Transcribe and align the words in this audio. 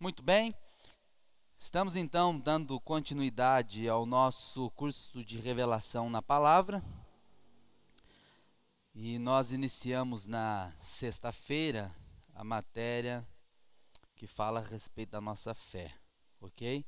Muito 0.00 0.22
bem, 0.22 0.54
estamos 1.58 1.96
então 1.96 2.38
dando 2.38 2.78
continuidade 2.78 3.88
ao 3.88 4.06
nosso 4.06 4.70
curso 4.70 5.24
de 5.24 5.40
revelação 5.40 6.08
na 6.08 6.22
palavra. 6.22 6.80
E 8.94 9.18
nós 9.18 9.50
iniciamos 9.50 10.24
na 10.24 10.72
sexta-feira 10.80 11.90
a 12.32 12.44
matéria 12.44 13.26
que 14.14 14.28
fala 14.28 14.60
a 14.60 14.62
respeito 14.62 15.10
da 15.10 15.20
nossa 15.20 15.52
fé, 15.52 15.92
ok? 16.40 16.86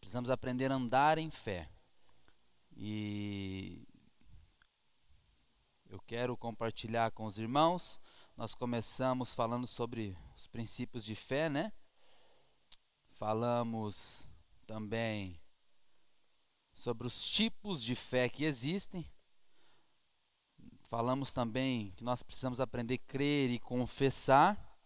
Precisamos 0.00 0.30
aprender 0.30 0.72
a 0.72 0.76
andar 0.76 1.18
em 1.18 1.30
fé. 1.30 1.68
E 2.74 3.86
eu 5.90 6.00
quero 6.06 6.34
compartilhar 6.38 7.10
com 7.10 7.26
os 7.26 7.38
irmãos. 7.38 8.00
Nós 8.34 8.54
começamos 8.54 9.34
falando 9.34 9.66
sobre 9.66 10.16
os 10.34 10.46
princípios 10.46 11.04
de 11.04 11.14
fé, 11.14 11.50
né? 11.50 11.70
Falamos 13.18 14.28
também 14.66 15.40
sobre 16.74 17.06
os 17.06 17.26
tipos 17.26 17.82
de 17.82 17.94
fé 17.94 18.28
que 18.28 18.44
existem. 18.44 19.10
Falamos 20.90 21.32
também 21.32 21.92
que 21.96 22.04
nós 22.04 22.22
precisamos 22.22 22.60
aprender 22.60 22.94
a 22.94 23.10
crer 23.10 23.50
e 23.50 23.58
confessar. 23.58 24.78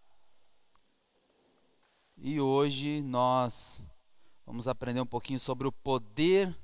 E 2.16 2.40
hoje 2.40 3.02
nós 3.02 3.84
vamos 4.46 4.68
aprender 4.68 5.00
um 5.00 5.06
pouquinho 5.06 5.40
sobre 5.40 5.66
o 5.66 5.72
poder 5.72 6.56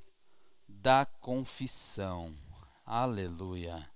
da 0.69 1.05
confissão. 1.05 2.33
Aleluia. 2.85 3.91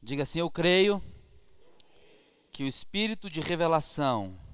Diga 0.00 0.22
assim: 0.22 0.38
Eu 0.38 0.50
creio 0.50 1.02
que 2.52 2.62
o 2.62 2.68
espírito 2.68 3.28
de 3.28 3.40
revelação 3.40 4.45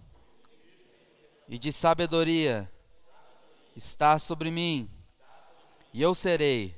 e 1.52 1.58
de 1.58 1.70
sabedoria 1.70 2.72
está 3.76 4.18
sobre 4.18 4.50
mim, 4.50 4.90
e 5.92 6.00
eu 6.00 6.14
serei 6.14 6.74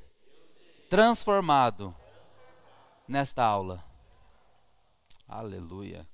transformado 0.91 1.95
nesta 3.07 3.45
aula. 3.45 3.85
Aleluia. 5.29 6.11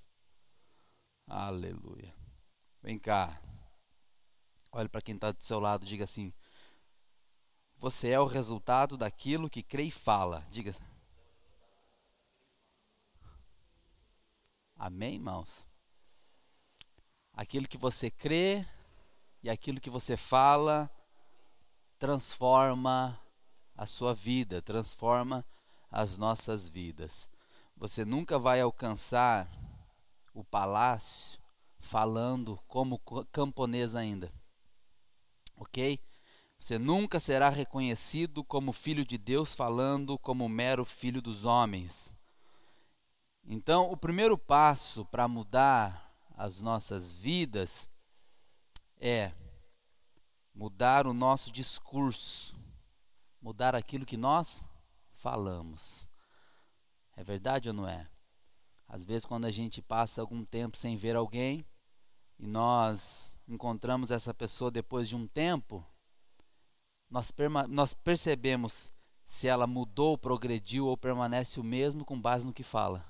Aleluia. 1.27 2.15
Vem 2.83 2.99
cá. 2.99 3.41
Olhe 4.73 4.91
para 4.91 5.01
quem 5.01 5.15
está 5.15 5.33
do 5.33 5.43
seu 5.43 5.59
lado, 5.59 5.87
diga 5.87 6.05
assim: 6.05 6.31
Você 7.79 8.11
é 8.11 8.21
o 8.21 8.27
resultado 8.27 8.99
daquilo 8.99 9.49
que 9.49 9.63
crê 9.63 9.85
e 9.85 9.91
fala. 9.91 10.47
Diga. 10.51 10.75
Amém, 14.77 15.15
irmãos? 15.15 15.70
Aquilo 17.41 17.67
que 17.67 17.79
você 17.79 18.11
crê 18.11 18.67
e 19.43 19.49
aquilo 19.49 19.81
que 19.81 19.89
você 19.89 20.15
fala 20.15 20.91
transforma 21.99 23.19
a 23.75 23.87
sua 23.87 24.13
vida, 24.13 24.61
transforma 24.61 25.43
as 25.91 26.19
nossas 26.19 26.69
vidas. 26.69 27.31
Você 27.75 28.05
nunca 28.05 28.39
vai 28.39 28.61
alcançar 28.61 29.51
o 30.35 30.45
palácio 30.45 31.41
falando 31.79 32.61
como 32.69 33.01
camponês 33.33 33.95
ainda. 33.95 34.31
OK? 35.57 35.99
Você 36.59 36.79
nunca 36.79 37.19
será 37.19 37.49
reconhecido 37.49 38.45
como 38.45 38.71
filho 38.71 39.03
de 39.03 39.17
Deus 39.17 39.55
falando 39.55 40.19
como 40.19 40.47
mero 40.47 40.85
filho 40.85 41.23
dos 41.23 41.47
homens. 41.47 42.15
Então, 43.47 43.91
o 43.91 43.97
primeiro 43.97 44.37
passo 44.37 45.07
para 45.07 45.27
mudar 45.27 46.10
as 46.41 46.63
nossas 46.63 47.13
vidas 47.13 47.87
é 48.99 49.31
mudar 50.55 51.07
o 51.07 51.13
nosso 51.13 51.53
discurso, 51.53 52.59
mudar 53.43 53.75
aquilo 53.75 54.07
que 54.07 54.17
nós 54.17 54.65
falamos. 55.13 56.09
É 57.15 57.23
verdade 57.23 57.69
ou 57.69 57.75
não 57.75 57.87
é? 57.87 58.09
Às 58.89 59.05
vezes, 59.05 59.27
quando 59.27 59.45
a 59.45 59.51
gente 59.51 59.83
passa 59.83 60.23
algum 60.23 60.43
tempo 60.43 60.79
sem 60.79 60.97
ver 60.97 61.15
alguém 61.15 61.63
e 62.39 62.47
nós 62.47 63.37
encontramos 63.47 64.11
essa 64.11 64.33
pessoa 64.33 64.71
depois 64.71 65.11
de 65.11 65.17
um 65.17 65.29
tempo, 65.29 65.87
nós, 67.11 67.31
nós 67.69 67.93
percebemos 67.93 68.91
se 69.27 69.47
ela 69.47 69.67
mudou, 69.67 70.17
progrediu 70.17 70.87
ou 70.87 70.97
permanece 70.97 71.61
o 71.61 71.65
mesmo 71.65 72.03
com 72.03 72.19
base 72.19 72.47
no 72.47 72.55
que 72.55 72.65
fala. 72.65 73.05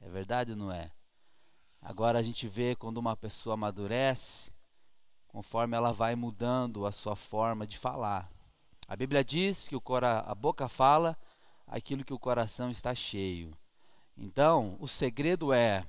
É 0.00 0.08
verdade 0.10 0.50
ou 0.50 0.56
não 0.56 0.72
é? 0.72 0.90
Agora 1.82 2.18
a 2.18 2.22
gente 2.22 2.46
vê 2.46 2.76
quando 2.76 2.98
uma 2.98 3.16
pessoa 3.16 3.54
amadurece, 3.54 4.52
conforme 5.26 5.76
ela 5.76 5.92
vai 5.92 6.14
mudando 6.14 6.86
a 6.86 6.92
sua 6.92 7.16
forma 7.16 7.66
de 7.66 7.78
falar. 7.78 8.30
A 8.86 8.96
Bíblia 8.96 9.24
diz 9.24 9.68
que 9.68 9.76
o 9.76 9.80
cora, 9.80 10.20
a 10.20 10.34
boca 10.34 10.68
fala 10.68 11.16
aquilo 11.66 12.04
que 12.04 12.12
o 12.12 12.18
coração 12.18 12.70
está 12.70 12.94
cheio. 12.94 13.56
Então, 14.16 14.76
o 14.80 14.88
segredo 14.88 15.52
é 15.52 15.86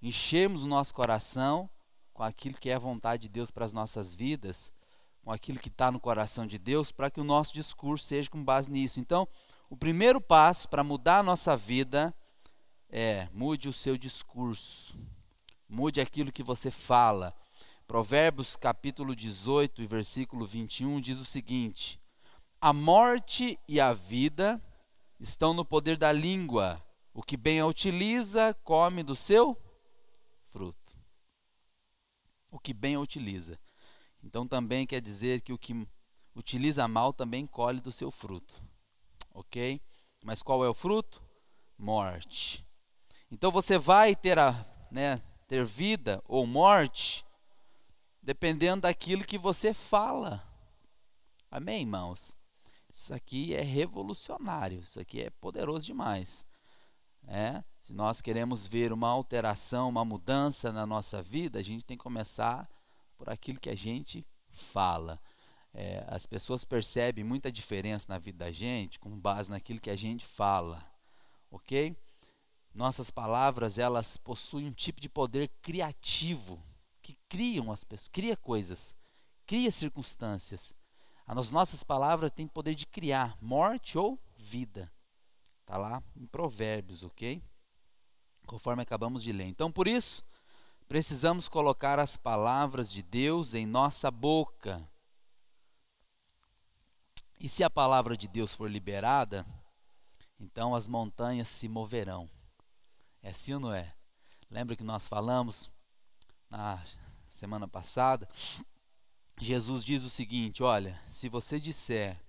enchermos 0.00 0.62
o 0.62 0.68
nosso 0.68 0.94
coração 0.94 1.68
com 2.14 2.22
aquilo 2.22 2.56
que 2.56 2.70
é 2.70 2.74
a 2.74 2.78
vontade 2.78 3.22
de 3.22 3.28
Deus 3.28 3.50
para 3.50 3.64
as 3.64 3.72
nossas 3.72 4.14
vidas, 4.14 4.72
com 5.22 5.30
aquilo 5.30 5.58
que 5.58 5.68
está 5.68 5.90
no 5.90 6.00
coração 6.00 6.46
de 6.46 6.56
Deus, 6.56 6.90
para 6.90 7.10
que 7.10 7.20
o 7.20 7.24
nosso 7.24 7.52
discurso 7.52 8.06
seja 8.06 8.30
com 8.30 8.42
base 8.42 8.70
nisso. 8.70 9.00
Então, 9.00 9.28
o 9.68 9.76
primeiro 9.76 10.20
passo 10.20 10.68
para 10.68 10.84
mudar 10.84 11.18
a 11.18 11.22
nossa 11.22 11.56
vida 11.56 12.14
é 12.88 13.28
mude 13.32 13.68
o 13.68 13.72
seu 13.72 13.98
discurso. 13.98 14.96
Mude 15.68 16.00
aquilo 16.00 16.32
que 16.32 16.42
você 16.42 16.70
fala. 16.70 17.34
Provérbios 17.86 18.56
capítulo 18.56 19.14
18 19.14 19.82
e 19.82 19.86
versículo 19.86 20.46
21 20.46 21.00
diz 21.00 21.18
o 21.18 21.24
seguinte: 21.24 22.00
A 22.60 22.72
morte 22.72 23.58
e 23.68 23.80
a 23.80 23.92
vida 23.92 24.62
estão 25.18 25.52
no 25.52 25.64
poder 25.64 25.96
da 25.96 26.12
língua. 26.12 26.82
O 27.12 27.22
que 27.22 27.36
bem 27.36 27.60
a 27.60 27.66
utiliza, 27.66 28.54
come 28.62 29.02
do 29.02 29.16
seu 29.16 29.56
fruto. 30.50 30.96
O 32.50 32.58
que 32.58 32.72
bem 32.72 32.94
a 32.94 33.00
utiliza. 33.00 33.58
Então 34.22 34.46
também 34.46 34.86
quer 34.86 35.00
dizer 35.00 35.40
que 35.40 35.52
o 35.52 35.58
que 35.58 35.86
utiliza 36.34 36.86
mal 36.86 37.12
também 37.12 37.46
colhe 37.46 37.80
do 37.80 37.90
seu 37.90 38.10
fruto. 38.10 38.62
Ok? 39.32 39.80
Mas 40.24 40.42
qual 40.42 40.64
é 40.64 40.68
o 40.68 40.74
fruto? 40.74 41.22
Morte. 41.78 42.64
Então 43.30 43.50
você 43.50 43.78
vai 43.78 44.14
ter 44.14 44.38
a, 44.38 44.66
né, 44.90 45.22
ter 45.46 45.64
vida 45.64 46.22
ou 46.24 46.46
morte, 46.46 47.24
dependendo 48.22 48.82
daquilo 48.82 49.24
que 49.24 49.38
você 49.38 49.72
fala. 49.72 50.42
Amém, 51.50 51.82
irmãos? 51.82 52.36
Isso 52.88 53.14
aqui 53.14 53.54
é 53.54 53.62
revolucionário, 53.62 54.80
isso 54.80 54.98
aqui 54.98 55.20
é 55.20 55.30
poderoso 55.30 55.86
demais. 55.86 56.44
É? 57.28 57.62
Se 57.80 57.92
nós 57.92 58.20
queremos 58.20 58.66
ver 58.66 58.92
uma 58.92 59.08
alteração, 59.08 59.88
uma 59.88 60.04
mudança 60.04 60.72
na 60.72 60.86
nossa 60.86 61.22
vida, 61.22 61.58
a 61.58 61.62
gente 61.62 61.84
tem 61.84 61.96
que 61.96 62.02
começar 62.02 62.68
por 63.16 63.28
aquilo 63.28 63.60
que 63.60 63.70
a 63.70 63.74
gente 63.74 64.26
fala. 64.50 65.20
É, 65.74 66.04
as 66.08 66.24
pessoas 66.24 66.64
percebem 66.64 67.22
muita 67.22 67.52
diferença 67.52 68.06
na 68.08 68.18
vida 68.18 68.44
da 68.44 68.50
gente 68.50 68.98
com 68.98 69.10
base 69.18 69.50
naquilo 69.50 69.80
que 69.80 69.90
a 69.90 69.96
gente 69.96 70.24
fala, 70.24 70.82
ok? 71.50 71.94
Nossas 72.76 73.10
palavras, 73.10 73.78
elas 73.78 74.18
possuem 74.18 74.66
um 74.66 74.72
tipo 74.72 75.00
de 75.00 75.08
poder 75.08 75.48
criativo, 75.62 76.62
que 77.00 77.16
criam 77.26 77.72
as 77.72 77.82
pessoas, 77.82 78.08
cria 78.08 78.36
coisas, 78.36 78.94
cria 79.46 79.72
circunstâncias. 79.72 80.76
As 81.26 81.50
nossas 81.50 81.82
palavras 81.82 82.30
têm 82.30 82.46
poder 82.46 82.74
de 82.74 82.84
criar 82.84 83.34
morte 83.40 83.96
ou 83.96 84.18
vida. 84.36 84.92
Está 85.62 85.78
lá 85.78 86.02
em 86.14 86.26
Provérbios, 86.26 87.02
ok? 87.02 87.42
Conforme 88.44 88.82
acabamos 88.82 89.22
de 89.22 89.32
ler. 89.32 89.46
Então, 89.46 89.72
por 89.72 89.88
isso, 89.88 90.22
precisamos 90.86 91.48
colocar 91.48 91.98
as 91.98 92.14
palavras 92.18 92.92
de 92.92 93.02
Deus 93.02 93.54
em 93.54 93.64
nossa 93.64 94.10
boca. 94.10 94.86
E 97.40 97.48
se 97.48 97.64
a 97.64 97.70
palavra 97.70 98.18
de 98.18 98.28
Deus 98.28 98.54
for 98.54 98.70
liberada, 98.70 99.46
então 100.38 100.74
as 100.74 100.86
montanhas 100.86 101.48
se 101.48 101.70
moverão. 101.70 102.35
É 103.26 103.30
assim 103.30 103.54
ou 103.54 103.58
não 103.58 103.72
é? 103.72 103.92
Lembra 104.48 104.76
que 104.76 104.84
nós 104.84 105.08
falamos 105.08 105.68
na 106.48 106.80
semana 107.28 107.66
passada? 107.66 108.28
Jesus 109.40 109.84
diz 109.84 110.04
o 110.04 110.08
seguinte: 110.08 110.62
olha, 110.62 111.02
se 111.08 111.28
você 111.28 111.58
disser, 111.58 112.22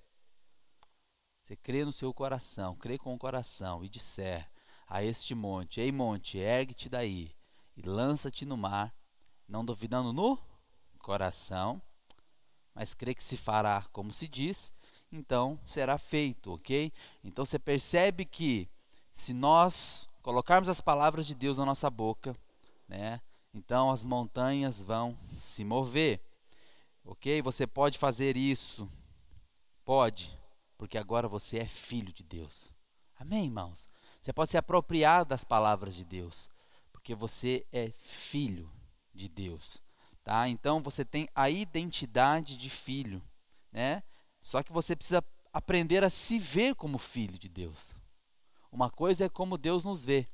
você 1.45 1.55
crê 1.55 1.85
no 1.85 1.93
seu 1.93 2.11
coração, 2.11 2.75
crê 2.75 2.97
com 2.97 3.13
o 3.13 3.19
coração 3.19 3.85
e 3.85 3.89
disser 3.89 4.43
a 4.87 5.03
este 5.03 5.35
monte: 5.35 5.79
Ei, 5.79 5.91
monte, 5.91 6.39
ergue-te 6.39 6.89
daí 6.89 7.31
e 7.75 7.83
lança-te 7.83 8.43
no 8.43 8.57
mar, 8.57 8.91
não 9.47 9.63
duvidando 9.63 10.11
no 10.11 10.39
coração, 10.97 11.79
mas 12.73 12.95
crê 12.95 13.13
que 13.13 13.23
se 13.23 13.37
fará 13.37 13.83
como 13.93 14.11
se 14.11 14.27
diz, 14.27 14.73
então 15.11 15.59
será 15.67 15.99
feito, 15.99 16.53
ok? 16.53 16.91
Então 17.23 17.45
você 17.45 17.59
percebe 17.59 18.25
que 18.25 18.67
se 19.13 19.31
nós 19.31 20.06
colocarmos 20.27 20.67
as 20.67 20.81
palavras 20.81 21.25
de 21.25 21.33
Deus 21.33 21.57
na 21.57 21.65
nossa 21.65 21.89
boca, 21.89 22.35
né? 22.85 23.21
então 23.53 23.89
as 23.89 24.03
montanhas 24.03 24.81
vão 24.81 25.17
se 25.21 25.63
mover. 25.63 26.21
Ok? 27.05 27.41
Você 27.41 27.65
pode 27.65 27.97
fazer 27.97 28.35
isso. 28.35 28.91
Pode, 29.85 30.37
porque 30.77 30.97
agora 30.97 31.29
você 31.29 31.59
é 31.59 31.65
filho 31.65 32.11
de 32.11 32.23
Deus. 32.23 32.73
Amém, 33.17 33.45
irmãos? 33.45 33.89
Você 34.21 34.33
pode 34.33 34.51
se 34.51 34.57
apropriar 34.57 35.23
das 35.23 35.45
palavras 35.45 35.95
de 35.95 36.03
Deus, 36.03 36.49
porque 36.91 37.15
você 37.15 37.65
é 37.71 37.93
filho 37.97 38.69
de 39.13 39.29
Deus. 39.29 39.81
Tá? 40.25 40.49
Então 40.49 40.83
você 40.83 41.05
tem 41.05 41.29
a 41.33 41.49
identidade 41.49 42.57
de 42.57 42.69
filho. 42.69 43.23
Né? 43.71 44.03
Só 44.41 44.61
que 44.61 44.73
você 44.73 44.93
precisa 44.93 45.23
aprender 45.53 46.03
a 46.03 46.09
se 46.09 46.37
ver 46.37 46.75
como 46.75 46.97
filho 46.97 47.39
de 47.39 47.47
Deus. 47.47 47.95
Uma 48.77 48.91
coisa 48.91 49.25
é 49.25 49.29
como 49.29 49.57
Deus 49.57 49.83
nos 49.83 50.05
vê, 50.05 50.27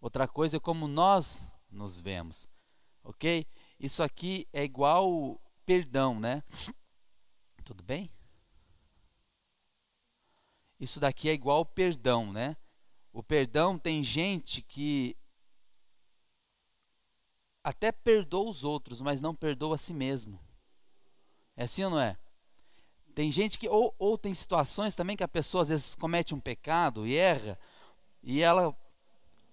outra 0.00 0.26
coisa 0.26 0.56
é 0.56 0.60
como 0.60 0.88
nós 0.88 1.48
nos 1.70 2.00
vemos. 2.00 2.48
Ok? 3.04 3.46
Isso 3.78 4.02
aqui 4.02 4.48
é 4.52 4.64
igual 4.64 5.40
perdão, 5.64 6.18
né? 6.18 6.42
Tudo 7.64 7.84
bem? 7.84 8.10
Isso 10.80 10.98
daqui 10.98 11.28
é 11.28 11.32
igual 11.32 11.64
perdão, 11.64 12.32
né? 12.32 12.56
O 13.12 13.22
perdão 13.22 13.78
tem 13.78 14.02
gente 14.02 14.60
que 14.60 15.16
até 17.62 17.92
perdoa 17.92 18.50
os 18.50 18.64
outros, 18.64 19.00
mas 19.00 19.20
não 19.20 19.36
perdoa 19.36 19.76
a 19.76 19.78
si 19.78 19.94
mesmo. 19.94 20.40
É 21.54 21.62
assim 21.62 21.84
ou 21.84 21.90
não 21.90 22.00
é? 22.00 22.18
Tem 23.18 23.32
gente 23.32 23.58
que, 23.58 23.68
ou, 23.68 23.92
ou 23.98 24.16
tem 24.16 24.32
situações 24.32 24.94
também 24.94 25.16
que 25.16 25.24
a 25.24 25.26
pessoa 25.26 25.62
às 25.62 25.70
vezes 25.70 25.92
comete 25.96 26.36
um 26.36 26.38
pecado 26.38 27.04
e 27.04 27.16
erra, 27.16 27.58
e 28.22 28.40
ela 28.40 28.72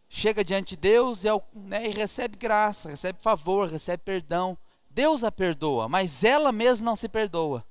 chega 0.08 0.46
diante 0.46 0.76
de 0.76 0.82
Deus 0.82 1.24
e, 1.26 1.30
né, 1.52 1.88
e 1.88 1.92
recebe 1.92 2.38
graça, 2.38 2.92
recebe 2.92 3.20
favor, 3.20 3.68
recebe 3.68 4.04
perdão. 4.04 4.56
Deus 4.88 5.24
a 5.24 5.32
perdoa, 5.32 5.90
mas 5.90 6.24
ela 6.24 6.52
mesma 6.52 6.86
não 6.86 6.96
se 6.96 7.10
perdoa. 7.10 7.66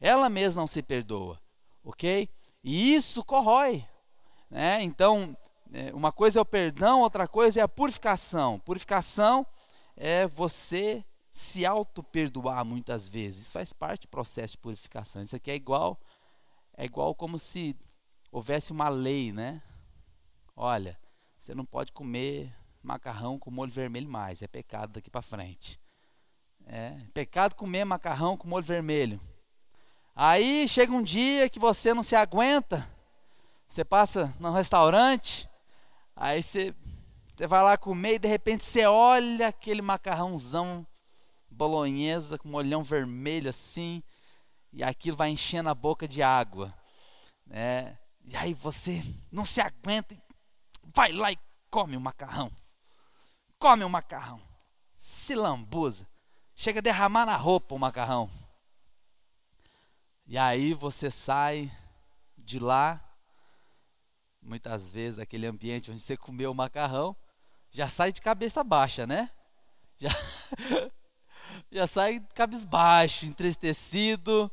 Ela 0.00 0.30
mesma 0.30 0.62
não 0.62 0.66
se 0.66 0.80
perdoa, 0.82 1.38
ok? 1.84 2.26
E 2.64 2.94
isso 2.94 3.22
corrói. 3.22 3.84
Né? 4.50 4.82
Então, 4.82 5.36
é, 5.70 5.92
uma 5.92 6.10
coisa 6.10 6.38
é 6.38 6.40
o 6.40 6.46
perdão, 6.46 7.02
outra 7.02 7.28
coisa 7.28 7.60
é 7.60 7.62
a 7.62 7.68
purificação. 7.68 8.58
Purificação 8.60 9.46
é 9.94 10.26
você 10.26 11.04
se 11.38 11.64
auto-perdoar 11.64 12.64
muitas 12.64 13.08
vezes. 13.08 13.42
Isso 13.42 13.52
faz 13.52 13.72
parte 13.72 14.02
do 14.02 14.08
processo 14.08 14.52
de 14.52 14.58
purificação. 14.58 15.22
Isso 15.22 15.36
aqui 15.36 15.50
é 15.50 15.54
igual 15.54 16.00
é 16.76 16.84
igual 16.84 17.14
como 17.14 17.38
se 17.38 17.76
houvesse 18.30 18.72
uma 18.72 18.88
lei, 18.88 19.32
né? 19.32 19.62
Olha, 20.54 20.98
você 21.40 21.54
não 21.54 21.64
pode 21.64 21.92
comer 21.92 22.52
macarrão 22.82 23.38
com 23.38 23.50
molho 23.50 23.70
vermelho 23.70 24.08
mais, 24.08 24.42
é 24.42 24.48
pecado 24.48 24.92
daqui 24.92 25.10
para 25.10 25.22
frente. 25.22 25.80
É 26.66 26.96
pecado 27.14 27.54
comer 27.54 27.84
macarrão 27.84 28.36
com 28.36 28.48
molho 28.48 28.64
vermelho. 28.64 29.20
Aí 30.14 30.66
chega 30.66 30.92
um 30.92 31.02
dia 31.02 31.48
que 31.48 31.60
você 31.60 31.94
não 31.94 32.02
se 32.02 32.16
aguenta, 32.16 32.88
você 33.68 33.84
passa 33.84 34.34
num 34.40 34.50
restaurante, 34.50 35.48
aí 36.16 36.42
você, 36.42 36.74
você 37.36 37.46
vai 37.46 37.62
lá 37.62 37.76
comer 37.76 38.14
e 38.14 38.18
de 38.18 38.28
repente 38.28 38.64
você 38.64 38.86
olha 38.86 39.48
aquele 39.48 39.82
macarrãozão 39.82 40.86
bolonhesa 41.58 42.38
com 42.38 42.48
molhão 42.48 42.84
vermelho 42.84 43.50
assim, 43.50 44.02
e 44.72 44.84
aquilo 44.84 45.16
vai 45.16 45.30
enchendo 45.30 45.68
a 45.68 45.74
boca 45.74 46.06
de 46.06 46.22
água. 46.22 46.72
Né? 47.44 47.98
E 48.24 48.36
aí 48.36 48.54
você 48.54 49.02
não 49.32 49.44
se 49.44 49.60
aguenta, 49.60 50.16
vai 50.94 51.12
lá 51.12 51.32
e 51.32 51.38
come 51.68 51.96
o 51.96 52.00
macarrão. 52.00 52.50
Come 53.58 53.82
o 53.82 53.90
macarrão. 53.90 54.40
Se 54.94 55.34
lambuza. 55.34 56.06
Chega 56.54 56.78
a 56.78 56.82
derramar 56.82 57.26
na 57.26 57.36
roupa 57.36 57.74
o 57.74 57.78
macarrão. 57.78 58.30
E 60.26 60.38
aí 60.38 60.74
você 60.74 61.10
sai 61.10 61.72
de 62.36 62.58
lá, 62.58 63.02
muitas 64.40 64.90
vezes 64.90 65.16
daquele 65.16 65.46
ambiente 65.46 65.90
onde 65.90 66.02
você 66.02 66.16
comeu 66.16 66.50
o 66.50 66.54
macarrão, 66.54 67.16
já 67.70 67.88
sai 67.88 68.12
de 68.12 68.20
cabeça 68.20 68.62
baixa, 68.62 69.06
né? 69.06 69.30
Já, 69.98 70.10
já 71.70 71.86
sai 71.86 72.20
cabisbaixo, 72.34 73.26
entristecido, 73.26 74.50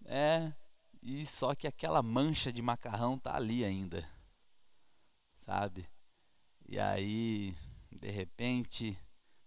né? 0.00 0.54
E 1.02 1.26
só 1.26 1.54
que 1.54 1.66
aquela 1.66 2.02
mancha 2.02 2.52
de 2.52 2.62
macarrão 2.62 3.18
tá 3.18 3.34
ali 3.34 3.64
ainda, 3.64 4.08
sabe? 5.44 5.88
E 6.68 6.78
aí, 6.78 7.54
de 7.90 8.10
repente, 8.10 8.98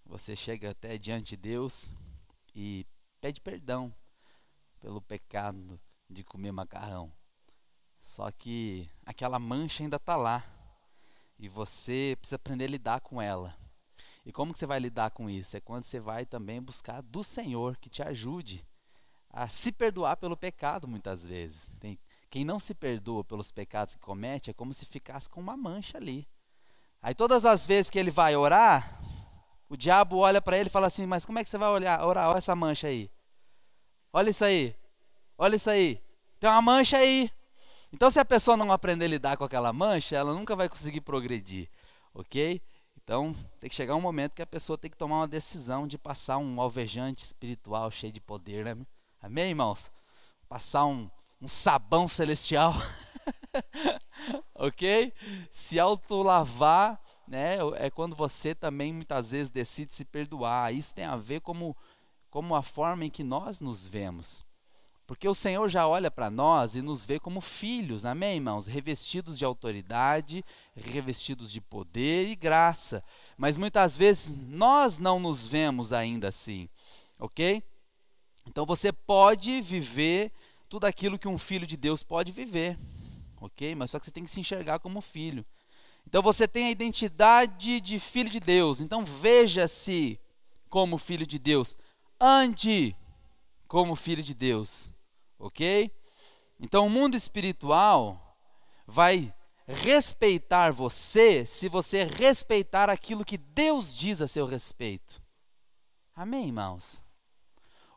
você 0.05 0.35
chega 0.35 0.71
até 0.71 0.97
diante 0.97 1.31
de 1.31 1.38
Deus 1.38 1.89
e 2.55 2.85
pede 3.19 3.39
perdão 3.39 3.93
pelo 4.79 5.01
pecado 5.01 5.79
de 6.09 6.23
comer 6.23 6.51
macarrão. 6.51 7.11
Só 8.01 8.31
que 8.31 8.89
aquela 9.05 9.38
mancha 9.38 9.83
ainda 9.83 9.97
está 9.97 10.15
lá 10.15 10.43
e 11.38 11.47
você 11.47 12.15
precisa 12.19 12.35
aprender 12.35 12.65
a 12.65 12.69
lidar 12.69 13.01
com 13.01 13.21
ela. 13.21 13.55
E 14.25 14.31
como 14.31 14.53
que 14.53 14.59
você 14.59 14.65
vai 14.65 14.79
lidar 14.79 15.12
com 15.12 15.29
isso? 15.29 15.57
É 15.57 15.59
quando 15.59 15.83
você 15.83 16.00
vai 16.00 16.25
também 16.25 16.62
buscar 16.62 17.01
do 17.01 17.23
Senhor 17.23 17.77
que 17.77 17.89
te 17.89 18.03
ajude 18.03 18.65
a 19.29 19.47
se 19.47 19.71
perdoar 19.71 20.18
pelo 20.18 20.38
pecado 20.38 20.88
muitas 20.88 21.25
vezes. 21.25 21.71
Tem, 21.79 21.97
quem 22.29 22.45
não 22.45 22.59
se 22.59 22.73
perdoa 22.73 23.23
pelos 23.23 23.51
pecados 23.51 23.95
que 23.95 24.01
comete 24.01 24.50
é 24.50 24.53
como 24.53 24.73
se 24.73 24.85
ficasse 24.85 25.27
com 25.27 25.39
uma 25.39 25.57
mancha 25.57 25.97
ali. 25.97 26.27
Aí 27.01 27.15
todas 27.15 27.45
as 27.45 27.65
vezes 27.65 27.89
que 27.89 27.97
ele 27.97 28.12
vai 28.12 28.35
orar, 28.35 29.01
o 29.68 29.75
diabo 29.75 30.18
olha 30.18 30.41
para 30.41 30.57
ele 30.57 30.67
e 30.67 30.71
fala 30.71 30.88
assim: 30.88 31.06
Mas 31.06 31.25
como 31.25 31.39
é 31.39 31.44
que 31.44 31.50
você 31.50 31.57
vai 31.57 31.69
olhar, 31.69 32.06
orar? 32.06 32.29
Olha 32.29 32.38
essa 32.38 32.56
mancha 32.56 32.88
aí. 32.88 33.09
Olha 34.13 34.29
isso 34.29 34.45
aí. 34.45 34.75
Olha 35.38 35.56
isso 35.56 35.69
aí. 35.69 36.00
Tem 36.39 36.50
uma 36.50 36.62
mancha 36.62 36.97
aí. 36.97 37.31
Então, 37.94 38.12
se 38.12 38.19
a 38.19 38.25
pessoa 38.25 38.56
não 38.56 38.71
aprender 38.71 39.06
a 39.06 39.07
lidar 39.07 39.38
com 39.38 39.44
aquela 39.44 39.74
mancha, 39.74 40.15
ela 40.15 40.33
nunca 40.33 40.56
vai 40.56 40.69
conseguir 40.69 41.01
progredir. 41.01 41.69
Ok? 42.13 42.62
Então, 43.03 43.36
tem 43.59 43.69
que 43.69 43.75
chegar 43.75 43.95
um 43.95 44.01
momento 44.01 44.36
que 44.36 44.42
a 44.42 44.48
pessoa 44.48 44.77
tem 44.77 44.89
que 44.89 44.98
tomar 44.98 45.18
uma 45.18 45.27
decisão 45.27 45.88
de 45.88 45.98
passar 45.98 46.38
um 46.38 46.62
alvejante 46.62 47.24
espiritual 47.24 47.89
cheio 47.92 48.13
de 48.13 48.21
poder, 48.21 48.63
né? 48.63 48.86
Amém, 49.19 49.50
irmãos? 49.50 49.92
Passar 50.48 50.86
um, 50.86 51.09
um 51.42 51.48
sabão 51.48 52.07
celestial. 52.07 52.74
ok? 54.56 55.13
Se 55.50 55.80
autolavar, 55.80 57.01
né? 57.27 57.57
É 57.75 57.89
quando 57.89 58.15
você 58.15 58.53
também 58.53 58.94
muitas 58.94 59.31
vezes 59.31 59.50
decide 59.50 59.94
se 59.94 60.06
perdoar. 60.06 60.74
Isso 60.74 60.94
tem 60.94 61.06
a 61.06 61.15
ver 61.15 61.42
como, 61.42 61.75
como 62.30 62.55
a 62.55 62.62
forma 62.62 63.05
em 63.05 63.10
que 63.10 63.24
nós 63.24 63.60
nos 63.60 63.88
vemos. 63.88 64.46
Porque 65.12 65.27
o 65.27 65.36
Senhor 65.36 65.68
já 65.68 65.86
olha 65.86 66.10
para 66.10 66.30
nós 66.30 66.74
e 66.74 66.82
nos 66.82 67.06
vê 67.06 67.20
como 67.20 67.41
filhos, 67.41 68.06
amém, 68.06 68.36
irmãos? 68.36 68.65
Revestidos 68.65 69.38
de 69.38 69.44
autoridade, 69.44 70.41
revestidos 70.74 71.51
de 71.51 71.60
poder 71.60 72.30
e 72.30 72.34
graça. 72.34 73.03
Mas 73.38 73.58
muitas 73.58 73.98
vezes 73.98 74.34
nós 74.48 74.98
não 75.00 75.20
nos 75.20 75.46
vemos 75.46 75.91
ainda 75.91 76.30
assim, 76.30 76.70
ok? 77.20 77.62
Então 78.48 78.65
você 78.65 78.94
pode 78.94 79.60
viver 79.60 80.32
tudo 80.70 80.86
aquilo 80.86 81.20
que 81.20 81.27
um 81.27 81.38
filho 81.38 81.68
de 81.68 81.75
Deus 81.75 82.03
pode 82.03 82.32
viver, 82.32 82.80
ok? 83.41 83.75
Mas 83.75 83.91
só 83.91 84.00
que 84.00 84.06
você 84.06 84.12
tem 84.12 84.24
que 84.24 84.32
se 84.32 84.39
enxergar 84.39 84.80
como 84.80 85.01
filho. 85.01 85.46
Então 86.08 86.22
você 86.22 86.48
tem 86.48 86.68
a 86.68 86.72
identidade 86.72 87.82
de 87.82 88.00
filho 88.00 88.30
de 88.30 88.39
Deus. 88.39 88.80
Então 88.80 89.03
veja-se 89.03 90.18
como 90.70 90.98
filho 90.98 91.27
de 91.27 91.38
Deus. 91.38 91.75
Ande 92.18 92.96
como 93.68 93.94
filho 93.94 94.24
de 94.24 94.34
Deus 94.34 94.90
ok? 95.41 95.91
Então 96.60 96.86
o 96.86 96.89
mundo 96.89 97.17
espiritual 97.17 98.38
vai 98.86 99.33
respeitar 99.67 100.71
você 100.71 101.45
se 101.45 101.67
você 101.67 102.03
respeitar 102.03 102.89
aquilo 102.89 103.25
que 103.25 103.38
Deus 103.38 103.95
diz 103.95 104.21
a 104.21 104.27
seu 104.27 104.45
respeito. 104.45 105.21
Amém, 106.15 106.48
irmãos? 106.48 107.01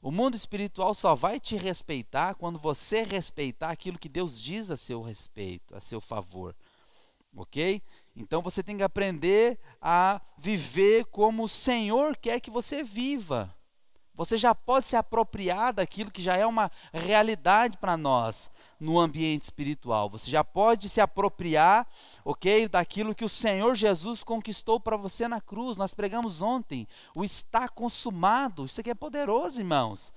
O 0.00 0.10
mundo 0.10 0.36
espiritual 0.36 0.94
só 0.94 1.14
vai 1.14 1.38
te 1.38 1.56
respeitar 1.56 2.34
quando 2.34 2.58
você 2.58 3.02
respeitar 3.02 3.70
aquilo 3.70 3.98
que 3.98 4.08
Deus 4.08 4.40
diz 4.40 4.70
a 4.70 4.76
seu 4.76 5.02
respeito, 5.02 5.74
a 5.74 5.80
seu 5.80 6.00
favor. 6.00 6.54
Ok? 7.36 7.82
Então 8.14 8.40
você 8.40 8.62
tem 8.62 8.76
que 8.76 8.82
aprender 8.82 9.58
a 9.80 10.20
viver 10.38 11.06
como 11.06 11.44
o 11.44 11.48
Senhor 11.48 12.16
quer 12.16 12.40
que 12.40 12.50
você 12.50 12.82
viva. 12.82 13.54
Você 14.14 14.37
já 14.37 14.54
pode 14.54 14.87
se 14.87 14.97
apropriar 14.97 15.73
daquilo 15.73 16.11
que 16.11 16.23
já 16.23 16.37
é 16.37 16.47
uma 16.47 16.71
realidade 16.92 17.76
para 17.78 17.97
nós 17.97 18.49
no 18.78 19.00
ambiente 19.00 19.44
espiritual. 19.44 20.09
Você 20.11 20.30
já 20.30 20.44
pode 20.44 20.88
se 20.88 21.00
apropriar, 21.00 21.87
ok, 22.25 22.68
daquilo 22.68 23.14
que 23.14 23.25
o 23.25 23.28
Senhor 23.28 23.75
Jesus 23.75 24.23
conquistou 24.23 24.78
para 24.78 24.97
você 24.97 25.26
na 25.26 25.40
cruz. 25.40 25.76
Nós 25.76 25.94
pregamos 25.94 26.40
ontem, 26.40 26.87
o 27.14 27.25
está 27.25 27.68
consumado. 27.68 28.64
Isso 28.64 28.80
aqui 28.80 28.90
é 28.90 28.94
poderoso, 28.94 29.61
irmãos. 29.61 30.12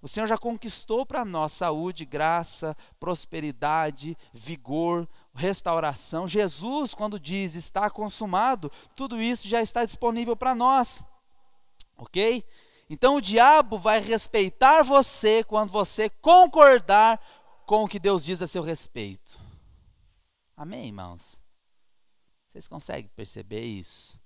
O 0.00 0.06
Senhor 0.06 0.26
já 0.26 0.38
conquistou 0.38 1.04
para 1.04 1.24
nós 1.24 1.52
saúde, 1.52 2.04
graça, 2.04 2.76
prosperidade, 3.00 4.16
vigor, 4.32 5.08
restauração. 5.34 6.28
Jesus, 6.28 6.94
quando 6.94 7.18
diz 7.18 7.54
está 7.54 7.90
consumado, 7.90 8.70
tudo 8.94 9.20
isso 9.20 9.48
já 9.48 9.60
está 9.60 9.84
disponível 9.84 10.36
para 10.36 10.54
nós. 10.54 11.04
Ok? 11.96 12.44
Então 12.90 13.16
o 13.16 13.20
diabo 13.20 13.78
vai 13.78 14.00
respeitar 14.00 14.82
você 14.82 15.44
quando 15.44 15.70
você 15.70 16.08
concordar 16.08 17.20
com 17.66 17.84
o 17.84 17.88
que 17.88 17.98
Deus 17.98 18.24
diz 18.24 18.40
a 18.40 18.46
seu 18.46 18.62
respeito. 18.62 19.38
Amém, 20.56 20.86
irmãos? 20.86 21.38
Vocês 22.50 22.66
conseguem 22.66 23.10
perceber 23.14 23.64
isso? 23.64 24.18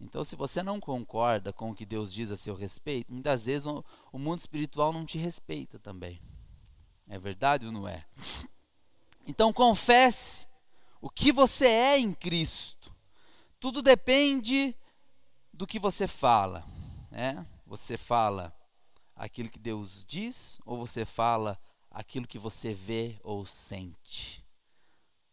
Então, 0.00 0.24
se 0.24 0.36
você 0.36 0.62
não 0.62 0.80
concorda 0.80 1.52
com 1.52 1.70
o 1.70 1.74
que 1.74 1.84
Deus 1.84 2.12
diz 2.12 2.30
a 2.30 2.36
seu 2.36 2.54
respeito, 2.54 3.12
muitas 3.12 3.46
vezes 3.46 3.66
o, 3.66 3.84
o 4.12 4.18
mundo 4.18 4.38
espiritual 4.38 4.92
não 4.92 5.04
te 5.04 5.18
respeita 5.18 5.78
também. 5.78 6.22
É 7.08 7.18
verdade 7.18 7.66
ou 7.66 7.72
não 7.72 7.86
é? 7.86 8.06
Então, 9.26 9.52
confesse 9.52 10.46
o 11.00 11.10
que 11.10 11.30
você 11.30 11.66
é 11.66 11.98
em 11.98 12.14
Cristo. 12.14 12.94
Tudo 13.60 13.82
depende 13.82 14.74
do 15.52 15.66
que 15.66 15.78
você 15.78 16.06
fala. 16.06 16.64
Né? 17.10 17.46
Você 17.68 17.98
fala 17.98 18.50
aquilo 19.14 19.50
que 19.50 19.58
Deus 19.58 20.02
diz 20.08 20.58
ou 20.64 20.78
você 20.78 21.04
fala 21.04 21.60
aquilo 21.90 22.26
que 22.26 22.38
você 22.38 22.72
vê 22.72 23.20
ou 23.22 23.44
sente? 23.44 24.42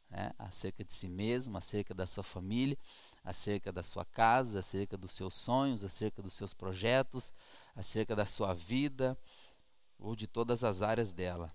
Né? 0.10 0.34
Acerca 0.38 0.84
de 0.84 0.92
si 0.92 1.08
mesmo, 1.08 1.58
acerca 1.58 1.94
da 1.94 2.06
sua 2.06 2.26
família, 2.26 2.78
acerca 3.24 3.72
da 3.72 3.82
sua 3.82 4.04
casa, 4.04 4.60
acerca 4.60 4.98
dos 4.98 5.14
seus 5.14 5.34
sonhos, 5.34 5.82
acerca 5.82 6.22
dos 6.22 6.34
seus 6.34 6.54
projetos, 6.54 7.32
acerca 7.74 8.14
da 8.14 8.26
sua 8.26 8.54
vida 8.54 9.18
ou 9.98 10.14
de 10.14 10.28
todas 10.28 10.62
as 10.62 10.82
áreas 10.82 11.14
dela. 11.14 11.54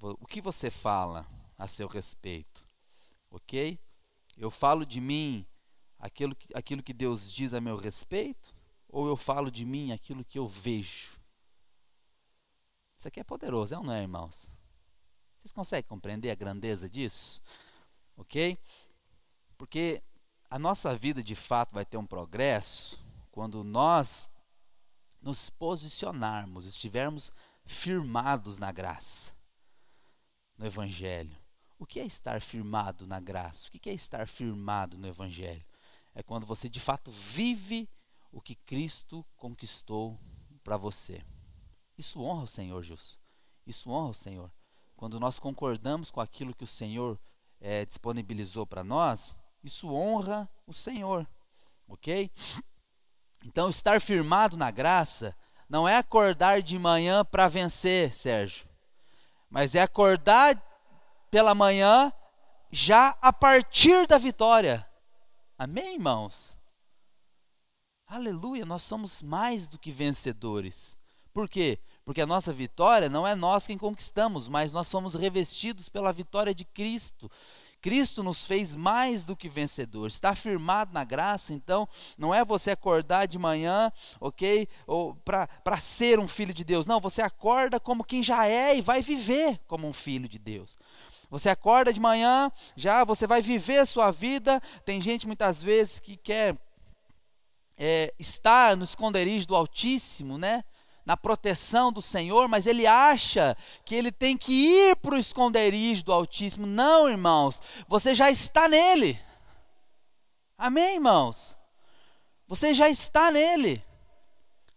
O 0.00 0.26
que 0.26 0.40
você 0.40 0.70
fala 0.70 1.26
a 1.58 1.68
seu 1.68 1.88
respeito? 1.88 2.66
Ok? 3.30 3.78
Eu 4.34 4.50
falo 4.50 4.86
de 4.86 4.98
mim 4.98 5.46
aquilo 5.98 6.34
que, 6.34 6.48
aquilo 6.56 6.82
que 6.82 6.94
Deus 6.94 7.30
diz 7.30 7.52
a 7.52 7.60
meu 7.60 7.76
respeito? 7.76 8.55
Ou 8.88 9.06
eu 9.06 9.16
falo 9.16 9.50
de 9.50 9.64
mim 9.64 9.92
aquilo 9.92 10.24
que 10.24 10.38
eu 10.38 10.48
vejo? 10.48 11.18
Isso 12.98 13.08
aqui 13.08 13.20
é 13.20 13.24
poderoso, 13.24 13.74
é 13.74 13.78
ou 13.78 13.84
não 13.84 13.92
é, 13.92 14.02
irmãos? 14.02 14.50
Vocês 15.38 15.52
conseguem 15.52 15.88
compreender 15.88 16.30
a 16.30 16.34
grandeza 16.34 16.88
disso? 16.88 17.42
Ok? 18.16 18.58
Porque 19.56 20.02
a 20.50 20.58
nossa 20.58 20.96
vida 20.96 21.22
de 21.22 21.34
fato 21.34 21.74
vai 21.74 21.84
ter 21.84 21.96
um 21.96 22.06
progresso 22.06 22.98
quando 23.30 23.62
nós 23.62 24.30
nos 25.20 25.50
posicionarmos, 25.50 26.66
estivermos 26.66 27.32
firmados 27.64 28.58
na 28.58 28.70
graça, 28.72 29.32
no 30.56 30.64
Evangelho. 30.64 31.36
O 31.78 31.84
que 31.84 32.00
é 32.00 32.06
estar 32.06 32.40
firmado 32.40 33.06
na 33.06 33.20
graça? 33.20 33.68
O 33.68 33.70
que 33.70 33.90
é 33.90 33.92
estar 33.92 34.26
firmado 34.26 34.96
no 34.96 35.06
Evangelho? 35.06 35.64
É 36.14 36.22
quando 36.22 36.46
você 36.46 36.68
de 36.68 36.80
fato 36.80 37.10
vive 37.10 37.88
o 38.32 38.40
que 38.40 38.54
Cristo 38.54 39.24
conquistou 39.36 40.18
para 40.62 40.76
você. 40.76 41.24
Isso 41.96 42.22
honra 42.22 42.44
o 42.44 42.48
Senhor, 42.48 42.82
Jus. 42.82 43.18
Isso 43.66 43.90
honra 43.90 44.10
o 44.10 44.14
Senhor. 44.14 44.50
Quando 44.96 45.20
nós 45.20 45.38
concordamos 45.38 46.10
com 46.10 46.20
aquilo 46.20 46.54
que 46.54 46.64
o 46.64 46.66
Senhor 46.66 47.18
é, 47.60 47.84
disponibilizou 47.84 48.66
para 48.66 48.84
nós, 48.84 49.38
isso 49.62 49.92
honra 49.92 50.48
o 50.66 50.72
Senhor, 50.72 51.26
ok? 51.88 52.30
Então, 53.44 53.68
estar 53.68 54.00
firmado 54.00 54.56
na 54.56 54.70
graça 54.70 55.36
não 55.68 55.86
é 55.86 55.96
acordar 55.96 56.62
de 56.62 56.78
manhã 56.78 57.24
para 57.24 57.48
vencer, 57.48 58.14
Sérgio, 58.14 58.68
mas 59.50 59.74
é 59.74 59.82
acordar 59.82 60.60
pela 61.30 61.54
manhã 61.54 62.12
já 62.70 63.16
a 63.20 63.32
partir 63.32 64.06
da 64.06 64.18
vitória. 64.18 64.86
Amém, 65.58 65.94
irmãos? 65.94 66.55
Aleluia, 68.08 68.64
nós 68.64 68.82
somos 68.82 69.20
mais 69.20 69.66
do 69.66 69.76
que 69.76 69.90
vencedores. 69.90 70.96
Por 71.34 71.48
quê? 71.48 71.80
Porque 72.04 72.20
a 72.20 72.26
nossa 72.26 72.52
vitória 72.52 73.08
não 73.08 73.26
é 73.26 73.34
nós 73.34 73.66
quem 73.66 73.76
conquistamos, 73.76 74.46
mas 74.48 74.72
nós 74.72 74.86
somos 74.86 75.14
revestidos 75.14 75.88
pela 75.88 76.12
vitória 76.12 76.54
de 76.54 76.64
Cristo. 76.64 77.28
Cristo 77.80 78.22
nos 78.22 78.46
fez 78.46 78.76
mais 78.76 79.24
do 79.24 79.36
que 79.36 79.48
vencedores. 79.48 80.14
Está 80.14 80.36
firmado 80.36 80.94
na 80.94 81.02
graça, 81.02 81.52
então 81.52 81.88
não 82.16 82.32
é 82.32 82.44
você 82.44 82.70
acordar 82.70 83.26
de 83.26 83.40
manhã, 83.40 83.92
ok? 84.20 84.68
Ou 84.86 85.16
para 85.16 85.76
ser 85.78 86.20
um 86.20 86.28
filho 86.28 86.54
de 86.54 86.64
Deus. 86.64 86.86
Não, 86.86 87.00
você 87.00 87.22
acorda 87.22 87.80
como 87.80 88.04
quem 88.04 88.22
já 88.22 88.46
é 88.46 88.76
e 88.76 88.80
vai 88.80 89.02
viver 89.02 89.60
como 89.66 89.86
um 89.86 89.92
filho 89.92 90.28
de 90.28 90.38
Deus. 90.38 90.78
Você 91.28 91.48
acorda 91.48 91.92
de 91.92 92.00
manhã, 92.00 92.52
já 92.76 93.02
você 93.02 93.26
vai 93.26 93.42
viver 93.42 93.78
a 93.78 93.86
sua 93.86 94.12
vida. 94.12 94.62
Tem 94.84 95.00
gente 95.00 95.26
muitas 95.26 95.60
vezes 95.60 95.98
que 95.98 96.16
quer 96.16 96.56
é, 97.76 98.14
estar 98.18 98.76
no 98.76 98.84
esconderijo 98.84 99.46
do 99.46 99.54
Altíssimo, 99.54 100.38
né? 100.38 100.64
na 101.06 101.16
proteção 101.16 101.92
do 101.92 102.02
Senhor, 102.02 102.48
mas 102.48 102.66
ele 102.66 102.84
acha 102.84 103.56
que 103.84 103.94
ele 103.94 104.10
tem 104.10 104.36
que 104.36 104.52
ir 104.52 104.96
para 104.96 105.14
o 105.14 105.18
esconderijo 105.18 106.04
do 106.04 106.12
Altíssimo. 106.12 106.66
Não, 106.66 107.08
irmãos, 107.08 107.62
você 107.86 108.12
já 108.12 108.28
está 108.28 108.68
nele. 108.68 109.16
Amém, 110.58 110.94
irmãos? 110.94 111.56
Você 112.48 112.74
já 112.74 112.88
está 112.88 113.30
nele. 113.30 113.84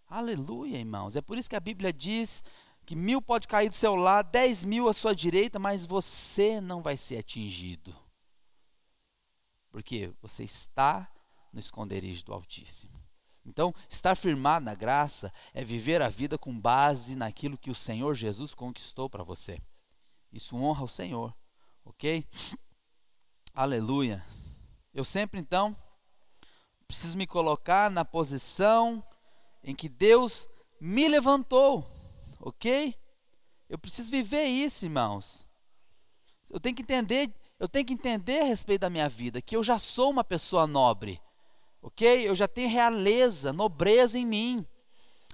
Aleluia, 0.07 0.77
irmãos. 0.77 1.15
É 1.15 1.21
por 1.21 1.35
isso 1.35 1.49
que 1.49 1.55
a 1.55 1.59
Bíblia 1.59 1.91
diz 1.91 2.43
que 2.85 2.95
mil 2.95 3.23
pode 3.23 3.47
cair 3.47 3.69
do 3.69 3.75
seu 3.75 3.95
lado, 3.95 4.29
dez 4.31 4.63
mil 4.63 4.87
à 4.87 4.93
sua 4.93 5.15
direita, 5.15 5.57
mas 5.57 5.83
você 5.83 6.61
não 6.61 6.81
vai 6.81 6.95
ser 6.95 7.17
atingido. 7.17 7.95
Porque 9.71 10.11
você 10.21 10.43
está 10.43 11.09
no 11.51 11.59
esconderijo 11.59 12.25
do 12.25 12.33
Altíssimo. 12.33 12.99
Então, 13.45 13.73
estar 13.89 14.15
firmado 14.15 14.65
na 14.65 14.75
graça 14.75 15.33
é 15.53 15.63
viver 15.63 16.01
a 16.01 16.09
vida 16.09 16.37
com 16.37 16.57
base 16.57 17.15
naquilo 17.15 17.57
que 17.57 17.71
o 17.71 17.75
Senhor 17.75 18.13
Jesus 18.13 18.53
conquistou 18.53 19.09
para 19.09 19.23
você. 19.23 19.61
Isso 20.31 20.55
honra 20.55 20.83
o 20.83 20.89
Senhor, 20.89 21.35
ok? 21.83 22.25
Aleluia. 23.53 24.23
Eu 24.93 25.03
sempre, 25.03 25.39
então, 25.39 25.75
preciso 26.87 27.17
me 27.17 27.25
colocar 27.25 27.89
na 27.89 28.05
posição 28.05 29.03
em 29.63 29.75
que 29.75 29.89
Deus 29.89 30.47
me 30.79 31.07
levantou, 31.07 31.89
ok? 32.39 32.95
Eu 33.67 33.77
preciso 33.79 34.11
viver 34.11 34.45
isso, 34.45 34.85
irmãos. 34.85 35.47
Eu 36.49 36.59
tenho 36.59 36.75
que 36.75 36.81
entender, 36.81 37.33
eu 37.59 37.67
tenho 37.67 37.85
que 37.85 37.93
entender 37.93 38.41
a 38.41 38.45
respeito 38.45 38.81
da 38.81 38.89
minha 38.89 39.09
vida, 39.09 39.41
que 39.41 39.55
eu 39.55 39.63
já 39.63 39.79
sou 39.79 40.09
uma 40.09 40.23
pessoa 40.23 40.67
nobre 40.67 41.21
ok? 41.81 42.27
Eu 42.27 42.35
já 42.35 42.47
tenho 42.47 42.69
realeza, 42.69 43.53
nobreza 43.53 44.17
em 44.17 44.25
mim. 44.25 44.65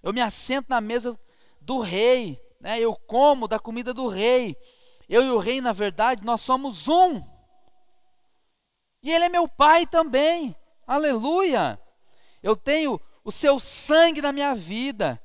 Eu 0.01 0.13
me 0.13 0.21
assento 0.21 0.67
na 0.69 0.79
mesa 0.79 1.19
do 1.61 1.79
rei, 1.79 2.39
né? 2.59 2.79
eu 2.79 2.95
como 2.95 3.47
da 3.47 3.59
comida 3.59 3.93
do 3.93 4.07
rei. 4.07 4.55
Eu 5.09 5.23
e 5.23 5.29
o 5.29 5.37
rei, 5.37 5.61
na 5.61 5.71
verdade, 5.71 6.23
nós 6.23 6.41
somos 6.41 6.87
um. 6.87 7.21
E 9.01 9.11
ele 9.11 9.25
é 9.25 9.29
meu 9.29 9.47
pai 9.47 9.85
também. 9.85 10.55
Aleluia! 10.87 11.79
Eu 12.41 12.55
tenho 12.55 12.99
o 13.23 13.31
seu 13.31 13.59
sangue 13.59 14.21
na 14.21 14.31
minha 14.31 14.53
vida. 14.55 15.21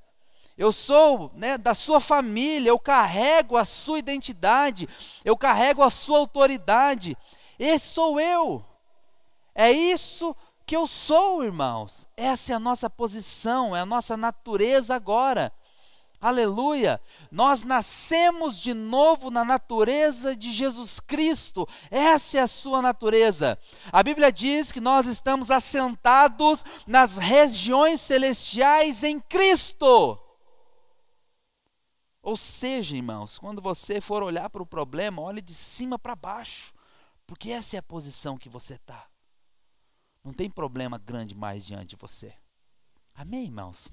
Eu 0.57 0.73
sou 0.73 1.31
né, 1.35 1.57
da 1.57 1.75
sua 1.75 2.01
família, 2.01 2.69
eu 2.69 2.79
carrego 2.79 3.57
a 3.57 3.65
sua 3.65 3.99
identidade, 3.99 4.87
eu 5.25 5.35
carrego 5.35 5.83
a 5.83 5.89
sua 5.89 6.19
autoridade. 6.19 7.17
Esse 7.59 7.89
sou 7.89 8.21
eu. 8.21 8.63
É 9.55 9.73
isso 9.73 10.37
que 10.71 10.77
eu 10.77 10.87
sou, 10.87 11.43
irmãos. 11.43 12.07
Essa 12.17 12.53
é 12.53 12.55
a 12.55 12.61
nossa 12.61 12.89
posição, 12.89 13.75
é 13.75 13.81
a 13.81 13.85
nossa 13.85 14.17
natureza 14.17 14.95
agora. 14.95 15.53
Aleluia! 16.21 17.01
Nós 17.29 17.65
nascemos 17.65 18.57
de 18.57 18.73
novo 18.73 19.33
na 19.33 19.45
natureza 19.45 20.37
de 20.37 20.53
Jesus 20.53 21.01
Cristo. 21.01 21.67
Essa 21.91 22.39
é 22.39 22.41
a 22.43 22.47
sua 22.47 22.81
natureza. 22.81 23.59
A 23.91 24.01
Bíblia 24.01 24.31
diz 24.31 24.71
que 24.71 24.81
nós 24.81 25.07
estamos 25.07 25.51
assentados 25.51 26.65
nas 26.87 27.17
regiões 27.17 28.01
celestiais 28.01 29.03
em 29.03 29.19
Cristo. 29.19 30.17
Ou 32.23 32.37
seja, 32.37 32.95
irmãos, 32.95 33.41
quando 33.41 33.61
você 33.61 34.01
for 34.01 34.23
olhar 34.23 34.49
para 34.49 34.63
o 34.63 34.67
problema, 34.67 35.21
olhe 35.21 35.41
de 35.41 35.53
cima 35.53 35.99
para 35.99 36.15
baixo, 36.15 36.73
porque 37.27 37.51
essa 37.51 37.75
é 37.75 37.81
a 37.81 37.83
posição 37.83 38.39
que 38.39 38.49
você 38.49 38.75
está. 38.75 39.10
Não 40.23 40.33
tem 40.33 40.51
problema 40.51 40.99
grande 40.99 41.35
mais 41.35 41.65
diante 41.65 41.91
de 41.91 41.97
você. 41.97 42.35
Amém, 43.15 43.45
irmãos? 43.45 43.93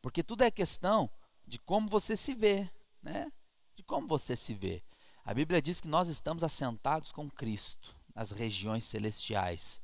Porque 0.00 0.22
tudo 0.22 0.42
é 0.42 0.50
questão 0.50 1.10
de 1.46 1.58
como 1.58 1.88
você 1.88 2.16
se 2.16 2.34
vê, 2.34 2.70
né? 3.02 3.32
De 3.74 3.82
como 3.82 4.06
você 4.06 4.36
se 4.36 4.54
vê. 4.54 4.82
A 5.24 5.32
Bíblia 5.32 5.62
diz 5.62 5.80
que 5.80 5.88
nós 5.88 6.08
estamos 6.08 6.44
assentados 6.44 7.10
com 7.10 7.30
Cristo 7.30 7.96
nas 8.14 8.30
regiões 8.30 8.84
celestiais. 8.84 9.82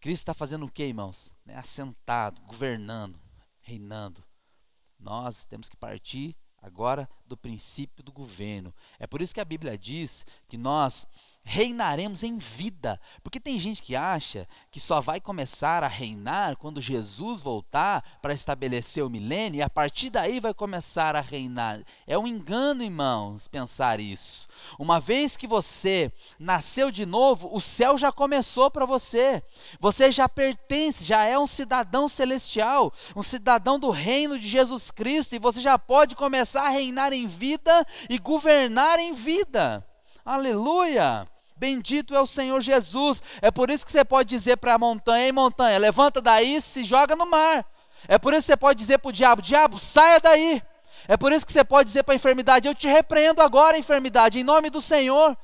Cristo 0.00 0.22
está 0.22 0.34
fazendo 0.34 0.64
o 0.64 0.70
que, 0.70 0.84
irmãos? 0.84 1.30
Né? 1.44 1.56
Assentado, 1.56 2.40
governando, 2.42 3.20
reinando. 3.60 4.24
Nós 4.98 5.44
temos 5.44 5.68
que 5.68 5.76
partir 5.76 6.36
agora 6.56 7.08
do 7.26 7.36
princípio 7.36 8.02
do 8.02 8.12
governo. 8.12 8.74
É 8.98 9.06
por 9.06 9.20
isso 9.20 9.34
que 9.34 9.40
a 9.40 9.44
Bíblia 9.44 9.76
diz 9.76 10.24
que 10.48 10.56
nós 10.56 11.06
reinaremos 11.42 12.22
em 12.22 12.38
vida. 12.38 13.00
Porque 13.22 13.40
tem 13.40 13.58
gente 13.58 13.82
que 13.82 13.96
acha 13.96 14.46
que 14.70 14.78
só 14.78 15.00
vai 15.00 15.20
começar 15.20 15.82
a 15.82 15.88
reinar 15.88 16.56
quando 16.56 16.80
Jesus 16.80 17.40
voltar 17.40 18.18
para 18.20 18.34
estabelecer 18.34 19.04
o 19.04 19.10
milênio 19.10 19.58
e 19.58 19.62
a 19.62 19.70
partir 19.70 20.10
daí 20.10 20.40
vai 20.40 20.54
começar 20.54 21.16
a 21.16 21.20
reinar. 21.20 21.80
É 22.06 22.18
um 22.18 22.26
engano, 22.26 22.82
irmãos, 22.82 23.48
pensar 23.48 24.00
isso. 24.00 24.48
Uma 24.78 25.00
vez 25.00 25.36
que 25.36 25.46
você 25.46 26.12
nasceu 26.38 26.90
de 26.90 27.06
novo, 27.06 27.48
o 27.52 27.60
céu 27.60 27.96
já 27.96 28.12
começou 28.12 28.70
para 28.70 28.86
você. 28.86 29.42
Você 29.78 30.12
já 30.12 30.28
pertence, 30.28 31.04
já 31.04 31.24
é 31.24 31.38
um 31.38 31.46
cidadão 31.46 32.08
celestial, 32.08 32.92
um 33.16 33.22
cidadão 33.22 33.78
do 33.78 33.90
reino 33.90 34.38
de 34.38 34.48
Jesus 34.48 34.90
Cristo 34.90 35.34
e 35.34 35.38
você 35.38 35.60
já 35.60 35.78
pode 35.78 36.14
começar 36.14 36.66
a 36.66 36.70
reinar 36.70 37.12
em 37.12 37.26
vida 37.26 37.86
e 38.08 38.18
governar 38.18 38.98
em 38.98 39.12
vida. 39.12 39.86
Aleluia! 40.24 41.29
Bendito 41.60 42.14
é 42.14 42.20
o 42.22 42.26
Senhor 42.26 42.58
Jesus. 42.62 43.22
É 43.42 43.50
por 43.50 43.68
isso 43.68 43.84
que 43.84 43.92
você 43.92 44.02
pode 44.02 44.30
dizer 44.30 44.56
para 44.56 44.72
a 44.72 44.78
montanha: 44.78 45.26
Ei, 45.26 45.30
montanha, 45.30 45.78
levanta 45.78 46.18
daí 46.18 46.54
e 46.54 46.60
se 46.62 46.82
joga 46.84 47.14
no 47.14 47.26
mar. 47.26 47.66
É 48.08 48.18
por 48.18 48.32
isso 48.32 48.46
que 48.46 48.52
você 48.52 48.56
pode 48.56 48.78
dizer 48.78 48.96
para 48.96 49.10
o 49.10 49.12
diabo: 49.12 49.42
Diabo, 49.42 49.78
saia 49.78 50.18
daí. 50.18 50.62
É 51.06 51.18
por 51.18 51.32
isso 51.32 51.44
que 51.44 51.52
você 51.52 51.62
pode 51.62 51.88
dizer 51.88 52.02
para 52.02 52.14
a 52.14 52.16
enfermidade: 52.16 52.66
Eu 52.66 52.74
te 52.74 52.88
repreendo 52.88 53.42
agora, 53.42 53.76
enfermidade, 53.76 54.40
em 54.40 54.42
nome 54.42 54.70
do 54.70 54.80
Senhor. 54.80 55.36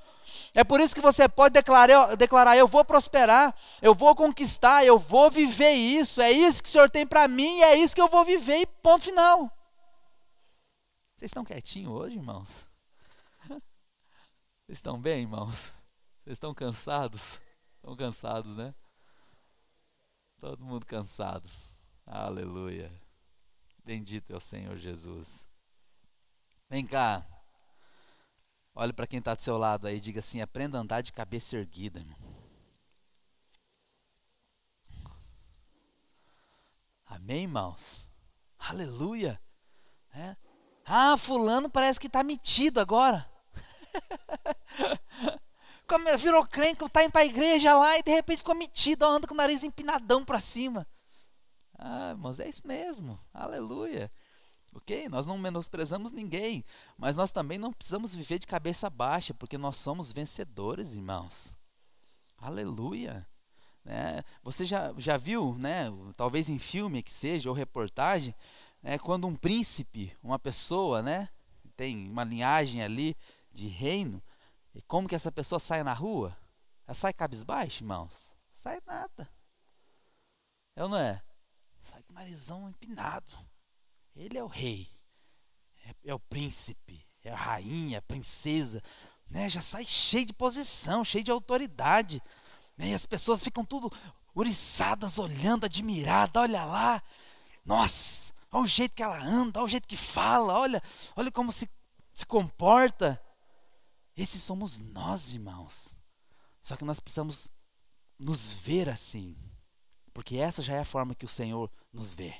É 0.54 0.64
por 0.64 0.80
isso 0.80 0.94
que 0.94 1.02
você 1.02 1.28
pode 1.28 1.52
declarar, 1.52 2.16
declarar: 2.16 2.56
Eu 2.56 2.66
vou 2.66 2.82
prosperar, 2.82 3.54
eu 3.82 3.94
vou 3.94 4.16
conquistar, 4.16 4.87
eu 4.87 4.99
vou 4.99 5.30
viver 5.30 5.73
isso. 5.73 6.23
É 6.23 6.32
isso 6.32 6.62
que 6.62 6.68
o 6.70 6.73
Senhor 6.73 6.88
tem 6.88 7.06
para 7.06 7.28
mim 7.28 7.58
e 7.58 7.62
é 7.62 7.76
isso 7.76 7.94
que 7.94 8.00
eu 8.00 8.08
vou 8.08 8.25
viver. 8.25 8.62
E 8.62 8.66
ponto 8.66 9.04
final. 9.04 9.52
Vocês 11.18 11.28
estão 11.28 11.44
quietinhos 11.44 11.92
hoje, 11.92 12.16
irmãos? 12.16 12.66
Vocês 14.64 14.78
estão 14.78 14.99
bem, 14.99 15.20
irmãos? 15.20 15.75
Vocês 16.26 16.38
estão 16.38 16.52
cansados? 16.52 17.40
Estão 17.76 17.95
cansados, 17.95 18.56
né? 18.56 18.75
Todo 20.40 20.64
mundo 20.64 20.85
cansado. 20.85 21.49
Aleluia. 22.04 22.92
Bendito 23.85 24.33
é 24.33 24.37
o 24.37 24.40
Senhor 24.40 24.76
Jesus. 24.76 25.47
Vem 26.68 26.85
cá. 26.85 27.25
Olhe 28.75 28.92
para 28.92 29.06
quem 29.06 29.21
está 29.21 29.37
do 29.37 29.42
seu 29.42 29.56
lado 29.56 29.87
aí 29.87 29.99
e 29.99 30.00
diga 30.00 30.18
assim: 30.18 30.40
aprenda 30.40 30.76
a 30.76 30.80
andar 30.80 31.00
de 31.00 31.12
cabeça 31.12 31.56
erguida, 31.56 32.00
irmão. 32.00 32.18
Amém, 37.06 37.42
irmãos? 37.42 38.04
Aleluia. 38.59 39.40
É. 40.12 40.37
Ah, 40.85 41.16
fulano 41.16 41.71
parece 41.71 42.00
que 42.00 42.09
está 42.09 42.25
metido 42.25 42.80
agora. 42.80 43.30
Virou 46.19 46.45
crente, 46.47 46.85
está 46.85 47.05
indo 47.05 47.12
para 47.12 47.21
a 47.21 47.26
igreja 47.26 47.76
lá 47.76 47.97
e 47.97 48.02
de 48.02 48.11
repente 48.11 48.38
ficou 48.38 48.55
metido, 48.55 49.05
anda 49.05 49.26
com 49.26 49.35
o 49.35 49.37
nariz 49.37 49.62
empinadão 49.62 50.25
para 50.25 50.40
cima. 50.40 50.87
Ah, 51.78 52.11
irmãos, 52.11 52.40
é 52.40 52.49
isso 52.49 52.66
mesmo. 52.66 53.19
Aleluia. 53.33 54.11
Ok? 54.75 55.09
Nós 55.09 55.25
não 55.26 55.38
menosprezamos 55.38 56.12
ninguém, 56.12 56.64
mas 56.99 57.14
nós 57.14 57.31
também 57.31 57.57
não 57.57 57.73
precisamos 57.73 58.14
viver 58.14 58.38
de 58.38 58.47
cabeça 58.47 58.90
baixa, 58.90 59.33
porque 59.33 59.57
nós 59.57 59.76
somos 59.76 60.12
vencedores, 60.12 60.95
irmãos. 60.95 61.55
Aleluia. 62.37 63.26
Né? 63.85 64.23
Você 64.43 64.64
já, 64.64 64.93
já 64.99 65.16
viu, 65.16 65.57
né, 65.59 65.87
talvez 66.16 66.49
em 66.49 66.59
filme 66.59 67.02
que 67.02 67.12
seja, 67.12 67.49
ou 67.49 67.55
reportagem, 67.55 68.35
né, 68.83 68.99
quando 68.99 69.26
um 69.26 69.37
príncipe, 69.37 70.12
uma 70.23 70.38
pessoa, 70.38 71.00
né, 71.00 71.28
tem 71.76 72.11
uma 72.11 72.25
linhagem 72.25 72.83
ali 72.83 73.16
de 73.52 73.69
reino, 73.69 74.23
e 74.76 74.83
como 74.83 75.09
que 75.09 75.14
essa 75.14 75.33
pessoa 75.33 75.59
sai 75.59 75.83
na 75.83 75.95
rua? 75.95 76.37
Ela 76.87 76.95
sai 76.95 77.11
cabisbaixo, 77.11 77.83
irmãos? 77.83 78.30
Sai 78.52 78.78
nada. 78.87 79.26
É 80.76 80.83
ou 80.83 80.90
não 80.90 80.99
é? 80.99 81.23
Sai 81.80 82.02
com 82.02 82.12
o 82.12 82.14
narizão 82.14 82.68
empinado. 82.68 83.33
Ele 84.14 84.37
é 84.37 84.45
o 84.45 84.47
rei. 84.47 84.87
É, 85.83 86.11
é 86.11 86.14
o 86.14 86.21
príncipe. 86.21 87.03
É 87.24 87.33
a 87.33 87.37
rainha, 87.37 88.01
a 88.01 88.03
princesa. 88.03 88.83
Né? 89.27 89.48
Já 89.48 89.62
sai 89.62 89.87
cheio 89.87 90.27
de 90.27 90.35
posição, 90.35 91.03
cheio 91.03 91.24
de 91.24 91.31
autoridade. 91.31 92.22
Né? 92.77 92.88
E 92.90 92.94
as 92.94 93.07
pessoas 93.07 93.42
ficam 93.42 93.64
tudo 93.64 93.90
uriçadas, 94.35 95.18
olhando, 95.18 95.64
admiradas. 95.64 96.42
Olha 96.42 96.66
lá. 96.66 97.03
Nossa, 97.64 98.31
olha 98.53 98.64
o 98.64 98.66
jeito 98.66 98.94
que 98.94 99.03
ela 99.03 99.18
anda, 99.18 99.59
olha 99.59 99.64
o 99.64 99.70
jeito 99.70 99.88
que 99.88 99.96
fala. 99.96 100.53
Olha, 100.53 100.83
olha 101.16 101.33
como 101.33 101.51
se, 101.51 101.66
se 102.12 102.27
comporta. 102.27 103.18
Esses 104.16 104.42
somos 104.42 104.79
nós, 104.79 105.33
irmãos. 105.33 105.94
Só 106.62 106.76
que 106.76 106.85
nós 106.85 106.98
precisamos 106.98 107.48
nos 108.18 108.55
ver 108.55 108.88
assim, 108.88 109.37
porque 110.14 110.37
essa 110.37 110.62
já 110.62 110.74
é 110.74 110.81
a 110.81 110.85
forma 110.85 111.14
que 111.14 111.26
o 111.26 111.29
Senhor 111.29 111.70
nos 111.92 112.14
vê. 112.14 112.35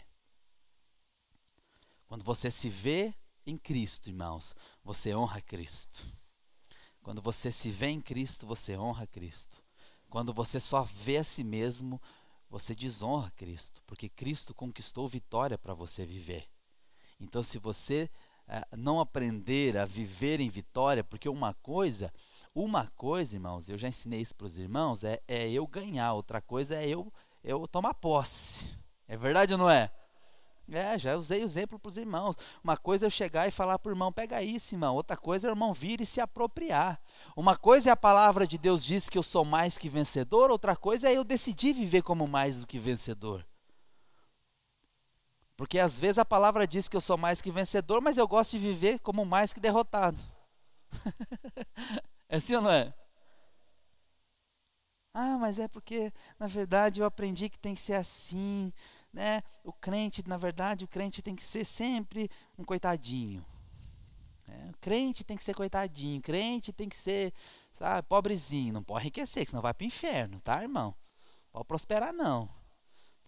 Quando 2.06 2.24
você 2.24 2.50
se 2.50 2.68
vê 2.70 3.14
em 3.44 3.58
Cristo, 3.58 4.08
irmãos, 4.08 4.54
você 4.82 5.14
honra 5.14 5.40
Cristo. 5.42 6.06
Quando 7.02 7.20
você 7.20 7.52
se 7.52 7.70
vê 7.70 7.88
em 7.88 8.00
Cristo, 8.00 8.46
você 8.46 8.76
honra 8.76 9.06
Cristo. 9.06 9.62
Quando 10.08 10.32
você 10.32 10.58
só 10.58 10.82
vê 10.82 11.18
a 11.18 11.24
si 11.24 11.44
mesmo, 11.44 12.00
você 12.48 12.74
desonra 12.74 13.30
Cristo, 13.32 13.82
porque 13.86 14.08
Cristo 14.08 14.54
conquistou 14.54 15.06
vitória 15.08 15.58
para 15.58 15.74
você 15.74 16.06
viver. 16.06 16.48
Então, 17.20 17.42
se 17.42 17.58
você 17.58 18.10
não 18.76 19.00
aprender 19.00 19.76
a 19.76 19.85
viver 19.85 20.40
em 20.40 20.48
vitória, 20.48 21.02
porque 21.02 21.28
uma 21.28 21.54
coisa, 21.54 22.12
uma 22.54 22.87
coisa, 22.96 23.37
irmãos, 23.37 23.68
eu 23.68 23.76
já 23.76 23.88
ensinei 23.88 24.20
isso 24.20 24.35
para 24.35 24.46
os 24.46 24.59
irmãos, 24.59 25.04
é, 25.04 25.20
é 25.26 25.50
eu 25.50 25.66
ganhar, 25.66 26.12
outra 26.12 26.40
coisa 26.40 26.76
é 26.76 26.88
eu, 26.88 27.12
eu 27.42 27.66
tomar 27.66 27.94
posse. 27.94 28.78
É 29.09 29.16
verdade 29.16 29.52
ou 29.52 29.59
não 29.59 29.70
é? 29.70 29.90
É, 30.68 30.98
já 30.98 31.16
usei 31.16 31.42
o 31.42 31.44
exemplo 31.44 31.78
para 31.78 31.88
os 31.88 31.96
irmãos. 31.96 32.37
Uma 32.62 32.76
coisa 32.76 33.04
é 33.04 33.06
eu 33.06 33.11
chegar 33.11 33.46
e 33.46 33.52
falar 33.52 33.78
para 33.78 33.90
o 33.90 33.92
irmão, 33.92 34.12
pega 34.12 34.42
isso, 34.42 34.74
irmão. 34.74 34.96
Outra 34.96 35.16
coisa 35.16 35.46
é 35.46 35.50
o 35.50 35.52
irmão 35.52 35.72
vir 35.72 36.00
e 36.00 36.06
se 36.06 36.20
apropriar. 36.20 37.00
Uma 37.37 37.56
coisa 37.56 37.90
é 37.90 37.92
a 37.92 37.96
palavra 37.96 38.46
de 38.46 38.59
Deus 38.59 38.85
diz 38.85 39.09
que 39.09 39.16
eu 39.16 39.22
sou 39.22 39.44
mais 39.44 39.78
que 39.78 39.88
vencedor, 39.88 40.50
outra 40.50 40.74
coisa 40.74 41.09
é 41.09 41.16
eu 41.16 41.22
decidir 41.22 41.72
viver 41.72 42.02
como 42.02 42.26
mais 42.26 42.59
do 42.59 42.66
que 42.66 42.78
vencedor. 42.78 43.46
Porque 45.56 45.78
às 45.78 45.98
vezes 45.98 46.18
a 46.18 46.24
palavra 46.24 46.66
diz 46.66 46.88
que 46.88 46.96
eu 46.96 47.00
sou 47.00 47.16
mais 47.16 47.40
que 47.40 47.50
vencedor, 47.50 48.00
mas 48.00 48.18
eu 48.18 48.28
gosto 48.28 48.52
de 48.52 48.58
viver 48.58 48.98
como 49.00 49.24
mais 49.24 49.52
que 49.52 49.60
derrotado. 49.60 50.18
é 52.28 52.36
assim 52.36 52.54
ou 52.54 52.62
não 52.62 52.70
é? 52.70 52.92
Ah, 55.14 55.38
mas 55.38 55.58
é 55.58 55.66
porque, 55.66 56.12
na 56.38 56.46
verdade, 56.46 57.00
eu 57.00 57.06
aprendi 57.06 57.48
que 57.48 57.58
tem 57.58 57.74
que 57.74 57.80
ser 57.80 57.94
assim, 57.94 58.70
né? 59.10 59.42
O 59.64 59.72
crente, 59.72 60.22
na 60.28 60.36
verdade, 60.36 60.84
o 60.84 60.88
crente 60.88 61.22
tem 61.22 61.34
que 61.34 61.42
ser 61.42 61.64
sempre 61.64 62.30
um 62.58 62.62
coitadinho. 62.62 63.42
É, 64.46 64.70
o 64.70 64.76
crente 64.78 65.24
tem 65.24 65.36
que 65.36 65.42
ser 65.42 65.54
coitadinho, 65.54 66.18
o 66.18 66.22
crente 66.22 66.70
tem 66.70 66.86
que 66.86 66.96
ser, 66.96 67.32
sabe, 67.72 68.06
pobrezinho, 68.06 68.74
não 68.74 68.84
pode 68.84 69.04
enriquecer, 69.04 69.48
senão 69.48 69.62
vai 69.62 69.72
para 69.72 69.84
o 69.84 69.86
inferno, 69.86 70.38
tá, 70.40 70.62
irmão? 70.62 70.94
Pode 71.50 71.64
prosperar 71.64 72.12
não, 72.12 72.48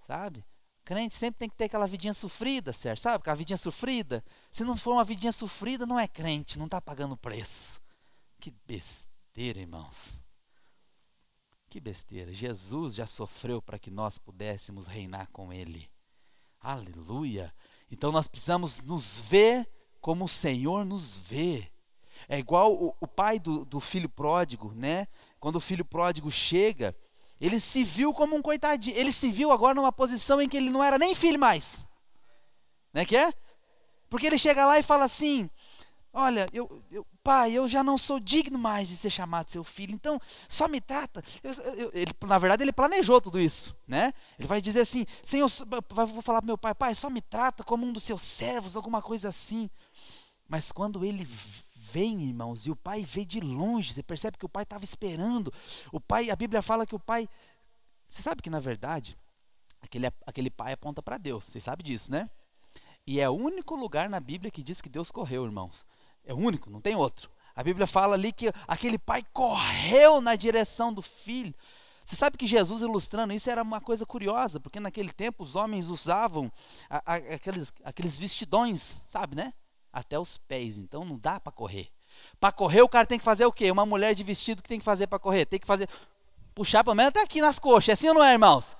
sabe? 0.06 0.44
Crente 0.88 1.16
sempre 1.16 1.40
tem 1.40 1.50
que 1.50 1.54
ter 1.54 1.64
aquela 1.64 1.86
vidinha 1.86 2.14
sofrida, 2.14 2.72
certo? 2.72 3.00
Sabe 3.00 3.16
aquela 3.16 3.36
vidinha 3.36 3.58
sofrida? 3.58 4.24
Se 4.50 4.64
não 4.64 4.74
for 4.74 4.94
uma 4.94 5.04
vidinha 5.04 5.32
sofrida, 5.32 5.84
não 5.84 6.00
é 6.00 6.08
crente, 6.08 6.58
não 6.58 6.64
está 6.64 6.80
pagando 6.80 7.14
preço. 7.14 7.78
Que 8.40 8.50
besteira, 8.66 9.60
irmãos. 9.60 10.18
Que 11.68 11.78
besteira. 11.78 12.32
Jesus 12.32 12.94
já 12.94 13.06
sofreu 13.06 13.60
para 13.60 13.78
que 13.78 13.90
nós 13.90 14.16
pudéssemos 14.16 14.86
reinar 14.86 15.28
com 15.30 15.52
Ele. 15.52 15.90
Aleluia. 16.58 17.54
Então 17.90 18.10
nós 18.10 18.26
precisamos 18.26 18.80
nos 18.80 19.20
ver 19.20 19.68
como 20.00 20.24
o 20.24 20.28
Senhor 20.28 20.86
nos 20.86 21.18
vê. 21.18 21.70
É 22.26 22.38
igual 22.38 22.72
o, 22.72 22.96
o 22.98 23.06
pai 23.06 23.38
do, 23.38 23.62
do 23.66 23.78
filho 23.78 24.08
pródigo, 24.08 24.72
né? 24.72 25.06
Quando 25.38 25.56
o 25.56 25.60
filho 25.60 25.84
pródigo 25.84 26.30
chega 26.30 26.96
ele 27.40 27.60
se 27.60 27.84
viu 27.84 28.12
como 28.12 28.34
um 28.36 28.42
coitadinho. 28.42 28.96
Ele 28.96 29.12
se 29.12 29.30
viu 29.30 29.52
agora 29.52 29.74
numa 29.74 29.92
posição 29.92 30.40
em 30.40 30.48
que 30.48 30.56
ele 30.56 30.70
não 30.70 30.82
era 30.82 30.98
nem 30.98 31.14
filho 31.14 31.38
mais. 31.38 31.86
Né 32.92 33.04
que 33.04 33.16
é? 33.16 33.32
Porque 34.10 34.26
ele 34.26 34.38
chega 34.38 34.64
lá 34.64 34.78
e 34.78 34.82
fala 34.82 35.04
assim: 35.04 35.48
Olha, 36.12 36.48
eu, 36.52 36.82
eu, 36.90 37.06
pai, 37.22 37.52
eu 37.52 37.68
já 37.68 37.84
não 37.84 37.98
sou 37.98 38.18
digno 38.18 38.58
mais 38.58 38.88
de 38.88 38.96
ser 38.96 39.10
chamado 39.10 39.50
seu 39.50 39.62
filho, 39.62 39.94
então 39.94 40.20
só 40.48 40.66
me 40.66 40.80
trata. 40.80 41.22
Eu, 41.42 41.52
eu, 41.74 41.90
ele, 41.94 42.12
na 42.26 42.38
verdade, 42.38 42.64
ele 42.64 42.72
planejou 42.72 43.20
tudo 43.20 43.38
isso, 43.38 43.76
né? 43.86 44.12
Ele 44.38 44.48
vai 44.48 44.60
dizer 44.60 44.80
assim: 44.80 45.04
Senhor, 45.22 45.48
vou 45.90 46.22
falar 46.22 46.40
para 46.40 46.46
meu 46.46 46.58
pai, 46.58 46.74
pai, 46.74 46.94
só 46.94 47.08
me 47.10 47.20
trata 47.20 47.62
como 47.62 47.86
um 47.86 47.92
dos 47.92 48.04
seus 48.04 48.22
servos, 48.22 48.74
alguma 48.74 49.02
coisa 49.02 49.28
assim. 49.28 49.70
Mas 50.48 50.72
quando 50.72 51.04
ele 51.04 51.28
vem, 51.92 52.24
irmãos, 52.24 52.66
e 52.66 52.70
o 52.70 52.76
pai 52.76 53.02
vê 53.02 53.24
de 53.24 53.40
longe. 53.40 53.94
Você 53.94 54.02
percebe 54.02 54.38
que 54.38 54.46
o 54.46 54.48
pai 54.48 54.62
estava 54.62 54.84
esperando. 54.84 55.52
O 55.92 56.00
pai, 56.00 56.30
a 56.30 56.36
Bíblia 56.36 56.62
fala 56.62 56.86
que 56.86 56.94
o 56.94 56.98
pai. 56.98 57.28
Você 58.06 58.22
sabe 58.22 58.42
que 58.42 58.50
na 58.50 58.60
verdade 58.60 59.18
aquele, 59.80 60.06
aquele 60.26 60.50
pai 60.50 60.72
aponta 60.72 61.02
para 61.02 61.18
Deus. 61.18 61.44
Você 61.44 61.60
sabe 61.60 61.82
disso, 61.82 62.10
né? 62.10 62.28
E 63.06 63.20
é 63.20 63.28
o 63.28 63.32
único 63.32 63.74
lugar 63.74 64.08
na 64.08 64.20
Bíblia 64.20 64.50
que 64.50 64.62
diz 64.62 64.80
que 64.80 64.88
Deus 64.88 65.10
correu, 65.10 65.44
irmãos. 65.44 65.86
É 66.24 66.34
o 66.34 66.36
único, 66.36 66.68
não 66.70 66.80
tem 66.80 66.94
outro. 66.94 67.30
A 67.56 67.62
Bíblia 67.62 67.86
fala 67.86 68.14
ali 68.14 68.32
que 68.32 68.52
aquele 68.66 68.98
pai 68.98 69.24
correu 69.32 70.20
na 70.20 70.36
direção 70.36 70.92
do 70.92 71.02
filho. 71.02 71.54
Você 72.04 72.16
sabe 72.16 72.38
que 72.38 72.46
Jesus 72.46 72.82
ilustrando 72.82 73.34
isso 73.34 73.50
era 73.50 73.62
uma 73.62 73.80
coisa 73.80 74.06
curiosa, 74.06 74.60
porque 74.60 74.80
naquele 74.80 75.12
tempo 75.12 75.42
os 75.42 75.56
homens 75.56 75.88
usavam 75.88 76.50
a, 76.88 77.02
a, 77.04 77.14
aqueles, 77.16 77.72
aqueles 77.84 78.16
vestidões, 78.16 79.00
sabe, 79.06 79.36
né? 79.36 79.52
Até 79.92 80.18
os 80.18 80.38
pés, 80.38 80.78
então 80.78 81.04
não 81.04 81.16
dá 81.18 81.40
para 81.40 81.52
correr. 81.52 81.90
Para 82.40 82.52
correr 82.52 82.82
o 82.82 82.88
cara 82.88 83.06
tem 83.06 83.18
que 83.18 83.24
fazer 83.24 83.46
o 83.46 83.52
quê? 83.52 83.70
Uma 83.70 83.86
mulher 83.86 84.14
de 84.14 84.24
vestido 84.24 84.62
que 84.62 84.68
tem 84.68 84.78
que 84.78 84.84
fazer 84.84 85.06
para 85.06 85.18
correr? 85.18 85.46
Tem 85.46 85.58
que 85.58 85.66
fazer 85.66 85.88
puxar 86.58 86.82
pelo 86.82 86.96
menos 86.96 87.10
até 87.10 87.22
aqui 87.22 87.40
nas 87.40 87.56
coxas, 87.56 87.90
é 87.90 87.92
assim 87.92 88.08
ou 88.08 88.14
não 88.14 88.24
é, 88.24 88.32
irmãos? 88.32 88.76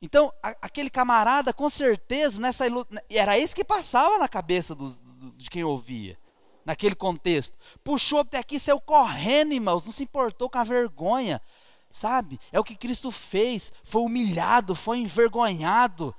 Então, 0.00 0.32
a, 0.40 0.50
aquele 0.62 0.88
camarada, 0.88 1.52
com 1.52 1.68
certeza, 1.68 2.40
nessa 2.40 2.64
era 3.10 3.36
isso 3.36 3.56
que 3.56 3.64
passava 3.64 4.18
na 4.18 4.28
cabeça 4.28 4.74
dos, 4.74 4.98
do, 4.98 5.32
de 5.32 5.50
quem 5.50 5.64
ouvia, 5.64 6.16
naquele 6.64 6.94
contexto. 6.94 7.56
Puxou 7.82 8.20
até 8.20 8.38
aqui, 8.38 8.60
saiu 8.60 8.80
correndo, 8.80 9.52
irmãos, 9.52 9.84
não 9.84 9.92
se 9.92 10.04
importou 10.04 10.48
com 10.48 10.58
a 10.58 10.62
vergonha, 10.62 11.42
sabe? 11.90 12.38
É 12.52 12.60
o 12.60 12.64
que 12.64 12.76
Cristo 12.76 13.10
fez, 13.10 13.72
foi 13.82 14.02
humilhado, 14.02 14.76
foi 14.76 14.98
envergonhado, 14.98 16.14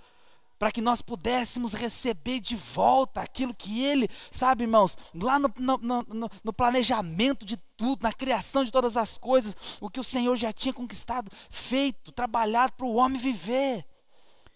para 0.57 0.71
que 0.71 0.81
nós 0.81 1.01
pudéssemos 1.01 1.73
receber 1.73 2.39
de 2.39 2.55
volta 2.55 3.21
aquilo 3.21 3.53
que 3.53 3.83
Ele, 3.83 4.09
sabe, 4.31 4.63
irmãos, 4.63 4.97
lá 5.13 5.37
no, 5.37 5.51
no, 5.57 5.77
no, 5.77 6.29
no, 6.43 6.53
planejamento 6.53 7.45
de 7.45 7.57
tudo, 7.77 8.03
na 8.03 8.13
criação 8.13 8.63
de 8.63 8.71
todas 8.71 8.95
as 8.95 9.17
coisas, 9.17 9.55
o 9.81 9.89
que 9.89 9.99
o 9.99 10.03
Senhor 10.03 10.35
já 10.37 10.53
tinha 10.53 10.73
conquistado, 10.73 11.31
feito, 11.49 12.11
trabalhado 12.11 12.73
para 12.73 12.85
o 12.85 12.95
homem 12.95 13.19
viver. 13.19 13.85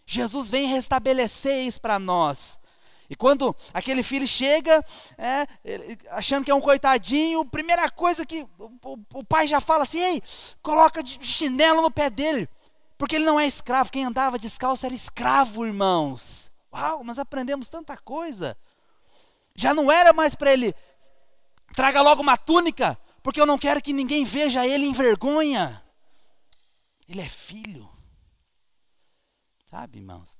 Jesus 0.06 0.50
vem 0.50 0.68
restabelecer 0.68 1.66
isso 1.66 1.80
para 1.80 2.00
nós. 2.00 2.58
E 3.10 3.16
quando 3.16 3.56
aquele 3.74 4.04
filho 4.04 4.28
chega, 4.28 4.86
é, 5.18 5.48
achando 6.12 6.46
que 6.46 6.52
é 6.52 6.56
um 6.56 6.62
coitadinho, 6.62 7.44
primeira 7.44 7.90
coisa 7.90 8.26
que 8.26 8.48
o, 8.58 8.72
o, 8.86 9.00
o 9.16 9.24
pai 9.24 9.48
já 9.48 9.60
fala 9.60 9.84
assim: 9.84 10.00
ei, 10.00 10.24
coloca 10.62 11.02
de 11.02 11.18
chinelo 11.26 11.82
no 11.82 11.90
pé 11.90 12.10
dele. 12.10 12.48
Porque 13.00 13.16
ele 13.16 13.24
não 13.24 13.40
é 13.40 13.48
escravo. 13.48 13.90
Quem 13.90 14.04
andava 14.04 14.38
descalço 14.38 14.86
era 14.86 14.94
escravo, 14.94 15.66
irmãos. 15.66 16.52
Uau, 16.72 17.02
nós 17.02 17.18
aprendemos 17.18 17.70
tanta 17.70 17.96
coisa. 17.96 18.58
Já 19.56 19.74
não 19.74 19.90
era 19.90 20.12
mais 20.12 20.36
para 20.36 20.52
ele, 20.52 20.76
traga 21.74 22.02
logo 22.02 22.22
uma 22.22 22.36
túnica, 22.36 23.00
porque 23.24 23.40
eu 23.40 23.46
não 23.46 23.58
quero 23.58 23.82
que 23.82 23.94
ninguém 23.94 24.26
veja 24.26 24.68
ele 24.68 24.86
em 24.86 24.92
vergonha. 24.92 25.82
Ele 27.08 27.22
é 27.22 27.30
filho. 27.30 27.90
Sabe, 29.70 30.00
irmãos? 30.00 30.38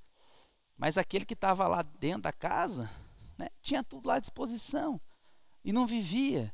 Mas 0.78 0.98
aquele 0.98 1.26
que 1.26 1.36
estava 1.36 1.66
lá 1.66 1.82
dentro 1.82 2.24
da 2.24 2.34
casa, 2.34 2.92
né, 3.38 3.48
tinha 3.62 3.84
tudo 3.84 4.08
lá 4.08 4.16
à 4.16 4.20
disposição. 4.20 5.00
E 5.64 5.72
não 5.72 5.88
vivia. 5.88 6.54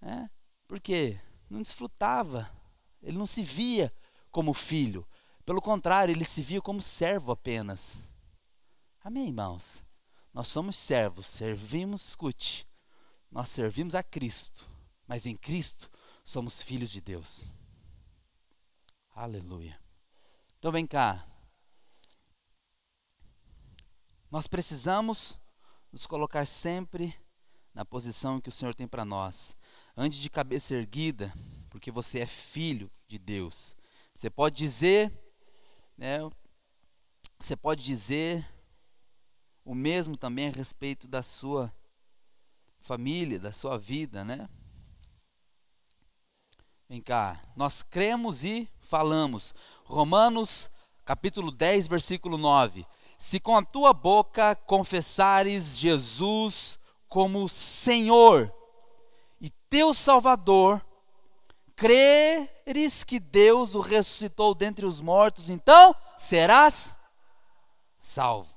Né? 0.00 0.30
Porque 0.66 1.20
não 1.50 1.60
desfrutava. 1.60 2.50
Ele 3.02 3.18
não 3.18 3.26
se 3.26 3.42
via 3.42 3.92
como 4.30 4.54
filho. 4.54 5.06
Pelo 5.44 5.60
contrário, 5.60 6.12
ele 6.12 6.24
se 6.24 6.40
via 6.40 6.60
como 6.60 6.80
servo 6.80 7.30
apenas. 7.30 8.02
Amém, 9.00 9.26
irmãos? 9.26 9.82
Nós 10.32 10.48
somos 10.48 10.76
servos, 10.76 11.26
servimos, 11.26 12.08
escute, 12.08 12.66
nós 13.30 13.48
servimos 13.50 13.94
a 13.94 14.02
Cristo, 14.02 14.68
mas 15.06 15.26
em 15.26 15.36
Cristo 15.36 15.90
somos 16.24 16.62
filhos 16.62 16.90
de 16.90 17.00
Deus. 17.00 17.46
Aleluia. 19.14 19.78
Então 20.58 20.72
vem 20.72 20.86
cá. 20.86 21.28
Nós 24.30 24.46
precisamos 24.46 25.38
nos 25.92 26.06
colocar 26.06 26.46
sempre 26.46 27.14
na 27.72 27.84
posição 27.84 28.40
que 28.40 28.48
o 28.48 28.52
Senhor 28.52 28.74
tem 28.74 28.88
para 28.88 29.04
nós. 29.04 29.56
Antes 29.96 30.18
de 30.18 30.30
cabeça 30.30 30.74
erguida, 30.74 31.32
porque 31.70 31.90
você 31.90 32.20
é 32.20 32.26
filho 32.26 32.90
de 33.06 33.18
Deus. 33.18 33.76
Você 34.14 34.30
pode 34.30 34.56
dizer 34.56 35.12
né, 35.96 36.18
você 37.38 37.56
pode 37.56 37.84
dizer 37.84 38.46
o 39.64 39.74
mesmo 39.74 40.16
também 40.16 40.48
a 40.48 40.52
respeito 40.52 41.06
da 41.06 41.22
sua 41.22 41.72
família, 42.80 43.38
da 43.38 43.52
sua 43.52 43.78
vida, 43.78 44.24
né? 44.24 44.48
Vem 46.88 47.00
cá, 47.00 47.42
nós 47.56 47.82
cremos 47.82 48.44
e 48.44 48.68
falamos. 48.80 49.54
Romanos 49.84 50.70
capítulo 51.04 51.50
10, 51.50 51.86
versículo 51.86 52.38
9. 52.38 52.86
Se 53.18 53.38
com 53.40 53.56
a 53.56 53.64
tua 53.64 53.92
boca 53.92 54.54
confessares 54.54 55.78
Jesus 55.78 56.78
como 57.08 57.48
Senhor 57.48 58.52
e 59.40 59.50
teu 59.68 59.94
Salvador, 59.94 60.84
creres 61.76 63.04
que 63.04 63.18
Deus 63.18 63.74
o 63.74 63.80
ressuscitou 63.80 64.54
dentre 64.54 64.86
os 64.86 65.00
mortos, 65.00 65.50
então 65.50 65.94
serás 66.16 66.96
salvo. 67.98 68.52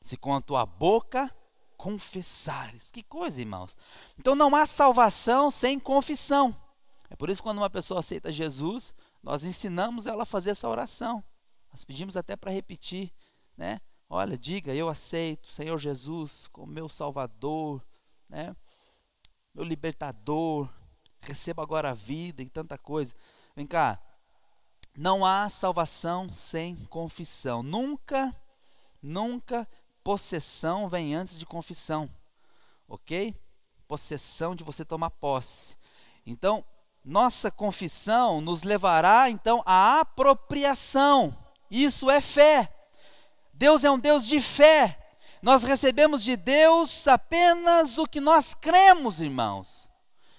Se 0.00 0.16
com 0.16 0.34
a 0.34 0.40
tua 0.40 0.66
boca 0.66 1.34
confessares. 1.76 2.90
Que 2.90 3.02
coisa, 3.02 3.40
irmãos. 3.40 3.76
Então 4.18 4.34
não 4.34 4.54
há 4.54 4.66
salvação 4.66 5.50
sem 5.50 5.78
confissão. 5.78 6.54
É 7.10 7.16
por 7.16 7.28
isso 7.28 7.42
que 7.42 7.46
quando 7.46 7.58
uma 7.58 7.70
pessoa 7.70 8.00
aceita 8.00 8.32
Jesus, 8.32 8.94
nós 9.22 9.44
ensinamos 9.44 10.06
ela 10.06 10.22
a 10.22 10.26
fazer 10.26 10.50
essa 10.50 10.68
oração. 10.68 11.22
Nós 11.72 11.84
pedimos 11.84 12.16
até 12.16 12.36
para 12.36 12.50
repetir, 12.50 13.12
né? 13.56 13.80
Olha, 14.08 14.38
diga, 14.38 14.74
eu 14.74 14.88
aceito 14.88 15.46
o 15.46 15.52
Senhor 15.52 15.78
Jesus 15.78 16.46
como 16.48 16.72
meu 16.72 16.88
Salvador, 16.88 17.84
né? 18.28 18.54
Meu 19.54 19.64
libertador, 19.64 20.68
receba 21.24 21.62
agora 21.62 21.90
a 21.90 21.94
vida 21.94 22.42
e 22.42 22.48
tanta 22.48 22.78
coisa. 22.78 23.14
Vem 23.56 23.66
cá. 23.66 24.00
Não 24.96 25.24
há 25.24 25.48
salvação 25.48 26.32
sem 26.32 26.76
confissão. 26.86 27.62
Nunca, 27.62 28.34
nunca 29.02 29.68
possessão 30.02 30.88
vem 30.88 31.14
antes 31.14 31.38
de 31.38 31.46
confissão. 31.46 32.08
Ok? 32.88 33.34
Possessão 33.88 34.54
de 34.54 34.62
você 34.62 34.84
tomar 34.84 35.10
posse. 35.10 35.76
Então, 36.26 36.64
nossa 37.04 37.50
confissão 37.50 38.40
nos 38.40 38.62
levará 38.62 39.28
então 39.28 39.62
à 39.66 40.00
apropriação. 40.00 41.36
Isso 41.70 42.10
é 42.10 42.20
fé. 42.20 42.72
Deus 43.52 43.84
é 43.84 43.90
um 43.90 43.98
Deus 43.98 44.26
de 44.26 44.40
fé. 44.40 44.98
Nós 45.42 45.64
recebemos 45.64 46.24
de 46.24 46.36
Deus 46.36 47.06
apenas 47.06 47.98
o 47.98 48.06
que 48.06 48.20
nós 48.20 48.54
cremos, 48.54 49.20
irmãos. 49.20 49.90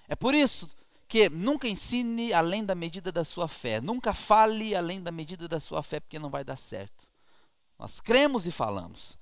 É 0.08 0.16
por 0.16 0.34
isso 0.34 0.70
que 1.08 1.30
nunca 1.30 1.68
ensine 1.68 2.34
além 2.34 2.64
da 2.66 2.76
medida 2.76 3.12
da 3.12 3.24
sua 3.24 3.48
fé. 3.48 3.80
Nunca 3.80 4.14
fale 4.14 4.76
além 4.76 5.02
da 5.02 5.12
medida 5.12 5.48
da 5.48 5.60
sua 5.60 5.84
fé, 5.84 6.00
porque 6.00 6.20
não 6.20 6.30
vai 6.30 6.44
dar 6.44 6.58
certo. 6.58 7.08
Nós 7.78 8.00
cremos 8.00 8.46
e 8.46 8.52
falamos. 8.52 9.18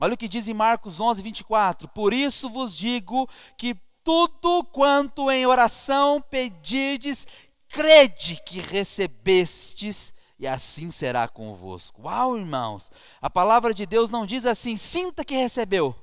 Olha 0.00 0.14
o 0.14 0.16
que 0.16 0.28
diz 0.28 0.48
em 0.48 0.54
Marcos 0.54 0.98
11, 0.98 1.22
24. 1.22 1.88
Por 1.88 2.12
isso 2.12 2.48
vos 2.48 2.76
digo 2.76 3.28
que 3.56 3.76
tudo 4.02 4.64
quanto 4.64 5.30
em 5.30 5.46
oração 5.46 6.20
pedirdes, 6.20 7.26
crede 7.68 8.40
que 8.44 8.58
recebestes, 8.60 10.12
e 10.38 10.46
assim 10.46 10.90
será 10.90 11.28
convosco. 11.28 12.02
Uau, 12.02 12.36
irmãos! 12.36 12.90
A 13.20 13.30
palavra 13.30 13.72
de 13.72 13.86
Deus 13.86 14.10
não 14.10 14.26
diz 14.26 14.44
assim, 14.44 14.76
sinta 14.76 15.24
que 15.24 15.36
recebeu. 15.36 15.94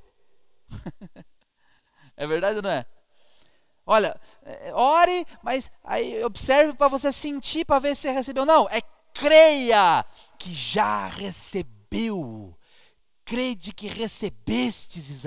é 2.16 2.26
verdade 2.26 2.58
ou 2.58 2.62
não 2.62 2.70
é? 2.70 2.86
Olha, 3.92 4.22
é, 4.46 4.72
ore, 4.72 5.26
mas 5.42 5.72
aí 5.84 6.24
observe 6.24 6.74
para 6.74 6.88
você 6.88 7.12
sentir, 7.12 7.66
para 7.66 7.80
ver 7.80 7.96
se 7.96 8.04
você 8.04 8.12
recebeu. 8.12 8.46
Não, 8.46 8.70
é 8.70 8.82
creia 9.12 10.06
que 10.38 10.54
já 10.54 11.08
recebeu. 11.08 12.56
Crede 13.26 13.74
que 13.74 13.88
recebestes 13.88 15.26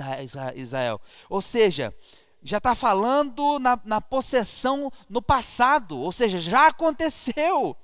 Israel. 0.55 1.01
Ou 1.29 1.41
seja, 1.41 1.93
já 2.41 2.57
está 2.59 2.73
falando 2.73 3.59
na, 3.59 3.77
na 3.83 3.99
possessão 3.99 4.89
no 5.09 5.21
passado, 5.21 5.99
ou 5.99 6.13
seja, 6.13 6.39
já 6.39 6.67
aconteceu 6.67 7.75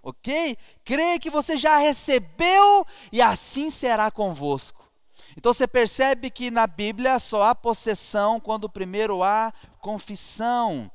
ok? 0.00 0.56
Creia 0.84 1.18
que 1.18 1.30
você 1.30 1.56
já 1.56 1.78
recebeu 1.78 2.86
e 3.10 3.20
assim 3.20 3.70
será 3.70 4.08
convosco. 4.08 4.88
Então 5.36 5.52
você 5.52 5.68
percebe 5.68 6.30
que 6.30 6.50
na 6.50 6.66
Bíblia 6.66 7.18
só 7.18 7.44
há 7.44 7.54
possessão 7.54 8.40
quando 8.40 8.68
primeiro 8.68 9.22
há 9.22 9.52
confissão. 9.88 10.90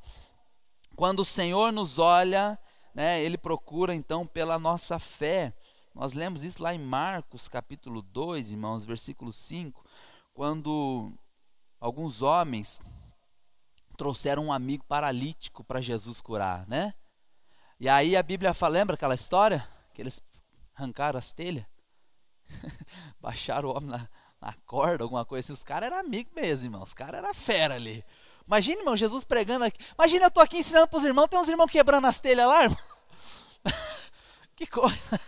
Quando 0.94 1.18
o 1.18 1.24
Senhor 1.24 1.72
nos 1.72 1.98
olha, 1.98 2.56
né, 2.94 3.20
ele 3.20 3.36
procura 3.36 3.92
então 3.92 4.24
pela 4.24 4.56
nossa 4.56 5.00
fé. 5.00 5.52
Nós 5.92 6.12
lemos 6.12 6.44
isso 6.44 6.62
lá 6.62 6.72
em 6.72 6.78
Marcos 6.78 7.48
capítulo 7.48 8.00
2, 8.00 8.52
irmãos, 8.52 8.84
versículo 8.84 9.32
5, 9.32 9.84
quando 10.32 11.12
alguns 11.80 12.22
homens 12.22 12.80
trouxeram 13.98 14.44
um 14.44 14.52
amigo 14.52 14.84
paralítico 14.84 15.64
para 15.64 15.80
Jesus 15.80 16.20
curar, 16.20 16.64
né? 16.68 16.94
E 17.80 17.88
aí 17.88 18.16
a 18.16 18.22
Bíblia 18.22 18.54
fala, 18.54 18.74
lembra 18.74 18.94
aquela 18.94 19.16
história? 19.16 19.68
Que 19.92 20.02
eles 20.02 20.22
arrancaram 20.72 21.18
as 21.18 21.32
telhas, 21.32 21.66
baixaram 23.20 23.70
o 23.70 23.76
homem 23.76 23.90
na, 23.90 24.08
na 24.40 24.52
corda, 24.64 25.02
alguma 25.02 25.24
coisa 25.24 25.46
assim. 25.46 25.52
Os 25.52 25.64
caras 25.64 25.88
eram 25.88 25.98
amigos 25.98 26.32
mesmo, 26.32 26.66
irmão. 26.66 26.82
Os 26.84 26.94
caras 26.94 27.18
eram 27.18 27.34
fera 27.34 27.74
ali. 27.74 28.04
Imagina, 28.46 28.80
irmão, 28.80 28.96
Jesus 28.96 29.24
pregando 29.24 29.64
aqui. 29.64 29.78
Imagina, 29.94 30.26
eu 30.26 30.30
tô 30.30 30.40
aqui 30.40 30.58
ensinando 30.58 30.88
para 30.88 30.98
os 30.98 31.04
irmãos, 31.04 31.28
tem 31.28 31.38
uns 31.38 31.48
irmãos 31.48 31.70
quebrando 31.70 32.06
as 32.06 32.20
telhas 32.20 32.46
lá, 32.46 32.64
irmão. 32.64 32.78
que 34.54 34.66
coisa. 34.66 35.20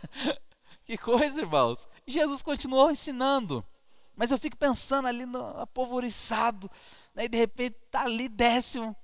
Que 0.84 0.96
coisa, 0.96 1.40
irmãos. 1.40 1.88
Jesus 2.06 2.42
continuou 2.42 2.90
ensinando. 2.90 3.64
Mas 4.14 4.30
eu 4.30 4.38
fico 4.38 4.56
pensando 4.56 5.08
ali 5.08 5.26
no. 5.26 5.42
Né, 7.14 7.24
e 7.24 7.28
de 7.28 7.36
repente 7.36 7.76
tá 7.90 8.04
ali, 8.04 8.28
desce 8.28 8.78
um 8.78 8.94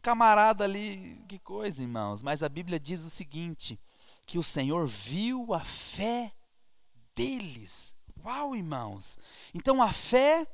camarada 0.00 0.64
ali. 0.64 1.22
Que 1.28 1.38
coisa, 1.38 1.82
irmãos. 1.82 2.22
Mas 2.22 2.42
a 2.42 2.48
Bíblia 2.48 2.80
diz 2.80 3.04
o 3.04 3.10
seguinte: 3.10 3.78
que 4.26 4.38
o 4.38 4.42
Senhor 4.42 4.86
viu 4.86 5.54
a 5.54 5.60
fé 5.60 6.32
deles. 7.14 7.94
Uau, 8.24 8.54
irmãos! 8.54 9.18
Então 9.52 9.82
a 9.82 9.92
fé 9.92 10.46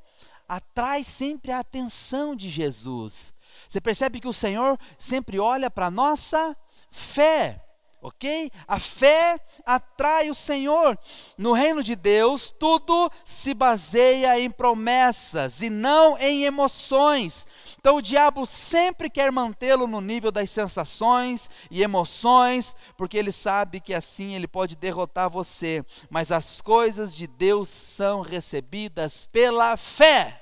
atrai 0.49 1.03
sempre 1.03 1.51
a 1.51 1.59
atenção 1.59 2.35
de 2.35 2.49
Jesus. 2.49 3.31
Você 3.67 3.79
percebe 3.79 4.19
que 4.19 4.27
o 4.27 4.33
Senhor 4.33 4.79
sempre 4.97 5.39
olha 5.39 5.69
para 5.69 5.85
a 5.85 5.91
nossa 5.91 6.57
fé, 6.91 7.63
ok? 8.01 8.51
A 8.67 8.79
fé 8.79 9.39
atrai 9.65 10.29
o 10.29 10.35
Senhor. 10.35 10.97
No 11.37 11.51
reino 11.53 11.83
de 11.83 11.95
Deus, 11.95 12.53
tudo 12.57 13.11
se 13.25 13.53
baseia 13.53 14.39
em 14.39 14.49
promessas 14.49 15.61
e 15.61 15.69
não 15.69 16.17
em 16.17 16.43
emoções. 16.43 17.47
Então 17.79 17.97
o 17.97 18.01
diabo 18.01 18.45
sempre 18.45 19.09
quer 19.09 19.31
mantê-lo 19.31 19.87
no 19.87 20.01
nível 20.01 20.31
das 20.31 20.49
sensações 20.49 21.49
e 21.69 21.81
emoções, 21.81 22.75
porque 22.97 23.17
ele 23.17 23.31
sabe 23.31 23.79
que 23.79 23.93
assim 23.93 24.35
ele 24.35 24.47
pode 24.47 24.75
derrotar 24.75 25.29
você. 25.29 25.83
Mas 26.09 26.31
as 26.31 26.61
coisas 26.61 27.15
de 27.15 27.27
Deus 27.27 27.69
são 27.69 28.21
recebidas 28.21 29.27
pela 29.27 29.75
fé. 29.77 30.41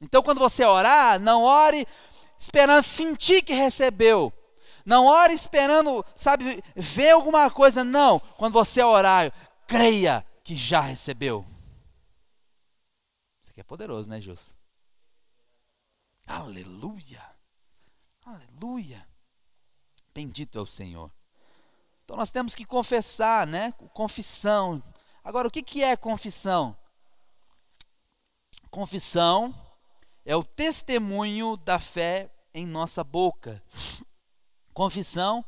Então 0.00 0.22
quando 0.22 0.38
você 0.38 0.64
orar, 0.64 1.18
não 1.20 1.42
ore 1.42 1.86
esperando 2.38 2.82
sentir 2.82 3.42
que 3.42 3.52
recebeu. 3.52 4.32
Não 4.84 5.06
ore 5.06 5.34
esperando, 5.34 6.04
sabe, 6.14 6.62
ver 6.74 7.10
alguma 7.10 7.50
coisa. 7.50 7.84
Não. 7.84 8.18
Quando 8.18 8.54
você 8.54 8.82
orar, 8.82 9.32
creia 9.66 10.26
que 10.42 10.56
já 10.56 10.80
recebeu. 10.80 11.46
Isso 13.42 13.50
aqui 13.50 13.60
é 13.60 13.64
poderoso, 13.64 14.08
né, 14.08 14.20
Jus? 14.20 14.54
Aleluia! 16.26 17.22
Aleluia! 18.24 19.06
Bendito 20.14 20.58
é 20.58 20.60
o 20.60 20.66
Senhor. 20.66 21.10
Então 22.04 22.16
nós 22.16 22.30
temos 22.30 22.54
que 22.54 22.64
confessar, 22.64 23.46
né? 23.46 23.72
Confissão. 23.92 24.82
Agora, 25.22 25.48
o 25.48 25.50
que, 25.50 25.62
que 25.62 25.82
é 25.82 25.96
confissão? 25.96 26.76
Confissão 28.70 29.54
é 30.24 30.34
o 30.34 30.44
testemunho 30.44 31.56
da 31.56 31.78
fé 31.78 32.30
em 32.54 32.66
nossa 32.66 33.02
boca. 33.02 33.62
Confissão 34.72 35.44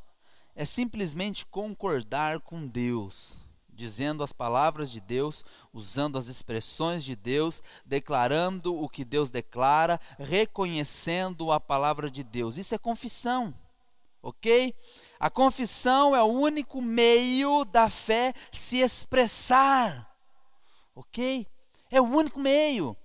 é 0.54 0.64
simplesmente 0.64 1.46
concordar 1.46 2.40
com 2.40 2.66
Deus 2.66 3.42
dizendo 3.82 4.22
as 4.22 4.32
palavras 4.32 4.90
de 4.90 5.00
Deus, 5.00 5.44
usando 5.72 6.18
as 6.18 6.28
expressões 6.28 7.02
de 7.02 7.16
Deus, 7.16 7.62
declarando 7.84 8.78
o 8.80 8.88
que 8.88 9.04
Deus 9.04 9.30
declara, 9.30 10.00
reconhecendo 10.18 11.50
a 11.50 11.58
palavra 11.58 12.10
de 12.10 12.22
Deus. 12.22 12.56
Isso 12.56 12.74
é 12.74 12.78
confissão, 12.78 13.54
ok? 14.22 14.74
A 15.18 15.30
confissão 15.30 16.14
é 16.14 16.22
o 16.22 16.26
único 16.26 16.80
meio 16.80 17.64
da 17.64 17.88
fé 17.88 18.34
se 18.52 18.78
expressar, 18.78 20.08
ok? 20.94 21.46
É 21.90 22.00
o 22.00 22.04
único 22.04 22.38
meio, 22.38 22.96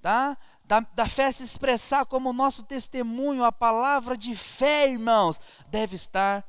tá? 0.00 0.36
Da, 0.72 0.80
da 0.80 1.06
fé 1.06 1.30
se 1.30 1.44
expressar 1.44 2.06
como 2.06 2.30
o 2.30 2.32
nosso 2.32 2.62
testemunho, 2.62 3.44
a 3.44 3.52
palavra 3.52 4.16
de 4.16 4.34
fé, 4.34 4.88
irmãos, 4.90 5.38
deve 5.68 5.96
estar 5.96 6.42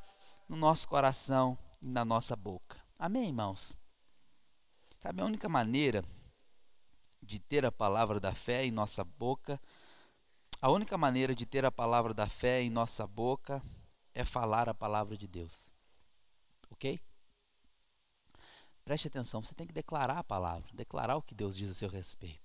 no 0.48 0.56
nosso 0.56 0.88
coração 0.88 1.58
e 1.82 1.86
na 1.86 2.06
nossa 2.06 2.34
boca. 2.34 2.80
Amém, 2.98 3.26
irmãos? 3.26 3.76
Sabe, 4.98 5.20
a 5.20 5.26
única 5.26 5.46
maneira 5.46 6.02
de 7.22 7.38
ter 7.38 7.66
a 7.66 7.70
palavra 7.70 8.18
da 8.18 8.34
fé 8.34 8.64
em 8.64 8.70
nossa 8.70 9.04
boca, 9.04 9.60
a 10.58 10.70
única 10.70 10.96
maneira 10.96 11.34
de 11.34 11.44
ter 11.44 11.66
a 11.66 11.70
palavra 11.70 12.14
da 12.14 12.26
fé 12.26 12.62
em 12.62 12.70
nossa 12.70 13.06
boca 13.06 13.62
é 14.14 14.24
falar 14.24 14.70
a 14.70 14.74
palavra 14.74 15.18
de 15.18 15.28
Deus. 15.28 15.70
Ok? 16.70 16.98
Preste 18.86 19.08
atenção, 19.08 19.44
você 19.44 19.54
tem 19.54 19.66
que 19.66 19.74
declarar 19.74 20.16
a 20.16 20.24
palavra, 20.24 20.70
declarar 20.72 21.16
o 21.16 21.22
que 21.22 21.34
Deus 21.34 21.54
diz 21.54 21.70
a 21.70 21.74
seu 21.74 21.90
respeito. 21.90 22.43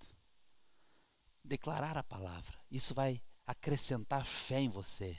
Declarar 1.49 1.97
a 1.97 2.03
palavra. 2.03 2.53
Isso 2.69 2.93
vai 2.93 3.19
acrescentar 3.43 4.23
fé 4.23 4.59
em 4.59 4.69
você. 4.69 5.17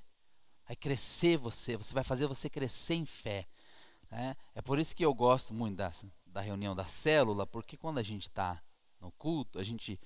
Vai 0.65 0.77
crescer 0.77 1.37
você, 1.37 1.77
você 1.77 1.93
vai 1.93 2.05
fazer 2.05 2.29
você 2.29 2.49
crescer 2.49 2.95
em 2.95 3.05
fé. 3.05 3.49
Né? 4.09 4.37
É 4.55 4.63
por 4.63 4.79
isso 4.79 4.95
que 4.95 5.05
eu 5.05 5.13
gosto 5.13 5.53
muito 5.53 5.79
da, 5.79 5.91
da 6.25 6.41
reunião 6.41 6.77
da 6.77 6.85
célula, 6.85 7.45
porque 7.45 7.77
quando 7.77 7.99
a 7.99 8.03
gente 8.05 8.29
está 8.29 8.63
no 9.01 9.11
culto, 9.11 9.59
a 9.59 9.65
gente 9.65 9.99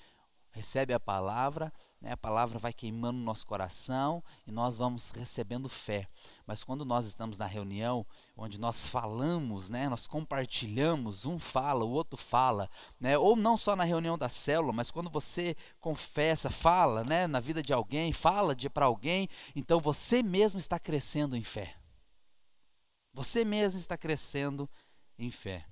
recebe 0.50 0.94
a 0.94 0.98
palavra, 0.98 1.70
né? 2.04 2.12
a 2.12 2.16
palavra 2.18 2.58
vai 2.58 2.70
queimando 2.70 3.18
no 3.18 3.24
nosso 3.24 3.46
coração 3.46 4.22
e 4.46 4.52
nós 4.52 4.76
vamos 4.76 5.10
recebendo 5.10 5.70
fé. 5.70 6.06
Mas 6.46 6.62
quando 6.62 6.84
nós 6.84 7.06
estamos 7.06 7.38
na 7.38 7.46
reunião, 7.46 8.06
onde 8.36 8.60
nós 8.60 8.86
falamos, 8.86 9.70
né? 9.70 9.88
nós 9.88 10.06
compartilhamos, 10.06 11.24
um 11.24 11.38
fala, 11.38 11.82
o 11.82 11.90
outro 11.90 12.18
fala, 12.18 12.68
né? 13.00 13.16
ou 13.16 13.34
não 13.34 13.56
só 13.56 13.74
na 13.74 13.84
reunião 13.84 14.18
da 14.18 14.28
célula, 14.28 14.70
mas 14.70 14.90
quando 14.90 15.08
você 15.08 15.56
confessa, 15.80 16.50
fala 16.50 17.02
né? 17.04 17.26
na 17.26 17.40
vida 17.40 17.62
de 17.62 17.72
alguém, 17.72 18.12
fala 18.12 18.54
para 18.72 18.84
alguém, 18.84 19.26
então 19.56 19.80
você 19.80 20.22
mesmo 20.22 20.58
está 20.58 20.78
crescendo 20.78 21.34
em 21.34 21.42
fé. 21.42 21.74
Você 23.14 23.46
mesmo 23.46 23.80
está 23.80 23.96
crescendo 23.96 24.68
em 25.18 25.30
fé. 25.30 25.64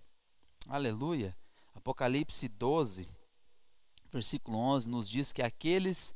Aleluia. 0.66 1.36
Apocalipse 1.74 2.48
12, 2.48 3.06
versículo 4.10 4.56
11 4.56 4.88
nos 4.88 5.10
diz 5.10 5.32
que 5.32 5.42
aqueles 5.42 6.14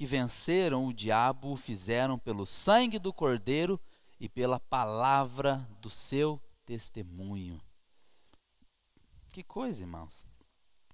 que 0.00 0.06
venceram 0.06 0.86
o 0.86 0.94
diabo 0.94 1.52
o 1.52 1.56
fizeram 1.58 2.18
pelo 2.18 2.46
sangue 2.46 2.98
do 2.98 3.12
Cordeiro 3.12 3.78
e 4.18 4.30
pela 4.30 4.58
palavra 4.58 5.68
do 5.78 5.90
seu 5.90 6.40
testemunho. 6.64 7.60
Que 9.28 9.42
coisa, 9.42 9.82
irmãos. 9.82 10.26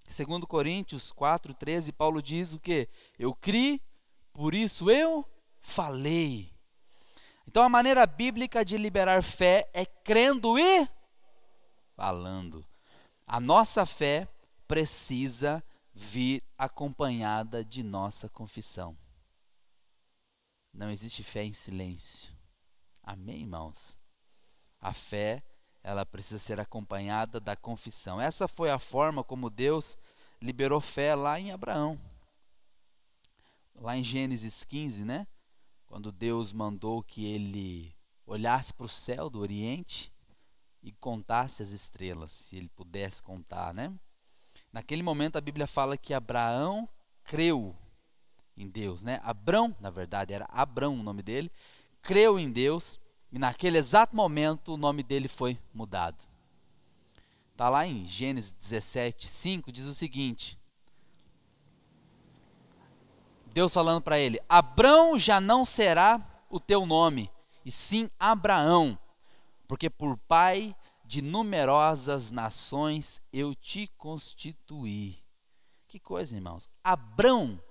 Segundo 0.09 0.45
Coríntios 0.45 1.13
4:13, 1.13 1.93
Paulo 1.93 2.21
diz 2.21 2.53
o 2.53 2.59
que? 2.59 2.89
Eu 3.17 3.33
criei, 3.33 3.81
por 4.33 4.57
isso 4.57 4.91
eu 4.91 5.25
falei. 5.61 6.53
Então 7.47 7.63
a 7.63 7.69
maneira 7.69 8.05
bíblica 8.09 8.65
de 8.65 8.77
liberar 8.77 9.23
fé 9.23 9.71
é 9.73 9.87
crendo 9.87 10.59
e 10.59 10.89
falando. 11.95 12.67
A 13.25 13.39
nossa 13.39 13.87
fé 13.87 14.27
precisa 14.67 15.63
vir 15.97 16.43
acompanhada 16.59 17.65
de 17.65 17.83
nossa 17.83 18.29
confissão. 18.29 18.97
Não 20.73 20.91
existe 20.91 21.23
fé 21.23 21.43
em 21.43 21.53
silêncio. 21.53 22.33
Amém, 23.03 23.41
irmãos? 23.41 23.97
A 24.79 24.93
fé, 24.93 25.43
ela 25.83 26.05
precisa 26.05 26.39
ser 26.39 26.61
acompanhada 26.61 27.41
da 27.41 27.57
confissão. 27.57 28.21
Essa 28.21 28.47
foi 28.47 28.71
a 28.71 28.79
forma 28.79 29.25
como 29.25 29.49
Deus 29.49 29.97
liberou 30.41 30.81
fé 30.81 31.15
lá 31.15 31.41
em 31.41 31.51
Abraão. 31.51 31.99
Lá 33.75 33.97
em 33.97 34.05
Gênesis 34.05 34.65
15, 34.65 35.05
né? 35.05 35.27
quando 35.87 36.13
Deus 36.13 36.53
mandou 36.53 37.03
que 37.03 37.25
ele 37.25 37.97
olhasse 38.27 38.75
para 38.75 38.87
o 38.87 38.89
céu 38.89 39.31
do 39.31 39.39
Oriente 39.39 40.13
e 40.83 40.93
contasse 40.93 41.63
as 41.63 41.71
estrelas, 41.71 42.33
se 42.33 42.57
ele 42.57 42.69
pudesse 42.69 43.23
contar, 43.23 43.73
né? 43.73 43.97
Naquele 44.73 45.03
momento 45.03 45.37
a 45.37 45.41
Bíblia 45.41 45.67
fala 45.67 45.97
que 45.97 46.13
Abraão 46.13 46.89
creu 47.25 47.75
em 48.57 48.69
Deus, 48.69 49.03
né? 49.03 49.21
Abrão, 49.23 49.75
na 49.81 49.91
verdade 49.91 50.33
era 50.33 50.47
Abrão 50.51 50.95
o 50.95 51.03
nome 51.03 51.23
dele, 51.23 51.51
creu 52.03 52.39
em 52.39 52.51
Deus 52.51 53.01
e 53.33 53.39
naquele 53.39 53.79
exato 53.79 54.15
momento 54.15 54.75
o 54.75 54.77
nome 54.77 55.03
dele 55.03 55.29
foi 55.29 55.59
mudado. 55.75 56.25
Está 57.53 57.69
lá 57.69 57.87
em 57.87 58.05
Gênesis 58.05 58.53
17, 58.53 59.29
5, 59.29 59.73
diz 59.73 59.85
o 59.85 59.95
seguinte: 59.95 60.59
Deus 63.47 63.73
falando 63.73 64.03
para 64.03 64.19
ele: 64.19 64.39
Abrão 64.49 65.19
já 65.19 65.41
não 65.41 65.65
será 65.65 66.21
o 66.51 66.61
teu 66.61 66.85
nome, 66.85 67.31
e 67.65 67.71
sim 67.71 68.11
Abraão, 68.19 68.99
porque 69.67 69.89
por 69.89 70.19
pai 70.19 70.77
de 71.07 71.23
numerosas 71.23 72.31
nações 72.31 73.21
eu 73.33 73.55
te 73.55 73.87
constituí. 73.97 75.23
Que 75.87 76.01
coisa, 76.01 76.35
irmãos. 76.35 76.69
Abrão, 76.83 77.63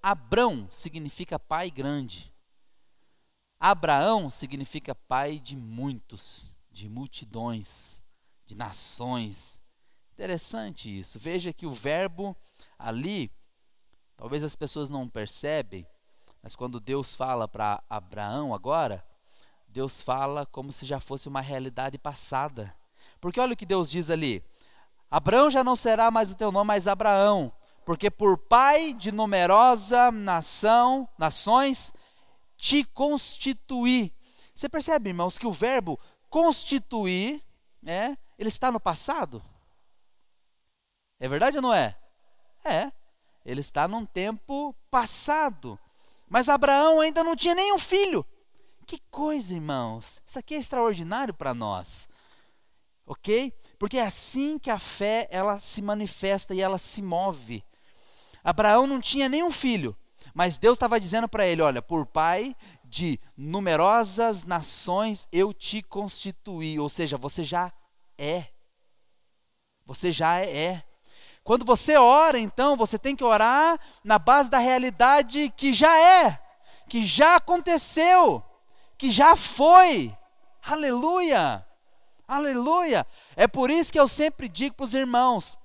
Abrão 0.00 0.68
significa 0.70 1.38
pai 1.38 1.70
grande. 1.70 2.32
Abraão 3.58 4.30
significa 4.30 4.94
pai 4.94 5.40
de 5.40 5.56
muitos, 5.56 6.56
de 6.70 6.88
multidões, 6.88 8.02
de 8.46 8.54
nações. 8.54 9.60
Interessante 10.12 10.96
isso. 10.96 11.18
Veja 11.18 11.52
que 11.52 11.66
o 11.66 11.72
verbo 11.72 12.36
ali, 12.78 13.32
talvez 14.16 14.44
as 14.44 14.54
pessoas 14.54 14.88
não 14.88 15.08
percebem, 15.08 15.84
mas 16.40 16.54
quando 16.54 16.78
Deus 16.78 17.16
fala 17.16 17.48
para 17.48 17.82
Abraão 17.90 18.54
agora, 18.54 19.04
Deus 19.66 20.02
fala 20.02 20.46
como 20.46 20.70
se 20.70 20.86
já 20.86 21.00
fosse 21.00 21.26
uma 21.26 21.40
realidade 21.40 21.98
passada. 21.98 22.72
Porque 23.24 23.40
olha 23.40 23.54
o 23.54 23.56
que 23.56 23.64
Deus 23.64 23.90
diz 23.90 24.10
ali: 24.10 24.44
Abraão 25.10 25.48
já 25.48 25.64
não 25.64 25.76
será 25.76 26.10
mais 26.10 26.30
o 26.30 26.34
teu 26.34 26.52
nome, 26.52 26.66
mas 26.68 26.86
Abraão, 26.86 27.50
porque 27.82 28.10
por 28.10 28.36
pai 28.36 28.92
de 28.92 29.10
numerosa 29.10 30.12
nação, 30.12 31.08
nações, 31.16 31.90
te 32.54 32.84
constituí. 32.84 34.12
Você 34.54 34.68
percebe, 34.68 35.08
irmãos, 35.08 35.38
que 35.38 35.46
o 35.46 35.52
verbo 35.52 35.98
constituir, 36.28 37.42
né, 37.82 38.18
ele 38.38 38.50
está 38.50 38.70
no 38.70 38.78
passado? 38.78 39.42
É 41.18 41.26
verdade 41.26 41.56
ou 41.56 41.62
não 41.62 41.72
é? 41.72 41.96
É. 42.62 42.92
Ele 43.42 43.60
está 43.60 43.88
num 43.88 44.04
tempo 44.04 44.76
passado. 44.90 45.78
Mas 46.28 46.50
Abraão 46.50 47.00
ainda 47.00 47.24
não 47.24 47.34
tinha 47.34 47.54
nenhum 47.54 47.78
filho. 47.78 48.22
Que 48.86 49.00
coisa, 49.10 49.54
irmãos. 49.54 50.20
Isso 50.26 50.38
aqui 50.38 50.54
é 50.54 50.58
extraordinário 50.58 51.32
para 51.32 51.54
nós. 51.54 52.06
OK? 53.06 53.52
Porque 53.78 53.98
é 53.98 54.02
assim 54.02 54.58
que 54.58 54.70
a 54.70 54.78
fé 54.78 55.28
ela 55.30 55.58
se 55.58 55.82
manifesta 55.82 56.54
e 56.54 56.60
ela 56.60 56.78
se 56.78 57.02
move. 57.02 57.64
Abraão 58.42 58.86
não 58.86 59.00
tinha 59.00 59.28
nenhum 59.28 59.50
filho, 59.50 59.96
mas 60.34 60.56
Deus 60.56 60.76
estava 60.76 61.00
dizendo 61.00 61.28
para 61.28 61.46
ele: 61.46 61.62
Olha, 61.62 61.82
por 61.82 62.06
pai 62.06 62.56
de 62.84 63.18
numerosas 63.36 64.44
nações 64.44 65.28
eu 65.32 65.52
te 65.52 65.82
constituí. 65.82 66.78
Ou 66.78 66.88
seja, 66.88 67.16
você 67.16 67.42
já 67.42 67.72
é. 68.16 68.46
Você 69.86 70.10
já 70.10 70.40
é. 70.40 70.82
Quando 71.42 71.64
você 71.64 71.98
ora, 71.98 72.38
então, 72.38 72.74
você 72.74 72.98
tem 72.98 73.14
que 73.14 73.22
orar 73.22 73.78
na 74.02 74.18
base 74.18 74.48
da 74.48 74.58
realidade 74.58 75.52
que 75.54 75.74
já 75.74 75.94
é, 75.98 76.40
que 76.88 77.04
já 77.04 77.36
aconteceu, 77.36 78.42
que 78.96 79.10
já 79.10 79.36
foi. 79.36 80.16
Aleluia! 80.62 81.66
Aleluia! 82.26 83.06
É 83.36 83.46
por 83.46 83.70
isso 83.70 83.92
que 83.92 84.00
eu 84.00 84.08
sempre 84.08 84.48
digo 84.48 84.74
para 84.74 84.84
os 84.84 84.94
irmãos: 84.94 85.56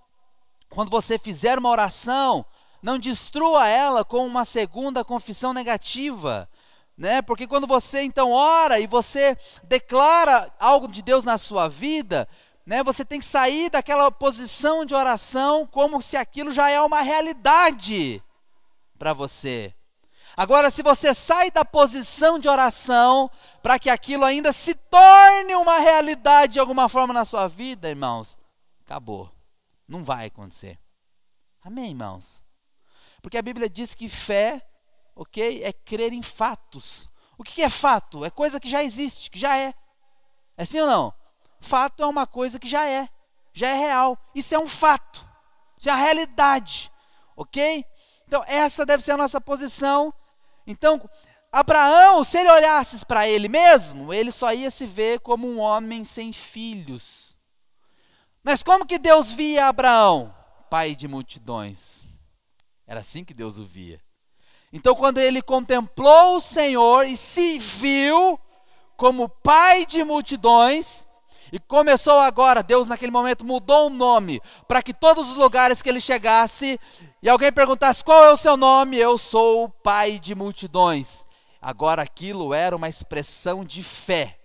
quando 0.70 0.90
você 0.90 1.18
fizer 1.18 1.58
uma 1.58 1.70
oração, 1.70 2.46
não 2.82 3.00
destrua 3.00 3.68
ela 3.68 4.04
com 4.04 4.26
uma 4.26 4.46
segunda 4.46 5.04
confissão 5.04 5.54
negativa. 5.54 6.50
Né? 6.98 7.22
Porque 7.22 7.48
quando 7.48 7.66
você 7.66 8.02
então 8.02 8.32
ora 8.32 8.78
e 8.80 8.86
você 8.86 9.38
declara 9.64 10.54
algo 10.60 10.86
de 10.86 11.02
Deus 11.02 11.24
na 11.24 11.38
sua 11.38 11.70
vida, 11.70 12.28
né? 12.66 12.84
Você 12.84 13.06
tem 13.06 13.20
que 13.20 13.26
sair 13.26 13.70
daquela 13.70 14.12
posição 14.12 14.84
de 14.84 14.94
oração 14.94 15.66
como 15.66 16.02
se 16.02 16.18
aquilo 16.18 16.52
já 16.52 16.70
é 16.70 16.80
uma 16.82 17.02
realidade 17.02 18.22
para 18.98 19.14
você. 19.14 19.74
Agora, 20.40 20.72
se 20.72 20.82
você 20.82 21.14
sai 21.14 21.52
da 21.52 21.66
posição 21.66 22.40
de 22.40 22.48
oração 22.48 23.30
para 23.62 23.78
que 23.78 23.90
aquilo 23.90 24.24
ainda 24.24 24.54
se 24.54 24.74
torne 24.74 25.54
uma 25.54 25.80
realidade 25.80 26.54
de 26.54 26.60
alguma 26.62 26.88
forma 26.88 27.14
na 27.14 27.26
sua 27.26 27.50
vida, 27.50 27.90
irmãos, 27.90 28.40
acabou. 28.86 29.30
Não 29.86 30.02
vai 30.02 30.28
acontecer. 30.28 30.80
Amém, 31.62 31.90
irmãos? 31.90 32.42
Porque 33.22 33.38
a 33.38 33.42
Bíblia 33.42 33.70
diz 33.70 33.94
que 33.94 34.08
fé, 34.08 34.66
ok, 35.14 35.62
é 35.62 35.74
crer 35.74 36.14
em 36.14 36.22
fatos. 36.22 37.10
O 37.38 37.44
que 37.44 37.62
é 37.62 37.70
fato? 37.70 38.24
É 38.24 38.30
coisa 38.30 38.62
que 38.62 38.70
já 38.70 38.82
existe, 38.82 39.30
que 39.30 39.38
já 39.38 39.58
é. 39.58 39.74
É 40.56 40.64
sim 40.64 40.80
ou 40.80 40.88
não? 40.88 41.14
Fato 41.60 42.02
é 42.02 42.06
uma 42.06 42.26
coisa 42.26 42.58
que 42.58 42.68
já 42.70 42.88
é, 42.88 43.10
já 43.52 43.68
é 43.68 43.76
real. 43.78 44.18
Isso 44.34 44.56
é 44.56 44.58
um 44.58 44.70
fato. 44.70 45.28
Isso 45.78 45.90
é 45.90 45.92
a 45.92 45.98
realidade. 45.98 46.90
Ok? 47.36 47.86
Então, 48.26 48.42
essa 48.48 48.86
deve 48.86 49.04
ser 49.04 49.12
a 49.12 49.18
nossa 49.18 49.42
posição. 49.42 50.14
Então, 50.70 51.02
Abraão, 51.52 52.24
se 52.24 52.38
ele 52.38 52.52
olhasse 52.52 53.04
para 53.04 53.28
ele 53.28 53.50
mesmo, 53.50 54.14
ele 54.14 54.32
só 54.32 54.54
ia 54.54 54.70
se 54.70 54.86
ver 54.86 55.20
como 55.20 55.48
um 55.48 55.58
homem 55.58 56.04
sem 56.04 56.32
filhos. 56.32 57.36
Mas 58.44 58.62
como 58.62 58.86
que 58.86 59.00
Deus 59.00 59.32
via 59.32 59.66
Abraão? 59.66 60.32
Pai 60.70 60.96
de 60.96 61.08
multidões. 61.08 62.08
Era 62.86 63.00
assim 63.00 63.26
que 63.26 63.34
Deus 63.34 63.58
o 63.58 63.66
via. 63.66 64.00
Então, 64.72 64.94
quando 64.94 65.18
ele 65.18 65.42
contemplou 65.42 66.38
o 66.38 66.42
Senhor 66.42 67.08
e 67.08 67.18
se 67.18 67.58
viu 67.58 68.40
como 68.96 69.28
pai 69.28 69.88
de 69.88 70.04
multidões, 70.04 71.08
e 71.52 71.58
começou 71.58 72.20
agora, 72.20 72.62
Deus 72.62 72.88
naquele 72.88 73.12
momento 73.12 73.44
mudou 73.44 73.88
o 73.88 73.90
nome, 73.90 74.40
para 74.68 74.84
que 74.84 74.94
todos 74.94 75.32
os 75.32 75.38
lugares 75.38 75.82
que 75.82 75.90
ele 75.90 76.00
chegasse, 76.00 76.80
e 77.22 77.30
alguém 77.30 77.52
perguntasse 77.52 78.04
qual 78.04 78.24
é 78.24 78.32
o 78.32 78.38
seu 78.38 78.56
nome, 78.56 78.98
eu 78.98 79.18
sou 79.18 79.66
o 79.66 79.70
pai 79.70 80.20
de 80.20 80.34
multidões. 80.34 81.26
Agora 81.62 82.02
aquilo 82.02 82.54
era 82.54 82.76
uma 82.76 82.88
expressão 82.88 83.66
de 83.66 83.84
fé. 83.84 84.40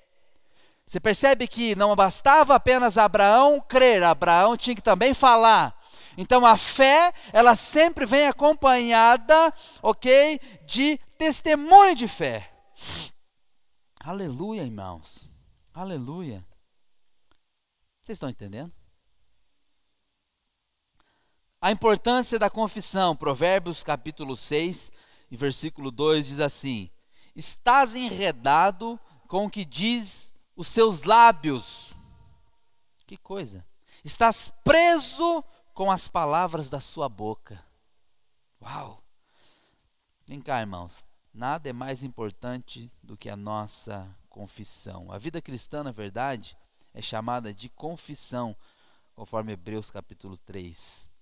Você 0.85 0.99
percebe 0.99 1.47
que 1.47 1.75
não 1.77 1.95
bastava 1.95 2.55
apenas 2.55 2.99
Abraão 2.99 3.61
crer, 3.61 4.03
Abraão 4.03 4.57
tinha 4.57 4.75
que 4.75 4.83
também 4.83 5.15
falar. 5.15 5.79
Então 6.17 6.45
a 6.45 6.57
fé, 6.57 7.13
ela 7.33 7.55
sempre 7.55 8.05
vem 8.05 8.27
acompanhada, 8.27 9.53
ok, 9.83 10.41
de 10.67 10.99
testemunho 11.17 11.95
de 11.95 12.09
fé. 12.09 12.51
Aleluia, 14.01 14.63
irmãos. 14.63 15.31
Aleluia. 15.73 16.45
Vocês 18.03 18.17
estão 18.17 18.29
entendendo? 18.29 18.73
A 21.65 21.71
importância 21.71 22.39
da 22.39 22.51
confissão, 22.51 23.17
Provérbios 23.17 23.83
capítulo 23.83 24.37
6 24.37 24.93
e 25.31 25.35
versículo 25.35 25.91
2 25.91 26.27
diz 26.27 26.39
assim: 26.39 26.91
Estás 27.35 27.97
enredado 27.97 29.01
com 29.27 29.47
o 29.47 29.51
que 29.51 29.65
diz 29.65 30.35
os 30.55 30.69
seus 30.69 31.05
lábios. 31.05 31.95
Que 33.07 33.17
coisa! 33.17 33.67
Estás 34.05 34.53
preso 34.63 35.43
com 35.73 35.91
as 35.91 36.07
palavras 36.07 36.69
da 36.69 36.81
sua 36.81 37.09
boca. 37.09 37.65
Uau! 38.61 39.03
Vem 40.27 40.43
cá, 40.43 40.61
irmãos. 40.61 41.03
Nada 41.33 41.71
é 41.71 41.73
mais 41.73 42.03
importante 42.03 42.93
do 43.03 43.17
que 43.17 43.31
a 43.31 43.37
nossa 43.37 44.07
confissão. 44.29 45.11
A 45.11 45.17
vida 45.17 45.41
cristã, 45.41 45.83
na 45.83 45.93
verdade, 45.93 46.59
é 46.93 47.01
chamada 47.01 47.55
de 47.55 47.71
confissão, 47.71 48.55
conforme 49.15 49.55
Hebreus 49.55 49.91
capítulo 49.91 50.37
3. 50.37 51.14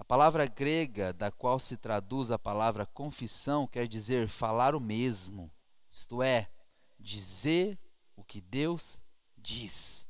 A 0.00 0.04
palavra 0.04 0.46
grega 0.46 1.12
da 1.12 1.30
qual 1.30 1.60
se 1.60 1.76
traduz 1.76 2.30
a 2.30 2.38
palavra 2.38 2.86
confissão 2.86 3.66
quer 3.66 3.86
dizer 3.86 4.28
falar 4.28 4.74
o 4.74 4.80
mesmo, 4.80 5.52
isto 5.92 6.22
é, 6.22 6.50
dizer 6.98 7.78
o 8.16 8.24
que 8.24 8.40
Deus 8.40 9.02
diz, 9.36 10.08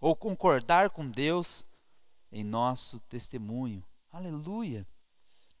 ou 0.00 0.16
concordar 0.16 0.90
com 0.90 1.08
Deus 1.08 1.64
em 2.32 2.42
nosso 2.42 2.98
testemunho. 3.08 3.86
Aleluia! 4.10 4.84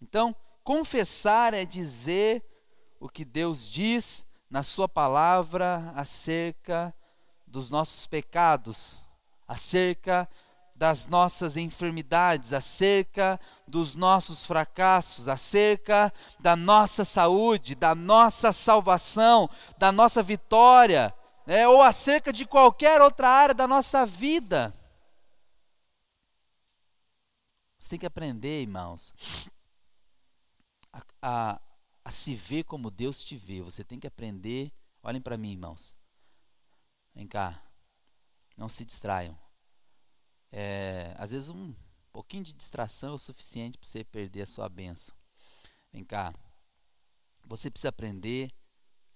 Então, 0.02 0.34
confessar 0.64 1.54
é 1.54 1.64
dizer 1.64 2.44
o 2.98 3.08
que 3.08 3.24
Deus 3.24 3.70
diz 3.70 4.26
na 4.50 4.64
Sua 4.64 4.88
palavra 4.88 5.92
acerca 5.94 6.92
dos 7.46 7.70
nossos 7.70 8.04
pecados, 8.04 9.06
acerca 9.46 10.28
das 10.80 11.06
nossas 11.06 11.58
enfermidades, 11.58 12.54
acerca 12.54 13.38
dos 13.68 13.94
nossos 13.94 14.46
fracassos, 14.46 15.28
acerca 15.28 16.10
da 16.38 16.56
nossa 16.56 17.04
saúde, 17.04 17.74
da 17.74 17.94
nossa 17.94 18.50
salvação, 18.50 19.46
da 19.76 19.92
nossa 19.92 20.22
vitória, 20.22 21.14
né, 21.46 21.68
ou 21.68 21.82
acerca 21.82 22.32
de 22.32 22.46
qualquer 22.46 23.02
outra 23.02 23.28
área 23.28 23.54
da 23.54 23.68
nossa 23.68 24.06
vida. 24.06 24.72
Você 27.78 27.90
tem 27.90 27.98
que 27.98 28.06
aprender, 28.06 28.62
irmãos, 28.62 29.12
a, 30.90 31.02
a, 31.20 31.60
a 32.02 32.10
se 32.10 32.34
ver 32.34 32.64
como 32.64 32.90
Deus 32.90 33.22
te 33.22 33.36
vê. 33.36 33.60
Você 33.60 33.84
tem 33.84 34.00
que 34.00 34.06
aprender. 34.06 34.72
Olhem 35.02 35.20
para 35.20 35.36
mim, 35.36 35.52
irmãos. 35.52 35.94
Vem 37.14 37.26
cá. 37.26 37.62
Não 38.56 38.68
se 38.68 38.82
distraiam. 38.82 39.38
É, 40.52 41.14
às 41.16 41.30
vezes 41.30 41.48
um 41.48 41.74
pouquinho 42.12 42.42
de 42.42 42.52
distração 42.52 43.10
é 43.10 43.14
o 43.14 43.18
suficiente 43.18 43.78
para 43.78 43.88
você 43.88 44.04
perder 44.04 44.42
a 44.42 44.46
sua 44.46 44.68
benção. 44.68 45.14
Vem 45.92 46.04
cá. 46.04 46.34
Você 47.44 47.70
precisa 47.70 47.88
aprender 47.88 48.52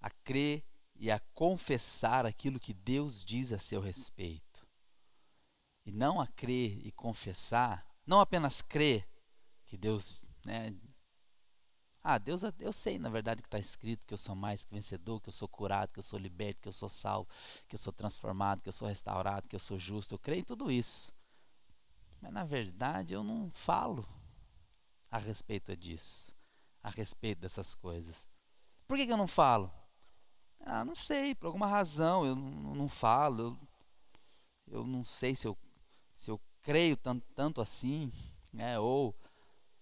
a 0.00 0.10
crer 0.10 0.64
e 0.96 1.10
a 1.10 1.18
confessar 1.18 2.26
aquilo 2.26 2.60
que 2.60 2.74
Deus 2.74 3.24
diz 3.24 3.52
a 3.52 3.58
seu 3.58 3.80
respeito. 3.80 4.66
E 5.84 5.92
não 5.92 6.20
a 6.20 6.26
crer 6.26 6.78
e 6.86 6.90
confessar, 6.92 7.86
não 8.06 8.20
apenas 8.20 8.62
crer 8.62 9.06
que 9.66 9.76
Deus 9.76 10.24
né, 10.44 10.74
ah, 12.06 12.18
Deus, 12.18 12.42
eu 12.60 12.70
sei 12.70 12.98
na 12.98 13.08
verdade 13.08 13.40
que 13.40 13.48
está 13.48 13.58
escrito 13.58 14.06
que 14.06 14.12
eu 14.12 14.18
sou 14.18 14.34
mais 14.34 14.62
que 14.62 14.74
vencedor, 14.74 15.22
que 15.22 15.30
eu 15.30 15.32
sou 15.32 15.48
curado, 15.48 15.90
que 15.90 15.98
eu 15.98 16.02
sou 16.02 16.18
liberto, 16.18 16.60
que 16.60 16.68
eu 16.68 16.72
sou 16.72 16.90
salvo, 16.90 17.26
que 17.66 17.74
eu 17.74 17.78
sou 17.78 17.94
transformado, 17.94 18.60
que 18.60 18.68
eu 18.68 18.74
sou 18.74 18.86
restaurado, 18.86 19.48
que 19.48 19.56
eu 19.56 19.60
sou 19.60 19.78
justo. 19.78 20.14
Eu 20.14 20.18
creio 20.18 20.40
em 20.40 20.44
tudo 20.44 20.70
isso. 20.70 21.10
Mas 22.24 22.32
na 22.32 22.42
verdade 22.42 23.12
eu 23.12 23.22
não 23.22 23.50
falo 23.50 24.08
a 25.10 25.18
respeito 25.18 25.76
disso, 25.76 26.34
a 26.82 26.88
respeito 26.88 27.40
dessas 27.40 27.74
coisas. 27.74 28.26
Por 28.88 28.96
que, 28.96 29.04
que 29.04 29.12
eu 29.12 29.16
não 29.18 29.28
falo? 29.28 29.70
Ah, 30.60 30.86
não 30.86 30.94
sei, 30.94 31.34
por 31.34 31.48
alguma 31.48 31.66
razão 31.66 32.24
eu 32.24 32.34
não, 32.34 32.74
não 32.74 32.88
falo. 32.88 33.42
Eu, 33.42 34.78
eu, 34.78 34.86
não 34.86 35.04
sei 35.04 35.36
se 35.36 35.46
eu, 35.46 35.54
se 36.16 36.30
eu 36.30 36.40
creio 36.62 36.96
tanto, 36.96 37.26
tanto 37.34 37.60
assim, 37.60 38.10
né? 38.50 38.78
Ou, 38.78 39.14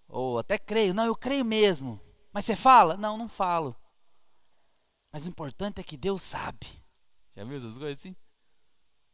ou 0.08 0.40
até 0.40 0.58
creio, 0.58 0.92
não, 0.92 1.04
eu 1.04 1.14
creio 1.14 1.44
mesmo. 1.44 2.00
Mas 2.32 2.44
você 2.44 2.56
fala? 2.56 2.96
Não, 2.96 3.16
não 3.16 3.28
falo. 3.28 3.76
Mas 5.12 5.26
o 5.26 5.28
importante 5.28 5.80
é 5.80 5.84
que 5.84 5.96
Deus 5.96 6.22
sabe. 6.22 6.66
Já 7.36 7.44
viu 7.44 7.58
essas 7.58 7.78
coisas 7.78 8.00
assim? 8.00 8.16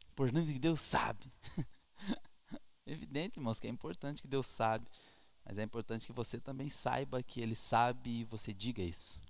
O 0.06 0.12
importante 0.12 0.48
é 0.48 0.52
que 0.54 0.58
Deus 0.58 0.80
sabe. 0.80 1.30
Evidente, 2.88 3.38
irmãos, 3.38 3.60
que 3.60 3.66
é 3.66 3.70
importante 3.70 4.22
que 4.22 4.28
Deus 4.28 4.46
sabe. 4.46 4.88
Mas 5.44 5.58
é 5.58 5.62
importante 5.62 6.06
que 6.06 6.12
você 6.12 6.40
também 6.40 6.70
saiba 6.70 7.22
que 7.22 7.38
Ele 7.38 7.54
sabe 7.54 8.20
e 8.20 8.24
você 8.24 8.52
diga 8.52 8.82
isso. 8.82 9.20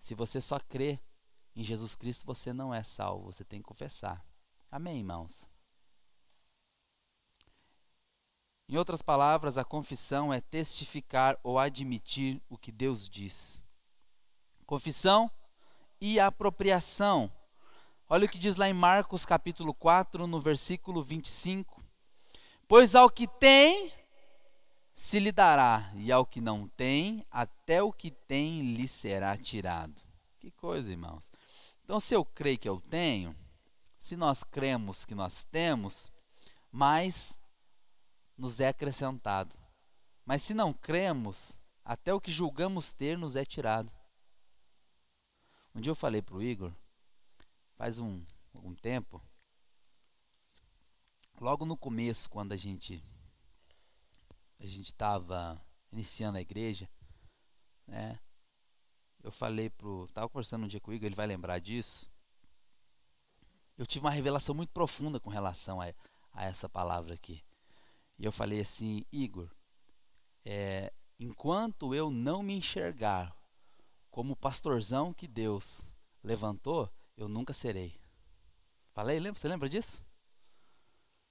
Se 0.00 0.14
você 0.14 0.40
só 0.40 0.58
crê 0.58 0.98
em 1.54 1.62
Jesus 1.62 1.94
Cristo, 1.94 2.26
você 2.26 2.52
não 2.52 2.74
é 2.74 2.82
salvo. 2.82 3.32
Você 3.32 3.44
tem 3.44 3.60
que 3.60 3.68
confessar. 3.68 4.24
Amém, 4.68 4.98
irmãos? 4.98 5.46
Em 8.68 8.76
outras 8.76 9.00
palavras, 9.00 9.56
a 9.56 9.64
confissão 9.64 10.32
é 10.32 10.40
testificar 10.40 11.38
ou 11.42 11.56
admitir 11.56 12.42
o 12.48 12.58
que 12.58 12.72
Deus 12.72 13.08
diz. 13.08 13.64
Confissão 14.66 15.30
e 16.00 16.18
apropriação. 16.18 17.32
Olha 18.08 18.26
o 18.26 18.28
que 18.28 18.38
diz 18.38 18.56
lá 18.56 18.68
em 18.68 18.74
Marcos 18.74 19.24
capítulo 19.24 19.72
4, 19.72 20.26
no 20.26 20.40
versículo 20.40 21.02
25. 21.02 21.77
Pois 22.68 22.94
ao 22.94 23.08
que 23.08 23.26
tem 23.26 23.90
se 24.94 25.18
lhe 25.18 25.32
dará, 25.32 25.90
e 25.94 26.12
ao 26.12 26.26
que 26.26 26.40
não 26.40 26.68
tem, 26.68 27.24
até 27.30 27.82
o 27.82 27.92
que 27.92 28.10
tem 28.10 28.74
lhe 28.74 28.86
será 28.86 29.36
tirado. 29.38 30.02
Que 30.38 30.50
coisa, 30.50 30.90
irmãos. 30.90 31.30
Então, 31.82 31.98
se 31.98 32.14
eu 32.14 32.24
creio 32.24 32.58
que 32.58 32.68
eu 32.68 32.80
tenho, 32.80 33.34
se 33.96 34.16
nós 34.16 34.44
cremos 34.44 35.04
que 35.04 35.14
nós 35.14 35.44
temos, 35.44 36.12
mais 36.70 37.32
nos 38.36 38.60
é 38.60 38.68
acrescentado. 38.68 39.56
Mas 40.26 40.42
se 40.42 40.52
não 40.52 40.74
cremos, 40.74 41.56
até 41.84 42.12
o 42.12 42.20
que 42.20 42.30
julgamos 42.30 42.92
ter 42.92 43.16
nos 43.16 43.34
é 43.34 43.44
tirado. 43.44 43.90
Um 45.74 45.80
dia 45.80 45.90
eu 45.90 45.96
falei 45.96 46.20
para 46.20 46.36
o 46.36 46.42
Igor, 46.42 46.72
faz 47.76 47.98
um, 47.98 48.22
tempo, 48.74 49.22
logo 51.40 51.64
no 51.64 51.76
começo, 51.76 52.28
quando 52.28 52.52
a 52.52 52.56
gente 52.56 53.02
a 54.60 54.66
gente 54.66 54.90
estava 54.90 55.60
iniciando 55.92 56.38
a 56.38 56.40
igreja, 56.40 56.88
né? 57.86 58.18
Eu 59.22 59.30
falei 59.30 59.70
pro, 59.70 60.08
tava 60.08 60.28
conversando 60.28 60.64
um 60.64 60.68
dia 60.68 60.80
com 60.80 60.90
o 60.90 60.94
Igor, 60.94 61.06
ele 61.06 61.14
vai 61.14 61.26
lembrar 61.26 61.58
disso. 61.58 62.10
Eu 63.76 63.86
tive 63.86 64.04
uma 64.04 64.10
revelação 64.10 64.54
muito 64.54 64.70
profunda 64.70 65.20
com 65.20 65.30
relação 65.30 65.80
a, 65.80 65.86
a 66.32 66.44
essa 66.44 66.68
palavra 66.68 67.14
aqui. 67.14 67.42
E 68.18 68.24
eu 68.24 68.32
falei 68.32 68.60
assim, 68.60 69.04
Igor, 69.12 69.48
é, 70.44 70.92
enquanto 71.18 71.94
eu 71.94 72.10
não 72.10 72.42
me 72.42 72.56
enxergar 72.56 73.36
como 74.10 74.34
pastorzão 74.34 75.12
que 75.12 75.28
Deus 75.28 75.86
levantou, 76.22 76.92
eu 77.16 77.28
nunca 77.28 77.52
serei. 77.52 78.00
Falei, 78.92 79.20
lembra? 79.20 79.38
Você 79.38 79.46
lembra 79.46 79.68
disso? 79.68 80.04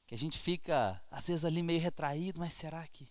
Que 0.08 0.16
a 0.16 0.18
gente 0.18 0.40
fica, 0.40 1.04
às 1.12 1.28
vezes, 1.28 1.44
ali 1.44 1.62
meio 1.62 1.82
retraído, 1.82 2.40
mas 2.40 2.54
será 2.54 2.88
que? 2.88 3.08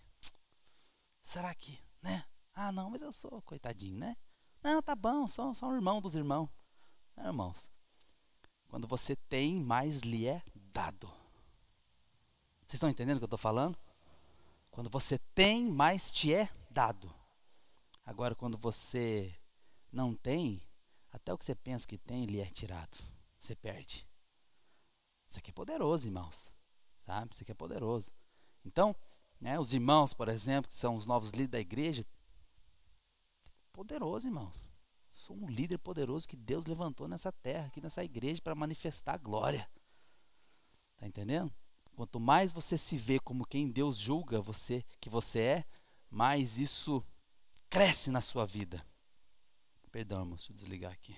Será 1.23 1.55
que, 1.55 1.79
né? 2.01 2.25
Ah, 2.55 2.73
não, 2.73 2.89
mas 2.89 3.03
eu 3.03 3.13
sou 3.13 3.43
coitadinho, 3.43 3.99
né? 3.99 4.17
Não, 4.63 4.83
tá 4.83 4.97
bom, 4.97 5.29
sou, 5.29 5.55
sou 5.55 5.69
um 5.69 5.75
irmão 5.75 6.01
dos 6.01 6.15
irmãos. 6.15 6.49
Não, 7.15 7.27
irmãos, 7.27 7.69
quando 8.67 8.89
você 8.89 9.15
tem, 9.15 9.63
mais 9.63 10.01
lhe 10.01 10.27
é 10.27 10.43
dado. 10.73 11.07
Vocês 12.63 12.75
estão 12.75 12.89
entendendo 12.89 13.17
o 13.17 13.21
que 13.21 13.25
eu 13.25 13.27
estou 13.27 13.39
falando? 13.39 13.79
Quando 14.71 14.89
você 14.89 15.19
tem, 15.35 15.71
mais 15.71 16.11
te 16.11 16.33
é 16.33 16.49
dado. 16.71 17.15
Agora, 18.05 18.35
quando 18.35 18.57
você 18.57 19.35
não 19.93 20.15
tem, 20.15 20.63
até 21.13 21.33
o 21.33 21.39
que 21.39 21.45
você 21.45 21.55
pensa 21.55 21.87
que 21.87 21.99
tem, 21.99 22.25
lhe 22.25 22.41
é 22.41 22.47
tirado. 22.47 22.97
Você 23.39 23.55
perde. 23.55 24.07
Isso 25.29 25.39
aqui 25.39 25.51
é 25.51 25.55
poderoso, 25.55 26.09
irmãos. 26.09 26.56
Sabe? 27.07 27.33
Isso 27.33 27.43
aqui 27.45 27.53
é 27.53 27.55
poderoso. 27.55 28.11
Então, 28.65 28.95
né, 29.41 29.59
os 29.59 29.73
irmãos, 29.73 30.13
por 30.13 30.29
exemplo, 30.29 30.69
que 30.69 30.75
são 30.75 30.97
os 30.97 31.07
novos 31.07 31.31
líderes 31.31 31.51
da 31.51 31.61
igreja, 31.61 32.05
poderoso, 33.73 34.27
irmãos. 34.27 34.55
Sou 35.15 35.37
um 35.37 35.49
líder 35.49 35.79
poderoso 35.79 36.29
que 36.29 36.37
Deus 36.37 36.67
levantou 36.67 37.07
nessa 37.07 37.31
terra, 37.31 37.69
aqui 37.69 37.81
nessa 37.81 38.03
igreja, 38.03 38.43
para 38.43 38.55
manifestar 38.55 39.15
a 39.15 39.19
glória. 39.19 39.71
Tá 40.97 41.07
entendendo? 41.07 41.53
Quanto 41.95 42.19
mais 42.19 42.53
você 42.53 42.77
se 42.77 42.99
vê 42.99 43.19
como 43.21 43.47
quem 43.47 43.71
Deus 43.71 43.97
julga 43.97 44.41
você 44.41 44.85
que 45.01 45.09
você 45.09 45.41
é, 45.41 45.65
mais 46.11 46.59
isso 46.59 47.05
cresce 47.71 48.11
na 48.11 48.21
sua 48.21 48.45
vida. 48.45 48.85
Perdão, 49.91 50.21
irmão, 50.21 50.37
deixa 50.37 50.53
eu 50.53 50.57
desligar 50.57 50.93
aqui. 50.93 51.17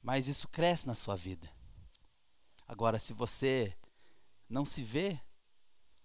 Mas 0.00 0.28
isso 0.28 0.48
cresce 0.48 0.86
na 0.86 0.94
sua 0.94 1.16
vida. 1.16 1.50
Agora, 2.66 2.98
se 2.98 3.12
você 3.12 3.76
não 4.52 4.66
se 4.66 4.84
vê, 4.84 5.18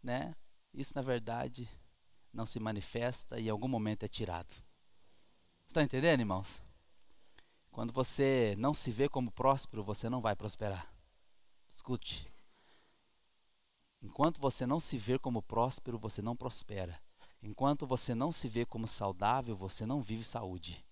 né? 0.01 0.33
Isso 0.73 0.93
na 0.95 1.01
verdade 1.01 1.69
não 2.31 2.45
se 2.45 2.59
manifesta 2.59 3.39
e 3.39 3.47
em 3.47 3.49
algum 3.49 3.67
momento 3.67 4.03
é 4.03 4.07
tirado. 4.07 4.55
Estão 5.67 5.83
entendendo, 5.83 6.21
irmãos? 6.21 6.61
Quando 7.69 7.91
você 7.91 8.55
não 8.57 8.73
se 8.73 8.89
vê 8.89 9.09
como 9.09 9.31
próspero, 9.31 9.83
você 9.83 10.09
não 10.09 10.21
vai 10.21 10.33
prosperar. 10.33 10.91
Escute. 11.69 12.31
Enquanto 14.01 14.39
você 14.39 14.65
não 14.65 14.79
se 14.79 14.97
vê 14.97 15.19
como 15.19 15.41
próspero, 15.41 15.99
você 15.99 16.21
não 16.21 16.35
prospera. 16.35 16.99
Enquanto 17.41 17.85
você 17.85 18.15
não 18.15 18.31
se 18.31 18.47
vê 18.47 18.65
como 18.65 18.87
saudável, 18.87 19.57
você 19.57 19.85
não 19.85 20.01
vive 20.01 20.23
saúde. 20.23 20.83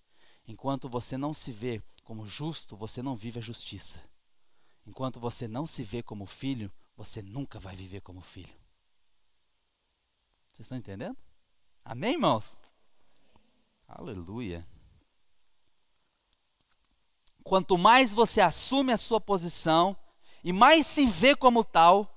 Enquanto 0.46 0.88
você 0.88 1.16
não 1.16 1.32
se 1.32 1.50
vê 1.52 1.82
como 2.04 2.26
justo, 2.26 2.76
você 2.76 3.02
não 3.02 3.16
vive 3.16 3.38
a 3.38 3.42
justiça. 3.42 4.00
Enquanto 4.84 5.18
você 5.18 5.48
não 5.48 5.66
se 5.66 5.82
vê 5.82 6.02
como 6.02 6.26
filho, 6.26 6.70
você 6.96 7.20
nunca 7.20 7.60
vai 7.60 7.76
viver 7.76 8.00
como 8.00 8.20
filho. 8.20 8.54
Vocês 10.52 10.64
estão 10.64 10.78
entendendo? 10.78 11.16
Amém, 11.84 12.14
irmãos? 12.14 12.56
Aleluia. 13.86 14.66
Quanto 17.44 17.76
mais 17.78 18.12
você 18.12 18.40
assume 18.40 18.92
a 18.92 18.96
sua 18.96 19.20
posição 19.20 19.96
e 20.42 20.52
mais 20.52 20.86
se 20.86 21.06
vê 21.06 21.36
como 21.36 21.62
tal, 21.62 22.12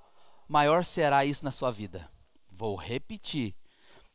maior 0.47 0.85
será 0.85 1.25
isso 1.25 1.43
na 1.43 1.51
sua 1.51 1.69
vida. 1.69 2.09
Vou 2.49 2.75
repetir. 2.75 3.53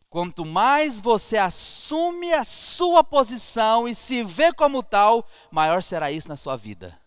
Quanto 0.08 0.44
mais 0.44 1.00
você 1.00 1.36
assume 1.36 2.32
a 2.32 2.44
sua 2.44 3.04
posição 3.04 3.86
e 3.86 3.94
se 3.94 4.24
vê 4.24 4.52
como 4.52 4.82
tal, 4.82 5.28
maior 5.50 5.82
será 5.82 6.10
isso 6.10 6.28
na 6.28 6.36
sua 6.36 6.56
vida. 6.56 6.98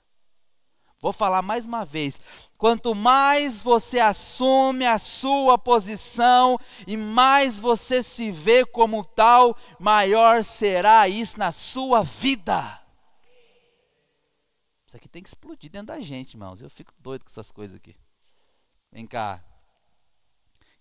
Vou 1.00 1.14
falar 1.14 1.42
mais 1.42 1.66
uma 1.66 1.86
vez. 1.86 2.20
Quanto 2.58 2.96
mais 2.96 3.62
você 3.62 4.00
assume 4.00 4.86
a 4.86 4.98
sua 4.98 5.58
posição 5.58 6.58
e 6.88 6.98
mais 6.98 7.60
você 7.60 8.02
se 8.02 8.32
vê 8.32 8.66
como 8.66 9.04
tal, 9.04 9.56
maior 9.80 10.44
será 10.44 11.08
isso 11.08 11.38
na 11.38 11.52
sua 11.52 12.04
vida. 12.04 12.82
Isso 14.88 14.98
aqui 14.98 15.08
tem 15.08 15.22
que 15.22 15.30
explodir 15.30 15.70
dentro 15.70 15.88
da 15.88 16.00
gente, 16.00 16.34
irmãos. 16.34 16.62
Eu 16.62 16.70
fico 16.70 16.92
doido 17.00 17.26
com 17.26 17.30
essas 17.30 17.52
coisas 17.52 17.76
aqui. 17.78 17.96
Vem 18.92 19.06
cá. 19.06 19.44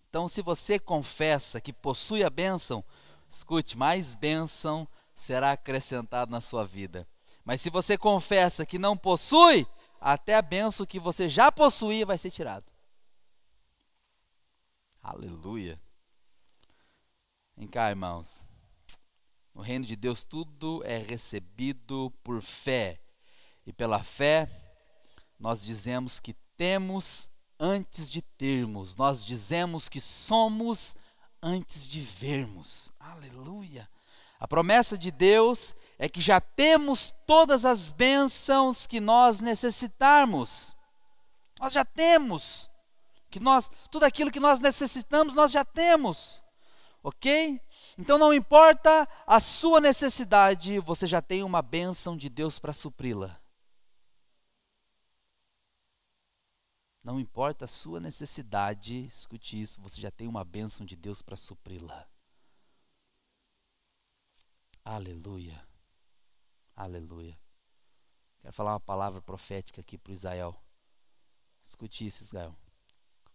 Então, 0.08 0.28
se 0.28 0.40
você 0.40 0.78
confessa 0.78 1.60
que 1.60 1.74
possui 1.74 2.24
a 2.24 2.30
bênção, 2.30 2.82
escute, 3.28 3.76
mais 3.76 4.14
bênção 4.14 4.88
será 5.14 5.52
acrescentada 5.52 6.30
na 6.30 6.40
sua 6.40 6.64
vida. 6.64 7.06
Mas 7.44 7.60
se 7.60 7.68
você 7.68 7.98
confessa 7.98 8.64
que 8.64 8.78
não 8.78 8.96
possui, 8.96 9.66
até 10.12 10.36
a 10.36 10.42
bênção 10.42 10.86
que 10.86 11.00
você 11.00 11.28
já 11.28 11.50
possuía 11.50 12.06
vai 12.06 12.16
ser 12.16 12.30
tirada. 12.30 12.64
Aleluia. 15.02 15.80
Vem 17.56 17.66
cá, 17.66 17.90
irmãos. 17.90 18.46
No 19.52 19.62
reino 19.62 19.84
de 19.84 19.96
Deus, 19.96 20.22
tudo 20.22 20.80
é 20.84 20.96
recebido 20.96 22.12
por 22.22 22.40
fé. 22.40 23.00
E 23.66 23.72
pela 23.72 24.00
fé, 24.04 24.48
nós 25.40 25.64
dizemos 25.64 26.20
que 26.20 26.34
temos 26.56 27.28
antes 27.58 28.08
de 28.08 28.22
termos, 28.22 28.94
nós 28.94 29.24
dizemos 29.24 29.88
que 29.88 30.00
somos 30.00 30.94
antes 31.42 31.84
de 31.84 32.00
vermos. 32.00 32.92
Aleluia. 33.00 33.90
A 34.38 34.46
promessa 34.46 34.96
de 34.96 35.10
Deus 35.10 35.74
é 35.98 36.08
que 36.08 36.20
já 36.20 36.40
temos 36.40 37.14
todas 37.26 37.64
as 37.64 37.90
bênçãos 37.90 38.86
que 38.86 39.00
nós 39.00 39.40
necessitarmos. 39.40 40.76
Nós 41.58 41.72
já 41.72 41.84
temos. 41.84 42.70
Que 43.30 43.40
nós, 43.40 43.70
tudo 43.90 44.04
aquilo 44.04 44.30
que 44.30 44.40
nós 44.40 44.60
necessitamos, 44.60 45.34
nós 45.34 45.50
já 45.50 45.64
temos. 45.64 46.42
OK? 47.02 47.60
Então 47.96 48.18
não 48.18 48.34
importa 48.34 49.08
a 49.26 49.40
sua 49.40 49.80
necessidade, 49.80 50.78
você 50.80 51.06
já 51.06 51.22
tem 51.22 51.42
uma 51.42 51.62
bênção 51.62 52.16
de 52.16 52.28
Deus 52.28 52.58
para 52.58 52.72
supri-la. 52.72 53.40
Não 57.02 57.20
importa 57.20 57.64
a 57.64 57.68
sua 57.68 58.00
necessidade, 58.00 59.06
escute 59.06 59.60
isso, 59.60 59.80
você 59.80 60.00
já 60.00 60.10
tem 60.10 60.26
uma 60.26 60.44
bênção 60.44 60.84
de 60.84 60.96
Deus 60.96 61.22
para 61.22 61.36
supri-la. 61.36 62.06
Aleluia. 64.84 65.65
Aleluia. 66.76 67.38
Quero 68.40 68.52
falar 68.52 68.74
uma 68.74 68.80
palavra 68.80 69.22
profética 69.22 69.80
aqui 69.80 69.96
para 69.96 70.12
Israel. 70.12 70.54
Escute 71.64 72.06
isso, 72.06 72.22
Israel. 72.22 72.54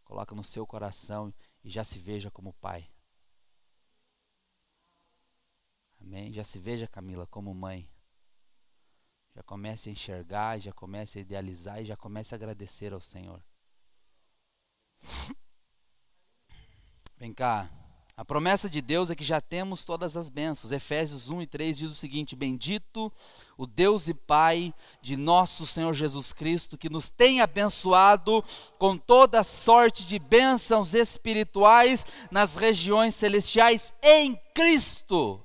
Coloca 0.05 0.35
no 0.35 0.43
seu 0.43 0.65
coração 0.67 1.33
e 1.63 1.69
já 1.69 1.83
se 1.83 1.97
veja 1.97 2.29
como 2.29 2.53
pai. 2.53 2.87
Amém? 5.99 6.31
Já 6.31 6.43
se 6.43 6.59
veja, 6.59 6.87
Camila, 6.87 7.25
como 7.25 7.53
mãe. 7.53 7.89
Já 9.33 9.41
comece 9.43 9.89
a 9.89 9.91
enxergar, 9.91 10.59
já 10.59 10.71
comece 10.71 11.17
a 11.17 11.21
idealizar 11.21 11.81
e 11.81 11.85
já 11.85 11.97
comece 11.97 12.35
a 12.35 12.37
agradecer 12.37 12.93
ao 12.93 13.01
Senhor. 13.01 13.43
Vem 17.17 17.33
cá. 17.33 17.80
A 18.21 18.23
promessa 18.23 18.69
de 18.69 18.83
Deus 18.83 19.09
é 19.09 19.15
que 19.15 19.23
já 19.23 19.41
temos 19.41 19.83
todas 19.83 20.15
as 20.15 20.29
bênçãos. 20.29 20.71
Efésios 20.71 21.31
1 21.31 21.41
e 21.41 21.47
3 21.47 21.75
diz 21.75 21.91
o 21.91 21.95
seguinte: 21.95 22.35
Bendito 22.35 23.11
o 23.57 23.65
Deus 23.65 24.07
e 24.07 24.13
Pai 24.13 24.71
de 25.01 25.17
nosso 25.17 25.65
Senhor 25.65 25.91
Jesus 25.91 26.31
Cristo, 26.31 26.77
que 26.77 26.87
nos 26.87 27.09
tem 27.09 27.41
abençoado 27.41 28.45
com 28.77 28.95
toda 28.95 29.43
sorte 29.43 30.05
de 30.05 30.19
bênçãos 30.19 30.93
espirituais 30.93 32.05
nas 32.29 32.55
regiões 32.55 33.15
celestiais 33.15 33.91
em 34.03 34.39
Cristo. 34.53 35.43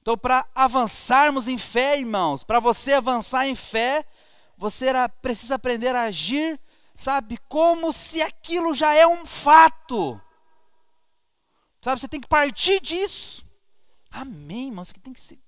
Então, 0.00 0.16
para 0.16 0.48
avançarmos 0.54 1.46
em 1.46 1.58
fé, 1.58 2.00
irmãos, 2.00 2.42
para 2.42 2.58
você 2.58 2.94
avançar 2.94 3.46
em 3.46 3.54
fé, 3.54 4.06
você 4.56 4.86
precisa 5.20 5.56
aprender 5.56 5.94
a 5.94 6.04
agir 6.04 6.58
sabe, 6.94 7.38
como 7.48 7.92
se 7.92 8.22
aquilo 8.22 8.74
já 8.74 8.94
é 8.94 9.06
um 9.06 9.26
fato. 9.26 10.18
Sabe, 11.82 12.00
você 12.00 12.08
tem 12.08 12.20
que 12.20 12.28
partir 12.28 12.80
disso. 12.80 13.44
Amém, 14.10 14.68
irmãos, 14.68 14.92
que 14.92 15.00
tem 15.00 15.12
que 15.12 15.20
ser. 15.20 15.38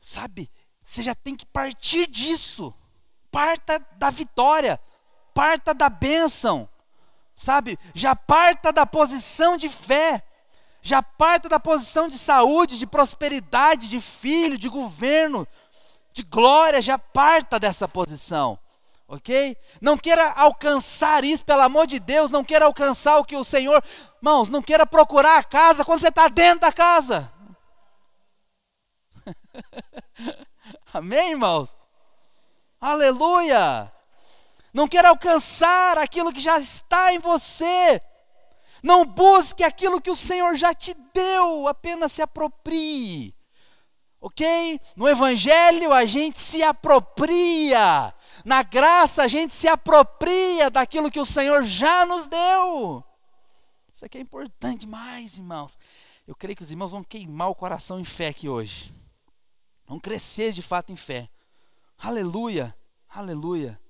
Sabe, 0.00 0.50
você 0.84 1.02
já 1.02 1.14
tem 1.14 1.34
que 1.34 1.44
partir 1.44 2.06
disso. 2.06 2.72
Parta 3.30 3.78
da 3.96 4.08
vitória, 4.08 4.80
parta 5.34 5.74
da 5.74 5.88
bênção. 5.88 6.68
Sabe, 7.36 7.78
já 7.94 8.14
parta 8.14 8.72
da 8.72 8.86
posição 8.86 9.56
de 9.56 9.68
fé. 9.68 10.24
Já 10.80 11.02
parta 11.02 11.48
da 11.48 11.58
posição 11.58 12.08
de 12.08 12.16
saúde, 12.16 12.78
de 12.78 12.86
prosperidade, 12.86 13.88
de 13.88 14.00
filho, 14.00 14.56
de 14.56 14.68
governo, 14.68 15.46
de 16.12 16.22
glória, 16.22 16.80
já 16.80 16.96
parta 16.96 17.58
dessa 17.58 17.88
posição 17.88 18.58
ok? 19.08 19.56
Não 19.80 19.96
queira 19.96 20.30
alcançar 20.32 21.24
isso, 21.24 21.42
pelo 21.44 21.62
amor 21.62 21.86
de 21.86 21.98
Deus, 21.98 22.30
não 22.30 22.44
queira 22.44 22.66
alcançar 22.66 23.18
o 23.18 23.24
que 23.24 23.36
o 23.36 23.42
Senhor, 23.42 23.82
irmãos, 24.18 24.50
não 24.50 24.62
queira 24.62 24.86
procurar 24.86 25.38
a 25.38 25.44
casa 25.44 25.84
quando 25.84 26.00
você 26.00 26.08
está 26.08 26.28
dentro 26.28 26.60
da 26.60 26.72
casa. 26.72 27.32
Amém, 30.92 31.30
irmãos? 31.30 31.74
Aleluia! 32.78 33.90
Não 34.72 34.86
queira 34.86 35.08
alcançar 35.08 35.96
aquilo 35.96 36.32
que 36.32 36.38
já 36.38 36.58
está 36.58 37.12
em 37.12 37.18
você. 37.18 38.00
Não 38.82 39.04
busque 39.04 39.64
aquilo 39.64 40.00
que 40.00 40.10
o 40.10 40.16
Senhor 40.16 40.54
já 40.54 40.72
te 40.74 40.94
deu, 41.12 41.66
apenas 41.66 42.12
se 42.12 42.22
aproprie. 42.22 43.34
Ok? 44.20 44.80
No 44.94 45.08
Evangelho 45.08 45.92
a 45.92 46.04
gente 46.04 46.38
se 46.38 46.62
apropria 46.62 48.14
na 48.44 48.62
graça 48.62 49.22
a 49.22 49.28
gente 49.28 49.54
se 49.54 49.68
apropria 49.68 50.70
daquilo 50.70 51.10
que 51.10 51.20
o 51.20 51.26
Senhor 51.26 51.62
já 51.62 52.06
nos 52.06 52.26
deu. 52.26 53.04
Isso 53.92 54.04
aqui 54.04 54.18
é 54.18 54.20
importante 54.20 54.80
demais, 54.82 55.38
irmãos. 55.38 55.78
Eu 56.26 56.36
creio 56.36 56.56
que 56.56 56.62
os 56.62 56.70
irmãos 56.70 56.92
vão 56.92 57.02
queimar 57.02 57.48
o 57.48 57.54
coração 57.54 57.98
em 57.98 58.04
fé 58.04 58.28
aqui 58.28 58.48
hoje. 58.48 58.94
Vão 59.86 59.98
crescer 59.98 60.52
de 60.52 60.62
fato 60.62 60.92
em 60.92 60.96
fé. 60.96 61.30
Aleluia, 61.96 62.76
aleluia, 63.08 63.80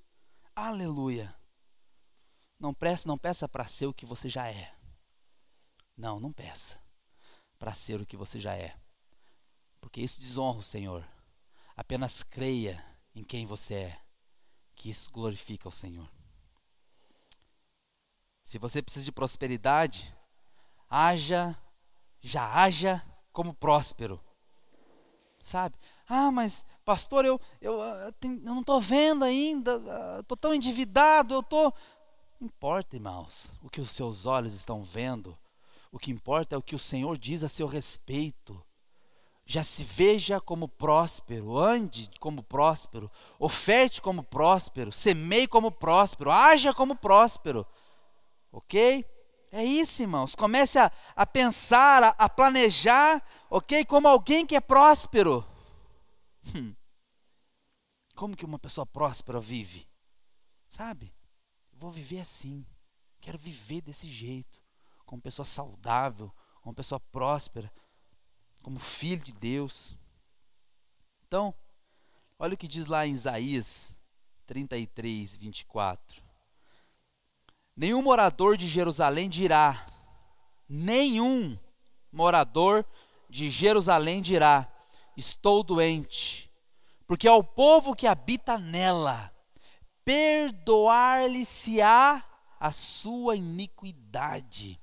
aleluia. 0.55 1.35
Não 2.59 2.73
peça, 2.73 3.07
não 3.07 3.17
peça 3.17 3.47
para 3.47 3.67
ser 3.67 3.85
o 3.85 3.93
que 3.93 4.05
você 4.05 4.27
já 4.27 4.47
é. 4.47 4.73
Não, 5.95 6.19
não 6.19 6.31
peça 6.31 6.81
para 7.57 7.73
ser 7.73 8.01
o 8.01 8.05
que 8.05 8.17
você 8.17 8.39
já 8.39 8.55
é. 8.55 8.75
Porque 9.79 10.01
isso 10.01 10.19
desonra 10.19 10.59
o 10.59 10.63
Senhor. 10.63 11.05
Apenas 11.75 12.23
creia 12.23 12.83
em 13.13 13.23
quem 13.23 13.45
você 13.45 13.73
é 13.75 14.08
que 14.79 14.89
isso 14.89 15.11
glorifica 15.11 15.67
o 15.67 15.73
Senhor. 15.73 16.09
Se 18.45 18.57
você 18.57 18.81
precisa 18.81 19.03
de 19.03 19.11
prosperidade, 19.11 20.15
haja, 20.89 21.55
já 22.21 22.49
haja 22.63 23.05
como 23.33 23.53
próspero. 23.53 24.23
Sabe? 25.43 25.75
Ah, 26.07 26.31
mas 26.31 26.65
pastor, 26.85 27.25
eu, 27.25 27.39
eu, 27.59 27.73
eu, 27.73 28.13
eu 28.21 28.29
não 28.39 28.61
estou 28.61 28.79
vendo 28.79 29.25
ainda, 29.25 29.81
estou 30.21 30.37
tão 30.37 30.55
endividado, 30.55 31.33
eu 31.33 31.41
estou. 31.41 31.73
Não 32.39 32.47
importa, 32.47 32.95
irmãos, 32.95 33.51
o 33.61 33.69
que 33.69 33.81
os 33.81 33.91
seus 33.91 34.25
olhos 34.25 34.53
estão 34.53 34.81
vendo. 34.81 35.37
O 35.91 35.99
que 35.99 36.09
importa 36.09 36.55
é 36.55 36.57
o 36.57 36.63
que 36.63 36.75
o 36.75 36.79
Senhor 36.79 37.17
diz 37.17 37.43
a 37.43 37.49
seu 37.49 37.67
respeito 37.67 38.63
já 39.51 39.63
se 39.63 39.83
veja 39.83 40.39
como 40.39 40.67
próspero, 40.67 41.57
ande 41.57 42.07
como 42.19 42.43
próspero, 42.43 43.11
oferte 43.39 43.99
como 43.99 44.21
próspero, 44.21 44.91
semeie 44.91 45.47
como 45.47 45.71
próspero, 45.71 46.31
haja 46.31 46.71
como 46.71 46.95
próspero. 46.95 47.65
Ok? 48.51 49.03
É 49.51 49.63
isso, 49.63 50.03
irmãos. 50.03 50.35
Comece 50.35 50.77
a, 50.77 50.91
a 51.15 51.25
pensar, 51.25 52.03
a, 52.03 52.09
a, 52.09 52.29
planejar, 52.29 53.25
ok? 53.49 53.83
Como 53.85 54.07
alguém 54.07 54.45
que 54.45 54.55
é 54.55 54.61
próspero. 54.61 55.43
Hum. 56.55 56.75
Como 58.13 58.37
que 58.37 58.45
uma 58.45 58.59
pessoa 58.59 58.85
próspera 58.85 59.39
vive? 59.39 59.89
Sabe? 60.69 61.11
vou 61.73 61.89
viver 61.89 62.19
assim. 62.19 62.63
Quero 63.19 63.39
viver 63.39 63.81
desse 63.81 64.07
jeito. 64.07 64.61
Como 65.07 65.23
pessoa 65.23 65.43
saudável, 65.43 66.31
como 66.61 66.75
pessoa 66.75 66.99
próspera 66.99 67.71
como 68.61 68.79
filho 68.79 69.23
de 69.23 69.31
Deus. 69.31 69.95
Então, 71.27 71.53
olha 72.37 72.53
o 72.53 72.57
que 72.57 72.67
diz 72.67 72.87
lá 72.87 73.05
em 73.05 73.13
Isaías 73.13 73.95
33, 74.47 75.37
24. 75.37 76.21
Nenhum 77.75 78.01
morador 78.01 78.57
de 78.57 78.67
Jerusalém 78.67 79.29
dirá, 79.29 79.85
nenhum 80.67 81.57
morador 82.11 82.85
de 83.29 83.49
Jerusalém 83.49 84.21
dirá: 84.21 84.67
Estou 85.15 85.63
doente, 85.63 86.51
porque 87.07 87.27
ao 87.27 87.43
povo 87.43 87.95
que 87.95 88.07
habita 88.07 88.57
nela, 88.57 89.31
perdoar-lhe-se-á 90.03 92.25
a 92.59 92.71
sua 92.71 93.35
iniquidade. 93.35 94.81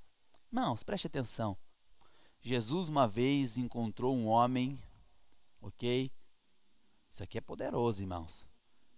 Irmãos, 0.51 0.83
preste 0.83 1.09
atenção. 1.09 1.59
Jesus 2.47 2.89
uma 2.89 3.09
vez 3.09 3.59
encontrou 3.59 4.17
um 4.17 4.29
homem, 4.29 4.81
ok? 5.61 6.13
Isso 7.11 7.21
aqui 7.21 7.39
é 7.39 7.41
poderoso, 7.41 8.01
irmãos. 8.01 8.47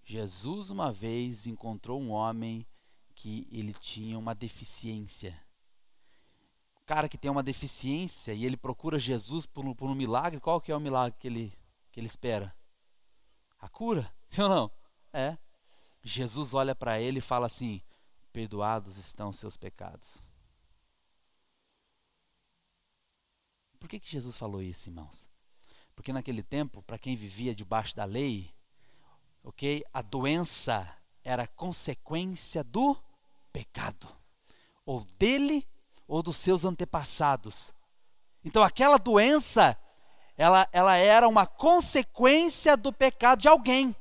Jesus 0.04 0.68
uma 0.68 0.92
vez 0.92 1.46
encontrou 1.46 1.98
um 1.98 2.10
homem 2.10 2.66
que 3.14 3.48
ele 3.50 3.72
tinha 3.72 4.18
uma 4.18 4.34
deficiência. 4.34 5.34
O 6.82 6.84
cara 6.84 7.08
que 7.08 7.16
tem 7.16 7.30
uma 7.30 7.42
deficiência 7.42 8.34
e 8.34 8.44
ele 8.44 8.54
procura 8.54 8.98
Jesus 8.98 9.46
por 9.46 9.64
um, 9.64 9.74
por 9.74 9.88
um 9.88 9.94
milagre, 9.94 10.40
qual 10.40 10.60
que 10.60 10.70
é 10.70 10.76
o 10.76 10.80
milagre 10.80 11.18
que 11.18 11.26
ele, 11.26 11.58
que 11.90 11.98
ele 11.98 12.06
espera? 12.06 12.54
A 13.58 13.66
cura, 13.66 14.14
sim 14.28 14.42
ou 14.42 14.50
não? 14.50 14.70
É. 15.10 15.38
Jesus 16.02 16.52
olha 16.52 16.74
para 16.74 17.00
ele 17.00 17.20
e 17.20 17.22
fala 17.22 17.46
assim: 17.46 17.80
Perdoados 18.30 18.98
estão 18.98 19.32
seus 19.32 19.56
pecados. 19.56 20.27
Por 23.78 23.88
que, 23.88 24.00
que 24.00 24.10
Jesus 24.10 24.36
falou 24.36 24.62
isso, 24.62 24.88
irmãos? 24.88 25.28
Porque 25.94 26.12
naquele 26.12 26.42
tempo, 26.42 26.82
para 26.82 26.98
quem 26.98 27.16
vivia 27.16 27.54
debaixo 27.54 27.96
da 27.96 28.04
lei, 28.04 28.52
ok, 29.42 29.84
a 29.92 30.02
doença 30.02 30.88
era 31.24 31.46
consequência 31.46 32.62
do 32.62 32.96
pecado, 33.52 34.08
ou 34.86 35.04
dele 35.18 35.66
ou 36.06 36.22
dos 36.22 36.36
seus 36.36 36.64
antepassados. 36.64 37.74
Então 38.44 38.62
aquela 38.62 38.98
doença, 38.98 39.76
ela, 40.36 40.68
ela 40.72 40.96
era 40.96 41.28
uma 41.28 41.46
consequência 41.46 42.76
do 42.76 42.92
pecado 42.92 43.40
de 43.40 43.48
alguém, 43.48 43.94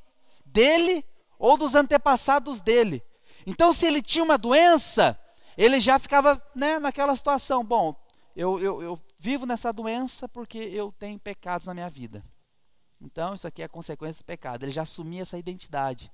dele 0.45 1.03
ou 1.39 1.57
dos 1.57 1.75
antepassados 1.75 2.61
dele. 2.61 3.03
Então, 3.45 3.71
se 3.71 3.86
ele 3.86 4.01
tinha 4.01 4.23
uma 4.23 4.38
doença, 4.38 5.17
ele 5.57 5.80
já 5.80 5.97
ficava 5.97 6.41
né, 6.53 6.80
naquela 6.80 7.15
situação: 7.15 7.63
bom, 7.63 7.95
eu, 8.36 8.59
eu, 8.59 8.82
eu 8.82 9.01
vivo 9.18 9.45
nessa 9.45 9.72
doença 9.72 10.28
porque 10.28 10.57
eu 10.57 10.91
tenho 10.91 11.20
pecados 11.20 11.68
na 11.68 11.74
minha 11.74 11.89
vida. 11.89 12.24
Então, 12.99 13.36
isso 13.36 13.47
aqui 13.47 13.61
é 13.61 13.65
a 13.65 13.70
consequência 13.70 14.22
do 14.22 14.26
pecado. 14.26 14.63
Ele 14.63 14.72
já 14.72 14.82
assumia 14.82 15.22
essa 15.22 15.38
identidade. 15.38 16.11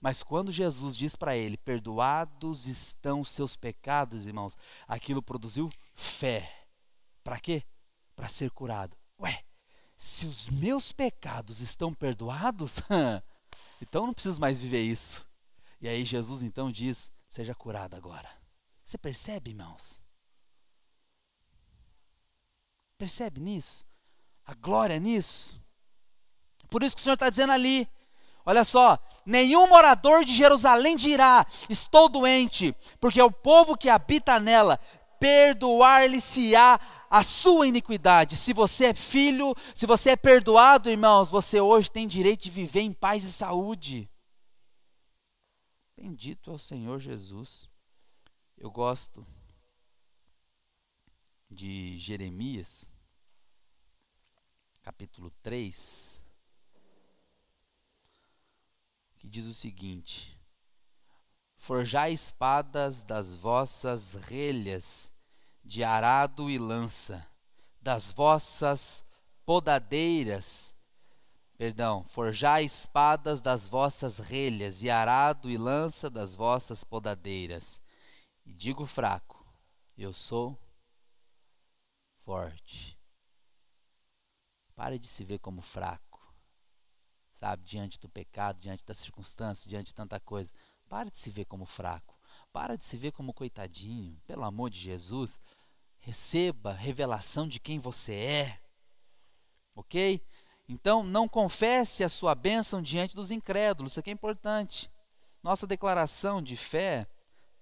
Mas 0.00 0.22
quando 0.22 0.50
Jesus 0.50 0.96
diz 0.96 1.14
para 1.14 1.36
ele: 1.36 1.56
Perdoados 1.56 2.66
estão 2.66 3.20
os 3.20 3.30
seus 3.30 3.56
pecados, 3.56 4.26
irmãos, 4.26 4.56
aquilo 4.86 5.22
produziu 5.22 5.68
fé. 5.94 6.66
Para 7.22 7.38
quê? 7.38 7.64
Para 8.16 8.28
ser 8.28 8.50
curado. 8.50 8.96
Ué, 9.20 9.44
se 9.96 10.26
os 10.26 10.48
meus 10.48 10.92
pecados 10.92 11.60
estão 11.60 11.92
perdoados, 11.92 12.80
então 13.80 14.06
não 14.06 14.14
preciso 14.14 14.40
mais 14.40 14.60
viver 14.60 14.82
isso. 14.82 15.26
E 15.80 15.88
aí 15.88 16.04
Jesus 16.04 16.42
então 16.42 16.70
diz: 16.70 17.10
Seja 17.28 17.54
curado 17.54 17.94
agora. 17.94 18.28
Você 18.84 18.98
percebe, 18.98 19.50
irmãos? 19.50 20.01
Percebe 23.02 23.40
nisso? 23.40 23.84
A 24.46 24.54
glória 24.54 25.00
nisso? 25.00 25.60
Por 26.70 26.84
isso 26.84 26.94
que 26.94 27.00
o 27.00 27.02
Senhor 27.02 27.14
está 27.14 27.28
dizendo 27.28 27.52
ali. 27.52 27.88
Olha 28.46 28.64
só, 28.64 28.96
nenhum 29.26 29.66
morador 29.66 30.24
de 30.24 30.32
Jerusalém 30.32 30.94
dirá: 30.94 31.44
Estou 31.68 32.08
doente, 32.08 32.72
porque 33.00 33.20
o 33.20 33.28
povo 33.28 33.76
que 33.76 33.88
habita 33.88 34.38
nela 34.38 34.78
perdoar-lhe-se-á 35.18 36.78
a 37.10 37.24
sua 37.24 37.66
iniquidade. 37.66 38.36
Se 38.36 38.52
você 38.52 38.84
é 38.84 38.94
filho, 38.94 39.52
se 39.74 39.84
você 39.84 40.10
é 40.10 40.16
perdoado, 40.16 40.88
irmãos, 40.88 41.28
você 41.28 41.60
hoje 41.60 41.90
tem 41.90 42.06
direito 42.06 42.44
de 42.44 42.50
viver 42.52 42.82
em 42.82 42.92
paz 42.92 43.24
e 43.24 43.32
saúde. 43.32 44.08
Bendito 45.96 46.52
é 46.52 46.54
o 46.54 46.58
Senhor 46.58 47.00
Jesus. 47.00 47.68
Eu 48.56 48.70
gosto 48.70 49.26
de 51.52 51.98
Jeremias, 51.98 52.91
capítulo 54.82 55.30
3, 55.42 56.20
que 59.18 59.28
diz 59.28 59.46
o 59.46 59.54
seguinte: 59.54 60.36
Forjai 61.56 62.12
espadas 62.12 63.04
das 63.04 63.36
vossas 63.36 64.14
relhas 64.14 65.10
de 65.64 65.84
arado 65.84 66.50
e 66.50 66.58
lança, 66.58 67.24
das 67.80 68.12
vossas 68.12 69.04
podadeiras, 69.46 70.74
perdão, 71.56 72.04
forjai 72.08 72.64
espadas 72.64 73.40
das 73.40 73.68
vossas 73.68 74.18
relhas 74.18 74.82
e 74.82 74.90
arado 74.90 75.48
e 75.48 75.56
lança 75.56 76.10
das 76.10 76.34
vossas 76.34 76.82
podadeiras. 76.82 77.80
E 78.44 78.52
digo 78.52 78.84
fraco, 78.84 79.46
eu 79.96 80.12
sou 80.12 80.58
forte. 82.24 83.01
Pare 84.82 84.98
de 84.98 85.06
se 85.06 85.22
ver 85.22 85.38
como 85.38 85.62
fraco, 85.62 86.20
sabe, 87.38 87.62
diante 87.62 88.00
do 88.00 88.08
pecado, 88.08 88.58
diante 88.58 88.84
das 88.84 88.98
circunstâncias, 88.98 89.68
diante 89.68 89.86
de 89.86 89.94
tanta 89.94 90.18
coisa. 90.18 90.50
Pare 90.88 91.08
de 91.08 91.18
se 91.18 91.30
ver 91.30 91.44
como 91.44 91.64
fraco. 91.64 92.18
Para 92.52 92.76
de 92.76 92.84
se 92.84 92.96
ver 92.96 93.12
como 93.12 93.32
coitadinho. 93.32 94.20
Pelo 94.26 94.42
amor 94.42 94.70
de 94.70 94.80
Jesus, 94.80 95.38
receba 96.00 96.72
revelação 96.72 97.46
de 97.46 97.60
quem 97.60 97.78
você 97.78 98.12
é. 98.12 98.60
Ok? 99.76 100.20
Então, 100.68 101.04
não 101.04 101.28
confesse 101.28 102.02
a 102.02 102.08
sua 102.08 102.34
bênção 102.34 102.82
diante 102.82 103.14
dos 103.14 103.30
incrédulos. 103.30 103.92
Isso 103.92 104.00
aqui 104.00 104.10
é 104.10 104.14
importante. 104.14 104.90
Nossa 105.44 105.64
declaração 105.64 106.42
de 106.42 106.56
fé, 106.56 107.06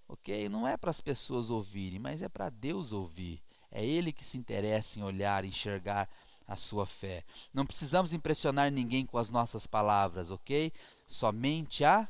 ok? 0.09 0.49
Não 0.49 0.67
é 0.67 0.75
para 0.75 0.91
as 0.91 1.03
pessoas 1.03 1.51
ouvirem, 1.51 1.99
mas 1.99 2.23
é 2.23 2.31
para 2.31 2.49
Deus 2.49 2.93
ouvir. 2.93 3.43
É 3.71 3.85
Ele 3.85 4.11
que 4.11 4.25
se 4.25 4.39
interessa 4.39 4.99
em 4.99 5.03
olhar, 5.03 5.45
enxergar 5.45 6.09
a 6.51 6.57
sua 6.57 6.85
fé. 6.85 7.25
Não 7.55 7.65
precisamos 7.65 8.13
impressionar 8.13 8.73
ninguém 8.73 9.07
com 9.07 9.17
as 9.17 9.31
nossas 9.31 9.69
palavras, 9.69 10.33
ok? 10.33 10.73
Somente 11.07 11.85
a 11.85 12.09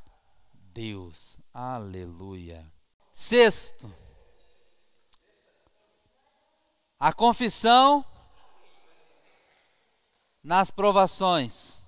Deus. 0.72 1.38
Aleluia. 1.53 2.66
Sexto, 3.12 3.95
a 6.99 7.12
confissão 7.12 8.03
nas 10.43 10.70
provações. 10.70 11.82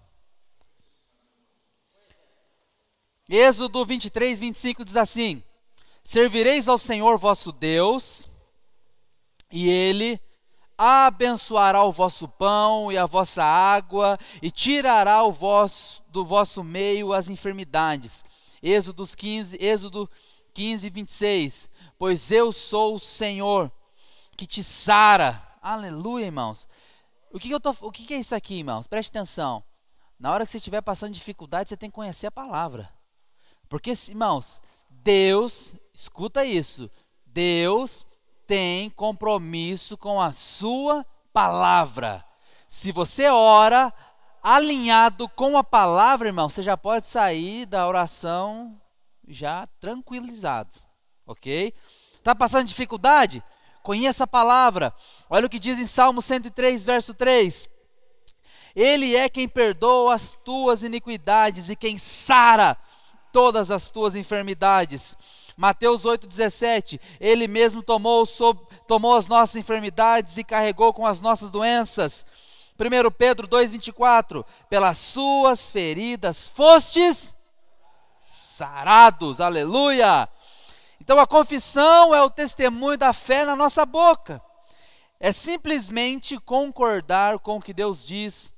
Êxodo 3.27 3.83
23, 3.87 4.41
25 4.41 4.85
diz 4.85 4.97
assim: 4.99 5.43
Servireis 6.05 6.69
ao 6.69 6.77
Senhor 6.77 7.17
vosso 7.17 7.51
Deus, 7.51 8.29
e 9.51 9.71
Ele 9.71 10.21
abençoará 10.83 11.85
o 11.85 11.93
vosso 11.93 12.27
pão 12.27 12.91
e 12.91 12.99
a 12.99 13.07
vossa 13.07 13.45
água, 13.45 14.19
e 14.43 14.51
tirará 14.51 15.23
vosso, 15.23 16.03
do 16.09 16.25
vosso 16.25 16.65
meio 16.65 17.13
as 17.13 17.29
enfermidades. 17.29 18.25
Êxodo 18.61 19.07
15, 19.07 19.57
Êxodo 19.61 20.11
15, 20.53 20.91
26. 20.91 21.71
Pois 21.97 22.33
eu 22.33 22.51
sou 22.51 22.97
o 22.97 23.01
Senhor 23.01 23.71
que 24.37 24.45
te 24.45 24.65
sara. 24.65 25.41
Aleluia, 25.63 26.27
irmãos. 26.27 26.67
O 27.31 27.39
que, 27.39 27.47
que 27.47 27.55
eu 27.55 27.61
tô, 27.61 27.71
o 27.83 27.93
que, 27.93 28.05
que 28.05 28.15
é 28.15 28.19
isso 28.19 28.35
aqui, 28.35 28.57
irmãos? 28.57 28.89
Preste 28.89 29.11
atenção. 29.11 29.63
Na 30.19 30.33
hora 30.33 30.45
que 30.45 30.51
você 30.51 30.59
estiver 30.59 30.83
passando 30.83 31.15
dificuldade, 31.15 31.69
você 31.69 31.77
tem 31.77 31.91
que 31.91 31.95
conhecer 31.95 32.27
a 32.27 32.33
palavra. 32.33 32.93
Porque, 33.69 33.93
irmãos, 34.09 34.61
Deus, 34.91 35.77
escuta 35.95 36.45
isso. 36.45 36.91
Deus 37.25 38.05
tem 38.53 38.91
compromisso 38.91 39.97
com 39.97 40.21
a 40.21 40.31
sua 40.31 41.07
palavra. 41.33 42.23
Se 42.69 42.93
você 42.93 43.31
ora 43.31 43.91
alinhado 44.43 45.27
com 45.27 45.57
a 45.57 45.65
palavra, 45.65 46.29
irmão, 46.29 46.51
você 46.51 46.63
já 46.63 46.77
pode 46.77 47.09
sair 47.09 47.65
da 47.65 47.89
oração 47.89 48.79
já 49.27 49.67
tranquilizado, 49.81 50.79
ok? 51.27 51.73
Está 52.13 52.35
passando 52.35 52.67
dificuldade? 52.67 53.43
Conheça 53.83 54.25
a 54.25 54.27
palavra. 54.27 54.95
Olha 55.31 55.47
o 55.47 55.49
que 55.49 55.59
diz 55.59 55.79
em 55.79 55.87
Salmo 55.87 56.21
103, 56.21 56.85
verso 56.85 57.15
3. 57.15 57.71
Ele 58.77 59.17
é 59.17 59.31
quem 59.31 59.49
perdoa 59.49 60.15
as 60.15 60.37
tuas 60.45 60.83
iniquidades 60.83 61.71
e 61.71 61.75
quem 61.75 61.97
sara 61.97 62.77
todas 63.33 63.71
as 63.71 63.91
tuas 63.91 64.15
enfermidades. 64.15 65.17
Mateus 65.57 66.03
8,17, 66.03 67.01
Ele 67.21 67.47
mesmo 67.47 67.83
tomou, 67.83 68.25
sob, 68.27 68.61
tomou 68.87 69.17
as 69.17 69.29
nossas 69.29 69.57
enfermidades 69.57 70.37
e 70.37 70.45
carregou 70.45 70.93
com 70.93 71.07
as 71.07 71.21
nossas 71.21 71.51
doenças. 71.51 72.25
1 72.79 73.11
Pedro 73.11 73.47
2,24, 73.47 74.45
pelas 74.69 74.99
suas 74.99 75.71
feridas 75.71 76.49
fostes 76.49 77.35
sarados, 78.19 79.41
aleluia. 79.41 80.29
Então 81.01 81.19
a 81.19 81.27
confissão 81.27 82.15
é 82.15 82.23
o 82.23 82.31
testemunho 82.31 82.97
da 82.97 83.13
fé 83.13 83.45
na 83.45 83.57
nossa 83.57 83.85
boca. 83.85 84.41
É 85.19 85.33
simplesmente 85.33 86.39
concordar 86.39 87.39
com 87.39 87.57
o 87.57 87.63
que 87.63 87.73
Deus 87.73 88.07
diz. 88.07 88.53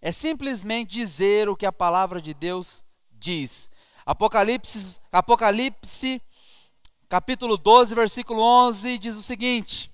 É 0.00 0.10
simplesmente 0.12 0.92
dizer 0.92 1.48
o 1.48 1.56
que 1.56 1.66
a 1.66 1.72
palavra 1.72 2.20
de 2.20 2.34
Deus 2.34 2.84
diz. 3.12 3.70
Apocalipse, 4.04 5.00
Apocalipse 5.10 6.20
capítulo 7.08 7.56
12, 7.56 7.94
versículo 7.94 8.42
11 8.42 8.98
diz 8.98 9.14
o 9.14 9.22
seguinte: 9.22 9.92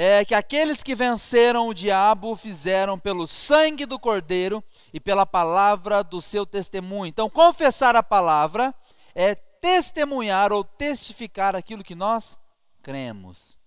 é 0.00 0.24
que 0.24 0.34
aqueles 0.34 0.80
que 0.80 0.94
venceram 0.94 1.66
o 1.66 1.74
diabo 1.74 2.36
fizeram 2.36 2.98
pelo 2.98 3.26
sangue 3.26 3.84
do 3.84 3.98
cordeiro 3.98 4.62
e 4.94 5.00
pela 5.00 5.26
palavra 5.26 6.04
do 6.04 6.22
seu 6.22 6.46
testemunho. 6.46 7.08
Então, 7.08 7.28
confessar 7.28 7.96
a 7.96 8.02
palavra 8.02 8.72
é 9.14 9.34
testemunhar 9.34 10.52
ou 10.52 10.62
testificar 10.62 11.56
aquilo 11.56 11.82
que 11.82 11.96
nós 11.96 12.38
cremos. 12.80 13.58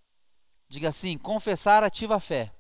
Diga 0.70 0.88
assim: 0.88 1.18
confessar 1.18 1.84
ativa 1.84 2.16
a 2.16 2.20
fé. 2.20 2.52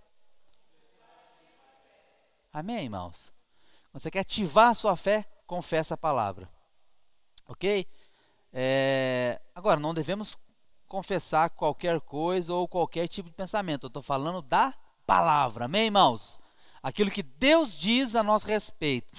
Amém, 2.51 2.83
irmãos? 2.83 3.31
Você 3.93 4.11
quer 4.11 4.19
ativar 4.19 4.71
a 4.71 4.73
sua 4.73 4.97
fé, 4.97 5.25
confessa 5.47 5.93
a 5.93 5.97
palavra. 5.97 6.49
Ok? 7.51 7.85
É, 8.53 9.41
agora, 9.53 9.77
não 9.77 9.93
devemos 9.93 10.37
confessar 10.87 11.49
qualquer 11.49 11.99
coisa 11.99 12.53
ou 12.53 12.65
qualquer 12.65 13.09
tipo 13.09 13.29
de 13.29 13.35
pensamento. 13.35 13.83
Eu 13.83 13.87
estou 13.89 14.01
falando 14.01 14.41
da 14.41 14.73
palavra. 15.05 15.65
Amém, 15.65 15.85
irmãos? 15.85 16.39
Aquilo 16.81 17.11
que 17.11 17.21
Deus 17.21 17.77
diz 17.77 18.15
a 18.15 18.23
nosso 18.23 18.47
respeito. 18.47 19.13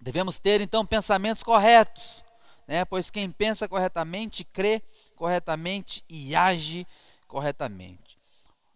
Devemos 0.00 0.38
ter, 0.38 0.62
então, 0.62 0.84
pensamentos 0.86 1.42
corretos. 1.42 2.24
Né? 2.66 2.86
Pois 2.86 3.10
quem 3.10 3.30
pensa 3.30 3.68
corretamente, 3.68 4.42
crê 4.42 4.82
corretamente 5.14 6.02
e 6.08 6.34
age 6.34 6.86
corretamente. 7.28 8.18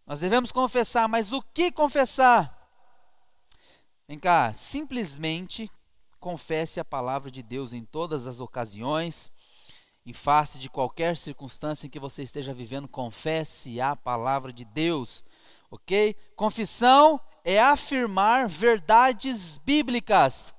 Nós 0.07 0.21
devemos 0.21 0.53
confessar, 0.53 1.09
mas 1.09 1.33
o 1.33 1.41
que 1.41 1.73
confessar? 1.73 2.55
Vem 4.07 4.19
cá, 4.19 4.53
simplesmente 4.53 5.71
confesse 6.25 6.81
a 6.81 6.85
palavra 6.87 7.31
de 7.31 7.43
Deus 7.43 7.75
em 7.75 7.85
todas 7.85 8.27
as 8.27 8.41
ocasiões 8.41 9.31
Em 10.07 10.15
face 10.15 10.59
de 10.59 10.71
qualquer 10.71 11.19
circunstância 11.19 11.87
em 11.87 11.91
que 11.91 11.99
você 11.99 12.23
esteja 12.23 12.55
vivendo, 12.55 12.89
confesse 12.89 13.79
a 13.79 13.95
palavra 13.95 14.51
de 14.51 14.65
Deus, 14.65 15.23
ok? 15.71 16.15
Confissão 16.35 17.21
é 17.43 17.61
afirmar 17.61 18.49
verdades 18.49 19.59
bíblicas. 19.59 20.53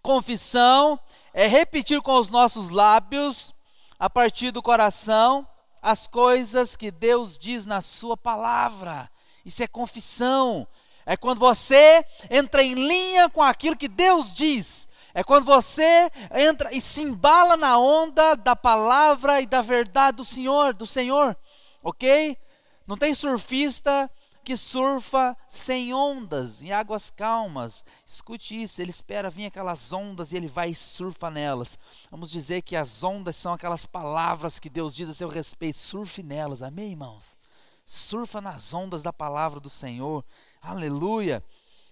Confissão 0.00 0.98
é 1.32 1.46
repetir 1.48 2.00
com 2.02 2.18
os 2.18 2.28
nossos 2.30 2.70
lábios, 2.70 3.52
a 3.98 4.08
partir 4.08 4.50
do 4.52 4.62
coração, 4.62 5.46
as 5.80 6.08
coisas 6.08 6.76
que 6.76 6.90
Deus 6.90 7.38
diz 7.38 7.64
na 7.64 7.80
Sua 7.80 8.16
palavra. 8.16 9.10
Isso 9.44 9.62
é 9.62 9.68
confissão. 9.68 10.66
É 11.04 11.16
quando 11.16 11.38
você 11.38 12.04
entra 12.30 12.62
em 12.62 12.74
linha 12.74 13.28
com 13.28 13.42
aquilo 13.42 13.76
que 13.76 13.88
Deus 13.88 14.32
diz. 14.32 14.88
É 15.14 15.22
quando 15.22 15.44
você 15.44 16.10
entra 16.34 16.74
e 16.74 16.80
se 16.80 17.02
embala 17.02 17.56
na 17.56 17.78
onda 17.78 18.34
da 18.34 18.56
palavra 18.56 19.40
e 19.40 19.46
da 19.46 19.60
verdade 19.60 20.16
do 20.18 20.24
Senhor, 20.24 20.72
do 20.72 20.86
Senhor. 20.86 21.36
OK? 21.82 22.38
Não 22.86 22.96
tem 22.96 23.14
surfista 23.14 24.10
que 24.44 24.56
surfa 24.56 25.36
sem 25.48 25.94
ondas, 25.94 26.62
em 26.62 26.72
águas 26.72 27.10
calmas. 27.10 27.84
Escute 28.06 28.60
isso, 28.60 28.80
ele 28.80 28.90
espera 28.90 29.30
vir 29.30 29.46
aquelas 29.46 29.92
ondas 29.92 30.32
e 30.32 30.36
ele 30.36 30.48
vai 30.48 30.70
e 30.70 30.74
surfa 30.74 31.30
nelas. 31.30 31.78
Vamos 32.10 32.30
dizer 32.30 32.62
que 32.62 32.74
as 32.74 33.02
ondas 33.02 33.36
são 33.36 33.52
aquelas 33.52 33.86
palavras 33.86 34.58
que 34.58 34.70
Deus 34.70 34.94
diz 34.94 35.08
a 35.08 35.14
seu 35.14 35.28
respeito. 35.28 35.78
Surfe 35.78 36.22
nelas, 36.22 36.62
amém, 36.62 36.90
irmãos? 36.90 37.38
Surfa 37.84 38.40
nas 38.40 38.72
ondas 38.72 39.02
da 39.02 39.12
palavra 39.12 39.60
do 39.60 39.70
Senhor. 39.70 40.24
Aleluia. 40.62 41.42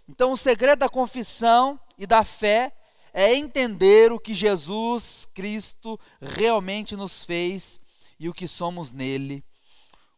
Então, 0.09 0.33
o 0.33 0.37
segredo 0.37 0.79
da 0.79 0.89
confissão 0.89 1.79
e 1.99 2.07
da 2.07 2.25
fé 2.25 2.73
é 3.13 3.35
entender 3.35 4.13
o 4.13 4.21
que 4.21 4.33
Jesus 4.33 5.29
Cristo 5.35 5.99
realmente 6.21 6.95
nos 6.95 7.25
fez 7.25 7.81
e 8.19 8.29
o 8.29 8.33
que 8.33 8.47
somos 8.47 8.93
nele 8.93 9.45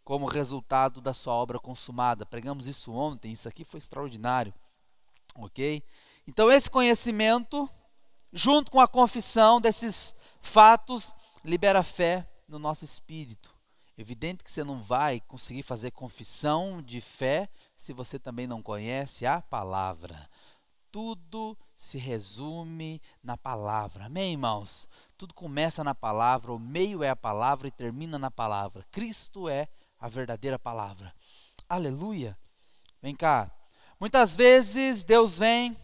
como 0.05 0.27
resultado 0.27 1.01
da 1.01 1.15
sua 1.15 1.33
obra 1.33 1.59
consumada. 1.59 2.27
Pregamos 2.27 2.67
isso 2.67 2.93
ontem, 2.93 3.33
isso 3.33 3.49
aqui 3.49 3.65
foi 3.65 3.79
extraordinário. 3.79 4.53
OK? 5.37 5.83
Então 6.27 6.51
esse 6.51 6.69
conhecimento 6.69 7.69
junto 8.33 8.71
com 8.71 8.81
a 8.81 8.89
confissão 8.89 9.61
desses 9.61 10.15
fatos 10.41 11.15
libera 11.45 11.83
fé 11.83 12.29
no 12.47 12.59
nosso 12.59 12.85
espírito. 12.85 13.55
Evidente 13.97 14.43
que 14.43 14.51
você 14.51 14.65
não 14.65 14.83
vai 14.83 15.21
conseguir 15.21 15.63
fazer 15.63 15.91
confissão 15.91 16.83
de 16.83 17.01
fé 17.01 17.49
se 17.83 17.93
você 17.93 18.17
também 18.17 18.47
não 18.47 18.63
conhece 18.63 19.27
a 19.27 19.43
palavra. 19.43 20.31
Tudo 20.93 21.59
se 21.77 21.99
resume 21.99 23.03
na 23.21 23.37
palavra. 23.37 24.05
Amém, 24.05 24.31
irmãos? 24.33 24.89
Tudo 25.19 25.35
começa 25.35 25.83
na 25.83 25.93
palavra, 25.93 26.53
o 26.53 26.61
meio 26.61 27.03
é 27.03 27.09
a 27.11 27.17
palavra 27.17 27.67
e 27.67 27.73
termina 27.73 28.21
na 28.21 28.31
palavra. 28.31 28.87
Cristo 28.93 29.49
é 29.49 29.67
a 29.99 30.09
verdadeira 30.09 30.61
palavra. 30.61 31.13
Aleluia. 31.69 32.39
Vem 33.03 33.17
cá. 33.17 33.51
Muitas 33.99 34.37
vezes 34.37 35.03
Deus 35.03 35.39
vem 35.39 35.77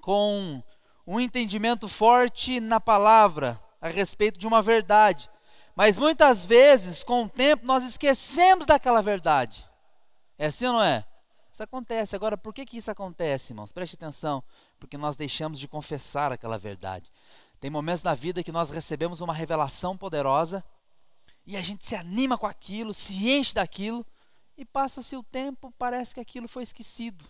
com 0.00 0.60
um 1.06 1.20
entendimento 1.20 1.86
forte 1.86 2.58
na 2.58 2.80
palavra 2.80 3.62
a 3.80 3.86
respeito 3.86 4.36
de 4.36 4.48
uma 4.48 4.60
verdade. 4.60 5.30
Mas 5.76 5.96
muitas 5.96 6.44
vezes, 6.44 7.04
com 7.04 7.22
o 7.22 7.28
tempo, 7.28 7.64
nós 7.64 7.84
esquecemos 7.84 8.66
daquela 8.66 9.00
verdade. 9.00 9.70
É 10.42 10.46
assim 10.46 10.66
ou 10.66 10.72
não 10.72 10.82
é? 10.82 11.06
Isso 11.52 11.62
acontece. 11.62 12.16
Agora, 12.16 12.36
por 12.36 12.52
que, 12.52 12.66
que 12.66 12.76
isso 12.76 12.90
acontece, 12.90 13.52
irmãos? 13.52 13.70
Preste 13.70 13.94
atenção. 13.94 14.42
Porque 14.76 14.98
nós 14.98 15.14
deixamos 15.14 15.56
de 15.56 15.68
confessar 15.68 16.32
aquela 16.32 16.58
verdade. 16.58 17.12
Tem 17.60 17.70
momentos 17.70 18.02
na 18.02 18.12
vida 18.12 18.42
que 18.42 18.50
nós 18.50 18.68
recebemos 18.68 19.20
uma 19.20 19.32
revelação 19.32 19.96
poderosa 19.96 20.64
e 21.46 21.56
a 21.56 21.62
gente 21.62 21.86
se 21.86 21.94
anima 21.94 22.36
com 22.36 22.48
aquilo, 22.48 22.92
se 22.92 23.30
enche 23.30 23.54
daquilo, 23.54 24.04
e 24.56 24.64
passa-se 24.64 25.14
o 25.14 25.22
tempo, 25.22 25.72
parece 25.78 26.12
que 26.12 26.20
aquilo 26.20 26.48
foi 26.48 26.64
esquecido. 26.64 27.24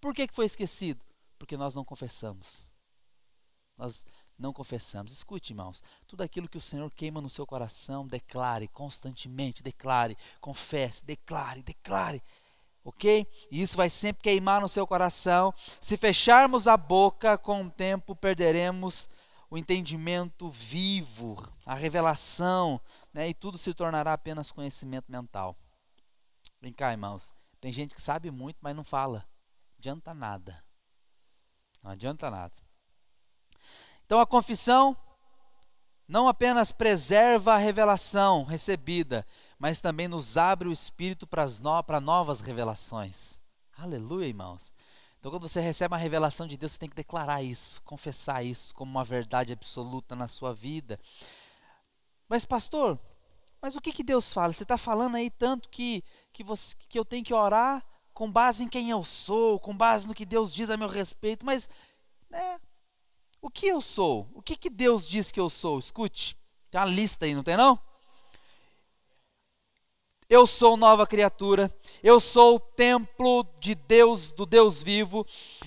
Por 0.00 0.12
que, 0.12 0.26
que 0.26 0.34
foi 0.34 0.46
esquecido? 0.46 1.04
Porque 1.38 1.56
nós 1.56 1.72
não 1.72 1.84
confessamos. 1.84 2.66
Nós 3.78 4.04
não 4.36 4.52
confessamos. 4.52 5.12
Escute, 5.12 5.52
irmãos, 5.52 5.84
tudo 6.04 6.22
aquilo 6.22 6.48
que 6.48 6.58
o 6.58 6.60
Senhor 6.60 6.92
queima 6.92 7.20
no 7.20 7.30
seu 7.30 7.46
coração, 7.46 8.04
declare 8.04 8.66
constantemente, 8.66 9.62
declare, 9.62 10.18
confesse, 10.40 11.04
declare, 11.04 11.62
declare. 11.62 12.20
Ok? 12.86 13.26
E 13.50 13.60
isso 13.60 13.76
vai 13.76 13.90
sempre 13.90 14.22
queimar 14.22 14.60
no 14.60 14.68
seu 14.68 14.86
coração. 14.86 15.52
Se 15.80 15.96
fecharmos 15.96 16.68
a 16.68 16.76
boca, 16.76 17.36
com 17.36 17.64
o 17.64 17.70
tempo 17.70 18.14
perderemos 18.14 19.10
o 19.50 19.58
entendimento 19.58 20.48
vivo, 20.48 21.36
a 21.66 21.74
revelação, 21.74 22.80
né, 23.12 23.28
e 23.28 23.34
tudo 23.34 23.58
se 23.58 23.74
tornará 23.74 24.12
apenas 24.12 24.52
conhecimento 24.52 25.10
mental. 25.10 25.56
Vem 26.60 26.72
cá, 26.72 26.92
irmãos. 26.92 27.34
Tem 27.60 27.72
gente 27.72 27.92
que 27.92 28.00
sabe 28.00 28.30
muito, 28.30 28.58
mas 28.60 28.76
não 28.76 28.84
fala. 28.84 29.26
Adianta 29.78 30.14
nada. 30.14 30.62
Não 31.82 31.90
adianta 31.90 32.30
nada. 32.30 32.54
Então 34.04 34.20
a 34.20 34.26
confissão 34.26 34.96
não 36.06 36.28
apenas 36.28 36.70
preserva 36.70 37.54
a 37.54 37.58
revelação 37.58 38.44
recebida, 38.44 39.26
mas 39.58 39.80
também 39.80 40.08
nos 40.08 40.36
abre 40.36 40.68
o 40.68 40.72
espírito 40.72 41.26
para, 41.26 41.46
no, 41.46 41.82
para 41.82 42.00
novas 42.00 42.40
revelações. 42.40 43.40
Aleluia, 43.76 44.26
irmãos. 44.26 44.72
Então, 45.18 45.30
quando 45.30 45.48
você 45.48 45.60
recebe 45.60 45.92
uma 45.92 46.00
revelação 46.00 46.46
de 46.46 46.56
Deus, 46.56 46.72
você 46.72 46.78
tem 46.78 46.88
que 46.88 46.96
declarar 46.96 47.42
isso, 47.42 47.82
confessar 47.82 48.44
isso 48.44 48.74
como 48.74 48.90
uma 48.90 49.04
verdade 49.04 49.52
absoluta 49.52 50.14
na 50.14 50.28
sua 50.28 50.54
vida. 50.54 51.00
Mas, 52.28 52.44
pastor, 52.44 52.98
mas 53.60 53.74
o 53.76 53.80
que, 53.80 53.92
que 53.92 54.04
Deus 54.04 54.32
fala? 54.32 54.52
Você 54.52 54.62
está 54.62 54.78
falando 54.78 55.16
aí 55.16 55.30
tanto 55.30 55.68
que, 55.68 56.04
que, 56.32 56.44
você, 56.44 56.76
que 56.88 56.98
eu 56.98 57.04
tenho 57.04 57.24
que 57.24 57.34
orar 57.34 57.84
com 58.12 58.30
base 58.30 58.62
em 58.62 58.68
quem 58.68 58.90
eu 58.90 59.02
sou, 59.04 59.58
com 59.58 59.76
base 59.76 60.06
no 60.06 60.14
que 60.14 60.24
Deus 60.24 60.54
diz 60.54 60.70
a 60.70 60.76
meu 60.76 60.88
respeito, 60.88 61.44
mas 61.44 61.68
né, 62.30 62.60
o 63.42 63.50
que 63.50 63.66
eu 63.66 63.80
sou? 63.80 64.30
O 64.34 64.42
que, 64.42 64.56
que 64.56 64.70
Deus 64.70 65.08
diz 65.08 65.30
que 65.30 65.40
eu 65.40 65.50
sou? 65.50 65.78
Escute, 65.78 66.36
tem 66.70 66.80
uma 66.80 66.86
lista 66.86 67.26
aí, 67.26 67.34
não 67.34 67.42
tem 67.42 67.56
não? 67.56 67.78
Eu 70.28 70.44
sou 70.44 70.76
nova 70.76 71.06
criatura, 71.06 71.72
eu 72.02 72.18
sou 72.18 72.56
o 72.56 72.60
templo 72.60 73.46
de 73.60 73.76
Deus, 73.76 74.32
do 74.32 74.44
Deus 74.44 74.82
vivo, 74.82 75.24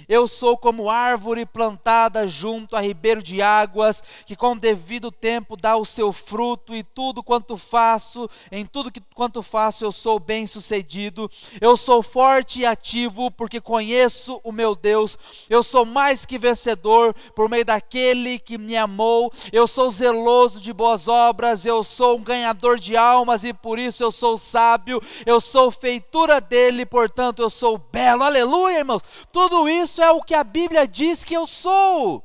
eu 0.07 0.27
sou 0.27 0.57
como 0.57 0.89
árvore 0.89 1.45
plantada 1.45 2.27
junto 2.27 2.75
a 2.75 2.81
ribeiro 2.81 3.23
de 3.23 3.41
águas, 3.41 4.03
que 4.25 4.35
com 4.35 4.57
devido 4.57 5.13
tempo 5.13 5.55
dá 5.55 5.77
o 5.77 5.85
seu 5.85 6.11
fruto, 6.11 6.75
e 6.75 6.83
tudo 6.83 7.23
quanto 7.23 7.55
faço, 7.55 8.29
em 8.51 8.65
tudo 8.65 8.91
que, 8.91 9.01
quanto 9.15 9.41
faço, 9.41 9.85
eu 9.85 9.93
sou 9.93 10.19
bem 10.19 10.45
sucedido. 10.45 11.31
Eu 11.61 11.77
sou 11.77 12.03
forte 12.03 12.59
e 12.59 12.65
ativo, 12.65 13.31
porque 13.31 13.61
conheço 13.61 14.41
o 14.43 14.51
meu 14.51 14.75
Deus. 14.75 15.17
Eu 15.49 15.63
sou 15.63 15.85
mais 15.85 16.25
que 16.25 16.37
vencedor 16.37 17.13
por 17.35 17.47
meio 17.47 17.63
daquele 17.63 18.39
que 18.39 18.57
me 18.57 18.75
amou. 18.75 19.31
Eu 19.53 19.67
sou 19.67 19.89
zeloso 19.91 20.59
de 20.59 20.73
boas 20.73 21.07
obras, 21.07 21.65
eu 21.65 21.83
sou 21.83 22.17
um 22.17 22.23
ganhador 22.23 22.77
de 22.77 22.97
almas, 22.97 23.43
e 23.43 23.53
por 23.53 23.79
isso 23.79 24.03
eu 24.03 24.11
sou 24.11 24.37
sábio, 24.49 25.01
eu 25.25 25.39
sou 25.39 25.69
feitura 25.71 26.41
dele, 26.41 26.85
portanto 26.85 27.41
eu 27.41 27.49
sou 27.49 27.77
belo. 27.77 28.23
Aleluia, 28.23 28.79
irmãos. 28.79 29.03
Tudo 29.31 29.69
isso 29.69 30.01
é 30.01 30.11
o 30.11 30.21
que 30.21 30.33
a 30.33 30.43
Bíblia 30.43 30.87
diz 30.87 31.23
que 31.23 31.35
eu 31.35 31.45
sou. 31.45 32.23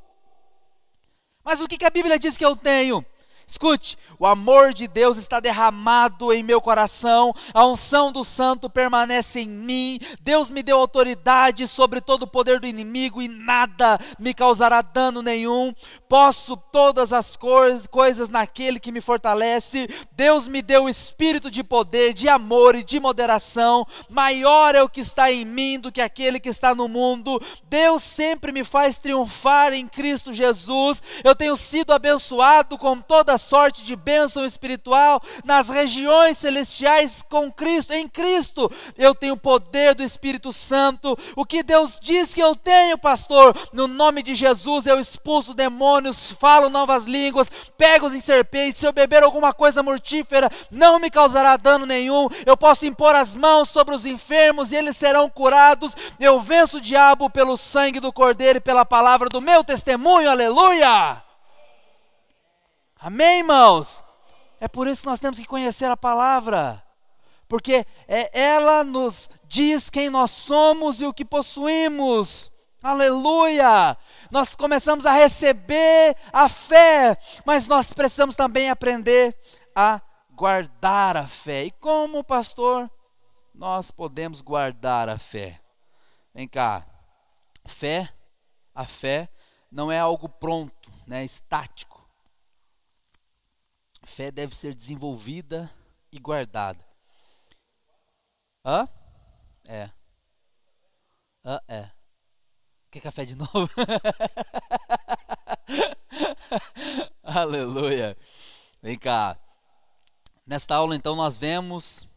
Mas 1.45 1.61
o 1.61 1.69
que 1.69 1.85
a 1.85 1.91
Bíblia 1.91 2.19
diz 2.19 2.37
que 2.37 2.45
eu 2.45 2.57
tenho? 2.57 3.05
Escute, 3.47 3.99
o 4.19 4.27
amor 4.27 4.73
de 4.73 4.89
Deus 4.89 5.19
está 5.19 5.39
derramado 5.39 6.33
em 6.33 6.43
meu 6.43 6.61
coração, 6.61 7.35
a 7.53 7.67
unção 7.67 8.11
do 8.11 8.25
santo 8.25 8.71
permanece 8.71 9.41
em 9.41 9.49
mim. 9.49 10.01
Deus 10.21 10.51
me 10.51 10.63
deu 10.63 10.79
autoridade 10.79 11.67
sobre 11.67 12.01
todo 12.01 12.23
o 12.23 12.27
poder 12.27 12.59
do 12.59 12.67
inimigo 12.67 13.21
e 13.21 13.29
nada 13.29 13.99
me 14.19 14.33
causará 14.33 14.81
dano 14.81 15.21
nenhum. 15.21 15.75
Posso 16.09 16.57
todas 16.57 17.13
as 17.13 17.37
coisas, 17.37 17.87
coisas 17.87 18.29
naquele 18.29 18.81
que 18.81 18.93
me 18.93 19.01
fortalece. 19.01 19.89
Deus 20.13 20.49
me 20.49 20.63
deu 20.63 20.85
o 20.85 20.89
espírito 20.89 21.51
de 21.51 21.63
poder, 21.63 22.15
de 22.15 22.29
amor 22.29 22.75
e 22.75 22.83
de 22.83 22.99
moderação. 22.99 23.87
Maior 24.09 24.75
é 24.75 24.83
o 24.83 24.89
que 24.89 25.01
está 25.01 25.31
em 25.31 25.45
mim 25.45 25.79
do 25.79 25.93
que 25.93 26.01
aquele 26.01 26.41
que 26.41 26.49
está 26.49 26.75
no 26.75 26.89
mundo. 26.89 27.43
Deus 27.65 28.03
sempre 28.03 28.53
me 28.53 28.65
faz 28.65 28.97
triunfar 28.97 29.73
em 29.73 29.87
Cristo 29.87 30.33
Jesus. 30.33 31.03
Eu 31.23 31.35
tenho 31.35 31.57
sido 31.57 31.93
abençoado 31.93 32.79
com 32.79 33.01
toda 33.01 33.34
sorte 33.39 33.83
de 33.85 33.97
bênção 33.97 34.45
espiritual 34.45 35.21
nas 35.45 35.69
regiões 35.69 36.39
celestiais 36.39 37.25
com 37.29 37.51
Cristo, 37.51 37.93
em 37.93 38.09
Cristo. 38.09 38.71
Eu 38.97 39.15
tenho 39.15 39.35
o 39.35 39.39
poder 39.39 39.95
do 39.95 40.03
Espírito 40.03 40.53
Santo. 40.53 41.19
O 41.37 41.45
que 41.45 41.63
Deus 41.63 41.99
diz 42.01 42.35
que 42.35 42.41
eu 42.41 42.55
tenho, 42.55 42.99
pastor? 42.99 43.57
No 43.73 43.87
nome 43.87 44.23
de 44.23 44.35
Jesus 44.35 44.87
eu 44.87 44.99
expulso 45.01 45.55
demônios, 45.55 46.31
falo 46.33 46.69
novas 46.69 47.07
línguas, 47.07 47.51
pego 47.77 48.07
os 48.07 48.25
serpentes. 48.25 48.81
Se 48.81 48.87
eu 48.87 48.93
beber 48.93 49.23
alguma 49.23 49.53
coisa 49.53 49.83
mortífera, 49.83 50.51
não 50.71 50.99
me 50.99 51.11
causará 51.11 51.57
dano 51.57 51.87
nenhum. 51.87 52.29
Eu 52.45 52.57
posso 52.57 52.87
impor 52.87 53.15
as 53.15 53.35
mãos 53.35 53.69
sobre 53.69 53.95
os 53.95 54.07
enfermos 54.07 54.73
e 54.73 54.77
eles 54.77 54.97
serão 54.97 55.29
curados. 55.29 55.97
Eu 56.19 56.41
venço 56.41 56.79
o 56.79 56.81
diabo 56.81 57.31
pelo 57.31 57.57
sangue 57.57 58.01
do 58.01 58.13
Cordeiro 58.13 58.59
e 58.59 58.61
pela 58.61 58.85
palavra 58.85 59.29
do 59.29 59.41
meu 59.41 59.65
testemunho. 59.65 60.31
Aleluia! 60.31 61.24
Amém, 63.05 63.41
irmãos? 63.41 64.03
É 64.59 64.67
por 64.67 64.89
isso 64.89 65.03
que 65.03 65.09
nós 65.09 65.21
temos 65.21 65.39
que 65.39 65.45
conhecer 65.45 65.91
a 65.91 65.97
palavra. 65.97 66.83
Porque 67.47 67.85
é, 68.09 68.31
ela 68.33 68.83
nos 68.83 69.29
diz 69.47 69.91
quem 69.91 70.09
nós 70.09 70.31
somos 70.31 71.03
e 71.03 71.05
o 71.05 71.13
que 71.13 71.23
possuímos. 71.23 72.51
Aleluia! 72.83 73.95
Nós 74.31 74.57
começamos 74.57 75.05
a 75.05 75.13
receber 75.13 76.17
a 76.33 76.49
fé, 76.49 77.19
mas 77.45 77.67
nós 77.67 77.93
precisamos 77.93 78.35
também 78.37 78.71
aprender 78.71 79.37
a 79.77 80.01
guardar 80.31 81.15
a 81.15 81.27
fé. 81.27 81.65
E 81.65 81.71
como, 81.73 82.25
pastor, 82.25 82.91
nós 83.55 83.91
podemos 83.91 84.41
guardar 84.41 85.11
a 85.11 85.19
fé? 85.19 85.61
Vem 86.35 86.49
cá. 86.49 86.87
Fé, 87.67 88.09
a 88.75 88.87
fé 88.87 89.29
não 89.71 89.93
é 89.93 89.99
algo 89.99 90.27
pronto, 90.27 90.91
né, 91.07 91.23
estático. 91.23 91.94
Fé 94.05 94.31
deve 94.31 94.55
ser 94.55 94.75
desenvolvida 94.75 95.71
e 96.13 96.19
guardada. 96.19 96.85
Hã? 98.65 98.89
É. 99.67 99.91
Hã? 101.45 101.61
É. 101.69 101.91
Quer 102.91 103.01
café 103.01 103.25
de 103.25 103.35
novo? 103.35 103.53
Aleluia. 107.23 108.17
Vem 108.81 108.99
cá. 108.99 109.39
Nesta 110.47 110.77
aula, 110.77 110.95
então, 110.95 111.17
nós 111.17 111.37
vemos 111.37 112.09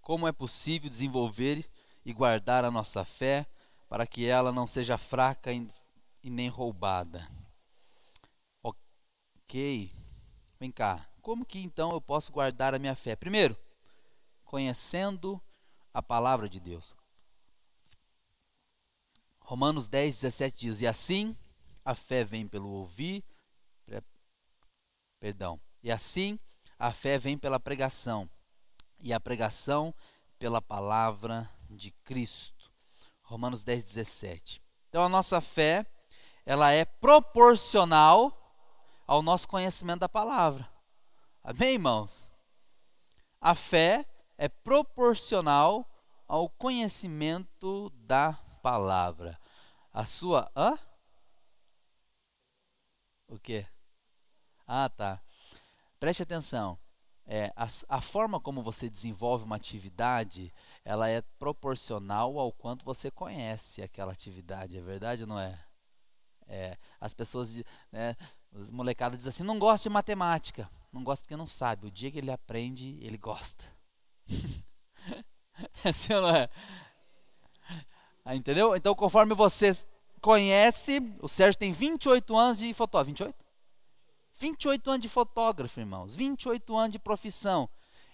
como 0.00 0.28
é 0.28 0.32
possível 0.32 0.88
desenvolver 0.88 1.68
e 2.04 2.12
guardar 2.12 2.64
a 2.64 2.70
nossa 2.70 3.04
fé 3.04 3.46
para 3.88 4.06
que 4.06 4.26
ela 4.26 4.52
não 4.52 4.66
seja 4.66 4.98
fraca 4.98 5.52
e, 5.52 5.68
nem 6.22 6.48
roubada. 6.48 7.26
Ok. 8.62 9.90
Vem 10.60 10.70
cá. 10.70 11.06
Como 11.24 11.42
que 11.42 11.58
então 11.58 11.90
eu 11.90 12.02
posso 12.02 12.30
guardar 12.30 12.74
a 12.74 12.78
minha 12.78 12.94
fé? 12.94 13.16
Primeiro, 13.16 13.56
conhecendo 14.44 15.40
a 15.92 16.02
palavra 16.02 16.50
de 16.50 16.60
Deus. 16.60 16.94
Romanos 19.40 19.86
10, 19.86 20.16
17 20.16 20.58
diz: 20.58 20.82
E 20.82 20.86
assim 20.86 21.34
a 21.82 21.94
fé 21.94 22.24
vem 22.24 22.46
pelo 22.46 22.68
ouvir, 22.68 23.24
perdão, 25.18 25.58
e 25.82 25.90
assim 25.90 26.38
a 26.78 26.92
fé 26.92 27.16
vem 27.16 27.38
pela 27.38 27.58
pregação, 27.58 28.28
e 29.00 29.10
a 29.10 29.18
pregação 29.18 29.94
pela 30.38 30.60
palavra 30.60 31.50
de 31.70 31.90
Cristo. 32.04 32.70
Romanos 33.22 33.64
10, 33.64 33.82
17. 33.82 34.60
Então 34.90 35.02
a 35.02 35.08
nossa 35.08 35.40
fé, 35.40 35.86
ela 36.44 36.70
é 36.70 36.84
proporcional 36.84 38.30
ao 39.06 39.22
nosso 39.22 39.48
conhecimento 39.48 40.00
da 40.00 40.08
palavra. 40.08 40.73
Amém, 41.46 41.74
irmãos? 41.74 42.26
A 43.38 43.54
fé 43.54 44.06
é 44.38 44.48
proporcional 44.48 45.86
ao 46.26 46.48
conhecimento 46.48 47.90
da 47.90 48.32
palavra. 48.62 49.38
A 49.92 50.06
sua. 50.06 50.50
Hã? 50.56 50.78
O 53.28 53.38
que? 53.38 53.66
Ah, 54.66 54.88
tá. 54.88 55.20
Preste 56.00 56.22
atenção. 56.22 56.78
É, 57.26 57.52
a, 57.54 57.66
a, 57.90 58.00
forma 58.00 58.40
como 58.40 58.62
você 58.62 58.88
desenvolve 58.88 59.44
uma 59.44 59.56
atividade, 59.56 60.50
ela 60.82 61.10
é 61.10 61.20
proporcional 61.38 62.38
ao 62.38 62.52
quanto 62.52 62.86
você 62.86 63.10
conhece 63.10 63.82
aquela 63.82 64.12
atividade. 64.12 64.78
É 64.78 64.80
verdade 64.80 65.24
ou 65.24 65.28
não 65.28 65.38
é? 65.38 65.62
é 66.46 66.78
as 66.98 67.12
pessoas, 67.12 67.54
né, 67.92 68.16
os 68.54 68.70
molecados 68.70 69.18
dizem 69.18 69.30
assim, 69.30 69.42
não 69.42 69.58
gosta 69.58 69.88
de 69.88 69.92
matemática. 69.92 70.70
Não 70.92 71.02
gosta 71.02 71.24
porque 71.24 71.36
não 71.36 71.46
sabe. 71.46 71.88
O 71.88 71.90
dia 71.90 72.10
que 72.10 72.18
ele 72.18 72.30
aprende, 72.30 72.96
ele 73.00 73.18
gosta. 73.18 73.64
é 75.84 75.88
assim 75.88 76.12
não 76.12 76.28
é? 76.28 76.48
Ah, 78.24 78.34
entendeu? 78.34 78.74
Então, 78.74 78.94
conforme 78.94 79.34
você 79.34 79.72
conhece, 80.20 81.00
o 81.20 81.28
Sérgio 81.28 81.58
tem 81.58 81.72
28 81.72 82.36
anos 82.36 82.58
de 82.58 82.72
fotógrafo. 82.72 83.08
28? 83.08 83.44
28 84.36 84.90
anos 84.90 85.02
de 85.02 85.08
fotógrafo, 85.08 85.80
irmãos. 85.80 86.14
28 86.14 86.76
anos 86.76 86.92
de 86.92 86.98
profissão. 86.98 87.68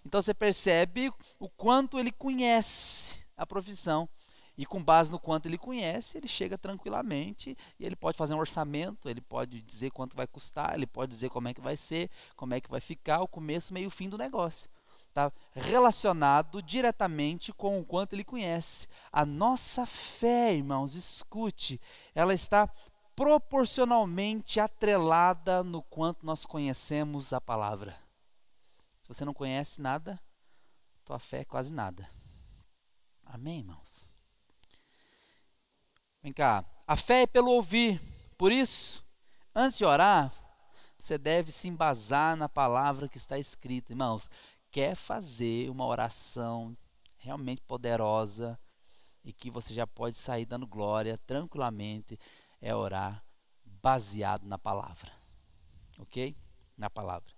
Então 0.05 0.21
você 0.23 0.33
percebe 0.33 1.13
o 1.39 1.49
quanto 1.49 1.99
ele 1.99 2.11
conhece 2.11 3.23
a 3.37 3.47
profissão. 3.47 4.09
E 4.61 4.67
com 4.67 4.85
base 4.85 5.11
no 5.11 5.19
quanto 5.19 5.47
ele 5.47 5.57
conhece, 5.57 6.19
ele 6.19 6.29
chega 6.29 6.59
tranquilamente 6.59 7.57
e 7.79 7.87
ele 7.87 7.97
pode 7.97 8.19
fazer 8.19 8.35
um 8.35 8.39
orçamento, 8.39 9.09
ele 9.09 9.23
pode 9.23 9.63
dizer 9.63 9.91
quanto 9.91 10.15
vai 10.15 10.27
custar, 10.27 10.75
ele 10.75 10.87
pode 10.87 11.11
dizer 11.13 11.31
como 11.31 11.49
é 11.49 11.55
que 11.55 11.63
vai 11.63 11.79
ser, 11.79 12.11
como 12.37 12.53
é 12.53 12.61
que 12.61 12.69
vai 12.69 12.79
ficar 12.79 13.23
o 13.23 13.27
começo, 13.27 13.73
meio, 13.73 13.89
fim 13.89 14.07
do 14.07 14.19
negócio 14.19 14.69
está 15.09 15.33
relacionado 15.55 16.63
diretamente 16.63 17.55
com 17.55 17.81
o 17.81 17.85
quanto 17.87 18.13
ele 18.13 18.23
conhece. 18.23 18.87
A 19.11 19.25
nossa 19.25 19.87
fé, 19.87 20.55
irmãos, 20.55 20.95
escute, 20.95 21.81
ela 22.15 22.35
está 22.35 22.69
proporcionalmente 23.17 24.61
atrelada 24.61 25.65
no 25.65 25.83
quanto 25.83 26.27
nós 26.27 26.45
conhecemos 26.45 27.33
a 27.33 27.41
palavra. 27.41 27.97
Se 29.01 29.09
você 29.09 29.25
não 29.25 29.33
conhece 29.33 29.81
nada, 29.81 30.21
tua 31.03 31.19
fé 31.19 31.41
é 31.41 31.45
quase 31.47 31.73
nada. 31.73 32.07
Amém, 33.25 33.61
irmãos? 33.61 33.90
Vem 36.23 36.33
cá. 36.33 36.65
A 36.87 36.97
fé 36.97 37.23
é 37.23 37.27
pelo 37.27 37.51
ouvir. 37.51 38.01
Por 38.37 38.53
isso, 38.53 39.05
antes 39.55 39.79
de 39.79 39.85
orar, 39.85 40.33
você 40.99 41.17
deve 41.17 41.51
se 41.51 41.67
embasar 41.67 42.37
na 42.37 42.49
palavra 42.49 43.09
que 43.09 43.17
está 43.17 43.39
escrita. 43.39 43.93
Irmãos, 43.93 44.29
quer 44.71 44.95
fazer 44.95 45.71
uma 45.71 45.87
oração 45.87 46.77
realmente 47.17 47.63
poderosa 47.63 48.59
e 49.25 49.33
que 49.33 49.51
você 49.51 49.73
já 49.73 49.87
pode 49.87 50.17
sair 50.17 50.45
dando 50.45 50.67
glória 50.67 51.19
tranquilamente, 51.27 52.19
é 52.61 52.75
orar 52.75 53.23
baseado 53.65 54.45
na 54.47 54.59
palavra. 54.59 55.13
Ok? 55.99 56.37
Na 56.77 56.91
palavra. 56.91 57.33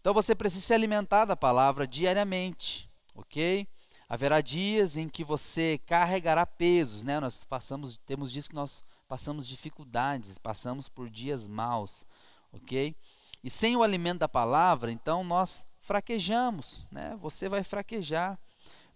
Então 0.00 0.14
você 0.14 0.34
precisa 0.34 0.64
se 0.64 0.74
alimentar 0.74 1.24
da 1.24 1.36
palavra 1.36 1.86
diariamente. 1.86 2.88
Ok? 3.14 3.66
Haverá 4.08 4.40
dias 4.40 4.96
em 4.96 5.08
que 5.08 5.22
você 5.22 5.78
carregará 5.86 6.46
pesos, 6.46 7.02
né? 7.02 7.20
Nós 7.20 7.44
passamos, 7.44 7.98
temos 8.06 8.32
dias 8.32 8.48
que 8.48 8.54
nós 8.54 8.82
passamos 9.06 9.46
dificuldades, 9.46 10.38
passamos 10.38 10.88
por 10.88 11.10
dias 11.10 11.46
maus, 11.46 12.06
ok? 12.50 12.96
E 13.44 13.50
sem 13.50 13.76
o 13.76 13.82
alimento 13.82 14.20
da 14.20 14.28
palavra, 14.28 14.90
então 14.90 15.22
nós 15.22 15.66
fraquejamos, 15.80 16.86
né? 16.90 17.16
Você 17.20 17.48
vai 17.48 17.62
fraquejar 17.62 18.38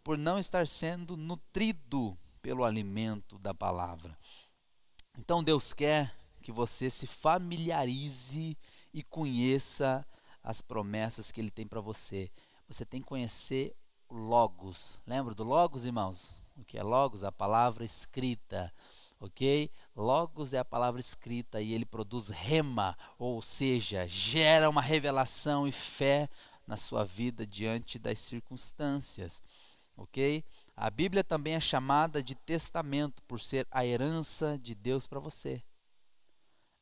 por 0.03 0.17
não 0.17 0.39
estar 0.39 0.67
sendo 0.67 1.17
nutrido 1.17 2.19
pelo 2.41 2.65
alimento 2.65 3.39
da 3.39 3.55
palavra. 3.55 4.19
Então 5.19 5.45
Deus 5.45 5.75
quer 5.75 6.15
que 6.43 6.51
você 6.51 6.89
se 6.89 7.07
familiarize 7.07 8.57
e 8.93 9.03
conheça 9.03 10.07
as 10.43 10.61
promessas 10.61 11.31
que 11.31 11.41
ele 11.41 11.51
tem 11.51 11.67
para 11.67 11.81
você. 11.81 12.31
Você 12.67 12.85
tem 12.85 13.01
que 13.01 13.07
conhecer 13.07 13.77
Logos. 14.13 15.01
Lembra 15.07 15.35
do 15.35 15.43
Logos, 15.43 15.85
irmãos? 15.85 16.35
O 16.57 16.65
que 16.65 16.79
é 16.79 16.83
Logos? 16.83 17.25
A 17.25 17.33
palavra 17.33 17.85
escrita 17.85 18.73
ok? 19.23 19.71
Logos 19.95 20.53
é 20.53 20.59
a 20.59 20.65
palavra 20.65 21.01
escrita 21.01 21.61
e 21.61 21.73
ele 21.73 21.87
produz 21.87 22.29
rema, 22.29 22.97
ou 23.19 23.41
seja, 23.41 24.07
gera 24.07 24.69
uma 24.69 24.83
revelação 24.83 25.67
e 25.67 25.73
fé 25.73 26.29
na 26.67 26.77
sua 26.77 27.05
vida 27.05 27.47
diante 27.47 27.99
das 27.99 28.19
circunstâncias, 28.19 29.43
ok? 29.97 30.45
A 30.77 30.91
Bíblia 30.91 31.23
também 31.23 31.55
é 31.55 31.61
chamada 31.61 32.23
de 32.23 32.35
testamento 32.35 33.23
por 33.23 33.41
ser 33.41 33.67
a 33.71 33.85
herança 33.87 34.59
de 34.59 34.75
Deus 34.75 35.07
para 35.07 35.21
você. 35.21 35.63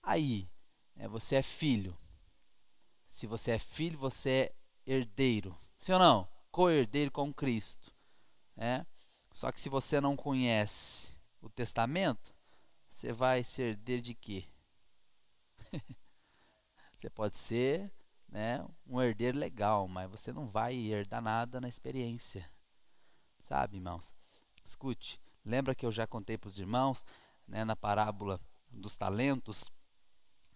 Aí, 0.03 0.49
é, 0.97 1.07
você 1.07 1.37
é 1.37 1.43
filho. 1.43 1.97
Se 3.07 3.27
você 3.27 3.53
é 3.53 3.59
filho, 3.59 3.99
você 3.99 4.31
é 4.31 4.93
herdeiro. 4.93 5.57
Sim 5.81 5.93
ou 5.93 5.99
não? 5.99 6.29
Co-herdeiro 6.51 7.11
com 7.11 7.33
Cristo. 7.33 7.95
É? 8.57 8.85
Só 9.33 9.51
que 9.53 9.61
se 9.61 9.69
você 9.69 10.01
não 10.01 10.17
conhece 10.17 11.17
o 11.41 11.49
testamento, 11.49 12.35
você 12.89 13.13
vai 13.13 13.45
ser 13.45 13.71
herdeiro 13.71 14.03
de 14.03 14.15
quê? 14.15 14.45
você 16.99 17.09
pode 17.09 17.39
ser 17.39 17.93
né, 18.29 18.65
um 18.87 19.01
herdeiro 19.01 19.39
legal, 19.39 19.89
mas 19.89 20.11
você 20.11 20.33
não 20.33 20.49
vai 20.49 20.75
herdar 20.77 21.23
nada 21.23 21.61
na 21.61 21.69
experiência. 21.69 22.49
Sabe, 23.43 23.77
irmãos? 23.77 24.13
Escute, 24.65 25.21
lembra 25.45 25.75
que 25.75 25.87
eu 25.87 25.93
já 25.93 26.07
contei 26.07 26.37
para 26.37 26.49
os 26.49 26.59
irmãos, 26.59 27.05
né, 27.47 27.65
na 27.65 27.75
parábola 27.75 28.41
dos 28.71 28.97
talentos, 28.97 29.73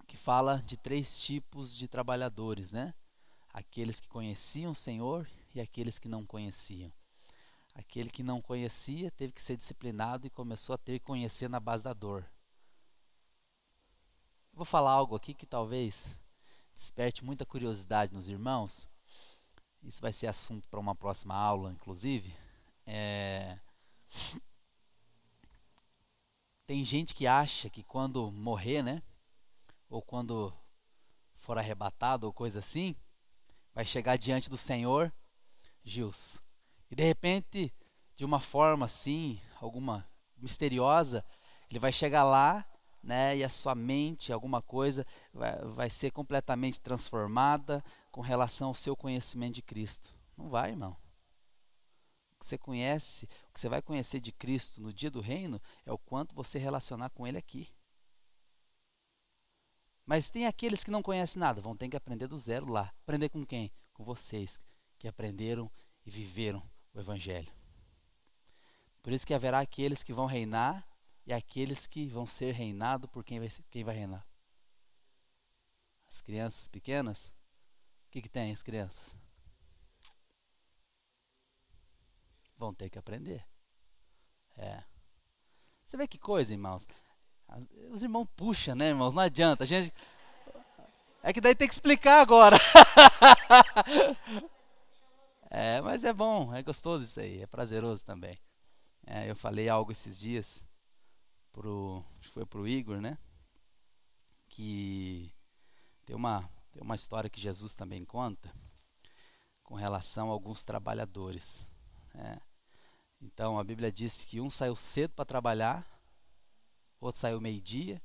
que 0.07 0.17
fala 0.17 0.63
de 0.67 0.77
três 0.77 1.19
tipos 1.21 1.77
de 1.77 1.89
trabalhadores, 1.89 2.71
né? 2.71 2.95
Aqueles 3.53 4.01
que 4.01 4.09
conheciam 4.09 4.73
o 4.73 4.77
Senhor 4.77 5.27
e 5.55 5.61
aqueles 5.61 5.99
que 5.99 6.09
não 6.09 6.27
conheciam. 6.27 6.93
Aquele 7.75 8.11
que 8.11 8.23
não 8.23 8.41
conhecia 8.41 9.11
teve 9.11 9.33
que 9.33 9.43
ser 9.43 9.57
disciplinado 9.57 10.27
e 10.27 10.31
começou 10.31 10.75
a 10.75 10.79
ter 10.79 10.99
que 10.99 11.05
conhecer 11.05 11.49
na 11.49 11.59
base 11.59 11.83
da 11.83 11.93
dor. 11.93 12.25
Vou 14.53 14.65
falar 14.65 14.93
algo 14.93 15.17
aqui 15.17 15.35
que 15.35 15.47
talvez 15.47 16.07
desperte 16.75 17.25
muita 17.25 17.45
curiosidade 17.45 18.15
nos 18.15 18.29
irmãos. 18.29 18.89
Isso 19.83 20.01
vai 20.01 20.13
ser 20.13 20.29
assunto 20.29 20.69
para 20.69 20.81
uma 20.81 20.95
próxima 20.95 21.35
aula, 21.35 21.73
inclusive. 21.73 22.35
É... 22.87 23.59
Tem 26.67 26.83
gente 26.85 27.15
que 27.15 27.27
acha 27.27 27.69
que 27.69 27.83
quando 27.83 28.31
morrer, 28.31 28.83
né? 28.83 29.03
Ou 29.91 30.01
quando 30.01 30.53
for 31.37 31.59
arrebatado 31.59 32.27
ou 32.27 32.33
coisa 32.33 32.61
assim, 32.61 32.97
vai 33.75 33.85
chegar 33.85 34.17
diante 34.17 34.49
do 34.49 34.57
Senhor, 34.57 35.13
Gils. 35.85 36.41
E 36.91 36.97
de 36.97 37.05
repente, 37.05 37.73
de 38.17 38.25
uma 38.25 38.41
forma 38.41 38.87
assim, 38.87 39.41
alguma 39.61 40.09
misteriosa, 40.37 41.25
ele 41.71 41.79
vai 41.79 41.93
chegar 41.93 42.25
lá, 42.25 42.67
né, 43.03 43.37
e 43.37 43.45
a 43.45 43.49
sua 43.49 43.75
mente, 43.75 44.33
alguma 44.33 44.63
coisa, 44.63 45.07
vai, 45.33 45.59
vai 45.59 45.91
ser 45.91 46.11
completamente 46.11 46.81
transformada 46.81 47.85
com 48.11 48.21
relação 48.21 48.69
ao 48.69 48.75
seu 48.75 48.97
conhecimento 48.97 49.57
de 49.57 49.63
Cristo. 49.63 50.09
Não 50.37 50.49
vai, 50.49 50.71
irmão. 50.71 50.97
O 52.33 52.39
que 52.39 52.47
você 52.47 52.57
conhece, 52.57 53.27
o 53.27 53.53
que 53.53 53.61
você 53.61 53.69
vai 53.69 53.83
conhecer 53.83 54.21
de 54.21 54.33
Cristo 54.33 54.81
no 54.81 54.93
dia 54.93 55.11
do 55.11 55.21
reino 55.21 55.61
é 55.85 55.93
o 55.93 55.99
quanto 55.99 56.35
você 56.35 56.59
relacionar 56.59 57.11
com 57.11 57.27
Ele 57.27 57.39
aqui. 57.39 57.69
Mas 60.07 60.29
tem 60.29 60.47
aqueles 60.47 60.85
que 60.85 60.91
não 60.91 61.03
conhecem 61.03 61.41
nada, 61.41 61.61
vão 61.61 61.77
ter 61.77 61.89
que 61.89 61.97
aprender 61.97 62.27
do 62.27 62.39
zero 62.39 62.71
lá. 62.71 62.93
Aprender 63.03 63.29
com 63.31 63.45
quem? 63.45 63.73
Com 63.95 64.05
vocês, 64.05 64.61
que 65.05 65.09
aprenderam 65.09 65.71
e 66.07 66.11
viveram 66.11 66.63
o 66.95 66.99
Evangelho. 66.99 67.53
Por 69.03 69.13
isso 69.13 69.27
que 69.27 69.35
haverá 69.35 69.61
aqueles 69.61 70.03
que 70.03 70.15
vão 70.15 70.25
reinar 70.25 70.83
e 71.27 71.33
aqueles 71.35 71.87
que 71.87 72.07
vão 72.07 72.27
ser 72.27 72.55
reinados 72.55 73.11
por 73.11 73.23
quem 73.23 73.39
vai, 73.39 73.51
quem 73.71 73.85
vai 73.85 73.95
reinar. 73.95 74.27
As 76.09 76.23
crianças 76.23 76.69
pequenas, 76.69 77.29
o 78.07 78.13
que, 78.13 78.23
que 78.23 78.31
tem 78.31 78.51
as 78.51 78.63
crianças? 78.63 79.15
Vão 82.57 82.73
ter 82.73 82.89
que 82.89 82.99
aprender. 82.99 83.47
É. 84.57 84.83
Você 85.85 85.99
vê 85.99 86.09
que 86.09 86.19
coisa, 86.19 86.55
irmãos? 86.55 86.89
Os 87.91 88.03
irmãos 88.03 88.27
puxam, 88.35 88.75
né, 88.75 88.89
irmãos? 88.89 89.13
Não 89.13 89.23
adianta. 89.23 89.65
A 89.65 89.67
gente. 89.67 89.93
É 91.23 91.31
que 91.31 91.43
daí 91.43 91.55
tem 91.55 91.69
que 91.69 91.75
explicar 91.75 92.23
agora. 92.23 92.57
é, 95.55 95.81
mas 95.81 96.05
é 96.05 96.13
bom, 96.13 96.55
é 96.55 96.63
gostoso 96.63 97.05
isso 97.05 97.21
aí, 97.21 97.43
é 97.43 97.47
prazeroso 97.47 98.05
também. 98.05 98.39
É, 99.07 99.31
eu 99.31 99.37
falei 99.37 99.69
algo 99.69 99.93
esses 99.93 100.19
dias 100.19 100.67
pro, 101.53 102.05
acho 102.19 102.29
que 102.29 102.35
foi 102.35 102.47
pro 102.47 102.67
Igor, 102.67 103.01
né? 103.01 103.19
Que 104.49 105.33
tem 106.05 106.15
uma 106.17 106.49
tem 106.73 106.83
uma 106.83 106.97
história 106.97 107.31
que 107.31 107.41
Jesus 107.41 107.73
também 107.75 108.05
conta 108.05 108.53
com 109.63 109.77
relação 109.77 110.29
a 110.29 110.33
alguns 110.33 110.65
trabalhadores. 110.65 111.69
Né? 112.13 112.41
Então 113.21 113.59
a 113.59 113.65
Bíblia 113.65 113.93
diz 113.93 114.25
que 114.25 114.41
um 114.41 114.51
saiu 114.51 114.75
cedo 114.75 115.13
para 115.15 115.25
trabalhar 115.25 115.95
outro 117.07 117.21
saiu 117.21 117.41
meio-dia 117.41 118.01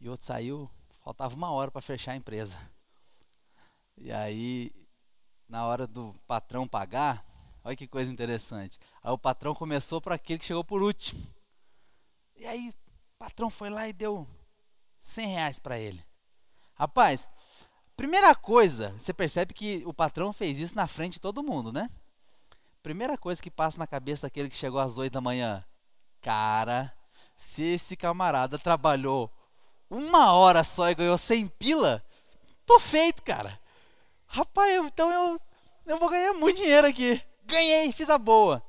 e 0.00 0.08
outro 0.08 0.26
saiu, 0.26 0.70
faltava 1.02 1.34
uma 1.34 1.50
hora 1.50 1.70
para 1.70 1.80
fechar 1.80 2.12
a 2.12 2.16
empresa. 2.16 2.58
E 3.96 4.10
aí, 4.10 4.72
na 5.48 5.66
hora 5.66 5.86
do 5.86 6.14
patrão 6.26 6.66
pagar, 6.66 7.24
olha 7.62 7.76
que 7.76 7.86
coisa 7.86 8.12
interessante. 8.12 8.78
Aí 9.02 9.12
o 9.12 9.18
patrão 9.18 9.54
começou 9.54 10.00
para 10.00 10.14
aquele 10.14 10.38
que 10.38 10.46
chegou 10.46 10.64
por 10.64 10.82
último. 10.82 11.22
E 12.36 12.46
aí, 12.46 12.70
o 12.70 13.18
patrão 13.18 13.48
foi 13.48 13.70
lá 13.70 13.88
e 13.88 13.92
deu 13.92 14.28
100 15.00 15.28
reais 15.28 15.58
para 15.58 15.78
ele. 15.78 16.04
Rapaz, 16.74 17.30
primeira 17.96 18.34
coisa, 18.34 18.90
você 18.98 19.12
percebe 19.12 19.54
que 19.54 19.82
o 19.86 19.94
patrão 19.94 20.32
fez 20.32 20.58
isso 20.58 20.74
na 20.74 20.86
frente 20.86 21.14
de 21.14 21.20
todo 21.20 21.42
mundo, 21.42 21.72
né? 21.72 21.88
Primeira 22.82 23.16
coisa 23.16 23.40
que 23.40 23.50
passa 23.50 23.78
na 23.78 23.86
cabeça 23.86 24.26
daquele 24.26 24.50
que 24.50 24.56
chegou 24.56 24.80
às 24.80 24.98
8 24.98 25.12
da 25.12 25.20
manhã. 25.20 25.64
Cara, 26.20 26.92
se 27.36 27.62
esse 27.62 27.96
camarada 27.96 28.58
trabalhou 28.58 29.30
uma 29.88 30.32
hora 30.32 30.64
só 30.64 30.90
e 30.90 30.94
ganhou 30.94 31.16
100 31.16 31.48
pila, 31.48 32.04
tô 32.66 32.78
feito, 32.80 33.22
cara. 33.22 33.58
Rapaz, 34.34 34.84
então 34.86 35.12
eu, 35.12 35.40
eu 35.86 35.96
vou 35.96 36.10
ganhar 36.10 36.32
muito 36.32 36.56
dinheiro 36.56 36.88
aqui. 36.88 37.22
Ganhei, 37.44 37.92
fiz 37.92 38.10
a 38.10 38.18
boa. 38.18 38.60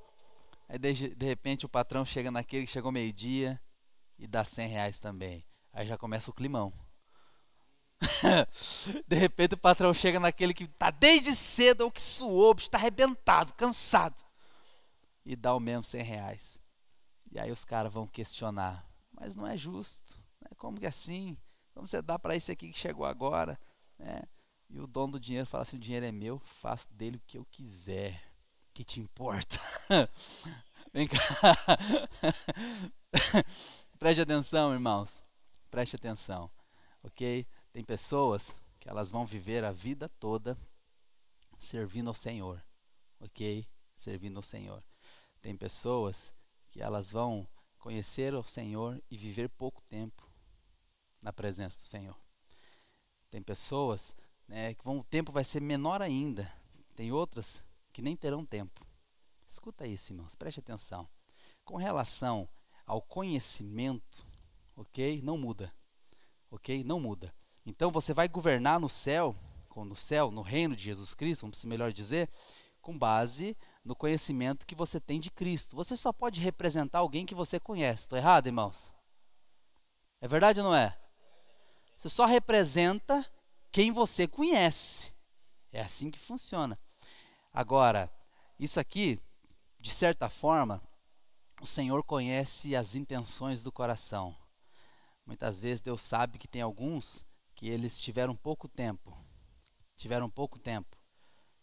Aí 0.70 0.78
de, 0.78 1.16
de 1.16 1.26
repente 1.26 1.66
o 1.66 1.70
patrão 1.70 2.06
chega 2.06 2.30
naquele 2.30 2.68
que 2.68 2.72
chegou 2.72 2.92
meio-dia 2.92 3.60
e 4.20 4.28
dá 4.28 4.44
100 4.44 4.68
reais 4.68 5.00
também. 5.00 5.44
Aí 5.74 5.88
já 5.88 5.98
começa 5.98 6.30
o 6.30 6.34
climão. 6.36 6.72
de 9.08 9.16
repente 9.16 9.56
o 9.56 9.58
patrão 9.58 9.92
chega 9.92 10.20
naquele 10.20 10.54
que 10.54 10.68
tá 10.68 10.92
desde 10.92 11.36
cedo 11.36 11.82
ou 11.82 11.92
que 11.92 12.00
suou, 12.00 12.54
está 12.56 12.78
arrebentado, 12.78 13.52
cansado. 13.56 14.24
E 15.26 15.36
dá 15.36 15.56
o 15.56 15.60
mesmo 15.60 15.84
100 15.84 16.04
reais. 16.04 16.60
E 17.32 17.40
aí 17.40 17.52
os 17.52 17.66
caras 17.66 17.92
vão 17.92 18.06
questionar, 18.06 18.88
mas 19.12 19.36
não 19.36 19.48
é 19.48 19.58
justo. 19.58 20.22
Né? 20.42 20.50
Como 20.58 20.80
que 20.80 20.86
é 20.86 20.90
assim? 20.90 21.36
Como 21.74 21.88
você 21.88 22.04
dá 22.04 22.20
para 22.20 22.36
esse 22.36 22.52
aqui 22.52 22.70
que 22.70 22.78
chegou 22.78 23.04
agora? 23.04 23.60
Né? 23.98 24.22
E 24.76 24.80
o 24.82 24.86
dono 24.86 25.14
do 25.14 25.20
dinheiro 25.22 25.48
fala 25.48 25.62
assim: 25.62 25.78
o 25.78 25.80
dinheiro 25.80 26.06
é 26.06 26.12
meu, 26.12 26.38
faço 26.38 26.94
dele 26.94 27.16
o 27.16 27.22
que 27.26 27.38
eu 27.38 27.46
quiser. 27.46 28.22
Que 28.74 28.84
te 28.84 29.00
importa? 29.00 29.58
Vem 30.92 31.08
cá. 31.08 31.18
Preste 33.98 34.20
atenção, 34.20 34.74
irmãos. 34.74 35.24
Preste 35.72 35.96
atenção. 35.96 36.52
Ok? 37.02 37.48
Tem 37.72 37.86
pessoas 37.86 38.54
que 38.78 38.90
elas 38.90 39.10
vão 39.10 39.26
viver 39.26 39.64
a 39.64 39.72
vida 39.72 40.10
toda 40.20 40.58
servindo 41.58 42.10
ao 42.10 42.14
Senhor. 42.14 42.62
Ok? 43.22 43.66
Servindo 43.94 44.36
ao 44.36 44.44
Senhor. 44.44 44.84
Tem 45.42 45.56
pessoas 45.56 46.34
que 46.70 46.82
elas 46.82 47.10
vão 47.10 47.48
conhecer 47.78 48.34
o 48.34 48.44
Senhor 48.44 49.02
e 49.10 49.16
viver 49.16 49.48
pouco 49.48 49.82
tempo 49.84 50.30
na 51.22 51.32
presença 51.32 51.78
do 51.78 51.86
Senhor. 51.86 52.20
Tem 53.32 53.42
pessoas 53.42 54.18
né, 54.48 54.74
que 54.74 54.84
vão, 54.84 55.00
o 55.00 55.04
tempo 55.04 55.32
vai 55.32 55.44
ser 55.44 55.62
menor 55.62 56.02
ainda. 56.02 56.52
Tem 56.96 57.12
outras 57.12 57.64
que 57.92 58.02
nem 58.02 58.16
terão 58.16 58.46
tempo. 58.46 58.86
Escuta 59.48 59.88
isso, 59.88 60.12
irmãos, 60.12 60.36
preste 60.36 60.60
atenção. 60.60 61.08
Com 61.64 61.78
relação 61.78 62.48
ao 62.86 63.02
conhecimento, 63.02 64.26
ok? 64.76 65.22
Não 65.22 65.38
muda. 65.38 65.74
Ok? 66.52 66.84
Não 66.84 67.00
muda. 67.00 67.34
Então 67.66 67.92
você 67.92 68.14
vai 68.14 68.28
governar 68.28 68.80
no 68.80 68.90
céu, 68.90 69.36
no 69.76 69.96
céu, 69.96 70.32
no 70.32 70.42
reino 70.42 70.76
de 70.76 70.84
Jesus 70.84 71.14
Cristo, 71.14 71.42
vamos 71.42 71.64
melhor 71.66 71.92
dizer, 71.92 72.30
com 72.82 72.98
base 72.98 73.58
no 73.84 73.96
conhecimento 73.96 74.66
que 74.66 74.76
você 74.76 75.00
tem 75.00 75.20
de 75.20 75.30
Cristo. 75.32 75.76
Você 75.76 75.98
só 75.98 76.14
pode 76.14 76.40
representar 76.40 77.00
alguém 77.00 77.26
que 77.26 77.36
você 77.36 77.60
conhece. 77.60 78.04
Estou 78.04 78.18
errado, 78.18 78.48
irmãos? 78.48 78.94
É 80.22 80.28
verdade 80.28 80.60
ou 80.60 80.66
não 80.66 80.76
é? 80.76 80.98
Você 81.98 82.10
só 82.10 82.26
representa 82.26 83.26
quem 83.76 83.92
você 83.92 84.26
conhece. 84.26 85.14
É 85.70 85.82
assim 85.82 86.10
que 86.10 86.18
funciona. 86.18 86.80
Agora, 87.52 88.10
isso 88.58 88.80
aqui, 88.80 89.20
de 89.82 89.92
certa 89.92 90.30
forma, 90.30 90.82
o 91.62 91.68
Senhor 91.68 92.02
conhece 92.02 92.74
as 92.74 92.96
intenções 92.96 93.62
do 93.62 93.74
coração. 93.74 94.34
Muitas 95.26 95.60
vezes 95.60 95.82
Deus 95.82 96.02
sabe 96.02 96.40
que 96.40 96.48
tem 96.48 96.62
alguns 96.62 97.26
que 97.54 97.68
eles 97.68 98.00
tiveram 98.00 98.34
pouco 98.34 98.70
tempo. 98.70 99.14
Tiveram 99.98 100.30
pouco 100.30 100.58
tempo 100.58 100.96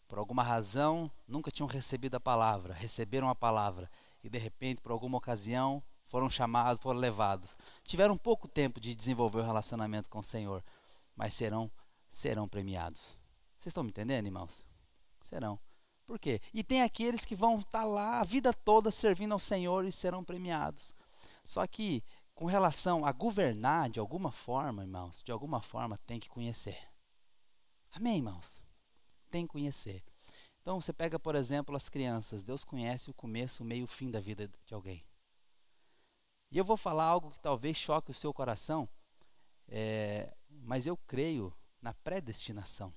por 0.06 0.18
alguma 0.18 0.42
razão, 0.42 1.10
nunca 1.26 1.50
tinham 1.50 1.66
recebido 1.66 2.16
a 2.16 2.20
palavra, 2.20 2.74
receberam 2.74 3.30
a 3.30 3.34
palavra 3.34 3.90
e 4.22 4.28
de 4.28 4.36
repente, 4.36 4.82
por 4.82 4.92
alguma 4.92 5.16
ocasião, 5.16 5.82
foram 6.08 6.28
chamados, 6.28 6.82
foram 6.82 7.00
levados. 7.00 7.56
Tiveram 7.82 8.18
pouco 8.18 8.46
tempo 8.46 8.78
de 8.78 8.94
desenvolver 8.94 9.38
o 9.38 9.46
relacionamento 9.46 10.10
com 10.10 10.18
o 10.18 10.22
Senhor, 10.22 10.62
mas 11.16 11.32
serão 11.32 11.70
serão 12.12 12.48
premiados. 12.48 13.18
Vocês 13.58 13.72
estão 13.72 13.82
me 13.82 13.90
entendendo, 13.90 14.26
irmãos? 14.26 14.64
Serão. 15.22 15.58
Por 16.06 16.18
quê? 16.18 16.40
E 16.54 16.62
tem 16.62 16.82
aqueles 16.82 17.24
que 17.24 17.34
vão 17.34 17.58
estar 17.58 17.84
lá 17.84 18.20
a 18.20 18.24
vida 18.24 18.52
toda 18.52 18.90
servindo 18.90 19.32
ao 19.32 19.38
Senhor 19.40 19.84
e 19.84 19.90
serão 19.90 20.22
premiados. 20.22 20.94
Só 21.44 21.66
que 21.66 22.04
com 22.34 22.44
relação 22.44 23.04
a 23.04 23.10
governar 23.10 23.90
de 23.90 23.98
alguma 23.98 24.30
forma, 24.30 24.82
irmãos, 24.82 25.22
de 25.24 25.32
alguma 25.32 25.60
forma 25.60 25.98
tem 26.06 26.20
que 26.20 26.28
conhecer. 26.28 26.78
Amém, 27.90 28.16
irmãos? 28.16 28.62
tem 29.32 29.46
que 29.46 29.52
conhecer. 29.52 30.04
Então 30.60 30.80
você 30.80 30.92
pega, 30.92 31.18
por 31.18 31.34
exemplo, 31.34 31.74
as 31.74 31.88
crianças. 31.88 32.44
Deus 32.44 32.62
conhece 32.62 33.10
o 33.10 33.14
começo, 33.14 33.64
o 33.64 33.66
meio 33.66 33.80
e 33.80 33.84
o 33.84 33.88
fim 33.88 34.10
da 34.10 34.20
vida 34.20 34.48
de 34.64 34.74
alguém. 34.74 35.04
E 36.52 36.58
eu 36.58 36.64
vou 36.64 36.76
falar 36.76 37.06
algo 37.06 37.32
que 37.32 37.40
talvez 37.40 37.76
choque 37.76 38.10
o 38.10 38.14
seu 38.14 38.32
coração, 38.32 38.86
é, 39.66 40.36
mas 40.48 40.86
eu 40.86 40.96
creio 40.98 41.52
na 41.82 41.92
predestinação. 41.92 42.94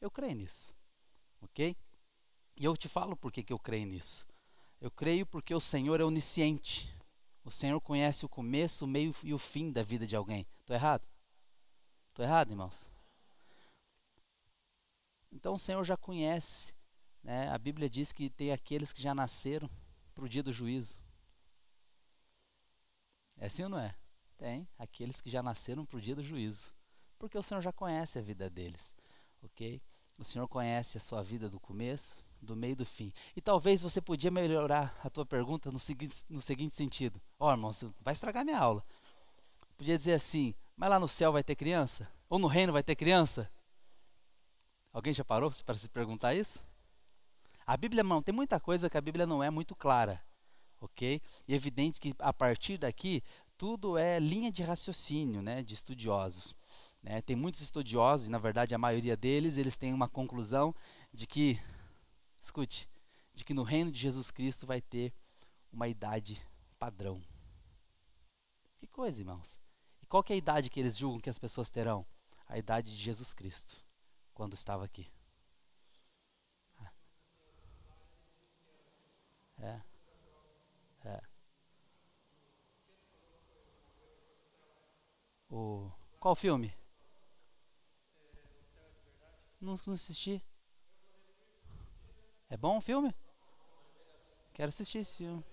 Eu 0.00 0.10
creio 0.10 0.34
nisso, 0.34 0.74
ok? 1.42 1.76
E 2.56 2.64
eu 2.64 2.76
te 2.76 2.88
falo 2.88 3.16
por 3.16 3.30
que, 3.30 3.44
eu 3.52 3.58
creio 3.58 3.86
nisso. 3.86 4.26
Eu 4.80 4.90
creio 4.90 5.26
porque 5.26 5.54
o 5.54 5.60
Senhor 5.60 6.00
é 6.00 6.04
onisciente. 6.04 6.92
O 7.44 7.50
Senhor 7.50 7.80
conhece 7.80 8.24
o 8.24 8.28
começo, 8.28 8.84
o 8.84 8.88
meio 8.88 9.14
e 9.22 9.34
o 9.34 9.38
fim 9.38 9.70
da 9.70 9.82
vida 9.82 10.06
de 10.06 10.16
alguém. 10.16 10.46
Estou 10.60 10.74
errado? 10.74 11.06
Estou 12.08 12.24
errado, 12.24 12.50
irmãos? 12.50 12.90
Então 15.30 15.54
o 15.54 15.58
Senhor 15.58 15.84
já 15.84 15.96
conhece. 15.96 16.74
Né? 17.22 17.48
A 17.48 17.58
Bíblia 17.58 17.88
diz 17.88 18.10
que 18.10 18.30
tem 18.30 18.52
aqueles 18.52 18.92
que 18.92 19.02
já 19.02 19.14
nasceram 19.14 19.70
para 20.14 20.24
o 20.24 20.28
dia 20.28 20.42
do 20.42 20.52
juízo. 20.52 20.96
É 23.36 23.46
assim 23.46 23.62
ou 23.62 23.68
não 23.68 23.78
é? 23.78 23.94
Tem 24.36 24.68
aqueles 24.78 25.20
que 25.20 25.30
já 25.30 25.42
nasceram 25.42 25.84
para 25.84 25.98
o 25.98 26.00
dia 26.00 26.16
do 26.16 26.22
juízo. 26.22 26.74
Porque 27.20 27.36
o 27.36 27.42
Senhor 27.42 27.60
já 27.60 27.70
conhece 27.70 28.18
a 28.18 28.22
vida 28.22 28.48
deles. 28.48 28.94
Ok? 29.42 29.80
O 30.18 30.24
Senhor 30.24 30.48
conhece 30.48 30.96
a 30.96 31.00
sua 31.00 31.22
vida 31.22 31.50
do 31.50 31.60
começo, 31.60 32.16
do 32.40 32.56
meio 32.56 32.72
e 32.72 32.76
do 32.76 32.86
fim. 32.86 33.12
E 33.36 33.42
talvez 33.42 33.82
você 33.82 34.00
podia 34.00 34.30
melhorar 34.30 34.98
a 35.04 35.10
tua 35.10 35.26
pergunta 35.26 35.70
no 35.70 35.78
seguinte, 35.78 36.24
no 36.30 36.40
seguinte 36.40 36.76
sentido. 36.76 37.20
Ó, 37.38 37.46
oh, 37.48 37.50
irmão, 37.52 37.72
você 37.74 37.86
vai 38.00 38.12
estragar 38.12 38.42
minha 38.42 38.58
aula. 38.58 38.82
Podia 39.76 39.98
dizer 39.98 40.14
assim, 40.14 40.54
mas 40.74 40.88
lá 40.88 40.98
no 40.98 41.06
céu 41.06 41.30
vai 41.30 41.44
ter 41.44 41.54
criança? 41.54 42.10
Ou 42.26 42.38
no 42.38 42.46
reino 42.46 42.72
vai 42.72 42.82
ter 42.82 42.96
criança? 42.96 43.50
Alguém 44.90 45.12
já 45.12 45.24
parou 45.24 45.50
para 45.64 45.76
se 45.76 45.90
perguntar 45.90 46.34
isso? 46.34 46.64
A 47.66 47.76
Bíblia 47.76 48.02
não, 48.02 48.22
tem 48.22 48.34
muita 48.34 48.58
coisa 48.58 48.88
que 48.88 48.96
a 48.96 49.00
Bíblia 49.00 49.26
não 49.26 49.42
é 49.42 49.50
muito 49.50 49.76
clara, 49.76 50.24
ok? 50.80 51.20
E 51.46 51.52
é 51.52 51.56
evidente 51.56 52.00
que 52.00 52.14
a 52.18 52.32
partir 52.32 52.78
daqui 52.78 53.22
tudo 53.58 53.98
é 53.98 54.18
linha 54.18 54.50
de 54.50 54.62
raciocínio, 54.62 55.42
né, 55.42 55.62
de 55.62 55.74
estudiosos. 55.74 56.58
Né? 57.02 57.22
Tem 57.22 57.34
muitos 57.34 57.60
estudiosos, 57.60 58.26
e 58.26 58.30
na 58.30 58.38
verdade 58.38 58.74
a 58.74 58.78
maioria 58.78 59.16
deles, 59.16 59.56
eles 59.56 59.76
têm 59.76 59.92
uma 59.92 60.08
conclusão 60.08 60.74
de 61.12 61.26
que, 61.26 61.58
escute, 62.40 62.88
de 63.34 63.44
que 63.44 63.54
no 63.54 63.62
reino 63.62 63.90
de 63.90 63.98
Jesus 63.98 64.30
Cristo 64.30 64.66
vai 64.66 64.80
ter 64.80 65.12
uma 65.72 65.88
idade 65.88 66.40
padrão. 66.78 67.22
Que 68.78 68.86
coisa, 68.86 69.20
irmãos. 69.20 69.58
E 70.02 70.06
qual 70.06 70.24
é 70.28 70.32
a 70.32 70.36
idade 70.36 70.70
que 70.70 70.80
eles 70.80 70.96
julgam 70.96 71.20
que 71.20 71.30
as 71.30 71.38
pessoas 71.38 71.70
terão? 71.70 72.06
A 72.46 72.58
idade 72.58 72.90
de 72.90 73.02
Jesus 73.02 73.32
Cristo 73.32 73.76
quando 74.34 74.54
estava 74.54 74.84
aqui. 74.84 75.10
É. 79.58 79.80
É. 81.04 81.20
O 85.50 85.90
qual 86.18 86.34
filme? 86.34 86.79
Não, 89.60 89.74
assisti. 89.74 90.42
É 92.48 92.56
bom 92.56 92.78
o 92.78 92.80
filme? 92.80 93.14
Quero 94.54 94.70
assistir 94.70 94.98
esse 94.98 95.16
filme. 95.16 95.44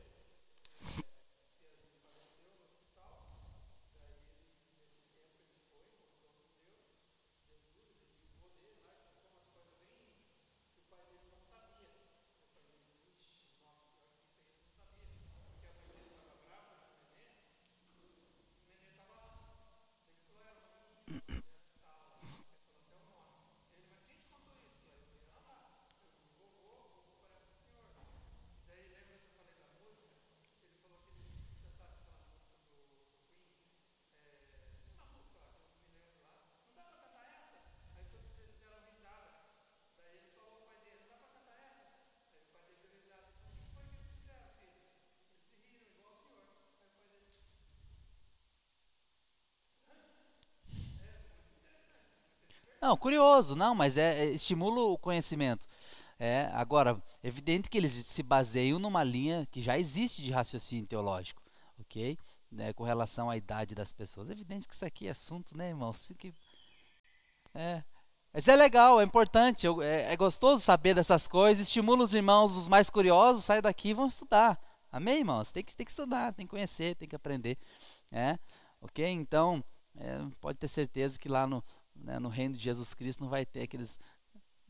Não, 52.87 52.95
curioso, 52.95 53.53
não, 53.53 53.75
mas 53.75 53.97
é, 53.97 54.17
é 54.17 54.25
estimula 54.27 54.79
o 54.79 54.97
conhecimento. 54.97 55.67
É, 56.17 56.49
agora, 56.53 56.97
evidente 57.21 57.69
que 57.69 57.77
eles 57.77 57.91
se 57.91 58.23
baseiam 58.23 58.79
numa 58.79 59.03
linha 59.03 59.45
que 59.51 59.59
já 59.59 59.77
existe 59.77 60.21
de 60.21 60.31
raciocínio 60.31 60.87
teológico, 60.87 61.43
ok? 61.77 62.17
Né, 62.49 62.71
com 62.71 62.85
relação 62.85 63.29
à 63.29 63.35
idade 63.35 63.75
das 63.75 63.91
pessoas. 63.91 64.29
É 64.29 64.31
evidente 64.31 64.69
que 64.69 64.73
isso 64.73 64.85
aqui 64.85 65.05
é 65.05 65.11
assunto, 65.11 65.57
né, 65.57 65.67
irmão? 65.67 65.91
Que, 66.17 66.33
é, 67.53 67.83
mas 68.31 68.47
é 68.47 68.55
legal, 68.55 69.01
é 69.01 69.03
importante, 69.03 69.67
é, 69.83 70.13
é, 70.13 70.15
gostoso 70.15 70.63
saber 70.63 70.93
dessas 70.93 71.27
coisas, 71.27 71.67
estimula 71.67 72.05
os 72.05 72.13
irmãos, 72.13 72.55
os 72.55 72.69
mais 72.69 72.89
curiosos, 72.89 73.43
saem 73.43 73.61
daqui 73.61 73.89
e 73.89 73.93
vão 73.93 74.07
estudar. 74.07 74.57
Amém, 74.89 75.17
irmãos? 75.17 75.51
Tem 75.51 75.61
que, 75.61 75.75
tem 75.75 75.85
que 75.85 75.91
estudar, 75.91 76.31
tem 76.31 76.45
que 76.45 76.51
conhecer, 76.51 76.95
tem 76.95 77.09
que 77.09 77.17
aprender. 77.17 77.57
É, 78.09 78.39
ok? 78.79 79.05
Então, 79.05 79.61
é, 79.99 80.19
pode 80.39 80.57
ter 80.57 80.67
certeza 80.67 81.19
que 81.19 81.27
lá 81.27 81.45
no, 81.45 81.61
né, 82.03 82.19
no 82.19 82.29
reino 82.29 82.55
de 82.55 82.63
Jesus 82.63 82.93
Cristo 82.93 83.21
não 83.21 83.29
vai 83.29 83.45
ter 83.45 83.63
aqueles, 83.63 83.99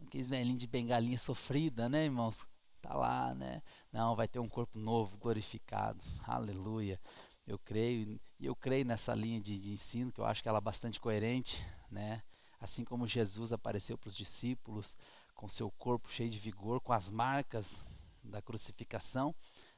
aqueles 0.05 0.29
velhinhos 0.29 0.59
de 0.59 0.67
bengalinha 0.67 1.17
sofrida, 1.17 1.87
né, 1.89 2.05
irmãos? 2.05 2.45
Tá 2.81 2.93
lá, 2.93 3.33
né? 3.33 3.61
Não, 3.91 4.15
vai 4.15 4.27
ter 4.27 4.39
um 4.39 4.47
corpo 4.47 4.77
novo, 4.77 5.17
glorificado. 5.17 6.03
Aleluia. 6.23 6.99
Eu 7.45 7.57
creio, 7.57 8.19
e 8.39 8.45
eu 8.45 8.55
creio 8.55 8.85
nessa 8.85 9.15
linha 9.15 9.41
de, 9.41 9.59
de 9.59 9.71
ensino, 9.71 10.11
que 10.11 10.19
eu 10.19 10.25
acho 10.25 10.43
que 10.43 10.49
ela 10.49 10.59
é 10.59 10.61
bastante 10.61 10.99
coerente, 10.99 11.65
né? 11.89 12.21
Assim 12.59 12.83
como 12.83 13.07
Jesus 13.07 13.51
apareceu 13.51 13.97
para 13.97 14.09
os 14.09 14.15
discípulos 14.15 14.95
com 15.33 15.47
seu 15.47 15.69
corpo 15.71 16.09
cheio 16.09 16.29
de 16.29 16.39
vigor, 16.39 16.81
com 16.81 16.91
as 16.91 17.09
marcas 17.09 17.83
da 18.23 18.41
crucificação, 18.41 19.33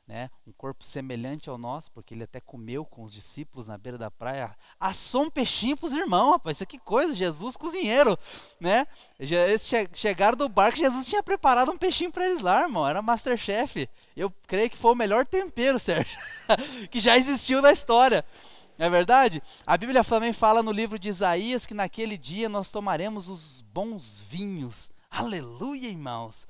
né, 0.09 0.31
um 0.45 0.51
corpo 0.51 0.83
semelhante 0.83 1.51
ao 1.51 1.57
nosso, 1.57 1.91
porque 1.91 2.15
ele 2.15 2.23
até 2.23 2.39
comeu 2.39 2.83
com 2.83 3.03
os 3.03 3.13
discípulos 3.13 3.67
na 3.67 3.77
beira 3.77 3.95
da 3.95 4.09
praia. 4.09 4.57
Assou 4.79 5.25
um 5.25 5.29
peixinho 5.29 5.77
para 5.77 5.85
os 5.85 5.93
irmãos, 5.93 6.31
rapaz. 6.31 6.57
Isso 6.57 6.65
que 6.65 6.79
coisa, 6.79 7.13
Jesus 7.13 7.55
cozinheiro, 7.55 8.17
né? 8.59 8.87
Eles 9.19 9.69
chegaram 9.93 10.35
do 10.35 10.49
barco, 10.49 10.79
Jesus 10.79 11.07
tinha 11.07 11.21
preparado 11.21 11.71
um 11.71 11.77
peixinho 11.77 12.11
para 12.11 12.25
eles 12.25 12.41
lá, 12.41 12.63
irmão. 12.63 12.87
Era 12.87 13.03
Masterchef. 13.03 13.87
Eu 14.17 14.33
creio 14.47 14.71
que 14.71 14.77
foi 14.77 14.93
o 14.93 14.95
melhor 14.95 15.27
tempero, 15.27 15.77
Sérgio, 15.79 16.19
que 16.89 16.99
já 16.99 17.15
existiu 17.15 17.61
na 17.61 17.71
história. 17.71 18.25
Não 18.79 18.87
é 18.87 18.89
verdade? 18.89 19.43
A 19.67 19.77
Bíblia 19.77 20.03
também 20.03 20.33
fala 20.33 20.63
no 20.63 20.71
livro 20.71 20.97
de 20.97 21.07
Isaías 21.07 21.67
que 21.67 21.73
naquele 21.75 22.17
dia 22.17 22.49
nós 22.49 22.71
tomaremos 22.71 23.29
os 23.29 23.61
bons 23.61 24.25
vinhos. 24.27 24.89
Aleluia, 25.11 25.87
irmãos. 25.87 26.47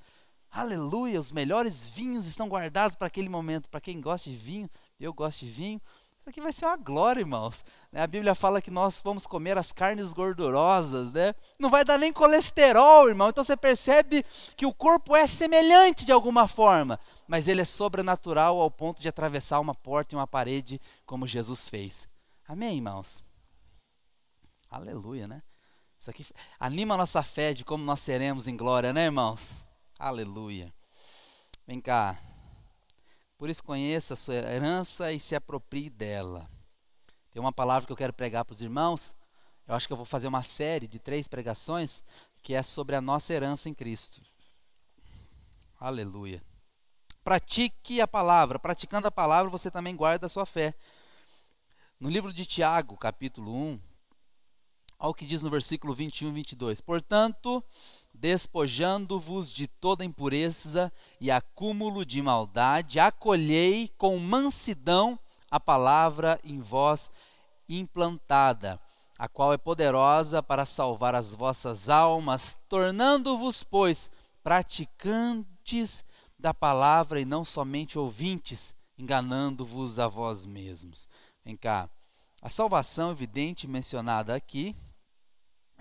Aleluia, 0.51 1.19
os 1.19 1.31
melhores 1.31 1.87
vinhos 1.87 2.25
estão 2.25 2.49
guardados 2.49 2.95
para 2.95 3.07
aquele 3.07 3.29
momento. 3.29 3.69
Para 3.69 3.79
quem 3.79 4.01
gosta 4.01 4.29
de 4.29 4.35
vinho, 4.35 4.69
eu 4.99 5.13
gosto 5.13 5.45
de 5.45 5.51
vinho. 5.51 5.81
Isso 6.19 6.29
aqui 6.29 6.41
vai 6.41 6.51
ser 6.51 6.65
uma 6.65 6.75
glória, 6.75 7.21
irmãos. 7.21 7.63
A 7.93 8.05
Bíblia 8.05 8.35
fala 8.35 8.61
que 8.61 8.71
nós 8.71 8.99
vamos 9.01 9.25
comer 9.25 9.57
as 9.57 9.71
carnes 9.71 10.11
gordurosas, 10.11 11.13
né? 11.13 11.33
Não 11.57 11.69
vai 11.69 11.85
dar 11.85 11.97
nem 11.97 12.11
colesterol, 12.11 13.07
irmão. 13.07 13.29
Então 13.29 13.43
você 13.43 13.55
percebe 13.55 14.25
que 14.57 14.65
o 14.65 14.73
corpo 14.73 15.15
é 15.15 15.27
semelhante 15.27 16.05
de 16.05 16.11
alguma 16.11 16.47
forma, 16.47 16.99
mas 17.27 17.47
ele 17.47 17.61
é 17.61 17.65
sobrenatural 17.65 18.59
ao 18.59 18.69
ponto 18.69 19.01
de 19.01 19.07
atravessar 19.07 19.59
uma 19.59 19.73
porta 19.73 20.13
e 20.13 20.17
uma 20.17 20.27
parede, 20.27 20.81
como 21.05 21.25
Jesus 21.25 21.69
fez. 21.69 22.07
Amém, 22.47 22.75
irmãos? 22.75 23.23
Aleluia, 24.69 25.27
né? 25.27 25.41
Isso 25.99 26.09
aqui 26.09 26.25
anima 26.59 26.95
a 26.95 26.97
nossa 26.97 27.23
fé 27.23 27.53
de 27.53 27.63
como 27.63 27.83
nós 27.83 27.99
seremos 27.99 28.47
em 28.47 28.57
glória, 28.57 28.91
né, 28.91 29.05
irmãos? 29.05 29.68
Aleluia. 29.99 30.73
Vem 31.67 31.81
cá. 31.81 32.17
Por 33.37 33.49
isso 33.49 33.61
conheça 33.61 34.13
a 34.13 34.17
sua 34.17 34.35
herança 34.35 35.11
e 35.11 35.19
se 35.19 35.35
aproprie 35.35 35.89
dela. 35.89 36.49
Tem 37.31 37.41
uma 37.41 37.51
palavra 37.51 37.85
que 37.85 37.91
eu 37.91 37.97
quero 37.97 38.13
pregar 38.13 38.45
para 38.45 38.53
os 38.53 38.61
irmãos. 38.61 39.13
Eu 39.67 39.75
acho 39.75 39.87
que 39.87 39.91
eu 39.91 39.97
vou 39.97 40.05
fazer 40.05 40.27
uma 40.27 40.41
série 40.41 40.87
de 40.87 40.99
três 40.99 41.27
pregações 41.27 42.01
que 42.41 42.53
é 42.53 42.63
sobre 42.63 42.95
a 42.95 43.01
nossa 43.01 43.33
herança 43.33 43.67
em 43.67 43.73
Cristo. 43.73 44.21
Aleluia. 45.77 46.41
Pratique 47.21 47.99
a 47.99 48.07
palavra. 48.07 48.57
Praticando 48.57 49.09
a 49.09 49.11
palavra, 49.11 49.51
você 49.51 49.69
também 49.69 49.97
guarda 49.97 50.27
a 50.27 50.29
sua 50.29 50.45
fé. 50.45 50.73
No 51.99 52.09
livro 52.09 52.31
de 52.31 52.45
Tiago, 52.45 52.95
capítulo 52.95 53.53
1, 53.53 53.81
ao 54.97 55.13
que 55.13 55.25
diz 55.25 55.41
no 55.41 55.49
versículo 55.49 55.93
21 55.93 56.29
e 56.29 56.31
22. 56.31 56.79
Portanto, 56.79 57.61
despojando-vos 58.13 59.51
de 59.51 59.67
toda 59.67 60.03
impureza 60.03 60.91
e 61.19 61.31
acúmulo 61.31 62.05
de 62.05 62.21
maldade, 62.21 62.99
acolhei 62.99 63.89
com 63.97 64.17
mansidão 64.17 65.17
a 65.49 65.59
palavra 65.59 66.39
em 66.43 66.59
vós 66.59 67.09
implantada, 67.67 68.79
a 69.17 69.27
qual 69.27 69.53
é 69.53 69.57
poderosa 69.57 70.41
para 70.41 70.65
salvar 70.65 71.15
as 71.15 71.33
vossas 71.33 71.89
almas, 71.89 72.57
tornando-vos, 72.67 73.63
pois, 73.63 74.09
praticantes 74.43 76.03
da 76.37 76.53
palavra 76.53 77.19
e 77.19 77.25
não 77.25 77.43
somente 77.43 77.99
ouvintes, 77.99 78.73
enganando-vos 78.97 79.99
a 79.99 80.07
vós 80.07 80.45
mesmos. 80.45 81.07
Vem 81.43 81.55
cá. 81.55 81.89
A 82.41 82.49
salvação 82.49 83.11
evidente 83.11 83.67
mencionada 83.67 84.33
aqui 84.33 84.75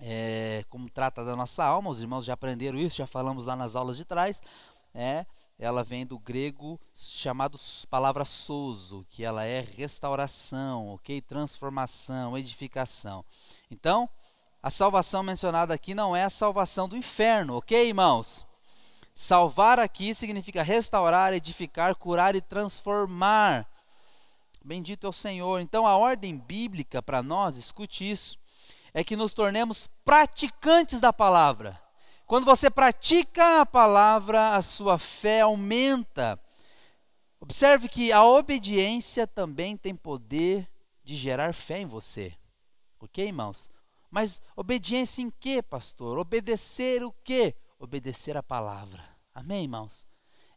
é, 0.01 0.63
como 0.69 0.89
trata 0.89 1.23
da 1.23 1.35
nossa 1.35 1.63
alma, 1.63 1.89
os 1.89 1.99
irmãos 1.99 2.25
já 2.25 2.33
aprenderam 2.33 2.77
isso, 2.79 2.97
já 2.97 3.07
falamos 3.07 3.45
lá 3.45 3.55
nas 3.55 3.75
aulas 3.75 3.97
de 3.97 4.05
trás, 4.05 4.41
é, 4.93 5.25
ela 5.57 5.83
vem 5.83 6.05
do 6.05 6.17
grego 6.17 6.79
chamado 6.95 7.59
palavra 7.89 8.23
souzo, 8.23 9.05
que 9.09 9.23
ela 9.23 9.43
é 9.43 9.59
restauração, 9.59 10.93
ok? 10.93 11.21
Transformação, 11.21 12.37
edificação. 12.37 13.25
Então, 13.69 14.09
a 14.63 14.69
salvação 14.69 15.21
mencionada 15.21 15.73
aqui 15.73 15.93
não 15.93 16.15
é 16.15 16.23
a 16.23 16.29
salvação 16.29 16.87
do 16.87 16.95
inferno, 16.95 17.57
ok, 17.57 17.87
irmãos? 17.87 18.45
Salvar 19.13 19.79
aqui 19.79 20.15
significa 20.15 20.63
restaurar, 20.63 21.33
edificar, 21.33 21.93
curar 21.93 22.35
e 22.35 22.41
transformar. 22.41 23.67
Bendito 24.63 25.07
é 25.07 25.09
o 25.09 25.13
Senhor. 25.13 25.59
Então, 25.59 25.85
a 25.85 25.97
ordem 25.97 26.37
bíblica 26.37 27.01
para 27.01 27.21
nós, 27.21 27.57
escute 27.57 28.09
isso, 28.09 28.37
é 28.99 29.03
que 29.03 29.15
nos 29.15 29.33
tornemos 29.33 29.87
praticantes 30.03 30.99
da 30.99 31.13
palavra. 31.13 31.81
Quando 32.25 32.43
você 32.43 32.69
pratica 32.69 33.61
a 33.61 33.65
palavra, 33.65 34.55
a 34.55 34.61
sua 34.61 34.99
fé 34.99 35.39
aumenta. 35.39 36.37
Observe 37.39 37.87
que 37.87 38.11
a 38.11 38.25
obediência 38.25 39.25
também 39.25 39.77
tem 39.77 39.95
poder 39.95 40.69
de 41.01 41.15
gerar 41.15 41.53
fé 41.53 41.79
em 41.79 41.85
você. 41.85 42.33
Ok, 42.99 43.25
irmãos? 43.25 43.69
Mas 44.11 44.41
obediência 44.53 45.21
em 45.21 45.29
que, 45.29 45.63
pastor? 45.63 46.17
Obedecer 46.19 47.01
o 47.01 47.13
quê? 47.23 47.55
Obedecer 47.79 48.35
a 48.35 48.43
palavra. 48.43 49.01
Amém, 49.33 49.63
irmãos? 49.63 50.05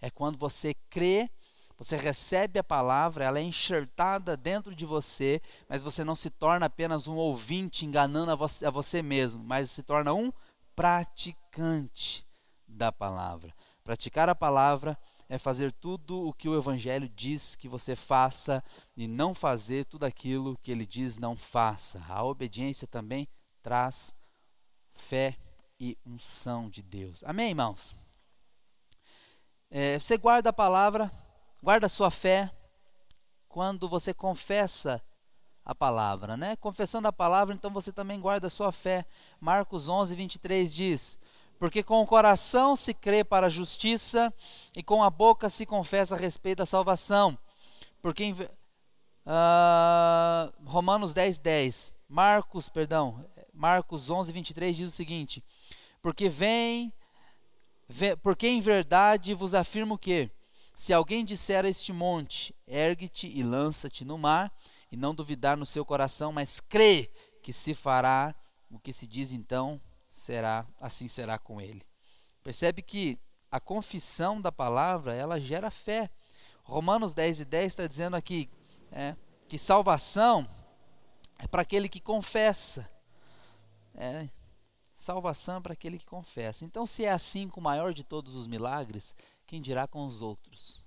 É 0.00 0.10
quando 0.10 0.36
você 0.36 0.74
crê, 0.90 1.30
você 1.82 1.96
recebe 1.96 2.60
a 2.60 2.64
palavra, 2.64 3.24
ela 3.24 3.40
é 3.40 3.42
enxertada 3.42 4.36
dentro 4.36 4.72
de 4.72 4.86
você, 4.86 5.42
mas 5.68 5.82
você 5.82 6.04
não 6.04 6.14
se 6.14 6.30
torna 6.30 6.66
apenas 6.66 7.08
um 7.08 7.16
ouvinte 7.16 7.84
enganando 7.84 8.30
a 8.30 8.36
você, 8.36 8.64
a 8.64 8.70
você 8.70 9.02
mesmo, 9.02 9.42
mas 9.42 9.72
se 9.72 9.82
torna 9.82 10.14
um 10.14 10.32
praticante 10.76 12.24
da 12.68 12.92
palavra. 12.92 13.52
Praticar 13.82 14.28
a 14.28 14.34
palavra 14.34 14.96
é 15.28 15.38
fazer 15.38 15.72
tudo 15.72 16.24
o 16.28 16.32
que 16.32 16.48
o 16.48 16.56
Evangelho 16.56 17.08
diz 17.08 17.56
que 17.56 17.68
você 17.68 17.96
faça 17.96 18.62
e 18.96 19.08
não 19.08 19.34
fazer 19.34 19.84
tudo 19.84 20.04
aquilo 20.04 20.56
que 20.62 20.70
ele 20.70 20.86
diz 20.86 21.18
não 21.18 21.34
faça. 21.34 22.00
A 22.08 22.22
obediência 22.22 22.86
também 22.86 23.26
traz 23.60 24.14
fé 24.94 25.36
e 25.80 25.98
unção 26.06 26.70
de 26.70 26.80
Deus. 26.80 27.24
Amém, 27.24 27.48
irmãos? 27.48 27.96
É, 29.68 29.98
você 29.98 30.16
guarda 30.16 30.50
a 30.50 30.52
palavra, 30.52 31.10
guarda 31.62 31.88
sua 31.88 32.10
fé 32.10 32.50
quando 33.48 33.88
você 33.88 34.12
confessa 34.12 35.00
a 35.64 35.74
palavra, 35.74 36.36
né? 36.36 36.56
Confessando 36.56 37.06
a 37.06 37.12
palavra, 37.12 37.54
então 37.54 37.70
você 37.70 37.92
também 37.92 38.20
guarda 38.20 38.50
sua 38.50 38.72
fé. 38.72 39.06
Marcos 39.40 39.88
11, 39.88 40.14
23 40.14 40.74
diz: 40.74 41.18
Porque 41.58 41.82
com 41.82 42.00
o 42.02 42.06
coração 42.06 42.74
se 42.74 42.92
crê 42.92 43.22
para 43.22 43.46
a 43.46 43.50
justiça 43.50 44.32
e 44.74 44.82
com 44.82 45.02
a 45.02 45.10
boca 45.10 45.48
se 45.48 45.64
confessa 45.64 46.14
a 46.14 46.18
respeito 46.18 46.58
da 46.58 46.66
salvação. 46.66 47.38
Porque 48.00 48.24
em, 48.24 48.32
uh, 48.32 48.48
Romanos 50.64 51.14
10, 51.14 51.38
10, 51.38 51.94
Marcos, 52.08 52.68
perdão, 52.68 53.24
Marcos 53.54 54.10
11, 54.10 54.32
23 54.32 54.76
diz 54.76 54.88
o 54.88 54.92
seguinte: 54.92 55.44
Porque 56.00 56.28
vem 56.28 56.92
porque 58.22 58.48
em 58.48 58.60
verdade 58.60 59.34
vos 59.34 59.52
afirmo 59.52 59.98
que, 59.98 60.30
se 60.82 60.92
alguém 60.92 61.24
disser 61.24 61.64
a 61.64 61.68
este 61.68 61.92
monte, 61.92 62.52
ergue-te 62.66 63.28
e 63.28 63.40
lança-te 63.44 64.04
no 64.04 64.18
mar, 64.18 64.52
e 64.90 64.96
não 64.96 65.14
duvidar 65.14 65.56
no 65.56 65.64
seu 65.64 65.84
coração, 65.84 66.32
mas 66.32 66.58
crê 66.58 67.08
que 67.40 67.52
se 67.52 67.72
fará 67.72 68.34
o 68.68 68.80
que 68.80 68.92
se 68.92 69.06
diz 69.06 69.32
então, 69.32 69.80
será, 70.10 70.66
assim 70.80 71.06
será 71.06 71.38
com 71.38 71.60
ele. 71.60 71.86
Percebe 72.42 72.82
que 72.82 73.16
a 73.48 73.60
confissão 73.60 74.40
da 74.40 74.50
palavra, 74.50 75.14
ela 75.14 75.38
gera 75.38 75.70
fé. 75.70 76.10
Romanos 76.64 77.14
10 77.14 77.42
e 77.42 77.44
10 77.44 77.66
está 77.66 77.86
dizendo 77.86 78.16
aqui 78.16 78.50
é, 78.90 79.14
que 79.46 79.58
salvação 79.58 80.48
é 81.38 81.46
para 81.46 81.62
aquele 81.62 81.88
que 81.88 82.00
confessa. 82.00 82.90
É, 83.94 84.28
salvação 84.96 85.58
é 85.58 85.60
para 85.60 85.74
aquele 85.74 85.96
que 85.96 86.06
confessa. 86.06 86.64
Então, 86.64 86.86
se 86.86 87.04
é 87.04 87.12
assim 87.12 87.48
com 87.48 87.60
o 87.60 87.62
maior 87.62 87.94
de 87.94 88.02
todos 88.02 88.34
os 88.34 88.48
milagres, 88.48 89.14
quem 89.52 89.60
dirá 89.60 89.86
com 89.86 90.06
os 90.06 90.22
outros? 90.22 90.82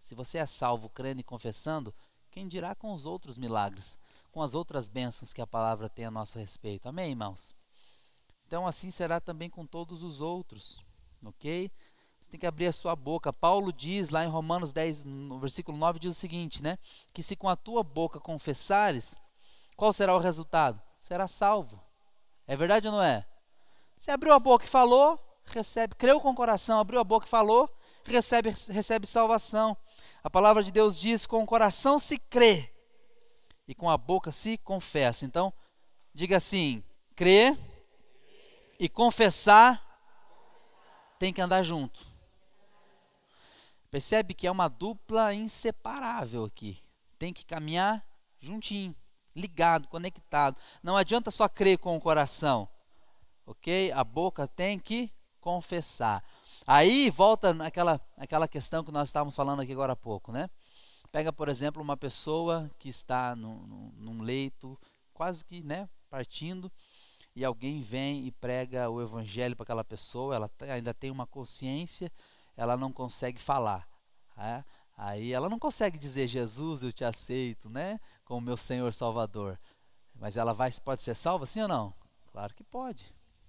Se 0.00 0.14
você 0.14 0.38
é 0.38 0.46
salvo 0.46 0.88
crendo 0.88 1.22
e 1.22 1.24
confessando, 1.24 1.92
quem 2.30 2.46
dirá 2.46 2.72
com 2.72 2.92
os 2.92 3.04
outros 3.04 3.36
milagres, 3.36 3.98
com 4.30 4.40
as 4.40 4.54
outras 4.54 4.88
bênçãos 4.88 5.32
que 5.32 5.40
a 5.40 5.46
palavra 5.46 5.88
tem 5.88 6.04
a 6.04 6.10
nosso 6.10 6.38
respeito? 6.38 6.88
Amém, 6.88 7.10
irmãos? 7.10 7.52
Então, 8.46 8.64
assim 8.64 8.92
será 8.92 9.20
também 9.20 9.50
com 9.50 9.66
todos 9.66 10.04
os 10.04 10.20
outros, 10.20 10.80
ok? 11.24 11.68
Você 12.20 12.30
tem 12.30 12.38
que 12.38 12.46
abrir 12.46 12.68
a 12.68 12.72
sua 12.72 12.94
boca. 12.94 13.32
Paulo 13.32 13.72
diz 13.72 14.10
lá 14.10 14.24
em 14.24 14.28
Romanos 14.28 14.72
10, 14.72 15.02
no 15.02 15.40
versículo 15.40 15.76
9, 15.76 15.98
diz 15.98 16.16
o 16.16 16.20
seguinte, 16.20 16.62
né? 16.62 16.78
Que 17.12 17.24
se 17.24 17.34
com 17.34 17.48
a 17.48 17.56
tua 17.56 17.82
boca 17.82 18.20
confessares, 18.20 19.18
qual 19.74 19.92
será 19.92 20.14
o 20.14 20.20
resultado? 20.20 20.80
Será 21.00 21.26
salvo. 21.26 21.82
É 22.46 22.56
verdade 22.56 22.86
ou 22.86 22.94
não 22.94 23.02
é? 23.02 23.26
Você 23.96 24.12
abriu 24.12 24.32
a 24.32 24.38
boca 24.38 24.64
e 24.64 24.68
falou, 24.68 25.18
recebe, 25.44 25.96
creu 25.96 26.20
com 26.20 26.30
o 26.30 26.36
coração, 26.36 26.78
abriu 26.78 27.00
a 27.00 27.04
boca 27.04 27.26
e 27.26 27.28
falou, 27.28 27.68
recebe, 28.04 28.50
recebe 28.68 29.06
salvação. 29.06 29.76
A 30.22 30.30
palavra 30.30 30.62
de 30.62 30.70
Deus 30.70 30.98
diz: 30.98 31.26
com 31.26 31.42
o 31.42 31.46
coração 31.46 31.98
se 31.98 32.18
crê 32.18 32.70
e 33.66 33.74
com 33.74 33.88
a 33.88 33.96
boca 33.96 34.32
se 34.32 34.58
confessa. 34.58 35.24
Então, 35.24 35.52
diga 36.14 36.36
assim: 36.36 36.82
crer 37.14 37.56
e 38.78 38.88
confessar 38.88 39.86
tem 41.18 41.32
que 41.32 41.40
andar 41.40 41.62
junto. 41.62 42.00
Percebe 43.90 44.34
que 44.34 44.46
é 44.46 44.50
uma 44.50 44.68
dupla 44.68 45.34
inseparável 45.34 46.44
aqui. 46.44 46.78
Tem 47.18 47.32
que 47.32 47.44
caminhar 47.44 48.06
juntinho 48.38 48.94
ligado, 49.34 49.88
conectado. 49.88 50.60
Não 50.82 50.96
adianta 50.96 51.30
só 51.30 51.48
crer 51.48 51.78
com 51.78 51.96
o 51.96 52.00
coração, 52.00 52.68
ok? 53.46 53.92
A 53.92 54.02
boca 54.02 54.46
tem 54.48 54.78
que 54.78 55.12
confessar. 55.40 56.24
Aí 56.66 57.10
volta 57.10 57.52
naquela 57.52 58.00
aquela 58.16 58.46
questão 58.46 58.84
que 58.84 58.92
nós 58.92 59.08
estávamos 59.08 59.34
falando 59.34 59.60
aqui 59.60 59.72
agora 59.72 59.94
há 59.94 59.96
pouco, 59.96 60.30
né? 60.30 60.48
Pega, 61.10 61.32
por 61.32 61.48
exemplo, 61.48 61.82
uma 61.82 61.96
pessoa 61.96 62.70
que 62.78 62.88
está 62.88 63.34
no, 63.34 63.66
no, 63.66 63.92
num 63.92 64.22
leito, 64.22 64.78
quase 65.12 65.44
que 65.44 65.60
né, 65.62 65.88
partindo, 66.08 66.70
e 67.34 67.44
alguém 67.44 67.80
vem 67.80 68.26
e 68.26 68.30
prega 68.30 68.88
o 68.88 69.02
evangelho 69.02 69.56
para 69.56 69.64
aquela 69.64 69.84
pessoa, 69.84 70.34
ela 70.34 70.50
ainda 70.72 70.94
tem 70.94 71.10
uma 71.10 71.26
consciência, 71.26 72.12
ela 72.56 72.76
não 72.76 72.92
consegue 72.92 73.40
falar. 73.40 73.88
Né? 74.36 74.64
Aí 74.96 75.32
ela 75.32 75.48
não 75.48 75.58
consegue 75.58 75.98
dizer 75.98 76.28
Jesus, 76.28 76.82
eu 76.82 76.92
te 76.92 77.04
aceito, 77.04 77.68
né? 77.68 77.98
como 78.24 78.40
meu 78.40 78.56
Senhor 78.56 78.92
Salvador. 78.94 79.58
Mas 80.14 80.36
ela 80.36 80.52
vai, 80.52 80.70
pode 80.84 81.02
ser 81.02 81.16
salva, 81.16 81.46
sim 81.46 81.62
ou 81.62 81.68
não? 81.68 81.94
Claro 82.30 82.54
que 82.54 82.62
pode, 82.62 83.04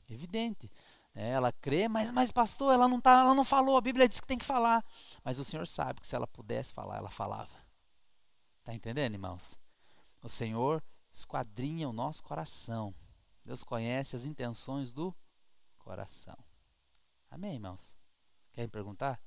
evidente. 0.09 0.71
É, 1.13 1.31
ela 1.31 1.51
crê, 1.51 1.87
mas, 1.87 2.11
mas 2.11 2.31
pastor, 2.31 2.73
ela 2.73 2.87
não, 2.87 3.01
tá, 3.01 3.21
ela 3.21 3.33
não 3.33 3.43
falou, 3.43 3.75
a 3.75 3.81
Bíblia 3.81 4.07
diz 4.07 4.21
que 4.21 4.27
tem 4.27 4.37
que 4.37 4.45
falar. 4.45 4.83
Mas 5.23 5.39
o 5.39 5.43
Senhor 5.43 5.67
sabe 5.67 5.99
que 5.99 6.07
se 6.07 6.15
ela 6.15 6.27
pudesse 6.27 6.73
falar, 6.73 6.97
ela 6.97 7.09
falava. 7.09 7.51
Está 8.59 8.73
entendendo, 8.73 9.13
irmãos? 9.13 9.57
O 10.21 10.29
Senhor 10.29 10.81
esquadrinha 11.13 11.89
o 11.89 11.93
nosso 11.93 12.23
coração. 12.23 12.95
Deus 13.43 13.63
conhece 13.63 14.15
as 14.15 14.25
intenções 14.25 14.93
do 14.93 15.13
coração. 15.79 16.37
Amém, 17.29 17.55
irmãos? 17.55 17.95
Querem 18.53 18.69
perguntar? 18.69 19.19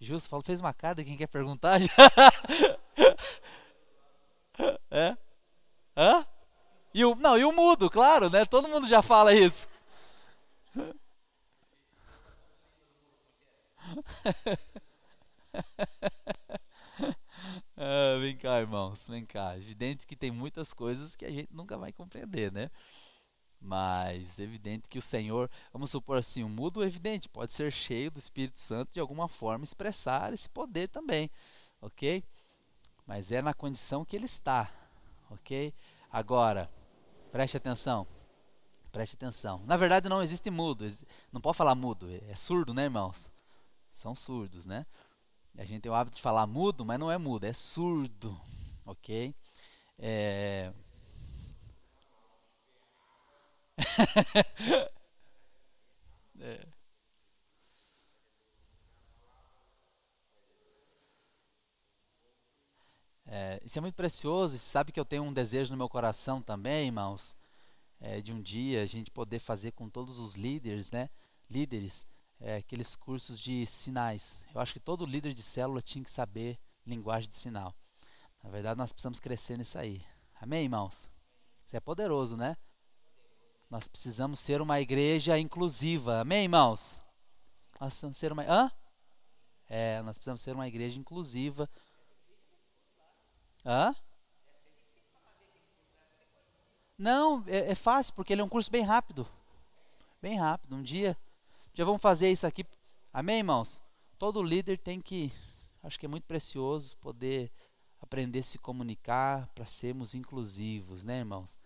Justo 0.00 0.28
falou, 0.28 0.42
fez 0.44 0.58
uma 0.58 0.74
cara 0.74 1.04
quem 1.04 1.16
quer 1.16 1.28
perguntar 1.28 1.80
já. 1.80 1.88
É? 4.90 5.16
Hã? 5.96 6.26
E 6.92 7.02
o, 7.06 7.14
não, 7.14 7.38
e 7.38 7.44
o 7.44 7.52
mudo, 7.52 7.88
claro, 7.88 8.28
né? 8.28 8.44
Todo 8.44 8.68
mundo 8.68 8.86
já 8.86 9.00
fala 9.00 9.34
isso. 9.34 9.66
ah, 17.76 18.16
vem 18.20 18.36
cá, 18.36 18.60
irmãos, 18.60 19.08
vem 19.08 19.24
cá. 19.24 19.56
Evidente 19.56 20.06
que 20.06 20.16
tem 20.16 20.30
muitas 20.30 20.72
coisas 20.72 21.16
que 21.16 21.24
a 21.24 21.30
gente 21.30 21.48
nunca 21.52 21.76
vai 21.76 21.92
compreender, 21.92 22.52
né? 22.52 22.70
Mas 23.60 24.38
evidente 24.38 24.88
que 24.88 24.98
o 24.98 25.02
Senhor, 25.02 25.50
vamos 25.72 25.90
supor 25.90 26.18
assim, 26.18 26.42
o 26.42 26.48
mudo 26.48 26.82
evidente 26.82 27.28
pode 27.28 27.52
ser 27.52 27.70
cheio 27.70 28.10
do 28.10 28.18
Espírito 28.18 28.60
Santo 28.60 28.92
de 28.92 29.00
alguma 29.00 29.28
forma 29.28 29.64
expressar 29.64 30.32
esse 30.32 30.48
poder 30.48 30.88
também, 30.88 31.30
ok? 31.80 32.24
Mas 33.06 33.30
é 33.30 33.40
na 33.40 33.54
condição 33.54 34.04
que 34.04 34.16
ele 34.16 34.26
está, 34.26 34.70
ok? 35.30 35.72
Agora, 36.10 36.68
preste 37.30 37.56
atenção. 37.56 38.06
Preste 38.90 39.14
atenção. 39.14 39.62
Na 39.64 39.76
verdade, 39.76 40.08
não 40.08 40.22
existe 40.22 40.50
mudo. 40.50 40.86
Não 41.32 41.40
pode 41.40 41.56
falar 41.56 41.74
mudo. 41.74 42.08
É 42.28 42.34
surdo, 42.34 42.74
né, 42.74 42.84
irmãos? 42.84 43.31
São 43.92 44.14
surdos, 44.16 44.66
né? 44.66 44.86
A 45.58 45.64
gente 45.64 45.82
tem 45.82 45.92
o 45.92 45.94
hábito 45.94 46.16
de 46.16 46.22
falar 46.22 46.46
mudo, 46.46 46.84
mas 46.84 47.00
não 47.00 47.10
é 47.10 47.18
mudo, 47.18 47.44
é 47.44 47.52
surdo, 47.52 48.40
ok? 48.86 49.34
É... 49.98 50.72
é. 56.40 56.66
É, 63.26 63.60
isso 63.64 63.78
é 63.78 63.80
muito 63.80 63.94
precioso. 63.94 64.58
Sabe 64.58 64.92
que 64.92 65.00
eu 65.00 65.04
tenho 65.04 65.22
um 65.22 65.32
desejo 65.32 65.72
no 65.72 65.78
meu 65.78 65.88
coração 65.88 66.42
também, 66.42 66.86
irmãos, 66.86 67.36
é, 68.00 68.20
de 68.20 68.32
um 68.32 68.42
dia 68.42 68.82
a 68.82 68.86
gente 68.86 69.10
poder 69.10 69.38
fazer 69.40 69.72
com 69.72 69.88
todos 69.88 70.18
os 70.18 70.34
líderes, 70.34 70.90
né? 70.90 71.10
Líderes, 71.50 72.06
é, 72.42 72.56
aqueles 72.56 72.96
cursos 72.96 73.40
de 73.40 73.64
sinais. 73.66 74.44
Eu 74.52 74.60
acho 74.60 74.72
que 74.72 74.80
todo 74.80 75.06
líder 75.06 75.32
de 75.32 75.42
célula 75.42 75.80
tinha 75.80 76.04
que 76.04 76.10
saber 76.10 76.58
linguagem 76.84 77.30
de 77.30 77.36
sinal. 77.36 77.74
Na 78.42 78.50
verdade, 78.50 78.76
nós 78.76 78.92
precisamos 78.92 79.20
crescer 79.20 79.56
nisso 79.56 79.78
aí. 79.78 80.04
Amém, 80.40 80.64
irmãos? 80.64 81.08
Isso 81.64 81.76
é 81.76 81.80
poderoso, 81.80 82.36
né? 82.36 82.56
Nós 83.70 83.86
precisamos 83.86 84.40
ser 84.40 84.60
uma 84.60 84.80
igreja 84.80 85.38
inclusiva. 85.38 86.20
Amém, 86.20 86.42
irmãos? 86.42 87.00
Nós 87.80 87.90
precisamos 87.90 88.16
ser 88.16 88.32
uma. 88.32 88.42
Hã? 88.42 88.70
É, 89.68 90.02
nós 90.02 90.18
precisamos 90.18 90.40
ser 90.42 90.54
uma 90.54 90.66
igreja 90.66 90.98
inclusiva. 90.98 91.70
Hã? 93.64 93.94
Não, 96.98 97.42
é, 97.46 97.70
é, 97.70 97.74
fácil, 97.74 98.12
porque 98.14 98.32
ele 98.32 98.42
é 98.42 98.44
um 98.44 98.48
curso 98.48 98.70
bem 98.70 98.82
rápido. 98.82 99.26
Bem 100.20 100.36
rápido. 100.36 100.76
Um 100.76 100.82
dia, 100.82 101.16
já 101.74 101.84
vamos 101.84 102.02
fazer 102.02 102.30
isso 102.30 102.46
aqui. 102.46 102.64
Amém, 103.12 103.38
irmãos? 103.38 103.80
Todo 104.18 104.42
líder 104.42 104.78
tem 104.78 105.00
que, 105.00 105.32
acho 105.82 105.98
que 105.98 106.06
é 106.06 106.08
muito 106.08 106.24
precioso 106.24 106.96
poder 106.98 107.50
aprender 108.00 108.40
a 108.40 108.42
se 108.42 108.58
comunicar 108.58 109.48
para 109.54 109.64
sermos 109.64 110.14
inclusivos, 110.14 111.04
né, 111.04 111.18
irmãos? 111.18 111.56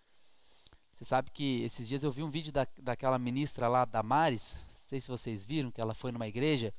Você 0.93 1.05
sabe 1.05 1.31
que 1.31 1.63
esses 1.63 1.89
dias 1.89 2.03
eu 2.03 2.13
vi 2.13 2.23
um 2.23 2.31
vídeo 2.31 2.53
da, 2.53 2.67
daquela 2.79 3.19
ministra 3.19 3.69
lá, 3.69 3.85
da 3.85 4.03
Maris, 4.03 4.55
não 4.55 4.89
sei 4.89 5.01
se 5.01 5.09
vocês 5.09 5.45
viram, 5.45 5.71
que 5.71 5.81
ela 5.81 5.95
foi 5.95 6.13
numa 6.13 6.27
igreja 6.27 6.73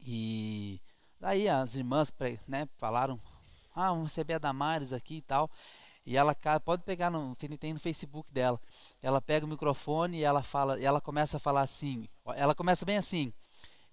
e 0.00 0.80
daí 1.18 1.48
as 1.48 1.74
irmãs 1.74 2.12
né, 2.46 2.68
falaram 2.76 3.20
ah, 3.74 3.90
vamos 3.90 4.06
receber 4.06 4.34
a 4.34 4.38
Damares 4.38 4.92
aqui 4.92 5.16
e 5.16 5.22
tal. 5.22 5.50
E 6.04 6.16
ela 6.16 6.34
pode 6.64 6.82
pegar 6.82 7.10
no 7.10 7.34
tem 7.36 7.72
no 7.72 7.78
Facebook 7.78 8.32
dela. 8.32 8.60
Ela 9.02 9.20
pega 9.20 9.46
o 9.46 9.48
microfone 9.48 10.18
e 10.18 10.24
ela 10.24 10.42
fala, 10.42 10.78
e 10.78 10.84
ela 10.84 11.00
começa 11.00 11.36
a 11.36 11.40
falar 11.40 11.62
assim. 11.62 12.08
Ela 12.34 12.54
começa 12.54 12.84
bem 12.84 12.96
assim: 12.96 13.32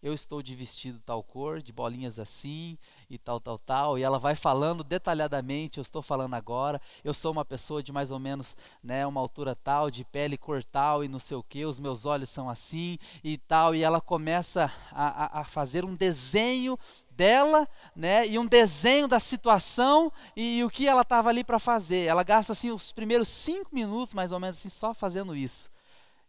eu 0.05 0.13
estou 0.13 0.39
de 0.41 0.55
vestido 0.55 1.01
tal 1.03 1.23
cor, 1.23 1.63
de 1.63 1.73
bolinhas 1.73 2.19
assim 2.19 2.77
e 3.09 3.17
tal, 3.17 3.39
tal, 3.39 3.57
tal. 3.57 3.97
E 3.97 4.03
ela 4.03 4.19
vai 4.19 4.35
falando 4.35 4.83
detalhadamente, 4.83 5.79
eu 5.79 5.81
estou 5.81 6.01
falando 6.01 6.35
agora, 6.35 6.79
eu 7.03 7.11
sou 7.11 7.31
uma 7.31 7.43
pessoa 7.43 7.81
de 7.81 7.91
mais 7.91 8.11
ou 8.11 8.19
menos, 8.19 8.55
né, 8.83 9.05
uma 9.07 9.19
altura 9.19 9.55
tal, 9.55 9.89
de 9.89 10.05
pele 10.05 10.37
cor 10.37 10.63
tal 10.63 11.03
e 11.03 11.07
não 11.07 11.17
sei 11.17 11.35
o 11.35 11.43
que, 11.43 11.65
os 11.65 11.79
meus 11.79 12.05
olhos 12.05 12.29
são 12.29 12.47
assim 12.47 12.99
e 13.23 13.35
tal. 13.35 13.73
E 13.73 13.81
ela 13.81 13.99
começa 13.99 14.71
a, 14.91 15.39
a, 15.39 15.41
a 15.41 15.43
fazer 15.43 15.83
um 15.83 15.95
desenho 15.95 16.77
dela, 17.15 17.67
né, 17.95 18.27
e 18.27 18.37
um 18.37 18.45
desenho 18.45 19.07
da 19.07 19.19
situação 19.19 20.11
e, 20.35 20.57
e 20.57 20.63
o 20.63 20.69
que 20.69 20.87
ela 20.87 21.01
estava 21.01 21.29
ali 21.29 21.43
para 21.43 21.59
fazer. 21.59 22.05
Ela 22.05 22.23
gasta 22.23 22.53
assim 22.53 22.71
os 22.71 22.91
primeiros 22.91 23.27
cinco 23.29 23.73
minutos, 23.73 24.13
mais 24.13 24.31
ou 24.31 24.39
menos, 24.39 24.57
assim, 24.57 24.69
só 24.69 24.93
fazendo 24.93 25.35
isso. 25.35 25.69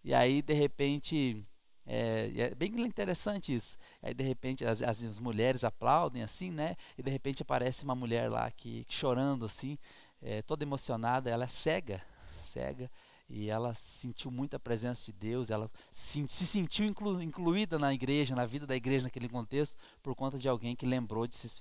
E 0.05 0.15
aí, 0.15 0.41
de 0.41 0.55
repente, 0.55 1.45
é, 1.87 2.33
é, 2.37 2.55
bem 2.55 2.71
interessante 2.81 3.55
isso. 3.55 3.77
Aí 4.03 4.13
de 4.13 4.25
repente 4.25 4.65
as, 4.65 4.83
as, 4.83 5.21
mulheres 5.21 5.65
aplaudem 5.65 6.23
assim, 6.23 6.51
né? 6.51 6.77
E 6.99 7.03
de 7.03 7.11
repente 7.11 7.43
aparece 7.43 7.85
uma 7.85 7.95
mulher 7.95 8.31
lá 8.31 8.51
que 8.51 8.85
chorando 8.89 9.45
assim, 9.45 9.79
é, 10.21 10.43
toda 10.43 10.65
emocionada. 10.65 11.31
Ela 11.31 11.45
é 11.45 11.49
cega, 11.49 12.03
cega 12.43 12.91
e 13.29 13.49
ela 13.51 13.75
sentiu 13.75 14.31
muita 14.31 14.59
presença 14.59 15.05
de 15.05 15.13
Deus, 15.13 15.51
ela 15.51 15.71
se, 15.91 16.27
se 16.29 16.47
sentiu 16.47 16.87
inclu, 16.87 17.21
incluída 17.21 17.79
na 17.79 17.93
igreja, 17.93 18.37
na 18.37 18.47
vida 18.47 18.67
da 18.67 18.77
igreja 18.77 19.03
naquele 19.03 19.29
contexto, 19.29 19.77
por 20.03 20.15
conta 20.15 20.39
de 20.39 20.49
alguém 20.49 20.77
que 20.77 20.87
lembrou 20.87 21.27
de 21.27 21.35
se, 21.35 21.57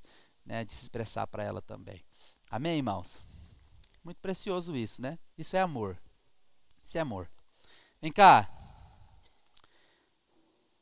né, 0.46 0.64
de 0.64 0.72
se 0.72 0.84
expressar 0.84 1.26
para 1.28 1.44
ela 1.44 1.62
também. 1.62 2.04
Amém, 2.50 2.78
irmãos? 2.78 3.26
Muito 4.04 4.18
precioso 4.22 4.76
isso, 4.76 5.02
né? 5.02 5.18
Isso 5.36 5.58
é 5.58 5.60
amor. 5.62 6.00
Isso 6.84 6.98
é 6.98 7.02
amor. 7.02 7.28
Vem 8.00 8.12
cá. 8.12 8.48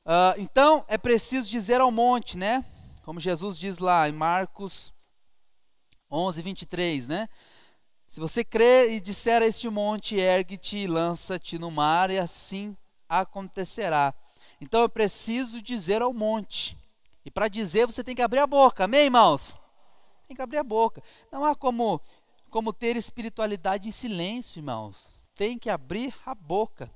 Uh, 0.05 0.35
então, 0.37 0.83
é 0.89 0.97
preciso 0.97 1.49
dizer 1.49 1.79
ao 1.79 1.89
monte, 1.89 2.37
né? 2.37 2.65
Como 3.03 3.21
Jesus 3.21 3.57
diz 3.57 3.77
lá 3.77 4.09
em 4.09 4.11
Marcos 4.11 4.93
11, 6.11 6.41
23, 6.41 7.07
né? 7.07 7.29
Se 8.13 8.19
você 8.19 8.43
crer 8.43 8.91
e 8.91 8.99
disser 8.99 9.41
a 9.41 9.47
este 9.47 9.67
monte, 9.67 10.15
ergue-te 10.17 10.77
e 10.77 10.85
lança-te 10.85 11.57
no 11.57 11.71
mar, 11.71 12.11
e 12.11 12.19
assim 12.19 12.77
acontecerá. 13.09 14.13
Então 14.61 14.83
é 14.83 14.87
preciso 14.87 15.59
dizer 15.59 15.99
ao 15.99 16.13
monte. 16.13 16.77
E 17.25 17.31
para 17.31 17.47
dizer, 17.47 17.87
você 17.87 18.03
tem 18.03 18.13
que 18.13 18.21
abrir 18.21 18.37
a 18.37 18.45
boca. 18.45 18.83
Amém, 18.83 19.05
irmãos? 19.05 19.59
Tem 20.27 20.35
que 20.35 20.43
abrir 20.43 20.59
a 20.59 20.63
boca. 20.63 21.01
Não 21.31 21.43
há 21.43 21.55
como, 21.55 21.99
como 22.51 22.71
ter 22.71 22.95
espiritualidade 22.95 23.89
em 23.89 23.91
silêncio, 23.91 24.59
irmãos. 24.59 25.09
Tem 25.33 25.57
que 25.57 25.71
abrir 25.71 26.13
a 26.23 26.35
boca. 26.35 26.91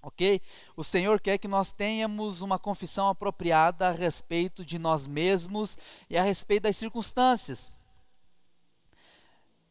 Ok? 0.00 0.40
O 0.74 0.82
Senhor 0.82 1.20
quer 1.20 1.36
que 1.36 1.46
nós 1.46 1.72
tenhamos 1.72 2.40
uma 2.40 2.58
confissão 2.58 3.06
apropriada 3.06 3.88
a 3.88 3.92
respeito 3.92 4.64
de 4.64 4.78
nós 4.78 5.06
mesmos 5.06 5.76
e 6.08 6.16
a 6.16 6.22
respeito 6.22 6.62
das 6.62 6.78
circunstâncias. 6.78 7.70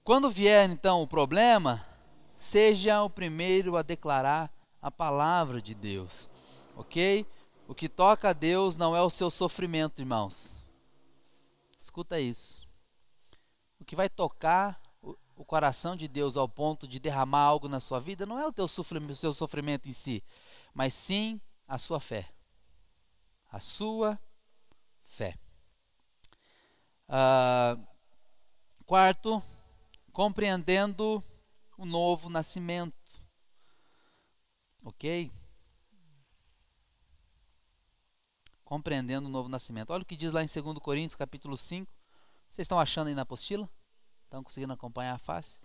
Quando 0.04 0.32
vier 0.32 0.70
então 0.70 1.02
o 1.02 1.08
problema, 1.08 1.86
seja 2.36 3.04
o 3.04 3.10
primeiro 3.10 3.78
a 3.78 3.84
declarar 3.84 4.52
a 4.82 4.90
palavra 4.90 5.62
de 5.62 5.76
Deus, 5.76 6.28
ok? 6.76 7.26
O 7.68 7.76
que 7.76 7.88
toca 7.88 8.30
a 8.30 8.34
Deus 8.34 8.76
não 8.76 8.96
é 8.96 9.02
o 9.02 9.12
seu 9.12 9.30
sofrimento, 9.30 10.02
irmãos. 10.02 10.58
Escuta 11.78 12.20
isso. 12.20 12.68
O 13.80 13.86
que 13.86 13.96
vai 13.96 14.10
tocar 14.10 14.82
o, 15.02 15.46
coração 15.46 15.96
de 15.96 16.08
Deus 16.08 16.38
ao 16.38 16.48
ponto 16.48 16.88
de 16.88 17.00
derramar 17.00 17.42
algo 17.42 17.68
na 17.68 17.80
sua 17.80 18.00
vida 18.00 18.26
não 18.26 18.40
é 18.40 18.46
o 18.46 18.54
teu 18.54 18.68
sofrimento, 18.68 19.12
o 19.12 19.16
seu 19.16 19.34
sofrimento 19.34 19.90
em 19.90 19.94
si, 19.94 20.24
mas 20.74 20.94
sim 20.94 21.42
a 21.68 21.78
sua 21.78 22.00
fé. 22.00 22.30
A 23.52 23.60
sua 23.60 24.20
fé. 25.06 25.38
Uh, 27.10 27.84
quarto, 28.86 29.44
compreendendo 30.12 31.24
o 31.78 31.86
novo 31.86 32.30
nascimento. 32.30 32.96
Ok? 34.84 35.32
Compreendendo 38.64 39.28
o 39.28 39.32
novo 39.32 39.50
nascimento. 39.50 39.92
Olha 39.92 40.04
o 40.04 40.06
que 40.06 40.16
diz 40.16 40.34
lá 40.34 40.44
em 40.44 40.48
2 40.48 40.80
Coríntios, 40.80 41.16
capítulo 41.16 41.58
5. 41.58 41.92
Vocês 42.50 42.66
estão 42.66 42.80
achando 42.80 43.08
aí 43.08 43.16
na 43.16 43.24
apostila? 43.24 43.70
Estão 44.26 44.44
conseguindo 44.44 44.74
acompanhar 44.74 45.20
fácil? 45.20 45.62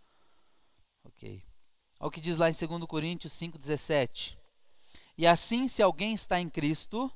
Ok. 1.05 1.43
Olha 1.98 2.09
o 2.09 2.10
que 2.10 2.20
diz 2.20 2.36
lá 2.36 2.48
em 2.51 2.52
2 2.52 2.85
Coríntios 2.86 3.32
5,17. 3.32 4.36
E 5.16 5.27
assim, 5.27 5.66
se 5.66 5.82
alguém 5.82 6.12
está 6.12 6.39
em 6.39 6.48
Cristo, 6.48 7.10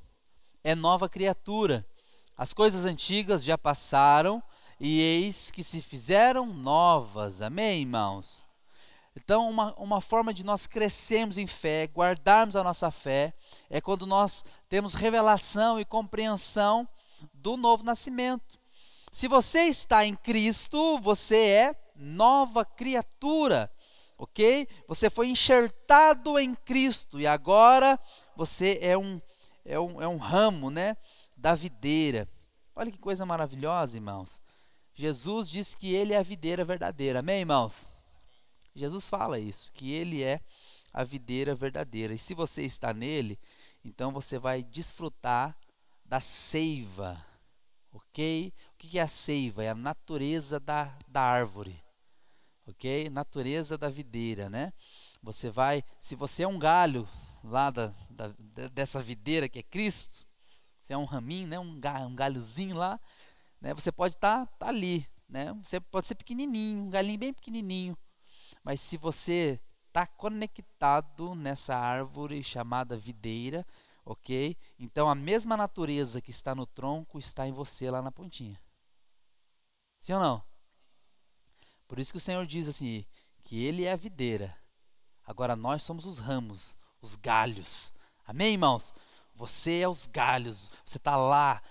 é 0.63 0.73
nova 0.73 1.07
criatura. 1.07 1.87
As 2.35 2.53
coisas 2.53 2.85
antigas 2.85 3.43
já 3.43 3.57
passaram, 3.57 4.41
e 4.83 4.99
eis 4.99 5.51
que 5.51 5.63
se 5.63 5.79
fizeram 5.79 6.47
novas. 6.47 7.39
Amém, 7.39 7.81
irmãos? 7.81 8.43
Então, 9.15 9.47
uma, 9.47 9.75
uma 9.75 10.01
forma 10.01 10.33
de 10.33 10.43
nós 10.43 10.65
crescermos 10.65 11.37
em 11.37 11.45
fé, 11.45 11.85
guardarmos 11.85 12.55
a 12.55 12.63
nossa 12.63 12.89
fé, 12.89 13.31
é 13.69 13.79
quando 13.79 14.07
nós 14.07 14.43
temos 14.67 14.95
revelação 14.95 15.79
e 15.79 15.85
compreensão 15.85 16.89
do 17.31 17.55
novo 17.57 17.83
nascimento. 17.83 18.59
Se 19.11 19.27
você 19.27 19.65
está 19.65 20.03
em 20.03 20.15
Cristo, 20.15 20.97
você 20.97 21.37
é 21.37 21.75
nova 21.95 22.65
criatura, 22.65 23.71
ok? 24.17 24.67
Você 24.87 25.11
foi 25.11 25.29
enxertado 25.29 26.39
em 26.39 26.55
Cristo 26.55 27.19
e 27.19 27.27
agora 27.27 27.99
você 28.35 28.79
é 28.81 28.97
um, 28.97 29.21
é 29.63 29.79
um, 29.79 30.01
é 30.01 30.07
um 30.07 30.17
ramo, 30.17 30.71
né? 30.71 30.97
Da 31.37 31.53
videira. 31.53 32.27
Olha 32.75 32.91
que 32.91 32.97
coisa 32.97 33.27
maravilhosa, 33.27 33.95
irmãos. 33.95 34.41
Jesus 35.01 35.49
diz 35.49 35.73
que 35.73 35.95
ele 35.95 36.13
é 36.13 36.17
a 36.17 36.21
videira 36.23 36.63
verdadeira. 36.63 37.21
Amém, 37.21 37.39
irmãos? 37.39 37.89
Jesus 38.75 39.09
fala 39.09 39.39
isso, 39.39 39.73
que 39.73 39.91
ele 39.91 40.21
é 40.21 40.39
a 40.93 41.03
videira 41.03 41.55
verdadeira. 41.55 42.13
E 42.13 42.19
se 42.19 42.35
você 42.35 42.61
está 42.61 42.93
nele, 42.93 43.39
então 43.83 44.11
você 44.11 44.37
vai 44.37 44.61
desfrutar 44.61 45.57
da 46.05 46.19
seiva. 46.19 47.19
Ok? 47.91 48.53
O 48.75 48.77
que 48.77 48.99
é 48.99 49.01
a 49.01 49.07
seiva? 49.07 49.63
É 49.63 49.69
a 49.69 49.75
natureza 49.75 50.59
da, 50.59 50.95
da 51.07 51.21
árvore. 51.23 51.83
Ok? 52.67 53.09
Natureza 53.09 53.79
da 53.79 53.89
videira, 53.89 54.51
né? 54.51 54.71
Você 55.23 55.49
vai, 55.49 55.83
se 55.99 56.15
você 56.15 56.43
é 56.43 56.47
um 56.47 56.59
galho 56.59 57.09
lá 57.43 57.71
da, 57.71 57.91
da 58.07 58.27
dessa 58.71 59.01
videira 59.01 59.49
que 59.49 59.57
é 59.57 59.63
Cristo, 59.63 60.27
você 60.83 60.93
é 60.93 60.97
um 60.97 61.05
raminho, 61.05 61.47
né? 61.47 61.59
um, 61.59 61.79
um 62.05 62.15
galhozinho 62.15 62.75
lá, 62.75 62.99
né? 63.61 63.73
Você 63.73 63.91
pode 63.91 64.15
estar 64.15 64.47
tá, 64.47 64.53
tá 64.57 64.67
ali, 64.67 65.07
né? 65.29 65.53
Você 65.63 65.79
pode 65.79 66.07
ser 66.07 66.15
pequenininho, 66.15 66.81
um 66.81 66.89
galinho 66.89 67.19
bem 67.19 67.33
pequenininho, 67.33 67.97
mas 68.63 68.81
se 68.81 68.97
você 68.97 69.59
está 69.87 70.07
conectado 70.07 71.35
nessa 71.35 71.75
árvore 71.75 72.43
chamada 72.43 72.97
videira, 72.97 73.65
ok? 74.05 74.57
Então 74.79 75.09
a 75.09 75.15
mesma 75.15 75.55
natureza 75.55 76.21
que 76.21 76.31
está 76.31 76.55
no 76.55 76.65
tronco 76.65 77.19
está 77.19 77.47
em 77.47 77.51
você 77.51 77.89
lá 77.91 78.01
na 78.01 78.11
pontinha. 78.11 78.59
Sim 79.99 80.13
ou 80.13 80.19
não? 80.19 80.43
Por 81.87 81.99
isso 81.99 82.11
que 82.11 82.17
o 82.17 82.21
Senhor 82.21 82.45
diz 82.45 82.67
assim: 82.67 83.05
que 83.43 83.63
Ele 83.63 83.83
é 83.83 83.91
a 83.91 83.97
videira, 83.97 84.57
agora 85.25 85.55
nós 85.55 85.83
somos 85.83 86.05
os 86.05 86.17
ramos, 86.17 86.75
os 87.01 87.15
galhos. 87.15 87.93
Amém, 88.25 88.53
irmãos? 88.53 88.93
Você 89.35 89.79
é 89.79 89.89
os 89.89 90.07
galhos, 90.07 90.71
você 90.85 90.97
está 90.97 91.17
lá, 91.17 91.61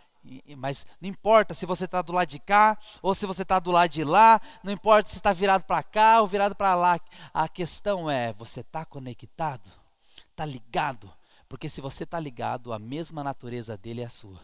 mas 0.57 0.87
não 1.01 1.09
importa 1.09 1.55
se 1.55 1.65
você 1.67 1.85
está 1.85 2.03
do 2.03 2.13
lado 2.13 2.29
de 2.29 2.39
cá 2.39 2.79
ou 3.01 3.15
se 3.15 3.27
você 3.27 3.43
está 3.43 3.59
do 3.59 3.71
lado 3.71 3.91
de 3.91 4.05
lá, 4.05 4.41
não 4.63 4.73
importa 4.73 5.09
se 5.09 5.17
está 5.17 5.33
virado 5.33 5.65
para 5.65 5.83
cá 5.83 6.21
ou 6.21 6.27
virado 6.27 6.55
para 6.55 6.75
lá. 6.75 7.01
A 7.33 7.49
questão 7.49 8.11
é: 8.11 8.33
você 8.35 8.61
está 8.61 8.85
conectado? 8.85 9.71
Está 10.31 10.45
ligado? 10.45 11.13
Porque 11.49 11.69
se 11.69 11.81
você 11.81 12.05
está 12.05 12.21
ligado, 12.21 12.73
a 12.73 12.79
mesma 12.79 13.25
natureza 13.25 13.77
dele 13.77 14.03
é 14.03 14.07
a 14.07 14.11
sua. 14.11 14.41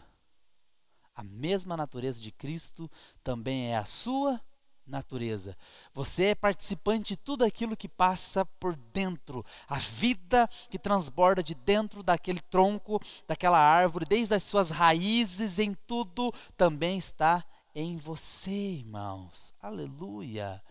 A 1.15 1.23
mesma 1.23 1.77
natureza 1.77 2.21
de 2.21 2.31
Cristo 2.31 2.91
também 3.23 3.73
é 3.73 3.77
a 3.77 3.85
sua 3.85 4.41
natureza. 4.87 5.57
Você 5.93 6.27
é 6.27 6.35
participante 6.35 7.15
de 7.15 7.17
tudo 7.17 7.45
aquilo 7.45 7.77
que 7.77 7.89
passa 7.89 8.45
por 8.45 8.77
dentro, 8.93 9.45
a 9.69 9.79
vida 9.79 10.49
que 10.71 10.79
transborda 10.79 11.43
de 11.43 11.55
dentro 11.55 12.03
daquele 12.03 12.41
tronco, 12.41 13.01
daquela 13.27 13.59
árvore, 13.59 14.07
desde 14.07 14.35
as 14.35 14.43
suas 14.43 14.71
raízes, 14.71 15.59
em 15.59 15.75
tudo, 15.87 16.33
também 16.57 16.97
está 16.99 17.45
em 17.75 17.97
você, 17.97 18.51
irmãos. 18.51 19.53
Aleluia. 19.61 20.63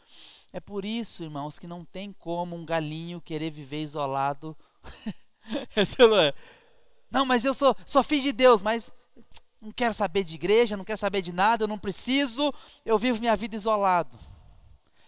É 0.51 0.59
por 0.59 0.85
isso, 0.85 1.23
irmãos, 1.23 1.59
que 1.59 1.67
não 1.67 1.83
tem 1.83 2.13
como 2.13 2.55
um 2.55 2.65
galinho 2.65 3.21
querer 3.21 3.51
viver 3.51 3.83
isolado. 3.83 4.55
É. 5.47 6.33
não, 7.11 7.23
mas 7.23 7.45
eu 7.45 7.53
sou, 7.53 7.75
sou 7.85 8.01
filho 8.01 8.23
de 8.23 8.31
Deus, 8.31 8.63
mas 8.63 8.91
não 9.65 9.71
quero 9.71 9.93
saber 9.93 10.23
de 10.23 10.35
igreja, 10.35 10.77
não 10.77 10.83
quero 10.83 10.99
saber 10.99 11.21
de 11.21 11.33
nada, 11.33 11.63
eu 11.63 11.67
não 11.67 11.79
preciso, 11.79 12.53
eu 12.85 12.97
vivo 12.99 13.19
minha 13.19 13.35
vida 13.35 13.55
isolado. 13.55 14.17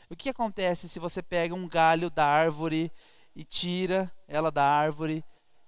O 0.09 0.15
que 0.15 0.29
acontece 0.29 0.89
se 0.89 0.99
você 0.99 1.21
pega 1.21 1.53
um 1.53 1.67
galho 1.67 2.09
da 2.09 2.25
árvore 2.25 2.91
e 3.35 3.43
tira 3.43 4.11
ela 4.27 4.51
da 4.51 4.65
árvore 4.65 5.23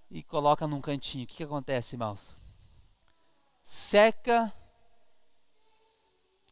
e 0.10 0.24
coloca 0.24 0.66
num 0.66 0.82
cantinho? 0.82 1.26
O 1.26 1.28
que 1.28 1.44
acontece, 1.44 1.96
irmãos? 1.96 2.36
Seca 3.62 4.52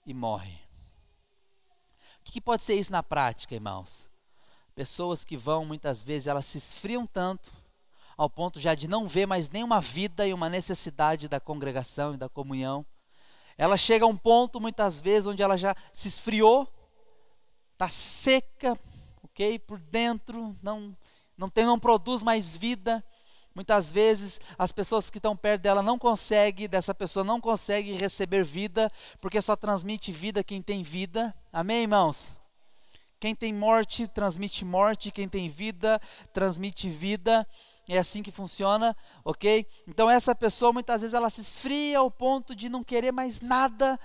e 0.05 0.13
morre. 0.13 0.59
O 2.19 2.31
que 2.31 2.39
pode 2.39 2.63
ser 2.63 2.75
isso 2.75 2.91
na 2.91 3.01
prática, 3.01 3.55
irmãos? 3.55 4.07
Pessoas 4.75 5.25
que 5.25 5.35
vão, 5.35 5.65
muitas 5.65 6.03
vezes, 6.03 6.27
elas 6.27 6.45
se 6.45 6.59
esfriam 6.59 7.07
tanto 7.07 7.51
ao 8.17 8.29
ponto 8.29 8.59
já 8.59 8.73
de 8.73 8.87
não 8.87 9.07
ver 9.07 9.27
mais 9.27 9.47
nenhuma 9.47 9.79
vida 9.79 10.27
e 10.27 10.33
uma 10.33 10.49
necessidade 10.49 11.29
da 11.29 11.39
congregação 11.39 12.15
e 12.15 12.17
da 12.17 12.27
comunhão. 12.27 12.83
Ela 13.55 13.77
chega 13.77 14.05
a 14.05 14.07
um 14.07 14.17
ponto, 14.17 14.59
muitas 14.59 14.99
vezes, 14.99 15.27
onde 15.27 15.43
ela 15.43 15.55
já 15.55 15.75
se 15.93 16.07
esfriou, 16.07 16.67
está 17.73 17.87
seca, 17.87 18.77
ok? 19.23 19.59
Por 19.59 19.79
dentro, 19.79 20.55
não, 20.61 20.95
não, 21.37 21.49
tem, 21.49 21.65
não 21.65 21.79
produz 21.79 22.23
mais 22.23 22.55
vida. 22.55 23.03
Muitas 23.53 23.91
vezes 23.91 24.39
as 24.57 24.71
pessoas 24.71 25.09
que 25.09 25.17
estão 25.17 25.35
perto 25.35 25.63
dela 25.63 25.81
não 25.81 25.97
conseguem, 25.97 26.67
dessa 26.67 26.93
pessoa 26.93 27.23
não 27.23 27.41
conseguem 27.41 27.95
receber 27.95 28.43
vida, 28.43 28.91
porque 29.19 29.41
só 29.41 29.55
transmite 29.55 30.11
vida 30.11 30.43
quem 30.43 30.61
tem 30.61 30.83
vida. 30.83 31.33
Amém, 31.51 31.81
irmãos? 31.81 32.35
Quem 33.19 33.33
tem 33.33 33.51
morte 33.51 34.07
transmite 34.07 34.63
morte, 34.63 35.11
quem 35.11 35.27
tem 35.27 35.49
vida 35.49 35.99
transmite 36.31 36.87
vida. 36.87 37.47
É 37.87 37.97
assim 37.97 38.21
que 38.21 38.31
funciona, 38.31 38.95
ok? 39.23 39.65
Então 39.87 40.09
essa 40.09 40.35
pessoa 40.35 40.73
muitas 40.73 41.01
vezes 41.01 41.13
ela 41.13 41.29
se 41.29 41.41
esfria 41.41 41.99
ao 41.99 42.11
ponto 42.11 42.53
de 42.53 42.67
não 42.67 42.83
querer 42.83 43.11
mais 43.13 43.39
nada 43.39 43.99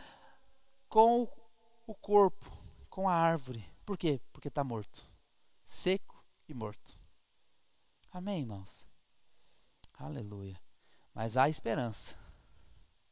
com 0.88 1.28
o 1.86 1.94
corpo, 1.94 2.56
com 2.88 3.08
a 3.08 3.14
árvore. 3.14 3.64
Por 3.84 3.98
quê? 3.98 4.20
Porque 4.32 4.48
está 4.48 4.62
morto, 4.62 5.04
seco 5.64 6.24
e 6.48 6.54
morto. 6.54 6.96
Amém, 8.12 8.40
irmãos? 8.40 8.86
Aleluia. 9.98 10.60
Mas 11.14 11.36
há 11.36 11.48
esperança. 11.48 12.14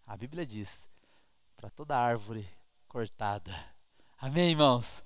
A 0.07 0.17
Bíblia 0.17 0.47
diz: 0.47 0.89
para 1.57 1.71
toda 1.71 1.99
árvore 1.99 2.49
cortada. 2.89 3.55
Amém, 4.19 4.51
irmãos? 4.51 5.03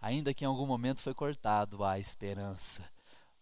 Ainda 0.00 0.34
que 0.34 0.44
em 0.44 0.48
algum 0.48 0.66
momento 0.66 1.00
foi 1.00 1.14
cortado, 1.14 1.84
há 1.84 1.98
esperança. 1.98 2.91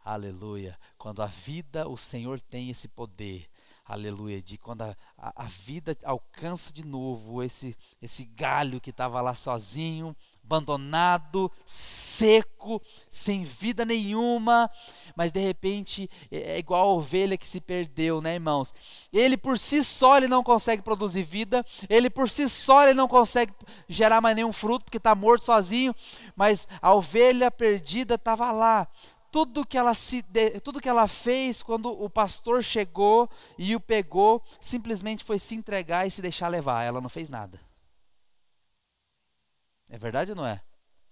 Aleluia. 0.04 0.78
Quando 0.96 1.22
a 1.22 1.26
vida, 1.26 1.88
o 1.88 1.96
Senhor 1.96 2.40
tem 2.40 2.70
esse 2.70 2.88
poder. 2.88 3.48
Aleluia. 3.84 4.40
De 4.40 4.56
quando 4.56 4.82
a, 4.82 4.96
a, 5.18 5.44
a 5.44 5.44
vida 5.44 5.96
alcança 6.04 6.72
de 6.72 6.84
novo 6.84 7.42
esse, 7.42 7.76
esse 8.00 8.24
galho 8.24 8.80
que 8.80 8.90
estava 8.90 9.20
lá 9.20 9.34
sozinho, 9.34 10.16
abandonado, 10.42 11.50
seco, 11.64 12.82
sem 13.08 13.44
vida 13.44 13.84
nenhuma, 13.84 14.68
mas 15.14 15.30
de 15.30 15.38
repente 15.38 16.10
é, 16.30 16.54
é 16.54 16.58
igual 16.58 16.88
a 16.88 16.92
ovelha 16.92 17.38
que 17.38 17.46
se 17.46 17.60
perdeu, 17.60 18.20
né, 18.20 18.34
irmãos? 18.34 18.74
Ele 19.12 19.36
por 19.36 19.58
si 19.58 19.84
só 19.84 20.16
ele 20.16 20.28
não 20.28 20.42
consegue 20.42 20.82
produzir 20.82 21.22
vida, 21.22 21.64
ele 21.88 22.10
por 22.10 22.28
si 22.28 22.48
só 22.48 22.82
ele 22.84 22.94
não 22.94 23.06
consegue 23.06 23.52
gerar 23.88 24.20
mais 24.20 24.34
nenhum 24.34 24.52
fruto 24.52 24.86
porque 24.86 24.98
está 24.98 25.14
morto 25.14 25.44
sozinho, 25.44 25.94
mas 26.34 26.66
a 26.82 26.92
ovelha 26.92 27.50
perdida 27.50 28.16
estava 28.16 28.50
lá, 28.50 28.88
tudo 29.30 29.66
que 29.66 29.78
ela 29.78 29.94
se 29.94 30.24
tudo 30.62 30.80
que 30.80 30.88
ela 30.88 31.06
fez 31.08 31.62
quando 31.62 31.90
o 31.90 32.08
pastor 32.10 32.62
chegou 32.62 33.28
e 33.58 33.74
o 33.76 33.80
pegou, 33.80 34.42
simplesmente 34.60 35.24
foi 35.24 35.38
se 35.38 35.54
entregar 35.54 36.06
e 36.06 36.10
se 36.10 36.22
deixar 36.22 36.48
levar. 36.48 36.82
Ela 36.82 37.00
não 37.00 37.08
fez 37.08 37.28
nada. 37.28 37.60
É 39.88 39.98
verdade 39.98 40.32
ou 40.32 40.36
não 40.36 40.46
é? 40.46 40.62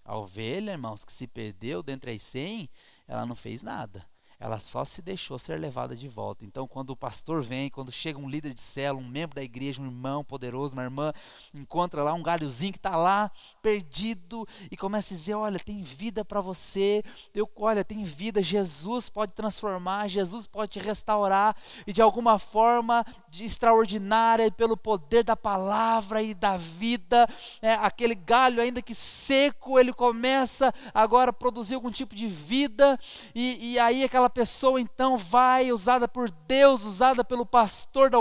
A 0.05 0.17
ovelha, 0.17 0.71
irmãos, 0.71 1.05
que 1.05 1.13
se 1.13 1.27
perdeu 1.27 1.83
dentre 1.83 2.11
as 2.11 2.21
cem, 2.21 2.69
ela 3.07 3.25
não 3.25 3.35
fez 3.35 3.61
nada 3.61 4.05
ela 4.39 4.57
só 4.57 4.85
se 4.85 5.01
deixou 5.01 5.37
ser 5.37 5.59
levada 5.59 5.93
de 5.93 6.07
volta. 6.07 6.45
Então, 6.45 6.65
quando 6.65 6.91
o 6.91 6.95
pastor 6.95 7.41
vem, 7.41 7.69
quando 7.69 7.91
chega 7.91 8.17
um 8.17 8.29
líder 8.29 8.53
de 8.53 8.61
célula, 8.61 9.05
um 9.05 9.09
membro 9.09 9.35
da 9.35 9.43
igreja, 9.43 9.81
um 9.81 9.85
irmão 9.85 10.23
poderoso, 10.23 10.73
uma 10.73 10.83
irmã, 10.83 11.11
encontra 11.53 12.01
lá 12.03 12.13
um 12.13 12.23
galhozinho 12.23 12.71
que 12.71 12.79
está 12.79 12.95
lá, 12.95 13.29
perdido, 13.61 14.47
e 14.71 14.77
começa 14.77 15.13
a 15.13 15.17
dizer: 15.17 15.33
Olha, 15.33 15.59
tem 15.59 15.81
vida 15.81 16.23
para 16.23 16.39
você, 16.39 17.03
eu, 17.33 17.49
olha, 17.57 17.83
tem 17.83 18.05
vida, 18.05 18.41
Jesus 18.41 19.09
pode 19.09 19.33
transformar, 19.33 20.07
Jesus 20.07 20.47
pode 20.47 20.71
te 20.71 20.79
restaurar, 20.79 21.53
e 21.85 21.91
de 21.91 22.01
alguma 22.01 22.39
forma 22.39 23.05
de 23.29 23.43
extraordinária, 23.43 24.49
pelo 24.49 24.77
poder 24.77 25.25
da 25.25 25.35
palavra 25.35 26.23
e 26.23 26.33
da 26.33 26.55
vida, 26.55 27.27
é, 27.61 27.73
aquele 27.73 28.15
galho, 28.15 28.61
ainda 28.61 28.81
que 28.81 28.95
seco, 28.95 29.77
ele 29.77 29.91
começa 29.91 30.73
agora 30.93 31.31
a 31.31 31.33
produzir 31.33 31.75
algum 31.75 31.91
tipo 31.91 32.15
de 32.15 32.27
vida, 32.27 32.97
e, 33.35 33.73
e 33.73 33.79
aí 33.79 34.05
aquela 34.05 34.28
pessoa 34.29 34.79
então 34.79 35.17
vai, 35.17 35.71
usada 35.71 36.07
por 36.07 36.29
Deus, 36.29 36.83
usada 36.83 37.23
pelo 37.23 37.45
pastor 37.45 38.11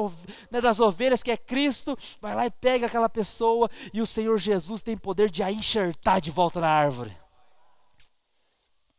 né, 0.51 0.61
das 0.61 0.81
ovelhas, 0.81 1.23
que 1.23 1.31
é 1.31 1.37
Cristo, 1.37 1.97
vai 2.21 2.35
lá 2.35 2.47
e 2.47 2.51
pega 2.51 2.87
aquela 2.87 3.09
pessoa 3.09 3.71
e 3.93 4.01
o 4.01 4.07
Senhor 4.07 4.39
Jesus 4.39 4.83
tem 4.83 4.97
poder 4.97 5.31
de 5.31 5.43
a 5.43 5.53
enxertar 5.53 6.21
de 6.21 6.31
volta 6.31 6.61
na 6.61 6.69
árvore. 6.69 7.17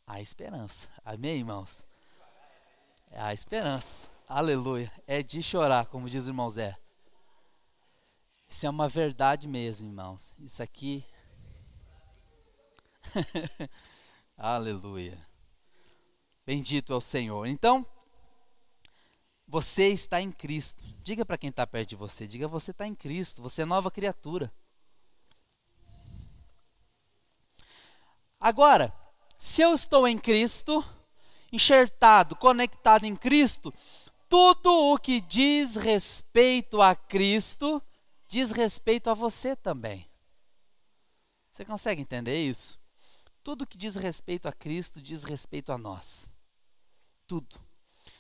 Há 0.06 0.22
esperança. 0.22 0.88
Amém, 1.06 1.38
irmãos? 1.38 1.84
É 3.12 3.22
a 3.22 3.34
esperança. 3.34 4.10
Aleluia. 4.28 4.92
É 5.06 5.22
de 5.22 5.42
chorar, 5.42 5.86
como 5.86 6.10
diz 6.10 6.26
o 6.26 6.30
irmão 6.30 6.50
Zé. 6.50 6.78
Isso 8.48 8.66
é 8.66 8.70
uma 8.70 8.88
verdade 8.88 9.48
mesmo, 9.48 9.88
irmãos. 9.88 10.34
Isso 10.40 10.64
aqui. 10.64 11.06
Aleluia. 14.36 15.29
Bendito 16.50 16.92
é 16.92 16.96
o 16.96 17.00
Senhor. 17.00 17.46
Então, 17.46 17.86
você 19.48 19.90
está 19.90 20.20
em 20.20 20.32
Cristo. 20.32 20.84
Diga 21.04 21.24
para 21.24 21.38
quem 21.38 21.52
está 21.52 21.68
perto 21.68 21.90
de 21.90 21.96
você, 21.96 22.26
diga 22.26 22.48
você 22.48 22.72
está 22.72 22.88
em 22.88 22.96
Cristo, 22.96 23.40
você 23.40 23.62
é 23.62 23.66
nova 23.66 23.92
criatura. 23.92 24.52
Agora, 28.40 28.92
se 29.38 29.62
eu 29.62 29.76
estou 29.76 30.08
em 30.08 30.18
Cristo, 30.18 30.84
enxertado, 31.52 32.36
conectado 32.36 33.04
em 33.04 33.16
Cristo, 33.16 33.72
tudo 34.28 34.74
o 34.74 34.98
que 34.98 35.22
diz 35.22 35.76
respeito 35.76 36.82
a 36.82 36.96
Cristo 36.96 37.80
diz 38.28 38.50
respeito 38.50 39.08
a 39.08 39.14
você 39.14 39.56
também. 39.56 40.10
Você 41.54 41.64
consegue 41.64 42.02
entender 42.02 42.44
isso? 42.44 42.80
Tudo 43.44 43.68
que 43.68 43.78
diz 43.78 43.94
respeito 43.94 44.48
a 44.48 44.52
Cristo 44.52 45.00
diz 45.00 45.24
respeito 45.24 45.72
a 45.72 45.78
nós 45.78 46.28
tudo. 47.30 47.62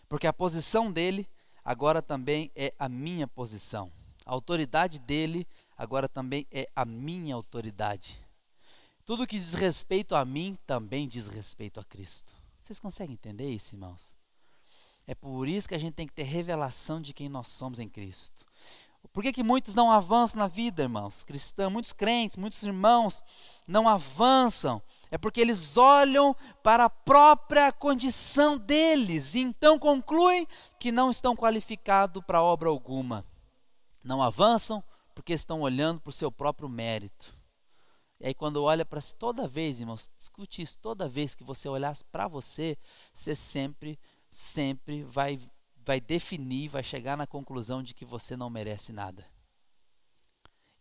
Porque 0.08 0.28
a 0.28 0.34
posição 0.34 0.92
dele 0.92 1.28
agora 1.66 2.00
também 2.00 2.52
é 2.56 2.72
a 2.78 2.88
minha 2.88 3.28
posição. 3.28 3.92
A 4.24 4.32
autoridade 4.32 5.00
dele 5.00 5.48
agora 5.76 6.08
também 6.08 6.46
é 6.52 6.70
a 6.76 6.86
minha 6.86 7.34
autoridade. 7.34 8.24
Tudo 9.04 9.26
que 9.26 9.40
diz 9.40 9.56
respeito 9.56 10.16
a 10.16 10.24
mim 10.24 10.56
também 10.68 11.08
diz 11.08 11.28
respeito 11.28 11.80
a 11.80 11.84
Cristo. 11.84 12.32
Vocês 12.62 12.80
conseguem 12.80 13.14
entender 13.14 13.50
isso, 13.50 13.74
irmãos? 13.74 14.14
É 15.08 15.16
por 15.16 15.48
isso 15.48 15.68
que 15.68 15.74
a 15.74 15.80
gente 15.80 15.96
tem 15.96 16.06
que 16.06 16.14
ter 16.14 16.24
revelação 16.24 17.02
de 17.02 17.12
quem 17.12 17.28
nós 17.28 17.48
somos 17.48 17.80
em 17.80 17.90
Cristo. 17.90 18.46
Por 19.12 19.24
que, 19.24 19.34
que 19.34 19.42
muitos 19.42 19.74
não 19.74 19.90
avançam 19.90 20.38
na 20.38 20.48
vida, 20.48 20.84
irmãos? 20.84 21.24
Cristãos, 21.24 21.74
muitos 21.74 21.94
crentes, 21.94 22.38
muitos 22.38 22.62
irmãos 22.62 23.24
não 23.66 23.90
avançam. 23.90 24.80
É 25.12 25.18
porque 25.18 25.42
eles 25.42 25.76
olham 25.78 26.36
para 26.62 26.86
a 26.86 26.90
própria 26.90 27.72
condição 27.72 28.58
deles 28.58 29.34
e 29.34 29.40
então 29.40 29.80
concluem 29.80 30.48
que 30.80 30.92
não 30.92 31.10
estão 31.10 31.36
qualificados 31.36 32.24
para 32.24 32.44
obra 32.44 32.70
alguma. 32.70 33.26
Não 34.04 34.22
avançam 34.22 34.84
porque 35.16 35.34
estão 35.34 35.62
olhando 35.62 36.00
para 36.00 36.12
o 36.12 36.14
seu 36.14 36.32
próprio 36.32 36.70
mérito. 36.70 37.38
E 38.20 38.28
aí, 38.28 38.34
quando 38.34 38.64
olha 38.64 38.86
para 38.86 39.02
toda 39.18 39.48
vez, 39.48 39.80
irmãos, 39.80 40.10
escute 40.18 40.62
isso, 40.62 40.78
toda 40.78 41.08
vez 41.08 41.34
que 41.34 41.44
você 41.44 41.70
olhar 41.70 41.98
para 42.12 42.28
você, 42.28 42.78
você 43.14 43.34
sempre, 43.34 43.98
sempre 44.30 45.04
vai 45.04 45.40
vai 45.86 46.00
definir, 46.00 46.68
vai 46.68 46.84
chegar 46.84 47.18
na 47.18 47.26
conclusão 47.26 47.82
de 47.82 47.96
que 47.96 48.06
você 48.06 48.38
não 48.38 48.48
merece 48.48 48.94
nada. 48.94 49.26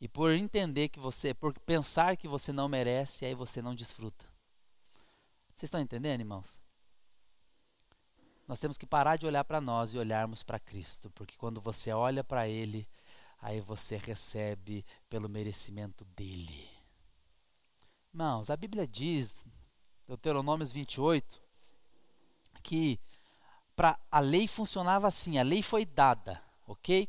E 0.00 0.06
por 0.08 0.32
entender 0.32 0.88
que 0.88 1.00
você, 1.00 1.34
por 1.34 1.58
pensar 1.60 2.16
que 2.16 2.28
você 2.28 2.52
não 2.52 2.68
merece, 2.68 3.24
aí 3.24 3.34
você 3.34 3.60
não 3.60 3.74
desfruta. 3.74 4.24
Vocês 5.56 5.64
estão 5.64 5.80
entendendo, 5.80 6.20
irmãos? 6.20 6.60
Nós 8.46 8.60
temos 8.60 8.78
que 8.78 8.86
parar 8.86 9.16
de 9.16 9.26
olhar 9.26 9.44
para 9.44 9.60
nós 9.60 9.92
e 9.92 9.98
olharmos 9.98 10.42
para 10.42 10.60
Cristo, 10.60 11.10
porque 11.10 11.36
quando 11.36 11.60
você 11.60 11.92
olha 11.92 12.22
para 12.22 12.48
Ele, 12.48 12.88
aí 13.40 13.60
você 13.60 13.96
recebe 13.96 14.86
pelo 15.08 15.28
merecimento 15.28 16.04
dele. 16.04 16.68
Irmãos, 18.14 18.48
a 18.50 18.56
Bíblia 18.56 18.86
diz, 18.86 19.34
Deuteronômios 20.06 20.72
28, 20.72 21.42
que 22.62 22.98
para 23.76 23.98
a 24.10 24.20
lei 24.20 24.48
funcionava 24.48 25.08
assim, 25.08 25.38
a 25.38 25.42
lei 25.42 25.62
foi 25.62 25.84
dada, 25.84 26.42
ok? 26.68 27.08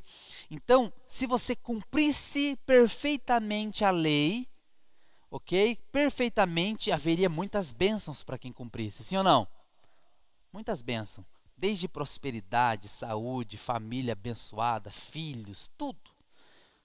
Então, 0.49 0.91
se 1.05 1.27
você 1.27 1.55
cumprisse 1.55 2.57
perfeitamente 2.65 3.83
a 3.83 3.91
lei, 3.91 4.47
ok? 5.29 5.75
Perfeitamente 5.91 6.91
haveria 6.91 7.29
muitas 7.29 7.71
bênçãos 7.71 8.23
para 8.23 8.37
quem 8.37 8.51
cumprisse, 8.51 9.03
sim 9.03 9.17
ou 9.17 9.23
não? 9.23 9.47
Muitas 10.51 10.81
bênçãos, 10.81 11.25
desde 11.55 11.87
prosperidade, 11.87 12.87
saúde, 12.87 13.57
família 13.57 14.13
abençoada, 14.13 14.89
filhos, 14.89 15.69
tudo, 15.77 16.09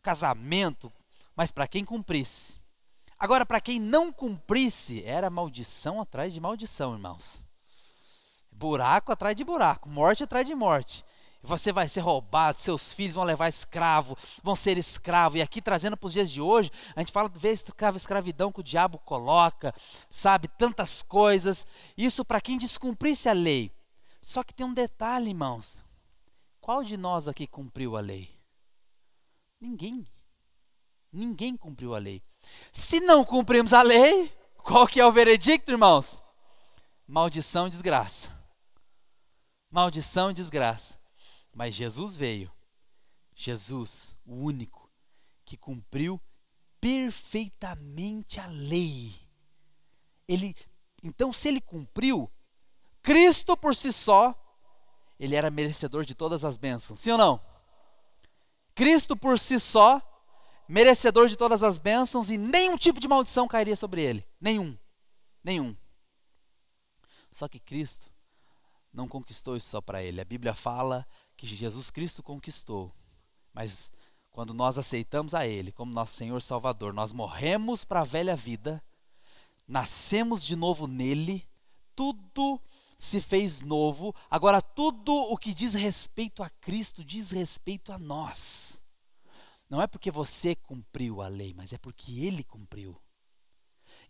casamento, 0.02 0.92
mas 1.34 1.50
para 1.50 1.68
quem 1.68 1.84
cumprisse. 1.84 2.60
Agora, 3.18 3.46
para 3.46 3.60
quem 3.60 3.78
não 3.78 4.12
cumprisse, 4.12 5.02
era 5.04 5.30
maldição 5.30 6.00
atrás 6.00 6.34
de 6.34 6.40
maldição, 6.40 6.92
irmãos. 6.92 7.42
Buraco 8.50 9.12
atrás 9.12 9.34
de 9.34 9.44
buraco, 9.44 9.88
morte 9.88 10.24
atrás 10.24 10.46
de 10.46 10.54
morte. 10.54 11.04
Você 11.44 11.72
vai 11.72 11.88
ser 11.88 12.00
roubado, 12.00 12.58
seus 12.58 12.92
filhos 12.92 13.14
vão 13.14 13.24
levar 13.24 13.48
escravo, 13.48 14.16
vão 14.42 14.56
ser 14.56 14.78
escravo. 14.78 15.36
E 15.36 15.42
aqui 15.42 15.60
trazendo 15.60 15.96
para 15.96 16.06
os 16.06 16.12
dias 16.12 16.30
de 16.30 16.40
hoje, 16.40 16.70
a 16.96 17.00
gente 17.00 17.12
fala 17.12 17.28
vê 17.28 17.52
escravidão 17.52 18.50
que 18.50 18.60
o 18.60 18.64
diabo 18.64 18.98
coloca, 18.98 19.74
sabe, 20.08 20.48
tantas 20.48 21.02
coisas. 21.02 21.66
Isso 21.96 22.24
para 22.24 22.40
quem 22.40 22.58
descumprisse 22.58 23.28
a 23.28 23.32
lei. 23.32 23.70
Só 24.20 24.42
que 24.42 24.54
tem 24.54 24.64
um 24.66 24.74
detalhe, 24.74 25.28
irmãos. 25.28 25.78
Qual 26.60 26.82
de 26.82 26.96
nós 26.96 27.28
aqui 27.28 27.46
cumpriu 27.46 27.96
a 27.96 28.00
lei? 28.00 28.30
Ninguém. 29.60 30.06
Ninguém 31.12 31.56
cumpriu 31.56 31.94
a 31.94 31.98
lei. 31.98 32.22
Se 32.72 33.00
não 33.00 33.24
cumprimos 33.24 33.72
a 33.72 33.82
lei, 33.82 34.32
qual 34.56 34.86
que 34.86 35.00
é 35.00 35.06
o 35.06 35.12
veredicto, 35.12 35.70
irmãos? 35.70 36.20
Maldição 37.06 37.66
e 37.66 37.70
desgraça 37.70 38.34
maldição 39.74 40.30
e 40.30 40.34
desgraça. 40.34 40.96
Mas 41.54 41.74
Jesus 41.74 42.16
veio. 42.16 42.52
Jesus, 43.34 44.16
o 44.24 44.34
único, 44.34 44.90
que 45.44 45.56
cumpriu 45.56 46.20
perfeitamente 46.80 48.38
a 48.38 48.46
lei. 48.46 49.14
Ele, 50.28 50.54
então, 51.02 51.32
se 51.32 51.48
ele 51.48 51.60
cumpriu, 51.60 52.30
Cristo 53.02 53.56
por 53.56 53.74
si 53.74 53.92
só, 53.92 54.34
ele 55.18 55.34
era 55.34 55.50
merecedor 55.50 56.04
de 56.04 56.14
todas 56.14 56.44
as 56.44 56.56
bênçãos. 56.56 57.00
Sim 57.00 57.12
ou 57.12 57.18
não? 57.18 57.40
Cristo 58.74 59.16
por 59.16 59.38
si 59.38 59.58
só, 59.60 60.00
merecedor 60.68 61.28
de 61.28 61.36
todas 61.36 61.62
as 61.62 61.78
bênçãos 61.78 62.30
e 62.30 62.38
nenhum 62.38 62.76
tipo 62.76 63.00
de 63.00 63.08
maldição 63.08 63.46
cairia 63.46 63.76
sobre 63.76 64.02
ele. 64.02 64.26
Nenhum. 64.40 64.76
Nenhum. 65.42 65.76
Só 67.30 67.48
que 67.48 67.60
Cristo 67.60 68.10
não 68.92 69.08
conquistou 69.08 69.56
isso 69.56 69.68
só 69.68 69.80
para 69.80 70.02
ele. 70.02 70.20
A 70.20 70.24
Bíblia 70.24 70.54
fala 70.54 71.06
que 71.48 71.56
Jesus 71.56 71.90
Cristo 71.90 72.22
conquistou. 72.22 72.92
Mas 73.52 73.90
quando 74.30 74.52
nós 74.52 74.78
aceitamos 74.78 75.34
a 75.34 75.46
Ele 75.46 75.70
como 75.70 75.92
nosso 75.92 76.14
Senhor 76.16 76.42
Salvador, 76.42 76.92
nós 76.92 77.12
morremos 77.12 77.84
para 77.84 78.00
a 78.00 78.04
velha 78.04 78.34
vida, 78.34 78.82
nascemos 79.66 80.44
de 80.44 80.56
novo 80.56 80.86
nele, 80.86 81.46
tudo 81.94 82.60
se 82.98 83.20
fez 83.20 83.60
novo. 83.60 84.14
Agora, 84.30 84.60
tudo 84.60 85.12
o 85.12 85.36
que 85.36 85.54
diz 85.54 85.74
respeito 85.74 86.42
a 86.42 86.48
Cristo 86.48 87.04
diz 87.04 87.30
respeito 87.30 87.92
a 87.92 87.98
nós. 87.98 88.82
Não 89.68 89.80
é 89.80 89.86
porque 89.86 90.10
você 90.10 90.54
cumpriu 90.54 91.22
a 91.22 91.28
lei, 91.28 91.54
mas 91.54 91.72
é 91.72 91.78
porque 91.78 92.20
Ele 92.20 92.42
cumpriu. 92.42 93.00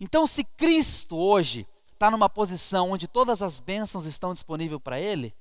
Então, 0.01 0.27
se 0.27 0.44
Cristo 0.44 1.16
hoje 1.16 1.66
está 1.93 2.11
numa 2.11 2.28
posição 2.28 2.90
onde 2.90 3.09
todas 3.09 3.40
as 3.40 3.61
bênçãos 3.61 4.05
estão 4.05 4.32
disponíveis 4.32 4.81
para 4.82 5.01
ele? 5.01 5.35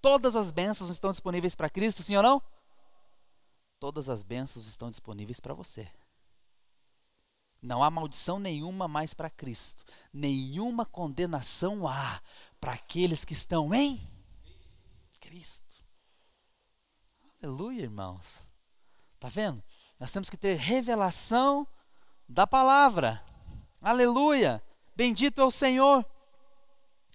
Todas 0.00 0.34
as 0.34 0.50
bênçãos 0.50 0.90
estão 0.90 1.10
disponíveis 1.10 1.54
para 1.54 1.70
Cristo, 1.70 2.02
sim 2.02 2.16
ou 2.16 2.22
não? 2.22 2.42
Todas 3.78 4.08
as 4.08 4.22
bênçãos 4.22 4.66
estão 4.66 4.90
disponíveis 4.90 5.40
para 5.40 5.54
você. 5.54 5.90
Não 7.62 7.82
há 7.82 7.90
maldição 7.90 8.38
nenhuma 8.38 8.88
mais 8.88 9.12
para 9.12 9.28
Cristo. 9.28 9.84
Nenhuma 10.12 10.86
condenação 10.86 11.86
há 11.86 12.20
para 12.58 12.72
aqueles 12.72 13.24
que 13.24 13.34
estão 13.34 13.74
em 13.74 14.00
Cristo. 15.20 15.84
Aleluia, 17.42 17.82
irmãos. 17.82 18.44
Está 19.14 19.28
vendo? 19.28 19.62
Nós 19.98 20.10
temos 20.10 20.30
que 20.30 20.36
ter 20.36 20.56
revelação 20.56 21.66
da 22.26 22.46
palavra. 22.46 23.22
Aleluia. 23.80 24.62
Bendito 24.96 25.40
é 25.40 25.44
o 25.44 25.50
Senhor. 25.50 26.04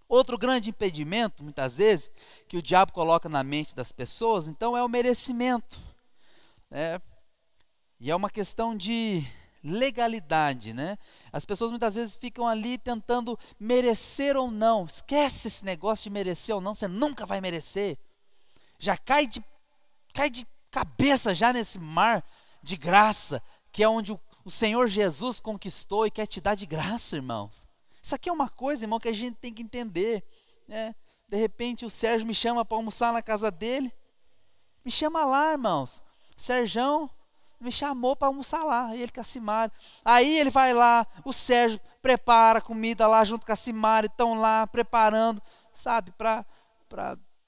Outro 0.07 0.37
grande 0.37 0.69
impedimento, 0.69 1.43
muitas 1.43 1.77
vezes, 1.77 2.11
que 2.47 2.57
o 2.57 2.61
diabo 2.61 2.91
coloca 2.91 3.27
na 3.27 3.43
mente 3.43 3.75
das 3.75 3.91
pessoas, 3.91 4.47
então, 4.47 4.77
é 4.77 4.83
o 4.83 4.89
merecimento. 4.89 5.79
É, 6.69 7.01
e 7.99 8.11
é 8.11 8.15
uma 8.15 8.29
questão 8.29 8.75
de 8.75 9.25
legalidade, 9.63 10.73
né? 10.73 10.97
As 11.31 11.43
pessoas 11.43 11.71
muitas 11.71 11.95
vezes 11.95 12.15
ficam 12.15 12.47
ali 12.47 12.77
tentando 12.77 13.37
merecer 13.59 14.37
ou 14.37 14.51
não. 14.51 14.85
Esquece 14.85 15.47
esse 15.47 15.65
negócio 15.65 16.03
de 16.03 16.11
merecer 16.11 16.53
ou 16.53 16.61
não, 16.61 16.75
você 16.75 16.87
nunca 16.87 17.25
vai 17.25 17.41
merecer. 17.41 17.97
Já 18.77 18.95
cai 18.95 19.25
de, 19.25 19.43
cai 20.13 20.29
de 20.29 20.45
cabeça 20.69 21.33
já 21.33 21.51
nesse 21.51 21.79
mar 21.79 22.23
de 22.61 22.77
graça, 22.77 23.41
que 23.71 23.83
é 23.83 23.89
onde 23.89 24.11
o, 24.11 24.19
o 24.43 24.51
Senhor 24.51 24.87
Jesus 24.87 25.39
conquistou 25.39 26.05
e 26.05 26.11
quer 26.11 26.27
te 26.27 26.39
dar 26.39 26.53
de 26.53 26.67
graça, 26.67 27.15
irmãos. 27.15 27.64
Isso 28.05 28.13
aqui 28.13 28.29
é 28.29 28.31
uma 28.31 28.47
coisa, 28.47 28.83
irmão, 28.83 28.99
que 28.99 29.09
a 29.09 29.15
gente 29.15 29.35
tem 29.37 29.51
que 29.51 29.63
entender. 29.63 30.23
Né? 30.67 30.93
De 31.27 31.37
repente 31.37 31.87
o 31.87 31.89
Sérgio 31.89 32.27
me 32.27 32.35
chama 32.35 32.63
para 32.63 32.77
almoçar 32.77 33.11
na 33.11 33.19
casa 33.19 33.49
dele. 33.49 33.91
Me 34.85 34.91
chama 34.91 35.25
lá, 35.25 35.53
irmãos. 35.53 36.03
Sérgio 36.37 37.09
me 37.59 37.71
chamou 37.71 38.15
para 38.15 38.27
almoçar 38.27 38.63
lá, 38.63 38.95
ele 38.95 39.11
com 39.11 39.21
a 39.21 39.23
Simara. 39.23 39.71
Aí 40.03 40.37
ele 40.37 40.51
vai 40.51 40.71
lá, 40.71 41.07
o 41.23 41.33
Sérgio 41.33 41.81
prepara 41.99 42.59
a 42.59 42.61
comida 42.61 43.07
lá 43.07 43.23
junto 43.23 43.43
com 43.43 43.51
a 43.51 43.55
Simara, 43.55 44.05
estão 44.05 44.35
lá 44.35 44.67
preparando, 44.67 45.41
sabe, 45.73 46.11
para 46.11 46.45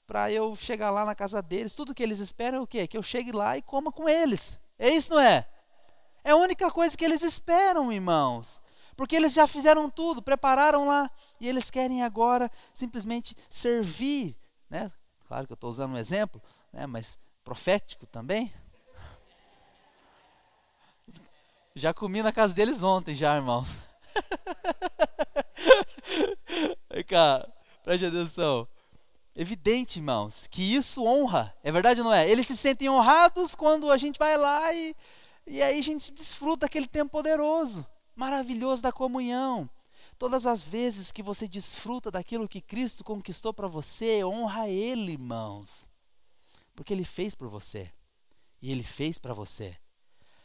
para 0.08 0.32
eu 0.32 0.56
chegar 0.56 0.90
lá 0.90 1.04
na 1.04 1.14
casa 1.14 1.40
deles. 1.40 1.72
Tudo 1.72 1.94
que 1.94 2.02
eles 2.02 2.18
esperam 2.18 2.58
é 2.58 2.60
o 2.62 2.66
quê? 2.66 2.88
Que 2.88 2.98
eu 2.98 3.02
chegue 3.02 3.30
lá 3.30 3.56
e 3.56 3.62
coma 3.62 3.92
com 3.92 4.08
eles. 4.08 4.58
É 4.76 4.90
isso, 4.90 5.10
não 5.10 5.20
é? 5.20 5.46
É 6.24 6.32
a 6.32 6.36
única 6.36 6.68
coisa 6.68 6.96
que 6.96 7.04
eles 7.04 7.22
esperam, 7.22 7.92
irmãos. 7.92 8.60
Porque 8.98 9.14
eles 9.14 9.32
já 9.32 9.46
fizeram 9.46 9.88
tudo, 9.88 10.20
prepararam 10.20 10.84
lá, 10.84 11.08
e 11.40 11.48
eles 11.48 11.70
querem 11.70 12.02
agora 12.02 12.50
simplesmente 12.74 13.36
servir. 13.48 14.36
Né? 14.68 14.90
Claro 15.28 15.46
que 15.46 15.52
eu 15.52 15.54
estou 15.54 15.70
usando 15.70 15.92
um 15.92 15.96
exemplo, 15.96 16.42
né? 16.72 16.84
mas 16.84 17.16
profético 17.44 18.06
também. 18.06 18.52
Já 21.76 21.94
comi 21.94 22.24
na 22.24 22.32
casa 22.32 22.52
deles 22.52 22.82
ontem, 22.82 23.14
já, 23.14 23.36
irmãos. 23.36 23.68
Vem 26.90 27.04
cá, 27.04 27.48
preste 27.84 28.04
atenção. 28.04 28.66
Evidente, 29.32 30.00
irmãos, 30.00 30.48
que 30.48 30.74
isso 30.74 31.04
honra. 31.04 31.54
É 31.62 31.70
verdade 31.70 32.00
ou 32.00 32.04
não 32.04 32.12
é? 32.12 32.28
Eles 32.28 32.48
se 32.48 32.56
sentem 32.56 32.90
honrados 32.90 33.54
quando 33.54 33.92
a 33.92 33.96
gente 33.96 34.18
vai 34.18 34.36
lá 34.36 34.74
e, 34.74 34.96
e 35.46 35.62
aí 35.62 35.78
a 35.78 35.82
gente 35.84 36.12
desfruta 36.12 36.66
aquele 36.66 36.88
tempo 36.88 37.12
poderoso 37.12 37.86
maravilhoso 38.18 38.82
da 38.82 38.90
comunhão. 38.90 39.70
Todas 40.18 40.44
as 40.44 40.68
vezes 40.68 41.12
que 41.12 41.22
você 41.22 41.46
desfruta 41.46 42.10
daquilo 42.10 42.48
que 42.48 42.60
Cristo 42.60 43.04
conquistou 43.04 43.54
para 43.54 43.68
você, 43.68 44.24
honra 44.24 44.68
Ele, 44.68 45.12
irmãos. 45.12 45.88
Porque 46.74 46.92
Ele 46.92 47.04
fez 47.04 47.36
por 47.36 47.48
você. 47.48 47.92
E 48.60 48.72
Ele 48.72 48.82
fez 48.82 49.18
para 49.18 49.32
você. 49.32 49.76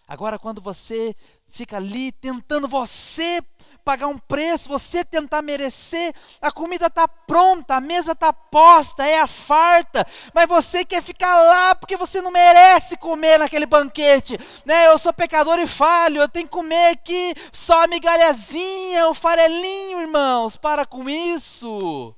Agora, 0.08 0.38
quando 0.38 0.62
você 0.62 1.16
fica 1.50 1.78
ali 1.78 2.12
tentando 2.12 2.68
você 2.68 3.42
pagar 3.84 4.08
um 4.08 4.18
preço, 4.18 4.70
você 4.70 5.04
tentar 5.04 5.42
merecer, 5.42 6.14
a 6.42 6.52
comida 6.52 6.88
está 6.88 7.08
pronta, 7.08 7.76
a 7.76 7.82
mesa 7.82 8.14
está 8.14 8.32
posta, 8.34 9.06
é 9.06 9.20
a 9.20 9.28
farta, 9.28 10.06
mas 10.34 10.48
você 10.48 10.86
quer 10.86 11.04
ficar 11.04 11.36
lá 11.36 11.76
porque 11.76 11.98
você 11.98 12.22
não 12.22 12.32
merece 12.32 12.98
comer 12.98 13.38
naquele 13.38 13.66
banquete, 13.66 14.40
né? 14.66 14.88
Eu 14.88 14.98
sou 14.98 15.14
pecador 15.14 15.60
e 15.60 15.68
falho, 15.68 16.22
eu 16.22 16.30
tenho 16.30 16.48
que 16.48 16.52
comer 16.52 16.94
aqui 16.94 17.36
só 17.52 17.84
a 17.84 17.88
migalhazinha, 17.88 19.10
o 19.10 19.14
farelinho, 19.14 20.02
irmãos, 20.02 20.58
para 20.58 20.86
com 20.86 21.10
isso. 21.10 22.16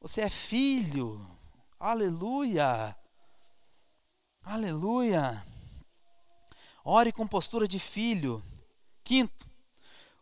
Você 0.00 0.20
é 0.20 0.28
filho, 0.28 1.26
aleluia, 1.80 2.94
aleluia. 4.44 5.53
Ore 6.84 7.10
com 7.12 7.26
postura 7.26 7.66
de 7.66 7.78
filho. 7.78 8.42
Quinto, 9.02 9.48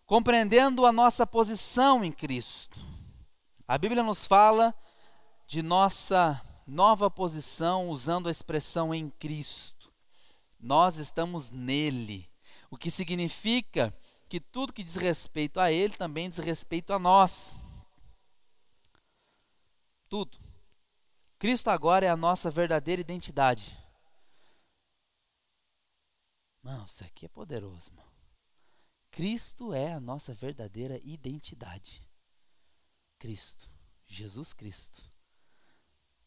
compreendendo 0.06 0.86
a 0.86 0.92
nossa 0.92 1.26
posição 1.26 2.04
em 2.04 2.12
Cristo. 2.12 2.78
A 3.66 3.76
Bíblia 3.76 4.02
nos 4.02 4.26
fala 4.26 4.72
de 5.46 5.60
nossa 5.60 6.40
nova 6.66 7.10
posição 7.10 7.88
usando 7.88 8.28
a 8.28 8.30
expressão 8.30 8.94
em 8.94 9.10
Cristo. 9.10 9.92
Nós 10.60 10.98
estamos 10.98 11.50
nele, 11.50 12.30
o 12.70 12.76
que 12.76 12.90
significa 12.90 13.92
que 14.28 14.38
tudo 14.38 14.72
que 14.72 14.84
diz 14.84 14.94
respeito 14.94 15.58
a 15.58 15.72
ele 15.72 15.96
também 15.96 16.28
diz 16.28 16.38
respeito 16.38 16.92
a 16.92 16.98
nós. 16.98 17.56
Tudo. 20.08 20.38
Cristo 21.38 21.70
agora 21.70 22.06
é 22.06 22.08
a 22.08 22.16
nossa 22.16 22.50
verdadeira 22.50 23.00
identidade. 23.00 23.81
Mano, 26.62 26.84
isso 26.84 27.04
aqui 27.04 27.26
é 27.26 27.28
poderoso, 27.28 27.92
mano. 27.92 28.10
Cristo 29.10 29.74
é 29.74 29.92
a 29.92 30.00
nossa 30.00 30.32
verdadeira 30.32 30.98
identidade. 31.02 32.06
Cristo, 33.18 33.68
Jesus 34.06 34.52
Cristo. 34.52 35.02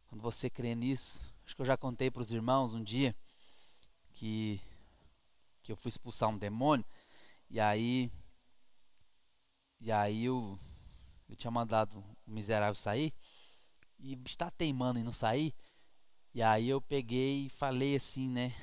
Quando 0.07 0.22
você 0.22 0.49
crê 0.49 0.76
nisso, 0.76 1.22
acho 1.45 1.56
que 1.56 1.62
eu 1.62 1.66
já 1.66 1.78
contei 1.78 2.12
para 2.12 2.22
os 2.22 2.32
irmãos 2.32 2.74
um 2.74 2.84
dia 2.84 3.16
que 4.14 4.62
que 5.64 5.72
eu 5.72 5.76
fui 5.76 5.90
expulsar 5.90 6.30
um 6.30 6.38
demônio 6.38 6.86
e 7.49 7.60
aí 7.60 8.12
e 9.82 9.91
aí 9.91 10.26
eu 10.26 10.60
eu 11.28 11.36
tinha 11.36 11.49
mandado 11.49 11.98
o 11.98 12.32
miserável 12.32 12.76
sair 12.76 13.14
e 13.98 14.14
está 14.26 14.52
teimando 14.52 14.99
em 14.99 15.03
não 15.03 15.14
sair. 15.14 15.53
E 16.34 16.41
aí 16.41 16.70
eu 16.70 16.82
peguei 16.82 17.45
e 17.45 17.49
falei 17.49 17.95
assim, 17.95 18.30
né? 18.30 18.53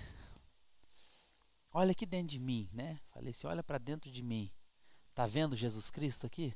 Olha 1.74 1.92
aqui 1.92 2.04
dentro 2.04 2.28
de 2.28 2.38
mim, 2.38 2.68
né? 2.70 3.00
Falei 3.08 3.30
assim, 3.30 3.46
olha 3.46 3.62
para 3.62 3.78
dentro 3.78 4.10
de 4.10 4.22
mim. 4.22 4.52
Tá 5.14 5.26
vendo 5.26 5.56
Jesus 5.56 5.90
Cristo 5.90 6.26
aqui? 6.26 6.54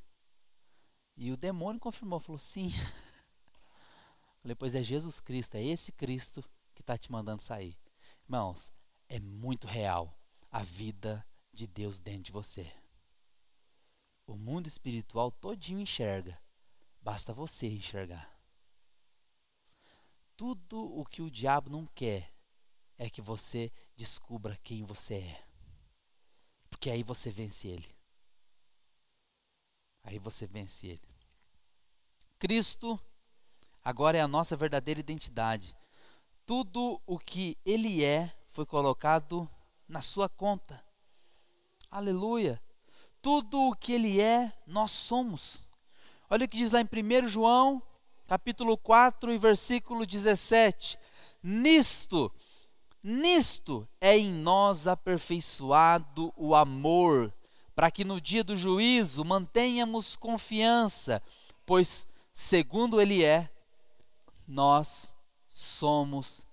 E 1.16 1.32
o 1.32 1.36
demônio 1.36 1.80
confirmou, 1.80 2.20
falou 2.20 2.38
sim. 2.38 2.68
Falei, 4.42 4.54
pois 4.54 4.74
é 4.74 4.82
Jesus 4.82 5.18
Cristo, 5.18 5.54
é 5.54 5.64
esse 5.64 5.90
Cristo 5.90 6.44
que 6.74 6.82
está 6.82 6.98
te 6.98 7.10
mandando 7.10 7.40
sair. 7.40 7.78
Irmãos, 8.24 8.70
é 9.08 9.18
muito 9.18 9.66
real 9.66 10.14
a 10.50 10.62
vida 10.62 11.26
de 11.50 11.66
Deus 11.66 11.98
dentro 11.98 12.24
de 12.24 12.32
você. 12.32 12.70
O 14.26 14.36
mundo 14.36 14.66
espiritual 14.66 15.30
todinho 15.30 15.80
enxerga. 15.80 16.38
Basta 17.00 17.32
você 17.32 17.66
enxergar. 17.68 18.38
Tudo 20.36 20.84
o 20.94 21.06
que 21.06 21.22
o 21.22 21.30
diabo 21.30 21.70
não 21.70 21.86
quer 21.86 22.35
é 22.98 23.10
que 23.10 23.20
você 23.20 23.72
descubra 23.96 24.58
quem 24.62 24.84
você 24.84 25.14
é. 25.14 25.44
Porque 26.70 26.90
aí 26.90 27.02
você 27.02 27.30
vence 27.30 27.68
ele. 27.68 27.88
Aí 30.02 30.18
você 30.18 30.46
vence 30.46 30.86
ele. 30.86 31.08
Cristo 32.38 33.00
agora 33.82 34.18
é 34.18 34.20
a 34.20 34.28
nossa 34.28 34.56
verdadeira 34.56 35.00
identidade. 35.00 35.76
Tudo 36.44 37.00
o 37.06 37.18
que 37.18 37.56
ele 37.64 38.04
é 38.04 38.32
foi 38.48 38.64
colocado 38.64 39.48
na 39.88 40.00
sua 40.00 40.28
conta. 40.28 40.82
Aleluia. 41.90 42.62
Tudo 43.20 43.68
o 43.68 43.74
que 43.74 43.92
ele 43.92 44.20
é, 44.20 44.52
nós 44.66 44.90
somos. 44.92 45.68
Olha 46.28 46.44
o 46.44 46.48
que 46.48 46.56
diz 46.56 46.70
lá 46.72 46.80
em 46.80 46.84
1 47.24 47.28
João, 47.28 47.82
capítulo 48.26 48.76
4 48.76 49.32
e 49.32 49.38
versículo 49.38 50.06
17. 50.06 50.98
Nisto 51.42 52.32
Nisto 53.02 53.88
é 54.00 54.16
em 54.16 54.30
nós 54.30 54.86
aperfeiçoado 54.86 56.32
o 56.36 56.54
amor, 56.54 57.32
para 57.74 57.90
que 57.90 58.04
no 58.04 58.20
dia 58.20 58.42
do 58.42 58.56
juízo 58.56 59.24
mantenhamos 59.24 60.16
confiança, 60.16 61.22
pois, 61.64 62.08
segundo 62.32 63.00
Ele 63.00 63.24
é, 63.24 63.50
nós 64.46 65.14
somos. 65.48 66.46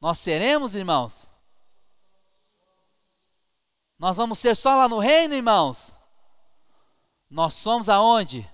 Nós 0.00 0.18
seremos, 0.18 0.74
irmãos? 0.74 1.30
Nós 3.98 4.16
vamos 4.16 4.38
ser 4.38 4.56
só 4.56 4.74
lá 4.74 4.88
no 4.88 4.98
reino, 4.98 5.34
irmãos? 5.34 5.94
Nós 7.30 7.54
somos 7.54 7.88
aonde? 7.88 8.48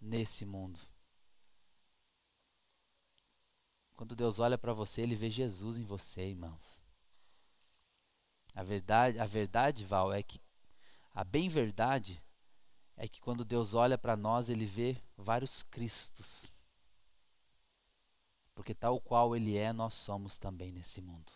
Nesse 0.00 0.46
mundo. 0.46 0.78
Quando 3.96 4.14
Deus 4.14 4.38
olha 4.38 4.58
para 4.58 4.74
você, 4.74 5.00
ele 5.00 5.16
vê 5.16 5.30
Jesus 5.30 5.78
em 5.78 5.84
você, 5.84 6.28
irmãos. 6.28 6.80
A 8.54 8.62
verdade, 8.62 9.18
a 9.18 9.26
verdade, 9.26 9.84
Val, 9.84 10.12
é 10.12 10.22
que 10.22 10.40
a 11.14 11.24
bem 11.24 11.48
verdade 11.48 12.22
é 12.94 13.08
que 13.08 13.20
quando 13.20 13.44
Deus 13.44 13.74
olha 13.74 13.96
para 13.96 14.16
nós, 14.16 14.48
ele 14.48 14.66
vê 14.66 15.02
vários 15.16 15.62
Cristos. 15.62 16.50
Porque 18.54 18.74
tal 18.74 19.00
qual 19.00 19.36
ele 19.36 19.56
é, 19.56 19.72
nós 19.72 19.94
somos 19.94 20.38
também 20.38 20.72
nesse 20.72 21.02
mundo. 21.02 21.32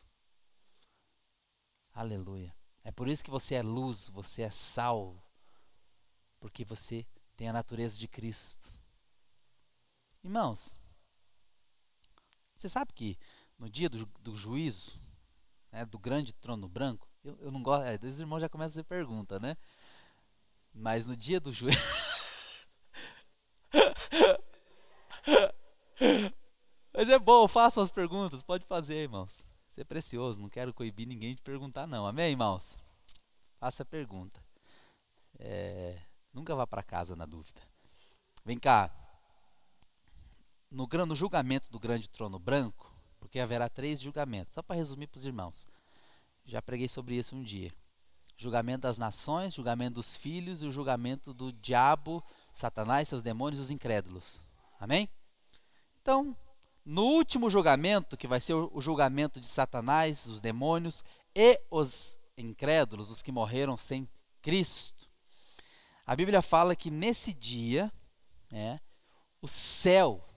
Aleluia. 1.92 2.54
É 2.82 2.90
por 2.90 3.08
isso 3.08 3.22
que 3.22 3.30
você 3.30 3.56
é 3.56 3.62
luz, 3.62 4.08
você 4.08 4.42
é 4.42 4.50
sal, 4.50 5.22
porque 6.38 6.64
você 6.64 7.06
tem 7.36 7.48
a 7.48 7.52
natureza 7.52 7.98
de 7.98 8.08
Cristo. 8.08 8.72
Irmãos, 10.24 10.79
você 12.60 12.68
sabe 12.68 12.92
que 12.92 13.16
no 13.58 13.70
dia 13.70 13.88
do, 13.88 14.04
do 14.20 14.36
juízo, 14.36 15.00
né, 15.72 15.86
do 15.86 15.98
grande 15.98 16.34
trono 16.34 16.68
branco, 16.68 17.08
eu, 17.24 17.36
eu 17.40 17.50
não 17.50 17.62
gosto. 17.62 17.86
É, 17.86 17.98
os 18.02 18.20
irmãos 18.20 18.40
já 18.40 18.48
começam 18.48 18.68
a 18.68 18.72
fazer 18.74 18.84
pergunta, 18.84 19.40
né? 19.40 19.56
Mas 20.72 21.06
no 21.06 21.16
dia 21.16 21.40
do 21.40 21.52
juízo. 21.52 21.78
Mas 26.92 27.08
é 27.08 27.18
bom, 27.18 27.48
façam 27.48 27.82
as 27.82 27.90
perguntas, 27.90 28.42
pode 28.42 28.66
fazer, 28.66 28.96
irmãos. 28.96 29.42
Isso 29.70 29.80
é 29.80 29.84
precioso, 29.84 30.40
não 30.40 30.50
quero 30.50 30.74
coibir 30.74 31.06
ninguém 31.06 31.34
de 31.34 31.40
perguntar, 31.40 31.86
não. 31.86 32.06
Amém, 32.06 32.30
irmãos? 32.30 32.76
Faça 33.58 33.84
a 33.84 33.86
pergunta. 33.86 34.44
É, 35.38 35.98
nunca 36.32 36.54
vá 36.54 36.66
para 36.66 36.82
casa 36.82 37.16
na 37.16 37.24
dúvida. 37.24 37.62
Vem 38.44 38.58
cá, 38.58 38.90
no, 40.70 40.88
no 41.06 41.14
julgamento 41.14 41.70
do 41.70 41.80
grande 41.80 42.08
trono 42.08 42.38
branco, 42.38 42.94
porque 43.18 43.40
haverá 43.40 43.68
três 43.68 44.00
julgamentos, 44.00 44.54
só 44.54 44.62
para 44.62 44.76
resumir 44.76 45.06
para 45.08 45.18
os 45.18 45.24
irmãos. 45.24 45.66
Já 46.44 46.62
preguei 46.62 46.88
sobre 46.88 47.16
isso 47.16 47.34
um 47.34 47.42
dia. 47.42 47.72
Julgamento 48.36 48.82
das 48.82 48.96
nações, 48.96 49.54
julgamento 49.54 49.96
dos 49.96 50.16
filhos 50.16 50.62
e 50.62 50.66
o 50.66 50.72
julgamento 50.72 51.34
do 51.34 51.52
diabo, 51.52 52.24
Satanás, 52.52 53.08
seus 53.08 53.22
demônios 53.22 53.58
e 53.58 53.62
os 53.62 53.70
incrédulos. 53.70 54.40
Amém? 54.78 55.08
Então, 56.00 56.34
no 56.84 57.04
último 57.04 57.50
julgamento, 57.50 58.16
que 58.16 58.26
vai 58.26 58.40
ser 58.40 58.54
o 58.54 58.80
julgamento 58.80 59.40
de 59.40 59.46
Satanás, 59.46 60.26
os 60.26 60.40
demônios 60.40 61.04
e 61.34 61.60
os 61.70 62.18
incrédulos, 62.38 63.10
os 63.10 63.22
que 63.22 63.30
morreram 63.30 63.76
sem 63.76 64.08
Cristo, 64.40 65.10
a 66.06 66.16
Bíblia 66.16 66.40
fala 66.40 66.74
que 66.74 66.90
nesse 66.90 67.34
dia, 67.34 67.92
é, 68.50 68.80
o 69.40 69.46
céu 69.46 70.29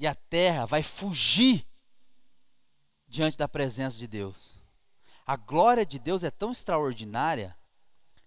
e 0.00 0.06
a 0.06 0.14
terra 0.14 0.64
vai 0.64 0.82
fugir 0.82 1.66
diante 3.06 3.36
da 3.36 3.46
presença 3.46 3.98
de 3.98 4.06
Deus. 4.08 4.58
A 5.26 5.36
glória 5.36 5.84
de 5.84 5.98
Deus 5.98 6.24
é 6.24 6.30
tão 6.30 6.50
extraordinária, 6.50 7.54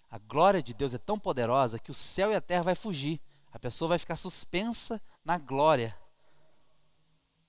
a 0.10 0.20
glória 0.20 0.62
de 0.62 0.74
Deus 0.74 0.94
é 0.94 1.00
tão 1.00 1.18
poderosa 1.18 1.80
que 1.80 1.90
o 1.90 1.96
céu 1.96 2.32
e 2.32 2.36
a 2.36 2.42
terra 2.42 2.62
vai 2.62 2.76
fugir. 2.76 3.20
A 3.52 3.58
pessoa 3.58 3.90
vai 3.90 3.98
ficar 3.98 4.16
suspensa 4.16 5.02
na 5.26 5.40
glória, 5.40 5.98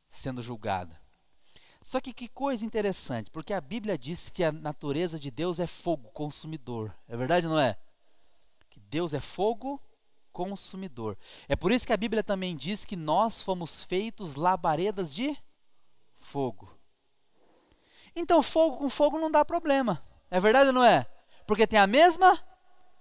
sendo 0.08 0.42
julgada. 0.42 0.98
Só 1.82 2.00
que 2.00 2.14
que 2.14 2.26
coisa 2.26 2.64
interessante, 2.64 3.30
porque 3.30 3.52
a 3.52 3.60
Bíblia 3.60 3.98
diz 3.98 4.30
que 4.30 4.42
a 4.42 4.50
natureza 4.50 5.20
de 5.20 5.30
Deus 5.30 5.60
é 5.60 5.66
fogo 5.66 6.08
consumidor. 6.08 6.96
É 7.06 7.14
verdade 7.14 7.46
ou 7.46 7.52
não 7.52 7.60
é? 7.60 7.76
Deus 8.94 9.12
é 9.12 9.20
fogo. 9.20 9.80
É 11.48 11.54
por 11.54 11.72
isso 11.72 11.86
que 11.86 11.92
a 11.92 11.96
Bíblia 11.96 12.22
também 12.22 12.56
diz 12.56 12.84
que 12.84 12.96
nós 12.96 13.42
fomos 13.42 13.84
feitos 13.84 14.34
labaredas 14.34 15.14
de 15.14 15.36
fogo. 16.18 16.76
Então, 18.16 18.42
fogo 18.42 18.78
com 18.78 18.90
fogo 18.90 19.18
não 19.18 19.30
dá 19.30 19.44
problema. 19.44 20.04
É 20.30 20.40
verdade 20.40 20.68
ou 20.68 20.72
não 20.72 20.84
é? 20.84 21.06
Porque 21.46 21.66
tem 21.66 21.78
a 21.78 21.86
mesma 21.86 22.42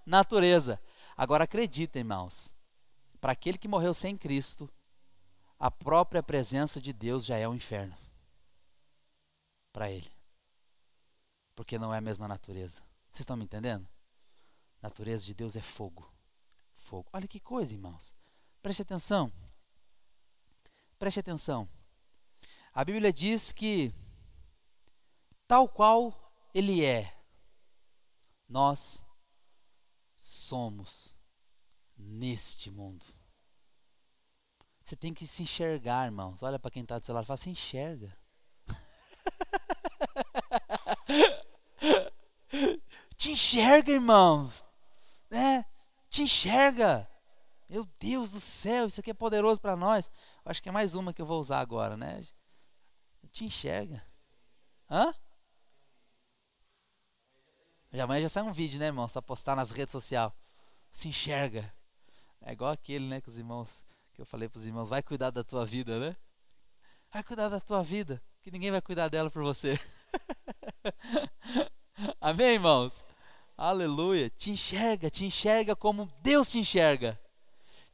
natureza. 0.06 0.80
Agora 1.18 1.44
acredita, 1.44 2.00
irmãos, 2.00 2.56
para 3.20 3.32
aquele 3.32 3.58
que 3.58 3.68
morreu 3.68 3.94
sem 3.94 4.18
Cristo, 4.18 4.70
a 5.60 5.72
própria 5.72 6.22
presença 6.22 6.80
de 6.80 6.94
Deus 6.94 7.26
já 7.26 7.38
é 7.38 7.48
um 7.48 7.56
inferno 7.56 7.96
para 9.72 9.90
ele. 9.90 10.12
Porque 11.56 11.80
não 11.80 11.94
é 11.94 11.98
a 11.98 12.02
mesma 12.02 12.28
natureza. 12.28 12.82
Vocês 13.10 13.22
estão 13.22 13.38
me 13.38 13.46
entendendo? 13.46 13.88
A 14.82 14.88
natureza 14.88 15.26
de 15.26 15.34
Deus 15.34 15.56
é 15.56 15.62
fogo. 15.62 16.13
Fogo. 16.84 17.10
Olha 17.14 17.28
que 17.28 17.40
coisa, 17.40 17.74
irmãos. 17.74 18.16
Preste 18.62 18.82
atenção. 18.82 19.32
Preste 21.00 21.20
atenção. 21.20 21.68
A 22.74 22.84
Bíblia 22.84 23.12
diz 23.12 23.52
que, 23.52 23.94
tal 25.48 25.68
qual 25.68 26.32
Ele 26.54 26.86
é, 26.86 27.16
nós 28.48 29.04
somos 30.16 31.18
neste 31.98 32.70
mundo. 32.70 33.06
Você 34.84 34.96
tem 34.96 35.14
que 35.14 35.26
se 35.26 35.44
enxergar, 35.44 36.06
irmãos. 36.06 36.44
Olha 36.44 36.60
para 36.60 36.72
quem 36.72 36.84
está 36.84 37.00
do 37.00 37.14
lado 37.14 37.24
e 37.24 37.28
fala: 37.28 37.38
se 37.38 37.50
enxerga. 37.50 38.16
Te 43.16 43.32
enxerga, 43.32 43.92
irmãos. 43.92 44.66
É, 45.32 45.64
te 46.14 46.22
enxerga. 46.22 47.10
Meu 47.68 47.86
Deus 48.00 48.32
do 48.32 48.40
céu, 48.40 48.86
isso 48.86 49.02
aqui 49.02 49.10
é 49.10 49.16
poderoso 49.16 49.60
para 49.60 49.76
nós. 49.76 50.12
Eu 50.46 50.52
acho 50.52 50.62
que 50.62 50.70
é 50.70 50.72
mais 50.72 50.94
uma 50.94 51.12
que 51.12 51.20
eu 51.20 51.26
vou 51.26 51.42
usar 51.42 51.60
agora, 51.60 51.98
né? 51.98 52.22
Te 53.32 53.46
enxerga. 53.46 54.06
Hã? 54.90 55.12
Amanhã 57.92 58.22
já 58.22 58.30
sai 58.30 58.44
um 58.44 58.54
vídeo, 58.54 58.80
né, 58.80 58.86
irmão? 58.86 59.08
Só 59.08 59.22
postar 59.22 59.56
nas 59.56 59.72
redes 59.72 59.92
sociais. 59.92 60.32
Se 60.92 61.08
enxerga. 61.08 61.74
É 62.42 62.52
igual 62.54 62.72
aquele, 62.72 63.08
né, 63.08 63.20
que 63.20 63.30
os 63.30 63.38
irmãos, 63.40 63.84
que 64.14 64.22
eu 64.22 64.26
falei 64.26 64.48
para 64.48 64.60
os 64.60 64.66
irmãos, 64.68 64.90
vai 64.90 65.02
cuidar 65.02 65.32
da 65.32 65.44
tua 65.44 65.66
vida, 65.66 66.00
né? 66.00 66.16
Vai 67.12 67.24
cuidar 67.24 67.50
da 67.50 67.60
tua 67.60 67.82
vida, 67.82 68.22
que 68.42 68.52
ninguém 68.52 68.70
vai 68.70 68.82
cuidar 68.82 69.08
dela 69.08 69.32
por 69.32 69.42
você. 69.42 69.80
Amém, 72.22 72.54
irmãos? 72.54 73.13
Aleluia. 73.66 74.30
Te 74.30 74.52
enxerga, 74.52 75.10
te 75.10 75.24
enxerga 75.24 75.74
como 75.74 76.12
Deus 76.22 76.52
te 76.52 76.60
enxerga. 76.60 77.18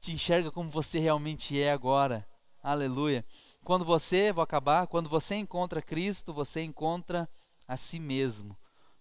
Te 0.01 0.11
enxerga 0.11 0.51
como 0.51 0.67
você 0.67 0.97
realmente 0.97 1.61
é 1.61 1.71
agora. 1.71 2.27
Aleluia. 2.63 3.23
Quando 3.63 3.85
você, 3.85 4.31
vou 4.31 4.43
acabar, 4.43 4.87
quando 4.87 5.07
você 5.07 5.35
encontra 5.35 5.79
Cristo, 5.79 6.33
você 6.33 6.63
encontra 6.63 7.29
a 7.67 7.77
si 7.77 7.99
mesmo, 7.99 8.57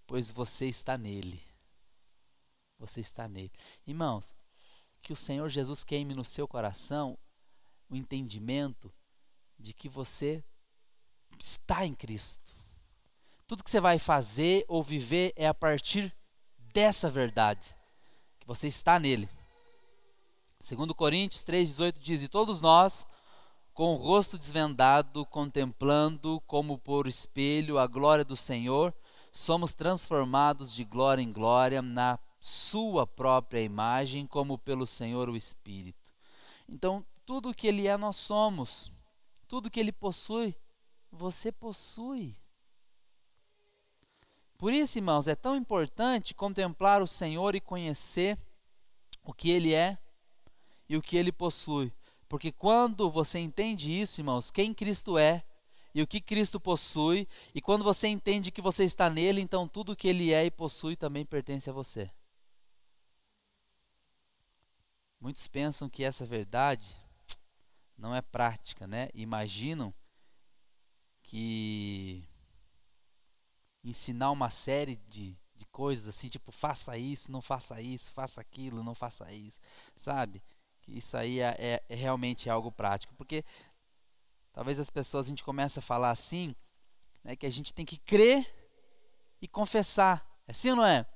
pois 0.07 0.31
você 0.31 0.67
está 0.67 0.99
nele. 0.99 1.41
Você 2.79 3.01
está 3.01 3.27
nele. 3.27 3.51
Irmãos, 3.87 4.35
que 5.01 5.15
o 5.15 5.17
Senhor 5.17 5.49
Jesus 5.49 5.85
queime 5.85 6.13
no 6.13 6.23
seu 6.23 6.47
coração 6.47 7.17
o 7.89 7.97
entendimento 7.97 8.93
de 9.59 9.73
que 9.73 9.89
você 9.89 10.45
está 11.39 11.87
em 11.87 11.95
Cristo. 11.95 12.55
Tudo 13.47 13.65
que 13.65 13.71
você 13.71 13.81
vai 13.81 13.99
fazer 13.99 14.67
ou 14.69 14.83
viver 14.83 15.33
é 15.35 15.49
a 15.49 15.55
partir 15.55 16.15
dessa 16.79 17.11
verdade, 17.11 17.75
que 18.39 18.47
você 18.47 18.69
está 18.69 19.01
nele. 19.01 19.29
Segundo 20.61 20.95
Coríntios 20.95 21.43
3:18 21.43 21.99
diz: 21.99 22.23
"E 22.23 22.29
todos 22.29 22.61
nós, 22.61 23.05
com 23.75 23.95
o 23.95 23.97
rosto 23.97 24.39
desvendado, 24.39 25.27
contemplando 25.27 26.41
como 26.47 26.79
por 26.79 27.09
espelho 27.09 27.81
a 27.81 27.87
glória 27.89 28.25
do 28.25 28.37
Senhor, 28.37 28.95
somos 29.33 29.73
transformados 29.73 30.73
de 30.73 30.85
glória 30.85 31.21
em 31.21 31.33
glória 31.33 31.83
na 31.83 32.17
sua 32.39 33.05
própria 33.05 33.61
imagem, 33.61 34.25
como 34.25 34.57
pelo 34.57 34.87
Senhor 34.87 35.29
o 35.29 35.37
Espírito." 35.37 36.13
Então, 36.69 37.05
tudo 37.27 37.53
que 37.53 37.67
ele 37.67 37.89
é 37.89 37.97
nós 37.97 38.15
somos. 38.15 38.93
Tudo 39.49 39.69
que 39.69 39.81
ele 39.81 39.91
possui, 39.91 40.55
você 41.11 41.51
possui. 41.51 42.37
Por 44.59 44.73
isso, 44.73 44.99
irmãos, 44.99 45.29
é 45.29 45.37
tão 45.37 45.55
importante 45.55 46.35
contemplar 46.35 47.01
o 47.01 47.07
Senhor 47.07 47.55
e 47.55 47.61
conhecer 47.61 48.37
o 49.23 49.33
que 49.33 49.51
Ele 49.51 49.73
é 49.73 49.97
e 50.89 50.97
o 50.97 51.03
que 51.03 51.17
Ele 51.17 51.31
possui. 51.31 51.93
Porque 52.29 52.51
quando 52.51 53.09
você 53.09 53.39
entende 53.39 53.91
isso, 53.91 54.21
irmãos, 54.21 54.51
quem 54.51 54.75
Cristo 54.75 55.17
é 55.17 55.45
e 55.95 56.03
o 56.03 56.07
que 56.07 56.21
Cristo 56.21 56.61
possui, 56.61 57.27
e 57.55 57.63
quando 57.63 57.83
você 57.83 58.09
entende 58.09 58.51
que 58.51 58.61
você 58.61 58.85
está 58.85 59.09
nele, 59.09 59.41
então 59.41 59.67
tudo 59.67 59.97
que 59.97 60.09
Ele 60.09 60.33
é 60.33 60.45
e 60.45 60.51
possui 60.51 60.97
também 60.97 61.25
pertence 61.25 61.71
a 61.71 61.73
você. 61.73 62.11
Muitos 65.21 65.47
pensam 65.47 65.89
que 65.89 66.05
essa 66.05 66.27
verdade 66.27 66.97
não 67.97 68.15
é 68.15 68.21
prática, 68.21 68.87
né? 68.87 69.09
Imaginam 69.15 69.95
que 71.23 72.28
ensinar 73.91 74.31
uma 74.31 74.51
série 74.51 74.97
de, 75.09 75.37
de 75.55 75.67
coisas 75.67 76.09
assim, 76.09 76.29
tipo, 76.29 76.53
faça 76.53 76.97
isso, 76.97 77.31
não 77.31 77.41
faça 77.41 77.81
isso, 77.81 78.13
faça 78.13 78.41
aquilo, 78.41 78.83
não 78.83 78.95
faça 78.95 79.31
isso, 79.33 79.59
sabe? 79.97 80.43
Que 80.81 80.99
isso 80.99 81.17
aí 81.17 81.41
é, 81.41 81.55
é, 81.59 81.85
é 81.89 81.95
realmente 81.95 82.49
algo 82.49 82.71
prático, 82.71 83.15
porque 83.15 83.45
talvez 84.53 84.79
as 84.79 84.91
pessoas 84.91 85.27
a 85.27 85.29
gente 85.29 85.45
comece 85.45 85.79
a 85.79 85.83
falar 85.83 86.11
assim, 86.11 86.55
né, 87.23 87.37
que 87.37 87.47
a 87.47 87.51
gente 87.51 87.73
tem 87.73 87.85
que 87.85 87.99
crer 87.99 88.47
e 89.41 89.49
confessar, 89.49 90.27
é 90.47 90.53
assim 90.53 90.71
ou 90.71 90.77
não 90.77 90.87
é? 90.87 91.07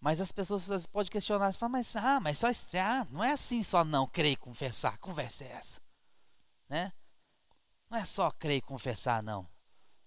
Mas 0.00 0.20
as 0.20 0.30
pessoas 0.30 0.86
podem 0.86 1.10
questionar, 1.10 1.52
falam, 1.54 1.72
mas 1.72 1.96
ah, 1.96 2.20
mas 2.20 2.38
só 2.38 2.48
ah, 2.78 3.06
não 3.10 3.24
é 3.24 3.32
assim 3.32 3.62
só 3.62 3.82
não 3.82 4.06
crer 4.06 4.32
e 4.32 4.36
confessar, 4.36 4.98
conversa 4.98 5.44
é 5.44 5.52
essa, 5.52 5.80
né? 6.68 6.92
Não 7.88 7.98
é 7.98 8.04
só 8.04 8.30
crer 8.30 8.58
e 8.58 8.60
confessar 8.60 9.22
não. 9.22 9.48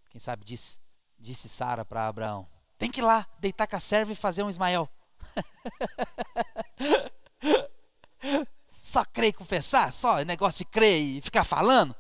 Quem 0.10 0.20
sabe 0.20 0.44
diz 0.44 0.79
Disse 1.20 1.50
Sara 1.50 1.84
para 1.84 2.08
Abraão: 2.08 2.48
Tem 2.78 2.90
que 2.90 3.02
ir 3.02 3.04
lá, 3.04 3.28
deitar 3.40 3.68
com 3.68 3.76
a 3.76 3.80
serva 3.80 4.12
e 4.12 4.16
fazer 4.16 4.44
um 4.44 4.50
Ismael. 4.50 4.90
só 8.70 9.04
crer 9.06 9.30
e 9.30 9.34
confessar? 9.34 9.94
Só 9.94 10.24
negócio 10.24 10.60
de 10.60 10.66
crer 10.66 11.02
e 11.02 11.22
ficar 11.22 11.44
falando? 11.44 11.96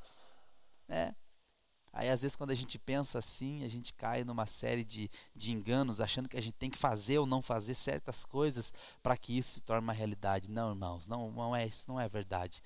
É. 0.87 1.13
Aí, 1.91 2.09
às 2.09 2.21
vezes, 2.21 2.35
quando 2.35 2.51
a 2.51 2.55
gente 2.55 2.79
pensa 2.79 3.19
assim, 3.19 3.63
a 3.63 3.67
gente 3.67 3.93
cai 3.93 4.23
numa 4.23 4.45
série 4.45 4.83
de, 4.83 5.09
de 5.35 5.51
enganos, 5.51 5.99
achando 5.99 6.29
que 6.29 6.37
a 6.37 6.41
gente 6.41 6.53
tem 6.53 6.69
que 6.69 6.77
fazer 6.77 7.17
ou 7.17 7.25
não 7.25 7.41
fazer 7.41 7.73
certas 7.73 8.23
coisas 8.23 8.71
para 9.03 9.17
que 9.17 9.37
isso 9.37 9.55
se 9.55 9.61
torne 9.61 9.83
uma 9.83 9.93
realidade. 9.93 10.49
Não, 10.49 10.69
irmãos, 10.69 11.07
não, 11.07 11.31
não 11.31 11.55
é 11.55 11.65
isso, 11.65 11.85
não 11.87 11.99
é 11.99 12.07
verdade. 12.07 12.61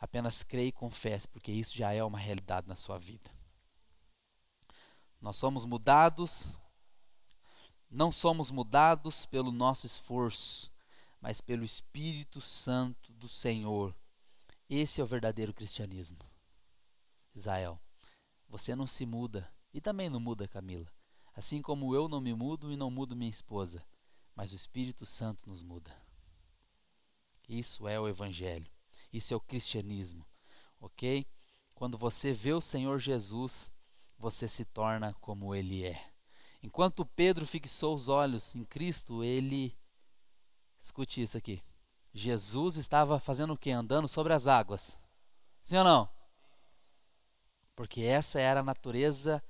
Apenas 0.00 0.42
creia 0.42 0.68
e 0.68 0.72
confesse, 0.72 1.28
porque 1.28 1.52
isso 1.52 1.76
já 1.76 1.92
é 1.92 2.02
uma 2.02 2.18
realidade 2.18 2.66
na 2.66 2.74
sua 2.74 2.98
vida. 2.98 3.30
Nós 5.22 5.36
somos 5.36 5.64
mudados, 5.64 6.58
não 7.88 8.10
somos 8.10 8.50
mudados 8.50 9.24
pelo 9.24 9.52
nosso 9.52 9.86
esforço, 9.86 10.72
mas 11.20 11.40
pelo 11.40 11.62
Espírito 11.62 12.40
Santo 12.40 13.12
do 13.12 13.28
Senhor. 13.28 13.94
Esse 14.68 15.00
é 15.00 15.04
o 15.04 15.06
verdadeiro 15.06 15.54
cristianismo. 15.54 16.18
Israel, 17.32 17.80
você 18.48 18.74
não 18.74 18.84
se 18.84 19.06
muda 19.06 19.48
e 19.72 19.80
também 19.80 20.10
não 20.10 20.18
muda 20.18 20.48
Camila. 20.48 20.92
Assim 21.36 21.62
como 21.62 21.94
eu 21.94 22.08
não 22.08 22.20
me 22.20 22.34
mudo 22.34 22.72
e 22.72 22.76
não 22.76 22.90
mudo 22.90 23.14
minha 23.14 23.30
esposa, 23.30 23.86
mas 24.34 24.50
o 24.50 24.56
Espírito 24.56 25.06
Santo 25.06 25.48
nos 25.48 25.62
muda. 25.62 25.96
Isso 27.48 27.86
é 27.86 27.98
o 28.00 28.08
Evangelho. 28.08 28.70
Isso 29.12 29.32
é 29.32 29.36
o 29.36 29.40
cristianismo. 29.40 30.26
Ok? 30.80 31.24
Quando 31.76 31.96
você 31.96 32.32
vê 32.32 32.52
o 32.52 32.60
Senhor 32.60 32.98
Jesus 32.98 33.72
você 34.22 34.46
se 34.46 34.64
torna 34.64 35.12
como 35.14 35.52
ele 35.52 35.84
é. 35.84 36.00
Enquanto 36.62 37.04
Pedro 37.04 37.44
fixou 37.44 37.92
os 37.92 38.06
olhos 38.06 38.54
em 38.54 38.64
Cristo, 38.64 39.24
ele. 39.24 39.76
Escute 40.80 41.20
isso 41.20 41.36
aqui. 41.36 41.60
Jesus 42.14 42.76
estava 42.76 43.18
fazendo 43.18 43.52
o 43.52 43.58
que? 43.58 43.72
Andando 43.72 44.06
sobre 44.06 44.32
as 44.32 44.46
águas. 44.46 44.96
Sim 45.60 45.78
ou 45.78 45.84
não? 45.84 46.08
Porque 47.74 48.02
essa 48.02 48.38
era 48.38 48.60
a 48.60 48.64
natureza 48.64 49.42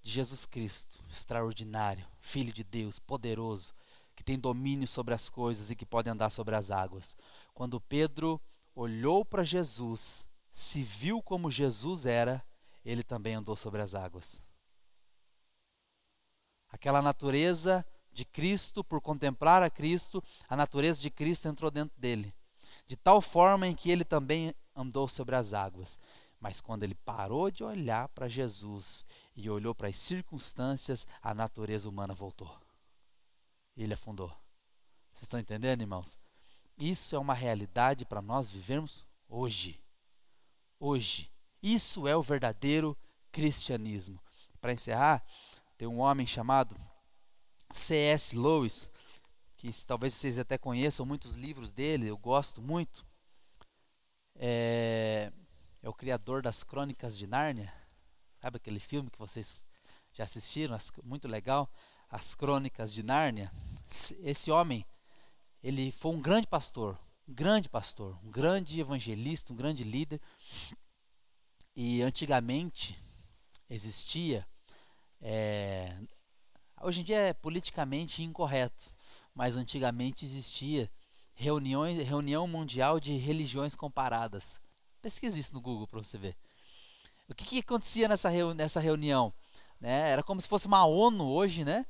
de 0.00 0.12
Jesus 0.12 0.46
Cristo, 0.46 1.04
extraordinário, 1.10 2.06
Filho 2.20 2.52
de 2.52 2.62
Deus, 2.62 3.00
poderoso, 3.00 3.74
que 4.14 4.22
tem 4.22 4.38
domínio 4.38 4.86
sobre 4.86 5.12
as 5.12 5.28
coisas 5.28 5.70
e 5.70 5.76
que 5.76 5.84
pode 5.84 6.08
andar 6.08 6.30
sobre 6.30 6.54
as 6.54 6.70
águas. 6.70 7.16
Quando 7.52 7.80
Pedro 7.80 8.40
olhou 8.76 9.24
para 9.24 9.42
Jesus, 9.42 10.24
se 10.52 10.82
viu 10.82 11.20
como 11.20 11.50
Jesus 11.50 12.06
era, 12.06 12.44
ele 12.84 13.02
também 13.02 13.34
andou 13.34 13.56
sobre 13.56 13.80
as 13.80 13.94
águas. 13.94 14.42
Aquela 16.68 17.02
natureza 17.02 17.84
de 18.12 18.24
Cristo, 18.24 18.82
por 18.82 19.00
contemplar 19.00 19.62
a 19.62 19.70
Cristo, 19.70 20.22
a 20.48 20.56
natureza 20.56 21.00
de 21.00 21.10
Cristo 21.10 21.48
entrou 21.48 21.70
dentro 21.70 21.98
dele, 21.98 22.34
de 22.86 22.96
tal 22.96 23.20
forma 23.20 23.66
em 23.66 23.74
que 23.74 23.90
ele 23.90 24.04
também 24.04 24.54
andou 24.74 25.08
sobre 25.08 25.36
as 25.36 25.52
águas. 25.52 25.98
Mas 26.38 26.60
quando 26.60 26.84
ele 26.84 26.94
parou 26.94 27.50
de 27.50 27.62
olhar 27.62 28.08
para 28.08 28.28
Jesus 28.28 29.04
e 29.36 29.50
olhou 29.50 29.74
para 29.74 29.88
as 29.88 29.98
circunstâncias, 29.98 31.06
a 31.20 31.34
natureza 31.34 31.88
humana 31.88 32.14
voltou. 32.14 32.58
Ele 33.76 33.92
afundou. 33.92 34.28
Vocês 35.12 35.24
estão 35.24 35.38
entendendo, 35.38 35.82
irmãos? 35.82 36.18
Isso 36.78 37.14
é 37.14 37.18
uma 37.18 37.34
realidade 37.34 38.06
para 38.06 38.22
nós 38.22 38.48
vivermos 38.48 39.04
hoje. 39.28 39.78
Hoje. 40.78 41.30
Isso 41.62 42.08
é 42.08 42.16
o 42.16 42.22
verdadeiro 42.22 42.96
cristianismo. 43.30 44.20
Para 44.60 44.72
encerrar, 44.72 45.24
tem 45.76 45.88
um 45.88 45.98
homem 46.00 46.26
chamado 46.26 46.76
C.S. 47.72 48.36
Lewis, 48.36 48.88
que 49.56 49.70
talvez 49.84 50.14
vocês 50.14 50.38
até 50.38 50.58
conheçam 50.58 51.06
muitos 51.06 51.34
livros 51.34 51.70
dele, 51.70 52.06
eu 52.06 52.16
gosto 52.16 52.60
muito. 52.60 53.04
É, 54.34 55.30
é 55.82 55.88
o 55.88 55.94
criador 55.94 56.42
das 56.42 56.64
Crônicas 56.64 57.16
de 57.16 57.26
Nárnia. 57.26 57.72
Sabe 58.40 58.56
aquele 58.56 58.80
filme 58.80 59.10
que 59.10 59.18
vocês 59.18 59.62
já 60.12 60.24
assistiram? 60.24 60.76
Muito 61.04 61.28
legal. 61.28 61.70
As 62.08 62.34
Crônicas 62.34 62.92
de 62.92 63.02
Nárnia. 63.02 63.52
Esse 64.22 64.50
homem, 64.50 64.86
ele 65.62 65.92
foi 65.92 66.12
um 66.12 66.20
grande 66.20 66.46
pastor, 66.46 66.98
um 67.28 67.34
grande 67.34 67.68
pastor, 67.68 68.18
um 68.24 68.30
grande 68.30 68.80
evangelista, 68.80 69.52
um 69.52 69.56
grande 69.56 69.84
líder. 69.84 70.20
E 71.74 72.02
antigamente 72.02 72.98
existia 73.68 74.46
é, 75.20 75.96
Hoje 76.82 77.02
em 77.02 77.04
dia 77.04 77.18
é 77.18 77.34
politicamente 77.34 78.22
incorreto, 78.22 78.90
mas 79.34 79.54
antigamente 79.54 80.24
existia 80.24 80.90
reuniões, 81.34 82.08
reunião 82.08 82.48
mundial 82.48 82.98
de 82.98 83.18
religiões 83.18 83.74
comparadas. 83.74 84.58
Pesquise 85.02 85.38
isso 85.38 85.52
no 85.52 85.60
Google 85.60 85.86
para 85.86 86.02
você 86.02 86.16
ver. 86.16 86.34
O 87.28 87.34
que, 87.34 87.44
que 87.44 87.58
acontecia 87.58 88.08
nessa, 88.08 88.30
reu, 88.30 88.54
nessa 88.54 88.80
reunião? 88.80 89.30
Né? 89.78 90.10
Era 90.10 90.22
como 90.22 90.40
se 90.40 90.48
fosse 90.48 90.66
uma 90.66 90.86
ONU 90.86 91.26
hoje, 91.26 91.66
né? 91.66 91.84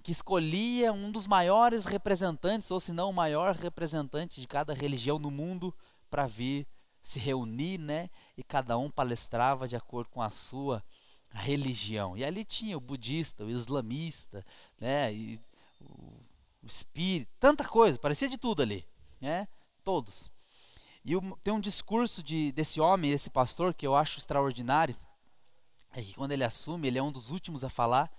que 0.00 0.12
escolhia 0.12 0.92
um 0.92 1.10
dos 1.10 1.26
maiores 1.26 1.84
representantes, 1.84 2.70
ou 2.70 2.78
se 2.78 2.92
não 2.92 3.10
o 3.10 3.14
maior 3.14 3.56
representante 3.56 4.40
de 4.40 4.46
cada 4.46 4.72
religião 4.72 5.18
no 5.18 5.30
mundo, 5.32 5.74
para 6.08 6.24
vir 6.28 6.68
se 7.06 7.20
reunir, 7.20 7.78
né? 7.78 8.10
E 8.36 8.42
cada 8.42 8.76
um 8.76 8.90
palestrava 8.90 9.68
de 9.68 9.76
acordo 9.76 10.10
com 10.10 10.20
a 10.20 10.28
sua 10.28 10.82
religião. 11.30 12.16
E 12.16 12.24
ali 12.24 12.44
tinha 12.44 12.76
o 12.76 12.80
budista, 12.80 13.44
o 13.44 13.50
islamista, 13.50 14.44
né, 14.80 15.14
e 15.14 15.40
o, 15.80 16.20
espírito, 16.64 17.30
tanta 17.38 17.62
coisa, 17.62 17.96
parecia 17.96 18.28
de 18.28 18.36
tudo 18.36 18.60
ali, 18.60 18.84
né? 19.20 19.46
Todos. 19.84 20.32
E 21.04 21.14
o, 21.14 21.36
tem 21.44 21.54
um 21.54 21.60
discurso 21.60 22.24
de, 22.24 22.50
desse 22.50 22.80
homem, 22.80 23.12
desse 23.12 23.30
pastor, 23.30 23.72
que 23.72 23.86
eu 23.86 23.94
acho 23.94 24.18
extraordinário, 24.18 24.96
é 25.92 26.02
que 26.02 26.12
quando 26.12 26.32
ele 26.32 26.42
assume, 26.42 26.88
ele 26.88 26.98
é 26.98 27.02
um 27.02 27.12
dos 27.12 27.30
últimos 27.30 27.62
a 27.62 27.68
falar, 27.68 28.10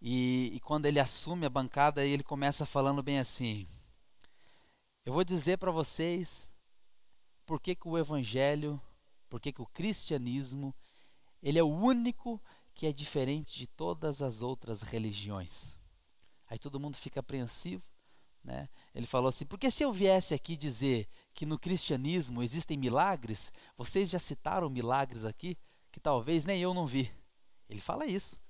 e, 0.00 0.52
e 0.54 0.60
quando 0.60 0.86
ele 0.86 0.98
assume 0.98 1.44
a 1.44 1.50
bancada, 1.50 2.02
ele 2.02 2.22
começa 2.22 2.64
falando 2.64 3.02
bem 3.02 3.18
assim: 3.18 3.68
Eu 5.04 5.12
vou 5.12 5.22
dizer 5.22 5.58
para 5.58 5.70
vocês 5.70 6.48
por 7.46 7.60
que, 7.60 7.74
que 7.74 7.88
o 7.88 7.96
evangelho, 7.96 8.80
por 9.30 9.40
que, 9.40 9.52
que 9.52 9.62
o 9.62 9.66
cristianismo 9.66 10.74
ele 11.42 11.58
é 11.58 11.62
o 11.62 11.68
único 11.68 12.42
que 12.74 12.86
é 12.86 12.92
diferente 12.92 13.56
de 13.56 13.66
todas 13.66 14.20
as 14.20 14.42
outras 14.42 14.82
religiões. 14.82 15.76
Aí 16.48 16.58
todo 16.58 16.80
mundo 16.80 16.96
fica 16.96 17.20
apreensivo. 17.20 17.82
Né? 18.42 18.68
Ele 18.94 19.06
falou 19.06 19.28
assim: 19.28 19.46
porque 19.46 19.70
se 19.70 19.82
eu 19.82 19.92
viesse 19.92 20.34
aqui 20.34 20.56
dizer 20.56 21.08
que 21.34 21.46
no 21.46 21.58
cristianismo 21.58 22.42
existem 22.42 22.76
milagres, 22.76 23.52
vocês 23.76 24.10
já 24.10 24.18
citaram 24.18 24.68
milagres 24.68 25.24
aqui 25.24 25.56
que 25.90 26.00
talvez 26.00 26.44
nem 26.44 26.60
eu 26.60 26.74
não 26.74 26.86
vi. 26.86 27.10
Ele 27.68 27.80
fala 27.80 28.06
isso. 28.06 28.40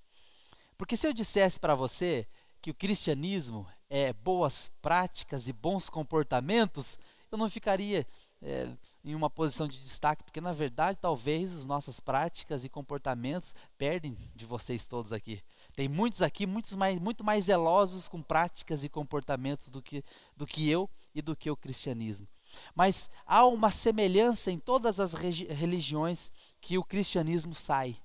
Porque 0.76 0.96
se 0.96 1.06
eu 1.06 1.12
dissesse 1.12 1.58
para 1.60 1.74
você 1.74 2.26
que 2.60 2.70
o 2.70 2.74
cristianismo 2.74 3.66
é 3.88 4.12
boas 4.12 4.70
práticas 4.82 5.48
e 5.48 5.52
bons 5.52 5.88
comportamentos, 5.88 6.98
eu 7.30 7.38
não 7.38 7.48
ficaria 7.48 8.06
é, 8.42 8.68
em 9.04 9.14
uma 9.14 9.30
posição 9.30 9.66
de 9.66 9.78
destaque, 9.78 10.22
porque 10.22 10.40
na 10.40 10.52
verdade 10.52 10.98
talvez 11.00 11.54
as 11.54 11.66
nossas 11.66 12.00
práticas 12.00 12.64
e 12.64 12.68
comportamentos 12.68 13.54
perdem 13.78 14.16
de 14.34 14.44
vocês 14.44 14.86
todos 14.86 15.12
aqui. 15.12 15.42
Tem 15.74 15.88
muitos 15.88 16.22
aqui 16.22 16.46
muitos 16.46 16.74
mais, 16.74 16.98
muito 16.98 17.24
mais 17.24 17.46
zelosos 17.46 18.08
com 18.08 18.22
práticas 18.22 18.84
e 18.84 18.88
comportamentos 18.88 19.68
do 19.68 19.82
que, 19.82 20.04
do 20.36 20.46
que 20.46 20.68
eu 20.68 20.88
e 21.14 21.22
do 21.22 21.36
que 21.36 21.50
o 21.50 21.56
cristianismo. 21.56 22.28
Mas 22.74 23.10
há 23.26 23.44
uma 23.46 23.70
semelhança 23.70 24.50
em 24.50 24.58
todas 24.58 25.00
as 25.00 25.12
religiões 25.12 26.30
que 26.60 26.78
o 26.78 26.84
cristianismo 26.84 27.54
sai. 27.54 27.96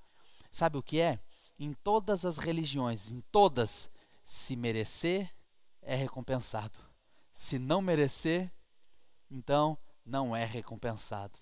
Sabe 0.50 0.76
o 0.76 0.82
que 0.82 1.00
é? 1.00 1.18
Em 1.58 1.72
todas 1.72 2.24
as 2.24 2.38
religiões, 2.38 3.12
em 3.12 3.20
todas, 3.32 3.90
se 4.24 4.56
merecer, 4.56 5.32
é 5.80 5.94
recompensado. 5.94 6.78
Se 7.34 7.58
não 7.58 7.80
merecer, 7.80 8.50
então 9.30 9.78
não 10.04 10.34
é 10.34 10.44
recompensado. 10.44 11.38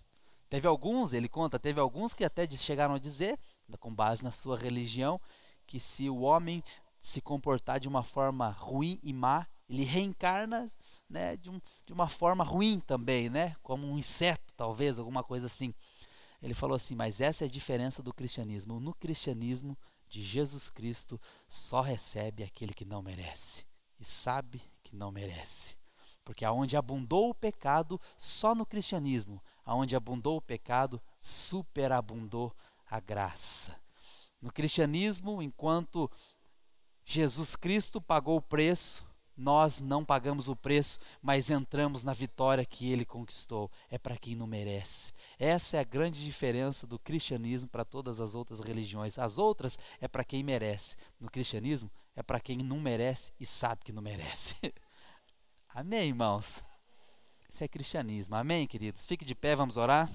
Teve 0.48 0.66
alguns, 0.66 1.12
ele 1.12 1.28
conta, 1.28 1.58
teve 1.58 1.80
alguns 1.80 2.12
que 2.12 2.24
até 2.24 2.48
chegaram 2.50 2.94
a 2.94 2.98
dizer, 2.98 3.38
com 3.78 3.94
base 3.94 4.24
na 4.24 4.32
sua 4.32 4.58
religião, 4.58 5.20
que 5.66 5.78
se 5.78 6.10
o 6.10 6.20
homem 6.20 6.62
se 7.00 7.20
comportar 7.20 7.78
de 7.78 7.88
uma 7.88 8.02
forma 8.02 8.50
ruim 8.50 8.98
e 9.02 9.12
má, 9.12 9.46
ele 9.68 9.84
reencarna 9.84 10.68
né, 11.08 11.36
de, 11.36 11.48
um, 11.48 11.60
de 11.86 11.92
uma 11.92 12.08
forma 12.08 12.44
ruim 12.44 12.80
também, 12.80 13.30
né, 13.30 13.54
como 13.62 13.86
um 13.86 13.96
inseto, 13.96 14.52
talvez, 14.56 14.98
alguma 14.98 15.22
coisa 15.22 15.46
assim. 15.46 15.72
Ele 16.42 16.54
falou 16.54 16.74
assim: 16.74 16.94
mas 16.94 17.20
essa 17.20 17.44
é 17.44 17.46
a 17.46 17.50
diferença 17.50 18.02
do 18.02 18.12
cristianismo. 18.12 18.80
No 18.80 18.94
cristianismo 18.94 19.76
de 20.08 20.22
Jesus 20.22 20.70
Cristo, 20.70 21.20
só 21.46 21.80
recebe 21.80 22.42
aquele 22.42 22.74
que 22.74 22.84
não 22.84 23.02
merece 23.02 23.64
e 23.98 24.04
sabe 24.04 24.62
que 24.82 24.96
não 24.96 25.10
merece. 25.12 25.76
Porque 26.24 26.44
aonde 26.44 26.76
abundou 26.76 27.30
o 27.30 27.34
pecado, 27.34 28.00
só 28.16 28.54
no 28.54 28.66
cristianismo, 28.66 29.42
aonde 29.64 29.96
abundou 29.96 30.36
o 30.36 30.42
pecado, 30.42 31.00
superabundou 31.18 32.54
a 32.88 33.00
graça. 33.00 33.76
No 34.40 34.52
cristianismo, 34.52 35.42
enquanto 35.42 36.10
Jesus 37.04 37.56
Cristo 37.56 38.00
pagou 38.00 38.36
o 38.36 38.42
preço, 38.42 39.04
nós 39.40 39.80
não 39.80 40.04
pagamos 40.04 40.48
o 40.48 40.54
preço, 40.54 40.98
mas 41.22 41.48
entramos 41.48 42.04
na 42.04 42.12
vitória 42.12 42.64
que 42.64 42.92
ele 42.92 43.06
conquistou. 43.06 43.70
É 43.90 43.96
para 43.96 44.18
quem 44.18 44.34
não 44.34 44.46
merece. 44.46 45.12
Essa 45.38 45.78
é 45.78 45.80
a 45.80 45.84
grande 45.84 46.22
diferença 46.22 46.86
do 46.86 46.98
cristianismo 46.98 47.68
para 47.68 47.84
todas 47.84 48.20
as 48.20 48.34
outras 48.34 48.60
religiões. 48.60 49.18
As 49.18 49.38
outras 49.38 49.78
é 49.98 50.06
para 50.06 50.24
quem 50.24 50.42
merece. 50.42 50.94
No 51.18 51.30
cristianismo 51.30 51.90
é 52.14 52.22
para 52.22 52.38
quem 52.38 52.58
não 52.58 52.78
merece 52.78 53.32
e 53.40 53.46
sabe 53.46 53.82
que 53.82 53.92
não 53.92 54.02
merece. 54.02 54.54
Amém, 55.72 56.08
irmãos? 56.08 56.64
Isso 57.48 57.62
é 57.62 57.68
cristianismo. 57.68 58.34
Amém, 58.34 58.66
queridos? 58.66 59.06
Fique 59.06 59.24
de 59.24 59.36
pé, 59.36 59.54
vamos 59.54 59.76
orar. 59.76 60.10